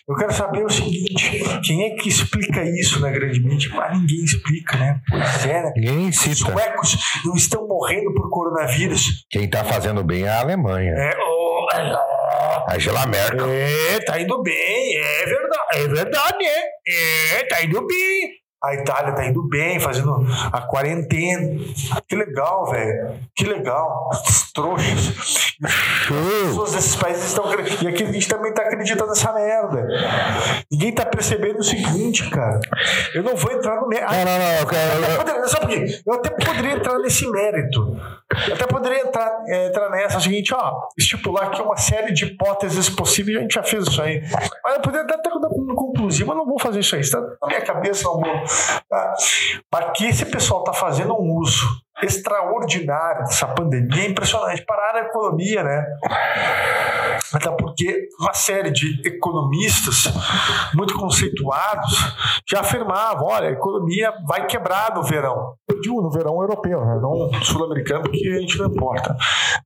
Eu 0.08 0.16
quero 0.16 0.32
saber 0.32 0.64
o 0.64 0.70
seguinte: 0.70 1.42
quem 1.64 1.84
é 1.84 1.90
que 1.90 2.08
explica 2.08 2.64
isso 2.64 3.00
na 3.00 3.10
grande 3.10 3.40
mídia? 3.40 3.70
Mas 3.74 3.98
ninguém 3.98 4.24
explica, 4.24 4.76
né? 4.76 5.00
Pois 5.08 5.46
é, 5.46 5.62
né? 5.62 5.72
Ninguém 5.76 6.12
cita. 6.12 6.32
Os 6.32 6.38
suecos 6.38 6.98
não 7.24 7.34
estão 7.34 7.68
morrendo 7.68 8.12
por 8.14 8.30
coronavírus. 8.30 9.24
Quem 9.30 9.44
está 9.44 9.62
fazendo 9.64 10.02
bem 10.02 10.24
é 10.24 10.28
a 10.28 10.40
Alemanha. 10.40 10.92
É, 10.96 11.12
oh, 11.16 11.66
a 11.72 12.74
Angela 12.74 13.06
Merkel. 13.06 13.48
É, 13.48 14.00
tá 14.00 14.20
indo 14.20 14.42
bem, 14.42 14.96
é 14.96 15.26
verdade, 15.26 15.64
é 15.74 15.88
verdade, 15.88 16.44
é, 16.44 17.40
é 17.40 17.46
tá 17.46 17.62
indo 17.62 17.86
bem. 17.86 18.40
A 18.62 18.74
Itália 18.74 19.14
tá 19.14 19.24
indo 19.24 19.42
bem, 19.48 19.80
fazendo 19.80 20.22
a 20.52 20.60
quarentena. 20.60 21.58
Que 22.06 22.14
legal, 22.14 22.70
velho. 22.70 23.14
Que 23.34 23.44
legal. 23.44 24.10
Os 24.12 24.52
trouxas. 24.52 25.56
As 25.64 26.46
pessoas 26.46 26.72
desses 26.72 26.96
países 26.96 27.24
estão 27.24 27.44
E 27.82 27.88
aqui 27.88 28.02
a 28.04 28.12
gente 28.12 28.28
também 28.28 28.52
tá 28.52 28.62
acreditando 28.62 29.08
nessa 29.08 29.32
merda. 29.32 29.86
Ninguém 30.70 30.92
tá 30.94 31.06
percebendo 31.06 31.58
o 31.58 31.64
seguinte, 31.64 32.28
cara. 32.28 32.60
Eu 33.14 33.22
não 33.22 33.34
vou 33.34 33.50
entrar 33.52 33.80
no 33.80 33.88
mérito. 33.88 34.12
Não, 34.12 34.24
não, 34.24 34.38
não. 34.38 34.52
Eu, 34.60 34.66
quero, 34.66 35.38
eu, 35.38 35.48
só 35.48 35.60
porque 35.60 36.02
eu 36.06 36.12
até 36.12 36.30
poderia 36.30 36.72
entrar 36.72 36.98
nesse 36.98 37.30
mérito. 37.30 37.96
Eu 38.46 38.54
até 38.54 38.66
poderia 38.66 39.06
entrar, 39.06 39.42
é, 39.48 39.68
entrar 39.68 39.88
nessa. 39.90 40.18
O 40.18 40.20
seguinte, 40.20 40.54
ó. 40.54 40.88
Estipular 40.98 41.48
aqui 41.48 41.62
uma 41.62 41.76
série 41.76 42.12
de 42.12 42.26
hipóteses 42.26 42.90
possíveis. 42.90 43.38
A 43.38 43.40
gente 43.40 43.54
já 43.54 43.62
fez 43.62 43.86
isso 43.86 44.02
aí. 44.02 44.22
Mas 44.62 44.74
eu 44.74 44.80
poderia 44.82 45.06
até 45.14 45.30
conclusivo. 45.30 46.28
Mas 46.28 46.36
não 46.36 46.46
vou 46.46 46.58
fazer 46.58 46.80
isso 46.80 46.94
aí. 46.94 47.00
Está 47.00 47.20
na 47.20 47.46
minha 47.46 47.62
cabeça, 47.62 48.04
não 48.04 48.20
vou. 48.20 48.49
Tá? 48.88 49.14
Para 49.70 49.90
que 49.92 50.06
esse 50.06 50.26
pessoal 50.26 50.60
está 50.60 50.72
fazendo 50.72 51.14
um 51.14 51.36
uso 51.36 51.66
extraordinário 52.02 53.24
dessa 53.24 53.46
pandemia 53.48 54.08
impressionante. 54.08 54.64
Parar 54.64 54.96
a 54.96 55.00
economia, 55.06 55.62
né? 55.62 55.86
Até 57.32 57.50
porque 57.50 58.08
uma 58.18 58.34
série 58.34 58.70
de 58.70 59.00
economistas 59.06 60.12
muito 60.74 60.94
conceituados 60.94 62.14
já 62.48 62.60
afirmavam: 62.60 63.28
olha, 63.28 63.48
a 63.48 63.52
economia 63.52 64.12
vai 64.26 64.46
quebrar 64.46 64.94
no 64.94 65.02
verão. 65.02 65.54
Digo 65.80 66.02
no 66.02 66.10
verão 66.10 66.40
europeu, 66.42 66.84
né? 66.84 66.98
não 67.00 67.42
sul-americano, 67.42 68.02
porque 68.02 68.28
a 68.28 68.40
gente 68.40 68.58
não 68.58 68.66
importa. 68.66 69.16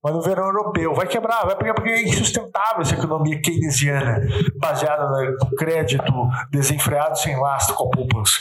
Mas 0.02 0.14
no 0.14 0.20
verão 0.20 0.46
europeu 0.46 0.94
vai 0.94 1.06
quebrar, 1.06 1.44
vai 1.44 1.56
pegar 1.56 1.74
porque 1.74 1.90
é 1.90 2.02
insustentável 2.02 2.82
essa 2.82 2.94
economia 2.94 3.40
keynesiana, 3.40 4.20
baseada 4.60 5.08
no 5.08 5.56
crédito 5.56 6.12
desenfreado 6.50 7.18
sem 7.18 7.38
lastro 7.38 7.74
com 7.74 7.88
a 7.88 7.90
poupança. 7.90 8.38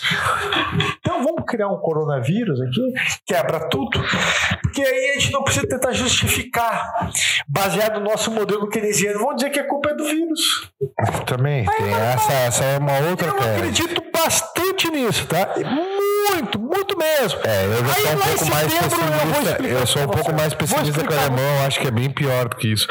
Então 0.99 1.23
vamos 1.23 1.43
criar 1.47 1.69
um 1.69 1.79
coronavírus 1.79 2.59
aqui, 2.61 2.93
quebra 3.25 3.69
tudo 3.69 3.82
porque 3.89 4.81
aí 4.81 5.11
a 5.11 5.19
gente 5.19 5.31
não 5.31 5.43
precisa 5.43 5.67
tentar 5.67 5.91
justificar, 5.91 7.11
baseado 7.47 7.99
no 7.99 8.09
nosso 8.09 8.31
modelo 8.31 8.67
keynesiano. 8.67 9.19
Vamos 9.19 9.35
dizer 9.35 9.49
que 9.51 9.59
a 9.59 9.67
culpa 9.67 9.91
é 9.91 9.95
do 9.95 10.05
vírus. 10.05 10.71
Também, 11.25 11.65
aí, 11.67 11.77
tem 11.77 11.93
essa, 11.93 12.33
essa 12.33 12.63
é 12.63 12.79
uma 12.79 12.99
outra 13.09 13.27
Eu 13.27 13.55
acredito 13.55 14.03
bastante 14.11 14.89
nisso, 14.89 15.27
tá? 15.27 15.53
Muito, 15.57 16.59
muito 16.59 16.97
mesmo. 16.97 17.39
É, 17.43 17.65
eu 17.65 17.85
já 17.85 17.95
sou 17.95 18.13
um 18.13 18.17
pouco 18.17 18.45
mais 18.49 18.73
pessimista. 18.73 19.57
Eu, 19.63 19.79
eu 19.79 19.87
sou 19.87 20.01
um 20.01 20.07
pouco 20.07 20.33
mais 20.33 20.53
pessimista 20.53 21.03
com 21.03 21.13
o 21.13 21.19
alemão, 21.19 21.65
acho 21.65 21.79
que 21.79 21.87
é 21.87 21.91
bem 21.91 22.09
pior 22.09 22.49
do 22.49 22.55
que 22.55 22.71
isso. 22.71 22.87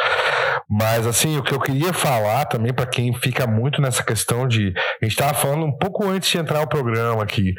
Mas 0.69 1.07
assim, 1.07 1.37
o 1.37 1.43
que 1.43 1.53
eu 1.53 1.61
queria 1.61 1.93
falar 1.93 2.47
também 2.47 2.73
para 2.73 2.87
quem 2.87 3.13
fica 3.13 3.47
muito 3.47 3.81
nessa 3.81 4.03
questão 4.03 4.47
de. 4.47 4.73
A 4.77 5.05
gente 5.05 5.13
estava 5.13 5.35
falando 5.35 5.65
um 5.65 5.77
pouco 5.77 6.05
antes 6.09 6.31
de 6.31 6.39
entrar 6.39 6.63
o 6.63 6.69
programa 6.69 7.23
aqui. 7.23 7.55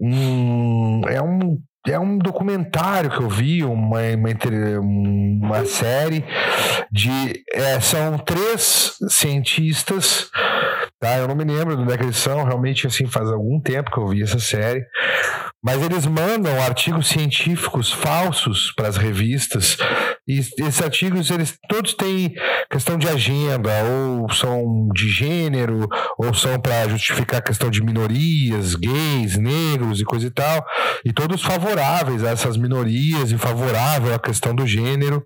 Hum, 0.00 1.02
é 1.08 1.20
um 1.20 1.58
é 1.86 1.98
um 1.98 2.18
documentário 2.18 3.10
que 3.10 3.20
eu 3.22 3.28
vi, 3.28 3.64
uma, 3.64 4.00
uma, 4.00 4.80
uma 4.80 5.64
série 5.64 6.24
de. 6.90 7.42
É, 7.52 7.80
são 7.80 8.18
três 8.18 8.96
cientistas, 9.08 10.30
tá? 11.00 11.18
Eu 11.18 11.28
não 11.28 11.34
me 11.34 11.44
lembro 11.44 11.90
é 11.90 11.96
que 11.96 12.04
eles 12.04 12.16
são, 12.16 12.44
realmente 12.44 12.86
assim, 12.86 13.06
faz 13.06 13.30
algum 13.30 13.60
tempo 13.60 13.90
que 13.90 13.98
eu 13.98 14.08
vi 14.08 14.22
essa 14.22 14.38
série. 14.38 14.84
Mas 15.62 15.82
eles 15.82 16.06
mandam 16.06 16.60
artigos 16.62 17.08
científicos 17.08 17.92
falsos 17.92 18.72
para 18.76 18.88
as 18.88 18.96
revistas 18.96 19.76
e 20.28 20.38
esses 20.40 20.82
artigos 20.82 21.30
eles 21.30 21.58
todos 21.68 21.94
têm 21.94 22.34
questão 22.70 22.98
de 22.98 23.08
agenda 23.08 23.70
ou 23.84 24.30
são 24.30 24.88
de 24.94 25.08
gênero 25.08 25.88
ou 26.18 26.34
são 26.34 26.60
para 26.60 26.88
justificar 26.88 27.38
a 27.38 27.42
questão 27.42 27.70
de 27.70 27.82
minorias, 27.82 28.74
gays, 28.74 29.38
negros 29.38 30.00
e 30.00 30.04
coisa 30.04 30.26
e 30.26 30.30
tal 30.30 30.64
e 31.04 31.12
todos 31.12 31.42
favoráveis 31.42 32.22
a 32.22 32.30
essas 32.30 32.56
minorias 32.56 33.32
e 33.32 33.38
favorável 33.38 34.14
à 34.14 34.18
questão 34.18 34.54
do 34.54 34.66
gênero 34.66 35.24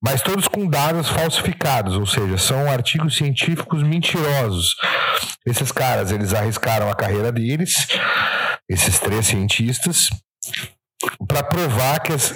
mas 0.00 0.22
todos 0.22 0.46
com 0.46 0.68
dados 0.68 1.08
falsificados, 1.08 1.96
ou 1.96 2.06
seja, 2.06 2.38
são 2.38 2.70
artigos 2.70 3.16
científicos 3.16 3.82
mentirosos. 3.82 4.76
Esses 5.44 5.72
caras, 5.72 6.12
eles 6.12 6.32
arriscaram 6.32 6.88
a 6.88 6.94
carreira 6.94 7.32
deles, 7.32 7.88
esses 8.68 8.98
três 9.00 9.26
cientistas, 9.26 10.08
para 11.26 11.42
provar 11.42 12.00
que, 12.00 12.12
as, 12.12 12.32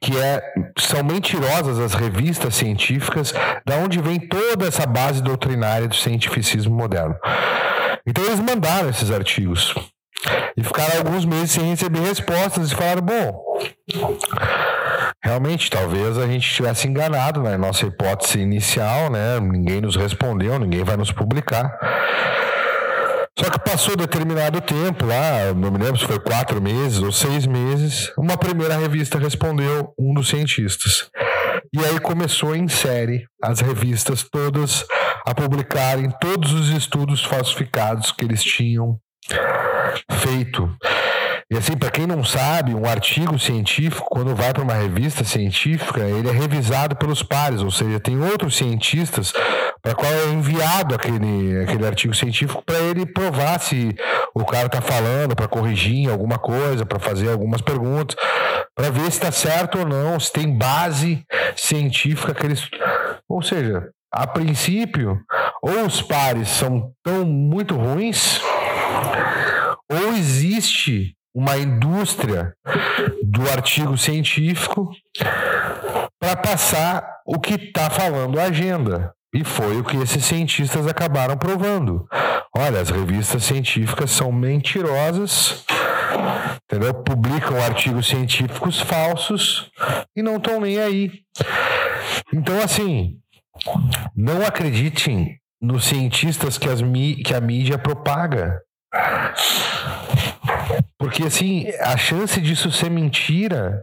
que 0.00 0.16
é, 0.18 0.42
são 0.78 1.04
mentirosas 1.04 1.78
as 1.78 1.94
revistas 1.94 2.54
científicas, 2.54 3.32
da 3.66 3.76
onde 3.76 4.00
vem 4.00 4.18
toda 4.18 4.66
essa 4.66 4.86
base 4.86 5.22
doutrinária 5.22 5.88
do 5.88 5.94
cientificismo 5.94 6.74
moderno. 6.74 7.14
Então 8.06 8.24
eles 8.24 8.40
mandaram 8.40 8.88
esses 8.88 9.10
artigos 9.10 9.74
e 10.56 10.62
ficaram 10.62 10.98
alguns 10.98 11.24
meses 11.24 11.52
sem 11.52 11.70
receber 11.70 12.00
respostas 12.00 12.70
e 12.70 12.74
falaram: 12.74 13.02
bom, 13.02 13.44
realmente, 15.22 15.70
talvez 15.70 16.18
a 16.18 16.26
gente 16.26 16.48
tivesse 16.48 16.88
enganado 16.88 17.42
na 17.42 17.50
né? 17.50 17.56
nossa 17.56 17.86
hipótese 17.86 18.40
inicial, 18.40 19.10
né? 19.10 19.40
Ninguém 19.40 19.80
nos 19.80 19.96
respondeu, 19.96 20.58
ninguém 20.58 20.84
vai 20.84 20.96
nos 20.96 21.12
publicar. 21.12 21.78
Só 23.38 23.50
que 23.50 23.58
passou 23.58 23.96
determinado 23.96 24.60
tempo 24.60 25.06
lá, 25.06 25.52
não 25.54 25.70
me 25.70 25.78
lembro 25.78 25.98
se 25.98 26.06
foi 26.06 26.20
quatro 26.20 26.62
meses 26.62 26.98
ou 26.98 27.10
seis 27.10 27.46
meses, 27.46 28.12
uma 28.16 28.36
primeira 28.36 28.76
revista 28.76 29.18
respondeu 29.18 29.92
um 29.98 30.14
dos 30.14 30.28
cientistas. 30.28 31.10
E 31.72 31.84
aí 31.84 31.98
começou 31.98 32.54
em 32.54 32.68
série 32.68 33.26
as 33.42 33.58
revistas 33.60 34.22
todas 34.22 34.86
a 35.26 35.34
publicarem 35.34 36.10
todos 36.20 36.52
os 36.52 36.68
estudos 36.68 37.24
falsificados 37.24 38.12
que 38.12 38.24
eles 38.24 38.44
tinham 38.44 39.00
feito. 40.20 40.72
E 41.50 41.56
assim, 41.56 41.76
para 41.76 41.90
quem 41.90 42.06
não 42.06 42.24
sabe, 42.24 42.74
um 42.74 42.86
artigo 42.86 43.38
científico, 43.38 44.08
quando 44.10 44.34
vai 44.34 44.52
para 44.52 44.62
uma 44.62 44.74
revista 44.74 45.24
científica, 45.24 46.00
ele 46.00 46.28
é 46.28 46.32
revisado 46.32 46.96
pelos 46.96 47.22
pares, 47.22 47.60
ou 47.60 47.70
seja, 47.70 48.00
tem 48.00 48.18
outros 48.18 48.56
cientistas 48.56 49.32
para 49.82 49.94
qual 49.94 50.10
é 50.10 50.30
enviado 50.30 50.94
aquele, 50.94 51.60
aquele 51.62 51.86
artigo 51.86 52.14
científico 52.14 52.62
para 52.64 52.78
ele 52.78 53.04
provar 53.04 53.60
se 53.60 53.94
o 54.34 54.44
cara 54.44 54.66
está 54.66 54.80
falando, 54.80 55.36
para 55.36 55.46
corrigir 55.46 56.10
alguma 56.10 56.38
coisa, 56.38 56.86
para 56.86 56.98
fazer 56.98 57.30
algumas 57.30 57.60
perguntas, 57.60 58.16
para 58.74 58.90
ver 58.90 59.02
se 59.02 59.18
está 59.18 59.30
certo 59.30 59.80
ou 59.80 59.86
não, 59.86 60.18
se 60.18 60.32
tem 60.32 60.56
base 60.56 61.22
científica 61.54 62.34
que 62.34 62.46
eles. 62.46 62.68
Ou 63.28 63.42
seja, 63.42 63.90
a 64.10 64.26
princípio, 64.26 65.20
ou 65.62 65.84
os 65.84 66.00
pares 66.00 66.48
são 66.48 66.90
tão 67.02 67.24
muito 67.24 67.76
ruins 67.76 68.40
ou 69.90 70.14
existe 70.14 71.14
uma 71.34 71.56
indústria 71.58 72.54
do 73.22 73.50
artigo 73.50 73.98
científico 73.98 74.90
para 76.20 76.36
passar 76.36 77.04
o 77.26 77.38
que 77.40 77.54
está 77.54 77.90
falando 77.90 78.38
a 78.38 78.44
agenda. 78.44 79.12
E 79.34 79.42
foi 79.42 79.78
o 79.78 79.84
que 79.84 79.96
esses 79.96 80.24
cientistas 80.24 80.86
acabaram 80.86 81.36
provando. 81.36 82.06
Olha, 82.56 82.80
as 82.80 82.88
revistas 82.88 83.42
científicas 83.42 84.12
são 84.12 84.30
mentirosas, 84.30 85.64
entendeu? 86.62 86.94
Publicam 86.94 87.60
artigos 87.60 88.06
científicos 88.06 88.80
falsos 88.80 89.70
e 90.16 90.22
não 90.22 90.36
estão 90.36 90.60
nem 90.60 90.78
aí. 90.78 91.10
Então, 92.32 92.62
assim, 92.62 93.18
não 94.14 94.46
acreditem 94.46 95.36
nos 95.60 95.84
cientistas 95.84 96.58
que, 96.58 96.68
as, 96.68 96.80
que 97.24 97.34
a 97.34 97.40
mídia 97.40 97.76
propaga. 97.76 98.60
Porque, 100.98 101.24
assim, 101.24 101.68
a 101.80 101.96
chance 101.96 102.40
disso 102.40 102.70
ser 102.70 102.90
mentira 102.90 103.82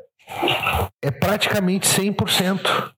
é 1.01 1.11
praticamente 1.11 1.87
100%. 1.87 2.91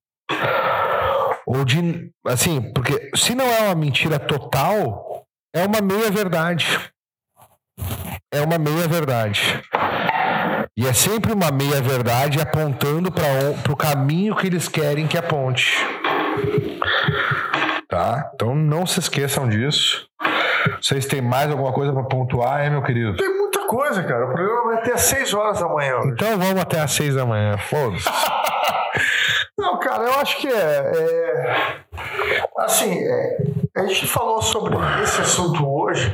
Ou 1.45 1.65
de. 1.65 2.11
Assim, 2.25 2.61
porque 2.73 3.11
se 3.15 3.35
não 3.35 3.45
é 3.45 3.63
uma 3.63 3.75
mentira 3.75 4.17
total, 4.17 5.25
é 5.53 5.65
uma 5.65 5.81
meia-verdade. 5.81 6.79
É 8.33 8.41
uma 8.41 8.57
meia-verdade. 8.57 9.61
E 10.75 10.87
é 10.87 10.93
sempre 10.93 11.31
uma 11.31 11.51
meia-verdade 11.51 12.41
apontando 12.41 13.11
para 13.11 13.71
o 13.71 13.75
caminho 13.75 14.35
que 14.35 14.47
eles 14.47 14.67
querem 14.67 15.05
que 15.05 15.17
aponte. 15.17 15.77
Tá? 17.87 18.31
Então 18.33 18.55
não 18.55 18.87
se 18.87 18.99
esqueçam 18.99 19.47
disso. 19.47 20.07
Vocês 20.81 21.05
têm 21.05 21.21
mais 21.21 21.51
alguma 21.51 21.71
coisa 21.73 21.93
para 21.93 22.03
pontuar, 22.03 22.61
é, 22.61 22.69
meu 22.69 22.81
querido? 22.81 23.15
Tem 23.15 23.37
muita 23.37 23.65
coisa, 23.67 24.03
cara. 24.03 24.25
O 24.25 24.33
programa 24.33 24.63
vai 24.65 24.77
até 24.77 24.93
às 24.93 25.01
6 25.01 25.33
horas 25.33 25.59
da 25.59 25.67
manhã. 25.67 25.97
Hoje. 25.97 26.09
Então 26.09 26.37
vamos 26.37 26.61
até 26.61 26.79
às 26.79 26.91
6 26.91 27.15
da 27.15 27.25
manhã. 27.25 27.57
Foda-se. 27.57 28.09
Não, 29.57 29.79
cara, 29.79 30.03
eu 30.03 30.13
acho 30.19 30.37
que 30.37 30.47
é. 30.47 30.51
é 30.51 31.83
assim, 32.57 32.99
é, 32.99 33.37
a 33.77 33.85
gente 33.85 34.07
falou 34.07 34.41
sobre 34.41 34.75
esse 35.01 35.21
assunto 35.21 35.67
hoje, 35.67 36.13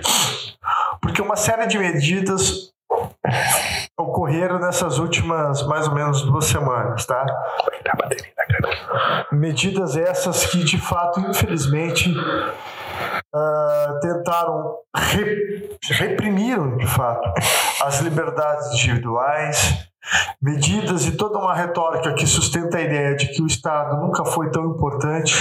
porque 1.02 1.22
uma 1.22 1.36
série 1.36 1.66
de 1.68 1.78
medidas 1.78 2.72
ocorreram 3.98 4.60
nessas 4.60 4.98
últimas 4.98 5.66
mais 5.68 5.88
ou 5.88 5.94
menos 5.94 6.22
duas 6.24 6.46
semanas, 6.46 7.06
tá? 7.06 7.26
Medidas 9.32 9.96
essas 9.96 10.46
que 10.46 10.64
de 10.64 10.78
fato, 10.78 11.20
infelizmente, 11.20 12.14
uh, 13.34 14.00
tentaram 14.02 14.76
re, 14.96 15.78
reprimiram 15.92 16.78
de 16.78 16.88
fato 16.88 17.32
as 17.84 18.00
liberdades 18.00 18.74
individuais, 18.74 19.90
medidas 20.42 21.06
e 21.06 21.12
toda 21.12 21.38
uma 21.38 21.54
retórica 21.54 22.14
que 22.14 22.26
sustenta 22.26 22.78
a 22.78 22.82
ideia 22.82 23.16
de 23.16 23.28
que 23.28 23.42
o 23.42 23.48
Estado 23.48 23.98
nunca 23.98 24.26
foi 24.26 24.50
tão 24.52 24.66
importante, 24.66 25.34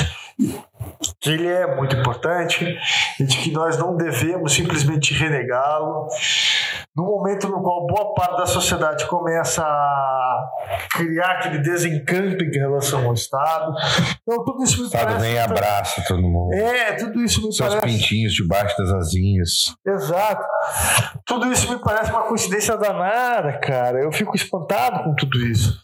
que 1.20 1.30
ele 1.30 1.46
é 1.48 1.74
muito 1.76 1.96
importante 1.96 2.78
e 3.18 3.24
de 3.24 3.36
que 3.38 3.50
nós 3.52 3.76
não 3.76 3.96
devemos 3.96 4.52
simplesmente 4.52 5.14
renegá-lo. 5.14 6.08
No 6.96 7.04
momento 7.04 7.48
no 7.48 7.62
qual 7.62 7.86
boa 7.86 8.14
parte 8.14 8.36
da 8.38 8.46
sociedade 8.46 9.06
começa 9.06 9.62
a 9.62 10.48
criar 10.92 11.32
aquele 11.38 11.58
desencanto 11.58 12.44
em 12.44 12.50
relação 12.58 13.06
ao 13.06 13.14
Estado. 13.14 13.72
Então, 14.22 14.44
tudo 14.44 14.64
isso 14.64 14.78
me 14.80 14.86
Estado 14.86 15.06
parece. 15.06 15.20
nem 15.26 15.38
abraça 15.38 16.04
todo 16.06 16.22
mundo. 16.22 16.54
É, 16.54 16.92
tudo 16.94 17.22
isso 17.22 17.46
me 17.46 17.52
Seus 17.52 17.74
parece. 17.74 17.86
pintinhos 17.98 18.32
debaixo 18.34 18.76
das 18.78 18.92
asinhas. 18.92 19.74
Exato. 19.86 20.44
Tudo 21.24 21.50
isso 21.52 21.70
me 21.72 21.78
parece 21.80 22.10
uma 22.10 22.22
coincidência 22.22 22.76
danada, 22.76 23.58
cara. 23.60 24.02
Eu 24.02 24.10
fico 24.12 24.34
espantado 24.34 25.04
com 25.04 25.14
tudo 25.14 25.38
isso. 25.46 25.80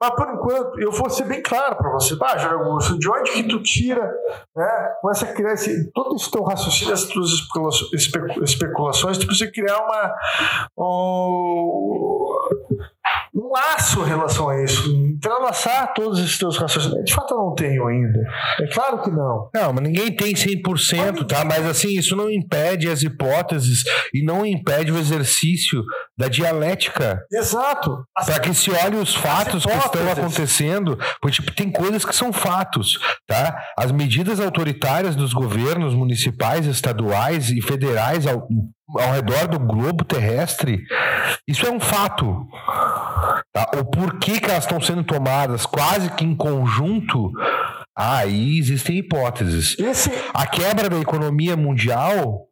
Mas 0.00 0.10
por 0.16 0.28
enquanto, 0.28 0.80
eu 0.80 0.90
vou 0.92 1.08
ser 1.08 1.24
bem 1.24 1.40
claro 1.42 1.76
para 1.76 1.90
você. 1.92 2.14
Ah, 2.22 2.36
Jair 2.36 2.54
Augusto, 2.54 2.98
de 2.98 3.08
onde 3.08 3.30
que 3.32 3.42
tu 3.44 3.62
tira, 3.62 4.10
né? 4.56 4.94
Começa 5.00 5.26
a 5.26 5.32
criar 5.32 5.52
esse, 5.52 5.90
todo 5.92 6.14
esse 6.16 6.30
teu 6.30 6.42
raciocínio, 6.42 6.92
essas 6.94 7.08
tuas 7.08 7.30
especulações, 7.30 7.92
especu- 7.92 8.44
especulações, 8.44 9.18
tu 9.18 9.26
precisa 9.26 9.50
criar 9.50 9.78
uma. 9.78 10.14
um- 10.78 12.24
um 13.34 13.50
laço 13.50 14.02
em 14.02 14.06
relação 14.06 14.48
a 14.48 14.62
isso, 14.62 14.88
entrelaçar 14.94 15.92
todos 15.92 16.20
esses 16.20 16.38
teus 16.38 16.56
raciocínios. 16.56 17.04
De 17.04 17.12
fato, 17.12 17.34
eu 17.34 17.38
não 17.38 17.54
tenho 17.54 17.86
ainda. 17.86 18.20
É 18.60 18.66
claro 18.68 19.02
que 19.02 19.10
não. 19.10 19.50
Não, 19.52 19.72
mas 19.72 19.82
ninguém 19.82 20.14
tem 20.14 20.34
100%, 20.34 21.26
tá? 21.26 21.44
Mas 21.44 21.66
assim, 21.66 21.88
isso 21.88 22.14
não 22.14 22.30
impede 22.30 22.88
as 22.88 23.02
hipóteses 23.02 23.82
e 24.14 24.24
não 24.24 24.46
impede 24.46 24.92
o 24.92 24.98
exercício 24.98 25.82
da 26.16 26.28
dialética. 26.28 27.20
Exato. 27.32 28.04
Para 28.14 28.38
que 28.38 28.54
se 28.54 28.70
olhe 28.70 28.96
os 28.96 29.14
fatos 29.14 29.66
que 29.66 29.72
estão 29.72 30.12
acontecendo, 30.12 30.96
porque 31.20 31.36
tipo, 31.36 31.52
tem 31.52 31.72
coisas 31.72 32.04
que 32.04 32.14
são 32.14 32.32
fatos, 32.32 32.98
tá? 33.26 33.56
As 33.76 33.90
medidas 33.90 34.38
autoritárias 34.38 35.16
dos 35.16 35.32
governos 35.32 35.94
municipais, 35.94 36.66
estaduais 36.66 37.50
e 37.50 37.60
federais 37.60 38.26
ao, 38.88 39.12
redor 39.12 39.48
do 39.48 39.58
globo 39.58 40.04
terrestre, 40.04 40.84
isso 41.46 41.66
é 41.66 41.70
um 41.70 41.80
fato. 41.80 42.46
Tá? 43.52 43.70
O 43.78 43.84
porquê 43.84 44.40
que 44.40 44.50
elas 44.50 44.64
estão 44.64 44.80
sendo 44.80 45.04
tomadas 45.04 45.66
quase 45.66 46.10
que 46.10 46.24
em 46.24 46.34
conjunto, 46.34 47.32
aí 47.96 48.58
existem 48.58 48.98
hipóteses. 48.98 49.76
Esse, 49.78 50.10
A 50.32 50.46
quebra 50.46 50.88
da 50.88 50.98
economia 50.98 51.56
mundial 51.56 52.48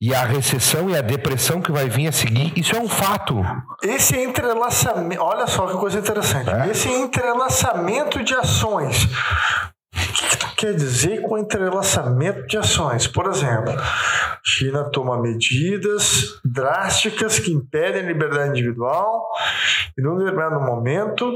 e 0.00 0.14
a 0.14 0.24
recessão 0.24 0.90
e 0.90 0.96
a 0.96 1.00
depressão 1.00 1.60
que 1.60 1.72
vai 1.72 1.88
vir 1.88 2.08
a 2.08 2.12
seguir, 2.12 2.52
isso 2.56 2.76
é 2.76 2.80
um 2.80 2.88
fato. 2.88 3.42
Esse 3.82 4.16
entrelaçamento, 4.16 5.22
olha 5.22 5.46
só 5.46 5.66
que 5.66 5.74
coisa 5.74 5.98
interessante. 5.98 6.50
É? 6.50 6.70
Esse 6.70 6.88
entrelaçamento 6.88 8.22
de 8.22 8.34
ações. 8.34 9.08
Quer 10.56 10.74
dizer 10.74 11.20
com 11.22 11.36
entrelaçamento 11.36 12.46
de 12.46 12.56
ações? 12.56 13.06
Por 13.06 13.26
exemplo, 13.26 13.74
China 14.42 14.90
toma 14.90 15.20
medidas 15.20 16.40
drásticas 16.42 17.38
que 17.38 17.52
impedem 17.52 18.02
a 18.02 18.06
liberdade 18.06 18.50
individual 18.50 19.28
e, 19.96 20.00
num 20.00 20.16
determinado 20.16 20.60
momento, 20.60 21.30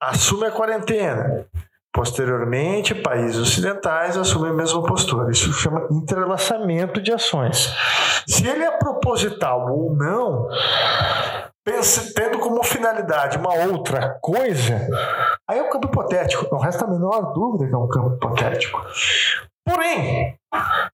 assume 0.00 0.46
a 0.46 0.50
quarentena. 0.50 1.46
Posteriormente, 1.96 2.94
países 2.94 3.38
ocidentais 3.40 4.18
assumem 4.18 4.50
a 4.50 4.54
mesma 4.54 4.82
postura. 4.82 5.30
Isso 5.30 5.50
se 5.50 5.58
chama 5.62 5.88
entrelaçamento 5.90 7.00
de 7.00 7.10
ações. 7.10 7.72
Se 8.28 8.46
ele 8.46 8.62
é 8.62 8.70
proposital 8.72 9.66
ou 9.72 9.94
não, 9.96 10.46
pense- 11.64 12.12
tendo 12.12 12.38
como 12.38 12.62
finalidade 12.62 13.38
uma 13.38 13.54
outra 13.54 14.18
coisa, 14.20 14.86
aí 15.48 15.58
é 15.58 15.62
um 15.62 15.70
campo 15.70 15.88
hipotético. 15.88 16.46
Não 16.52 16.58
resta 16.60 16.84
a 16.84 16.88
menor 16.88 17.32
dúvida 17.32 17.66
que 17.66 17.74
é 17.74 17.78
um 17.78 17.88
campo 17.88 18.14
hipotético. 18.16 18.78
Porém, 19.66 20.36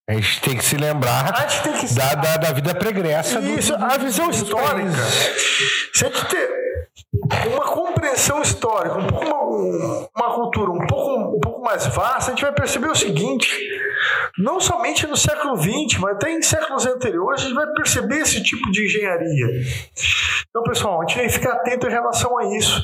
A 0.08 0.14
gente 0.14 0.40
tem 0.40 0.56
que 0.56 0.64
se 0.64 0.76
lembrar 0.76 1.32
tem 1.62 1.72
que 1.74 1.94
da, 1.94 2.14
da, 2.14 2.36
da 2.38 2.52
vida 2.52 2.74
pregressa 2.74 3.38
isso, 3.40 3.76
do- 3.76 3.84
a 3.84 3.98
visão 3.98 4.30
histórica. 4.30 4.90
Se 5.94 6.04
a 6.04 6.08
gente 6.08 6.24
ter 6.26 6.62
uma 7.52 7.64
compreensão 7.66 8.40
histórica, 8.40 8.96
um 8.98 9.06
pouco 9.06 9.31
uma, 9.62 10.28
um- 10.28 10.34
cultura 10.34 10.70
um 10.70 10.86
pouco, 10.86 11.36
um 11.36 11.40
pouco 11.40 11.62
mais 11.62 11.86
vasta, 11.86 12.30
a 12.30 12.34
gente 12.34 12.42
vai 12.42 12.52
perceber 12.52 12.88
o 12.90 12.94
seguinte: 12.94 13.48
não 14.38 14.60
somente 14.60 15.06
no 15.06 15.16
século 15.16 15.56
XX, 15.56 15.98
mas 16.00 16.14
até 16.16 16.30
em 16.30 16.42
séculos 16.42 16.86
anteriores, 16.86 17.42
a 17.42 17.44
gente 17.44 17.54
vai 17.54 17.66
perceber 17.72 18.18
esse 18.18 18.42
tipo 18.42 18.70
de 18.70 18.86
engenharia. 18.86 19.46
Então, 20.50 20.62
pessoal, 20.64 21.00
a 21.00 21.06
gente 21.06 21.18
tem 21.18 21.26
que 21.28 21.32
ficar 21.34 21.52
atento 21.54 21.86
em 21.86 21.90
relação 21.90 22.38
a 22.38 22.44
isso. 22.56 22.82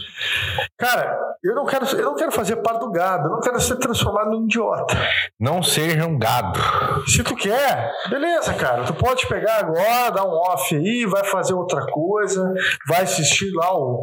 Cara, 0.78 1.18
eu 1.44 1.54
não 1.54 1.66
quero, 1.66 1.84
eu 1.96 2.04
não 2.04 2.14
quero 2.14 2.32
fazer 2.32 2.56
parte 2.56 2.80
do 2.80 2.90
gado, 2.90 3.26
eu 3.26 3.30
não 3.32 3.40
quero 3.40 3.60
ser 3.60 3.76
transformado 3.76 4.30
num 4.30 4.44
idiota. 4.44 4.96
Não 5.38 5.62
sejam 5.62 6.16
gado. 6.18 6.58
Se 7.06 7.22
tu 7.22 7.34
quer, 7.36 7.92
beleza, 8.08 8.54
cara. 8.54 8.84
Tu 8.84 8.94
pode 8.94 9.26
pegar 9.26 9.58
agora, 9.58 10.10
dar 10.10 10.24
um 10.24 10.30
off 10.32 10.74
aí, 10.74 11.04
vai 11.06 11.24
fazer 11.24 11.52
outra 11.54 11.84
coisa, 11.86 12.52
vai 12.88 13.02
assistir 13.02 13.50
lá 13.54 13.72
o, 13.74 14.02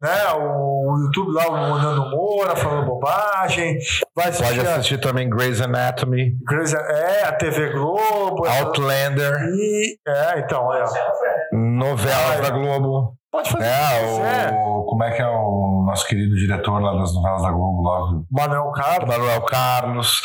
né, 0.00 0.24
o 0.36 0.96
YouTube 1.04 1.32
lá, 1.32 1.48
o 1.48 1.78
Nando 1.78 2.10
Moura 2.10 2.56
falando 2.56 2.86
bobagem, 2.86 3.78
vai 4.14 4.28
assistir, 4.28 4.44
Pode 4.56 4.66
a, 4.66 4.74
assistir 4.76 5.00
também 5.00 5.28
Grey's 5.28 5.60
Anatomy, 5.60 6.36
Grey's- 6.44 6.63
é, 6.72 7.24
a 7.24 7.32
TV 7.32 7.70
Globo. 7.70 8.46
Outlander, 8.46 9.34
E, 9.52 9.96
é, 10.06 10.38
então, 10.40 10.70
aí, 10.70 10.82
ó. 10.82 11.56
novelas 11.56 12.40
da 12.40 12.50
Globo. 12.50 13.14
Pode 13.30 13.50
fazer 13.50 13.66
É, 13.66 14.50
o, 14.54 14.84
como 14.84 15.02
é 15.02 15.10
que 15.10 15.20
é 15.20 15.26
o 15.26 15.82
nosso 15.84 16.06
querido 16.06 16.36
diretor 16.36 16.78
lá 16.80 16.92
das 17.00 17.12
novelas 17.12 17.42
da 17.42 17.50
Globo, 17.50 17.82
lá, 17.82 18.22
Manuel 18.30 18.70
Carlos. 18.70 19.08
Manuel 19.08 19.42
Carlos, 19.42 20.22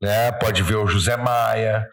né? 0.00 0.30
Pode 0.30 0.62
ver 0.62 0.76
o 0.76 0.86
José 0.86 1.16
Maia, 1.16 1.84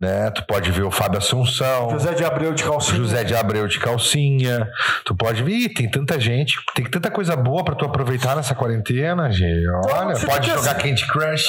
né? 0.00 0.30
Tu 0.30 0.42
pode 0.46 0.70
ver 0.72 0.84
o 0.84 0.90
Fábio 0.90 1.18
Assunção. 1.18 1.90
José 1.90 2.14
de 2.14 2.24
Abreu 2.24 2.54
de 2.54 2.64
calcinha. 2.64 2.96
José 2.96 3.24
de 3.24 3.34
Abreu 3.36 3.68
de 3.68 3.78
calcinha. 3.78 4.66
Tu 5.04 5.14
pode 5.14 5.42
ver, 5.42 5.52
Ih, 5.52 5.68
tem 5.74 5.90
tanta 5.90 6.18
gente, 6.18 6.54
tem 6.74 6.86
tanta 6.90 7.10
coisa 7.10 7.36
boa 7.36 7.62
pra 7.62 7.74
tu 7.74 7.84
aproveitar 7.84 8.34
nessa 8.36 8.54
quarentena, 8.54 9.30
gente. 9.30 9.66
Olha, 9.92 10.14
você 10.14 10.24
pode 10.26 10.48
jogar 10.48 10.60
assim- 10.72 10.80
Candy 10.80 11.06
Crush, 11.08 11.44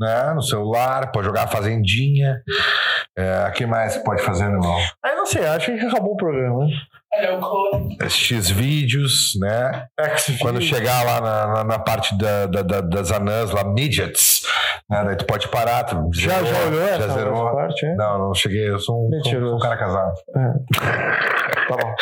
né, 0.00 0.32
no 0.34 0.42
celular, 0.42 1.12
pode 1.12 1.26
jogar 1.26 1.46
Fazendinha. 1.48 2.40
É, 3.16 3.46
o 3.48 3.52
que 3.52 3.66
mais 3.66 3.96
pode 3.98 4.22
fazer, 4.22 4.44
meu 4.44 4.54
irmão? 4.54 4.78
Aí 5.04 5.14
não 5.14 5.26
sei, 5.26 5.44
acho 5.46 5.66
que 5.76 5.86
acabou 5.86 6.14
o 6.14 6.16
programa. 6.16 6.66
né? 6.66 8.08
X 8.08 8.48
vídeos, 8.50 9.32
né? 9.40 9.86
Quando 10.40 10.60
chegar 10.62 11.04
lá 11.04 11.20
na, 11.20 11.46
na, 11.48 11.64
na 11.64 11.78
parte 11.78 12.16
da, 12.16 12.46
da, 12.46 12.62
da, 12.62 12.80
das 12.80 13.10
anãs, 13.10 13.50
lá, 13.50 13.64
midgets, 13.64 14.42
né? 14.88 15.02
Daí 15.04 15.16
tu 15.16 15.26
pode 15.26 15.48
parar. 15.48 15.82
Tu 15.84 15.96
Já, 16.14 16.34
zerou, 16.40 16.46
já 16.46 16.58
olhou 16.66 16.86
Já 16.88 17.08
zerou. 17.08 17.46
essa 17.46 17.56
parte, 17.56 17.86
é? 17.86 17.94
Não, 17.96 18.18
não 18.28 18.34
cheguei. 18.34 18.70
Eu 18.70 18.78
sou 18.78 19.08
um, 19.08 19.10
sou, 19.24 19.32
sou 19.40 19.56
um 19.56 19.58
cara 19.58 19.76
casado. 19.76 20.14
Tá 20.32 21.76
bom. 21.76 21.94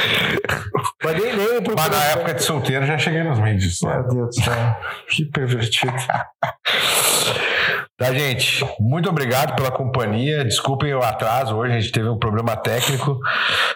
Mas 1.05 1.15
nem 1.23 1.37
nem 1.37 1.49
Mas 1.75 1.89
na 1.91 2.05
época 2.05 2.35
de 2.35 2.43
solteiro 2.43 2.85
já 2.87 2.99
cheguei 2.99 3.23
nos 3.23 3.39
midgets. 3.39 3.81
né? 3.83 3.95
Meu 3.95 4.09
Deus 4.09 4.37
do 4.37 4.43
céu. 4.45 4.77
Que 5.09 5.25
pervertido. 5.25 5.93
Tá, 7.99 8.13
gente? 8.13 8.65
Muito 8.79 9.09
obrigado 9.09 9.57
pela 9.57 9.73
companhia. 9.73 10.45
Desculpem 10.45 10.95
o 10.95 11.03
atraso 11.03 11.57
hoje, 11.57 11.75
a 11.75 11.81
gente 11.81 11.91
teve 11.91 12.09
um 12.09 12.17
problema 12.17 12.57
técnico. 12.57 13.19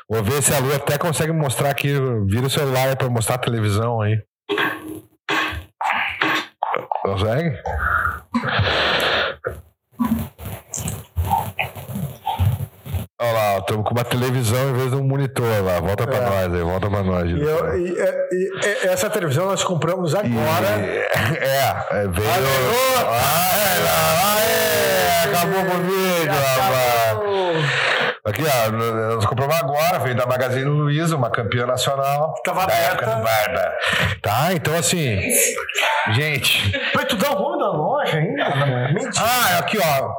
Vou 0.08 0.22
ver 0.22 0.40
se 0.40 0.54
a 0.54 0.60
Lu 0.60 0.72
até 0.72 0.96
consegue 0.96 1.32
mostrar 1.32 1.70
aqui. 1.70 1.88
Vira 2.26 2.46
o 2.46 2.50
celular 2.50 2.96
pra 2.96 3.10
mostrar 3.10 3.34
a 3.34 3.38
televisão 3.38 4.00
aí. 4.00 4.22
Consegue? 7.02 7.58
Olha 13.22 13.32
lá, 13.32 13.58
estamos 13.58 13.84
com 13.86 13.94
uma 13.94 14.04
televisão 14.04 14.70
em 14.70 14.72
vez 14.72 14.90
de 14.90 14.96
um 14.96 15.04
monitor 15.04 15.46
lá. 15.64 15.78
Volta 15.80 16.06
pra 16.06 16.20
nós 16.22 16.52
aí, 16.54 16.60
volta 16.62 16.90
pra 16.90 17.02
nós. 17.04 17.30
E, 17.30 17.40
eu- 17.40 17.78
e- 17.78 17.92
e- 17.92 18.50
e- 18.84 18.88
essa 18.88 19.08
televisão 19.08 19.46
nós 19.46 19.62
compramos 19.62 20.12
agora. 20.14 20.68
É, 21.40 21.86
é, 22.02 22.08
veio. 22.08 22.28
Aê, 23.08 23.78
aê, 24.38 25.28
acabou 25.28 25.60
o 25.60 25.82
vídeo, 25.84 26.32
rapaz. 26.32 27.12
Aqui, 28.24 28.42
ó, 28.44 28.70
nós 29.14 29.26
compramos 29.26 29.54
agora, 29.56 29.98
veio 30.00 30.14
da 30.16 30.26
Magazine 30.26 30.64
Luiza, 30.64 31.16
uma 31.16 31.30
campeã 31.30 31.66
nacional. 31.66 32.34
Tava 32.44 32.66
da 32.66 32.72
aberta. 32.74 32.92
época 33.04 33.06
do 33.16 33.22
Barba. 33.22 33.72
Tá, 34.22 34.52
então 34.52 34.74
assim, 34.76 35.20
gente. 36.12 36.72
Mas 36.94 37.04
tu 37.06 37.16
dá 37.16 37.30
o 37.32 37.40
nome 37.40 37.58
da 37.58 37.70
loja 37.70 38.16
ainda? 38.16 38.92
Mentira. 38.92 39.24
Ah, 39.24 39.58
aqui, 39.58 39.78
ó. 39.78 40.12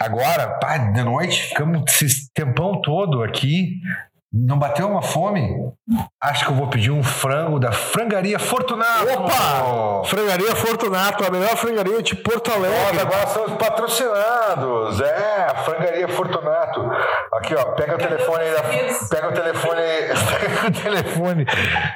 Agora, 0.00 0.58
pá, 0.58 0.78
de 0.78 1.02
noite, 1.02 1.42
ficamos 1.48 2.00
esse 2.02 2.32
tempão 2.32 2.80
todo 2.80 3.22
aqui. 3.22 3.80
Não 4.32 4.58
bateu 4.58 4.88
uma 4.88 5.02
fome? 5.02 5.46
Acho 6.20 6.46
que 6.46 6.50
eu 6.52 6.54
vou 6.56 6.66
pedir 6.68 6.90
um 6.90 7.02
frango 7.02 7.58
da 7.60 7.70
Frangaria 7.70 8.38
Fortunato. 8.38 9.06
Opa! 9.12 10.04
Frangaria 10.08 10.56
Fortunato, 10.56 11.22
a 11.26 11.30
melhor 11.30 11.54
frangaria 11.56 12.02
de 12.02 12.14
Porto 12.16 12.48
Nós 12.48 12.56
Alegre. 12.64 13.00
agora 13.00 13.26
somos 13.26 13.52
patrocinados. 13.52 15.00
É, 15.02 15.46
a 15.50 15.54
Frangaria 15.56 16.08
Fortunato. 16.08 16.80
Aqui, 17.34 17.54
ó, 17.54 17.64
pega 17.72 17.94
o 17.94 17.98
telefone 17.98 18.42
aí. 18.44 18.50
da- 18.52 18.62
Pega 19.08 19.28
o 19.28 19.32
telefone 19.32 19.80
aí. 19.80 20.02
Pega 20.40 20.66
o 20.68 20.72
telefone. 20.82 21.44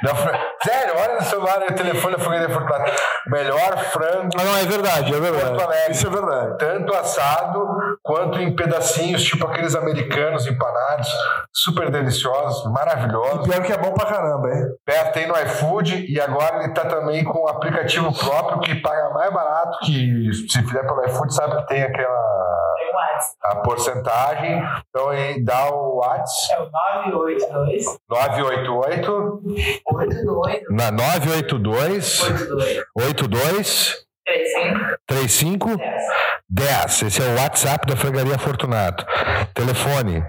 Da, 0.03 0.15
Sério, 0.63 0.93
olha 0.97 1.15
no 1.15 1.21
celular 1.23 1.59
o 1.69 1.73
telefone 1.73 2.15
da 2.17 2.23
Frangaria 2.23 2.49
Fortunato. 2.49 2.91
Melhor 3.27 3.77
frango. 3.91 4.29
Ah, 4.37 4.43
não, 4.43 4.57
é 4.57 4.65
verdade, 4.65 5.13
é 5.13 5.19
Porto 5.19 5.33
verdade. 5.33 5.63
Alegre. 5.63 5.91
Isso 5.91 6.07
é 6.07 6.09
verdade. 6.09 6.57
Tanto 6.59 6.93
assado 6.95 7.65
quanto 8.03 8.39
em 8.39 8.55
pedacinhos, 8.55 9.23
tipo 9.23 9.45
aqueles 9.47 9.75
americanos 9.75 10.45
empanados, 10.47 11.07
super 11.53 11.89
deliciosos, 12.27 12.71
maravilhosos. 12.71 13.47
Pior 13.47 13.63
que 13.63 13.71
é 13.71 13.77
bom 13.77 13.91
pra 13.93 14.05
caramba, 14.05 14.49
hein? 14.49 14.65
Perto 14.85 15.13
tem 15.13 15.27
no 15.27 15.35
iFood 15.35 16.05
e 16.11 16.19
agora 16.19 16.63
ele 16.63 16.73
tá 16.73 16.85
também 16.85 17.23
com 17.23 17.43
um 17.43 17.47
aplicativo 17.47 18.13
próprio 18.13 18.59
que 18.59 18.75
paga 18.75 19.09
mais 19.11 19.33
barato, 19.33 19.79
que 19.79 20.31
se 20.33 20.61
fizer 20.63 20.83
pelo 20.83 21.05
iFood 21.05 21.33
sabe 21.33 21.57
que 21.57 21.67
tem 21.67 21.83
aquela 21.83 22.37
a 23.43 23.55
porcentagem. 23.57 24.61
Então 24.89 25.09
aí 25.09 25.43
dá 25.43 25.69
o 25.71 25.97
WhatsApp 25.97 26.53
É 26.53 26.61
o 26.61 26.69
982 27.11 27.85
988 28.09 29.41
82 29.85 30.61
na 30.69 30.91
982 30.91 32.23
82 32.23 32.83
82 32.95 34.07
35 34.25 34.97
35 35.07 35.77
10. 35.77 36.03
10. 36.49 37.01
Esse 37.03 37.21
é 37.21 37.25
o 37.25 37.35
WhatsApp 37.41 37.87
da 37.87 37.95
Frangaria 37.95 38.37
Fortunato. 38.37 39.05
Telefone. 39.53 40.23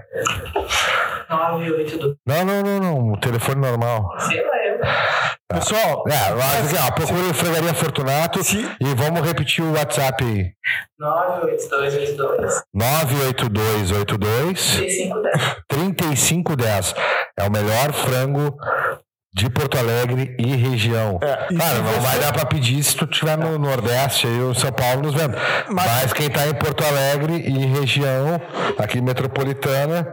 982. 1.29 2.15
Não, 2.25 2.45
não, 2.45 2.61
não, 2.63 2.79
não. 2.79 3.11
O 3.13 3.19
telefone 3.19 3.61
normal. 3.61 4.09
Sei 4.19 4.41
lá, 4.41 4.57
eu. 4.65 4.79
Pessoal, 5.51 6.03
É, 6.07 6.33
mas 6.35 6.73
aqui, 6.73 6.87
ó, 6.87 6.91
procure 6.91 7.33
Frangaria 7.33 7.73
Fortunato 7.73 8.39
e 8.39 8.93
vamos 8.95 9.21
repetir 9.21 9.63
o 9.63 9.73
WhatsApp 9.73 10.23
aí. 10.23 10.51
98282 10.99 12.63
98282 12.73 14.71
3510. 14.71 15.55
3510. 15.67 16.93
É 17.37 17.43
o 17.47 17.51
melhor 17.51 17.91
frango 17.93 18.55
de 19.33 19.49
Porto 19.49 19.77
Alegre 19.77 20.35
e 20.39 20.55
região. 20.55 21.19
É, 21.21 21.47
e 21.51 21.53
não 21.53 21.65
você- 21.83 21.99
vai 21.99 22.19
dar 22.19 22.33
pra 22.33 22.45
pedir 22.45 22.83
se 22.83 22.95
tu 22.95 23.05
estiver 23.05 23.37
no 23.37 23.57
Nordeste 23.59 24.25
aí, 24.27 24.39
o 24.41 24.55
São 24.55 24.71
Paulo 24.71 25.03
nos 25.03 25.13
vendo. 25.13 25.35
Mas, 25.69 26.11
quem 26.13 26.29
tá 26.29 26.47
em 26.47 26.53
Porto 26.53 26.83
Alegre 26.83 27.35
e 27.35 27.65
região, 27.67 28.41
aqui 28.77 28.99
metropolitana, 29.01 30.07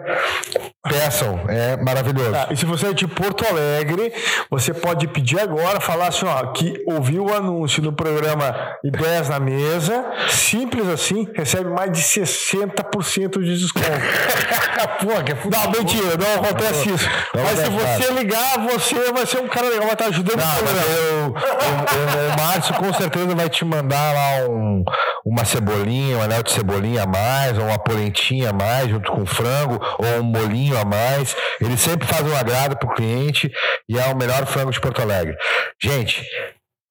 peçam. 0.88 1.40
É 1.48 1.76
maravilhoso. 1.78 2.34
Ah, 2.34 2.48
e 2.50 2.56
se 2.56 2.64
você 2.66 2.88
é 2.88 2.92
de 2.92 3.08
Porto 3.08 3.44
Alegre, 3.48 4.12
você 4.50 4.72
pode 4.74 5.08
pedir 5.08 5.40
agora, 5.40 5.80
falar 5.80 6.08
assim, 6.08 6.26
ó, 6.26 6.52
que 6.52 6.74
ouviu 6.86 7.24
o 7.24 7.34
anúncio 7.34 7.82
no 7.82 7.92
programa 7.92 8.54
Ideias 8.84 9.28
na 9.30 9.40
Mesa, 9.40 10.04
simples 10.28 10.86
assim, 10.88 11.26
recebe 11.34 11.70
mais 11.70 11.90
de 11.90 12.02
60% 12.02 13.42
de 13.42 13.58
desconto. 13.58 13.86
Pô, 15.00 15.22
que 15.22 15.32
é 15.32 15.34
Não, 15.34 15.70
mentira, 15.72 16.16
não 16.16 16.44
acontece 16.44 16.90
isso. 16.90 17.08
Mas 17.34 17.58
se 17.58 17.70
você 17.70 18.12
ligar, 18.12 18.58
você 18.60 19.05
vai 19.12 19.26
ser 19.26 19.38
um 19.38 19.48
cara 19.48 19.66
legal, 19.68 19.84
vai 19.84 19.92
estar 19.92 20.06
ajudando 20.06 20.36
Não, 20.38 20.44
o 20.44 20.48
mas 20.48 20.58
programa. 20.62 20.94
eu, 20.94 21.26
o, 21.26 21.30
o- 21.30 22.34
o 22.34 22.36
Márcio 22.42 22.74
com 22.74 22.92
certeza 22.92 23.34
vai 23.34 23.48
te 23.48 23.64
mandar 23.64 24.14
lá 24.14 24.48
um, 24.48 24.84
uma 25.24 25.44
cebolinha, 25.44 26.18
um 26.18 26.22
anel 26.22 26.42
de 26.42 26.52
cebolinha 26.52 27.02
a 27.02 27.06
mais, 27.06 27.58
ou 27.58 27.64
uma 27.64 27.78
polentinha 27.78 28.50
a 28.50 28.52
mais, 28.52 28.88
junto 28.88 29.10
com 29.12 29.24
frango, 29.26 29.80
ou 29.98 30.20
um 30.20 30.24
molinho 30.24 30.78
a 30.78 30.84
mais. 30.84 31.34
Ele 31.60 31.76
sempre 31.76 32.06
faz 32.06 32.22
um 32.22 32.36
agrado 32.36 32.76
pro 32.78 32.94
cliente 32.94 33.50
e 33.88 33.98
é 33.98 34.06
o 34.06 34.16
melhor 34.16 34.46
frango 34.46 34.70
de 34.70 34.80
Porto 34.80 35.00
Alegre. 35.02 35.34
Gente, 35.82 36.22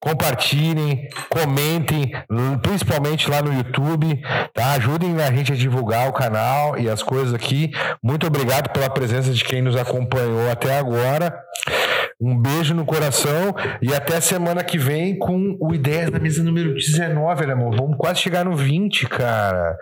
compartilhem, 0.01 1.07
comentem, 1.29 2.11
principalmente 2.61 3.29
lá 3.29 3.41
no 3.41 3.51
YouTube, 3.53 4.21
tá? 4.53 4.73
Ajudem 4.73 5.19
a 5.21 5.31
gente 5.31 5.51
a 5.51 5.55
divulgar 5.55 6.07
o 6.07 6.13
canal 6.13 6.77
e 6.77 6.87
as 6.89 7.01
coisas 7.01 7.33
aqui. 7.33 7.71
Muito 8.03 8.27
obrigado 8.27 8.69
pela 8.69 8.89
presença 8.89 9.31
de 9.31 9.43
quem 9.43 9.61
nos 9.63 9.75
acompanhou 9.75 10.51
até 10.51 10.77
agora. 10.77 11.35
Um 12.19 12.37
beijo 12.39 12.73
no 12.73 12.85
coração 12.85 13.53
e 13.81 13.93
até 13.93 14.19
semana 14.21 14.63
que 14.63 14.77
vem 14.77 15.17
com 15.17 15.57
o 15.59 15.73
Ideias 15.73 16.09
da 16.09 16.19
Mesa 16.19 16.43
número 16.43 16.73
19, 16.73 17.43
alemão. 17.43 17.71
Vamos 17.71 17.97
quase 17.97 18.19
chegar 18.21 18.45
no 18.45 18.55
20, 18.55 19.07
cara. 19.07 19.75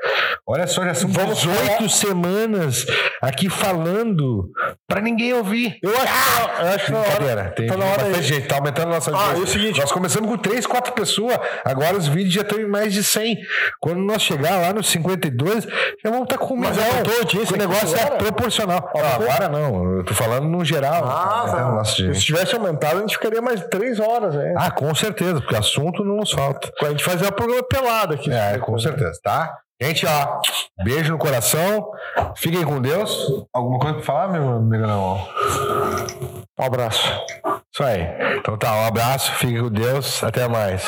Olha 0.47 0.67
só, 0.67 0.83
já 0.83 0.93
são 0.93 1.09
18 1.09 1.87
semanas 1.89 2.85
aqui 3.21 3.49
falando 3.49 4.49
pra 4.87 4.99
ninguém 5.01 5.33
ouvir. 5.33 5.77
Eu 5.81 5.91
acho, 5.91 6.03
que- 6.03 6.61
eu 6.61 6.67
acho 6.67 6.91
na 6.91 6.97
hora, 6.99 7.09
Brincadeira, 7.09 7.53
tem 7.55 7.67
tá 7.67 7.77
na 7.77 7.85
hora 7.85 8.03
aí. 8.05 8.21
gente, 8.21 8.47
tá 8.47 8.55
aumentando 8.55 8.87
a 8.87 8.95
nossa 8.95 9.11
Ah, 9.15 9.35
e 9.37 9.41
o 9.41 9.47
seguinte- 9.47 9.79
Nós 9.79 9.91
começamos 9.91 10.29
com 10.29 10.37
3, 10.37 10.65
4 10.65 10.93
pessoas, 10.93 11.37
agora 11.63 11.95
os 11.97 12.07
vídeos 12.07 12.33
já 12.33 12.41
estão 12.41 12.59
em 12.59 12.67
mais 12.67 12.93
de 12.93 13.03
100. 13.03 13.37
Quando 13.79 13.99
nós 14.01 14.21
chegar 14.21 14.57
lá 14.59 14.73
nos 14.73 14.87
52, 14.87 15.65
já 16.03 16.09
vamos 16.09 16.23
estar 16.23 16.37
com 16.37 16.53
um 16.53 16.57
Mas 16.57 16.71
milhão. 16.77 16.89
aumentou 16.89 17.13
o 17.53 17.57
negócio 17.57 17.97
é 17.97 18.05
proporcional. 18.11 18.91
Não, 18.95 19.05
agora 19.05 19.49
não, 19.49 19.97
eu 19.97 20.03
tô 20.03 20.13
falando 20.13 20.47
no 20.47 20.63
geral. 20.65 21.03
Ah, 21.05 21.45
tá. 21.49 21.83
Se 22.13 22.21
tivesse 22.21 22.55
aumentado, 22.55 22.97
a 22.97 23.01
gente 23.01 23.17
ficaria 23.17 23.41
mais 23.41 23.61
três 23.67 23.99
horas, 23.99 24.35
né? 24.35 24.53
Ah, 24.57 24.71
com 24.71 24.93
certeza, 24.95 25.41
porque 25.41 25.55
assunto 25.55 26.03
não 26.03 26.17
nos 26.17 26.31
falta. 26.31 26.71
A 26.81 26.89
gente 26.89 27.03
fazia 27.03 27.27
um 27.27 27.31
programa 27.31 27.63
pelado 27.63 28.13
aqui. 28.13 28.31
É, 28.31 28.57
com 28.59 28.77
certeza, 28.77 29.19
tá? 29.23 29.57
Gente, 29.81 30.05
ó, 30.05 30.39
beijo 30.83 31.11
no 31.11 31.17
coração. 31.17 31.91
Fiquem 32.37 32.63
com 32.63 32.81
Deus. 32.81 33.45
Alguma 33.53 33.79
coisa 33.79 33.95
pra 33.95 34.05
falar, 34.05 34.27
meu 34.29 34.47
amigo? 34.49 34.87
Não. 34.87 35.27
Um 36.57 36.63
abraço. 36.63 37.07
Isso 37.73 37.83
aí. 37.83 38.07
Então 38.37 38.57
tá, 38.57 38.73
um 38.75 38.85
abraço, 38.85 39.31
fiquem 39.33 39.61
com 39.61 39.69
Deus. 39.69 40.23
Até 40.23 40.47
mais. 40.47 40.83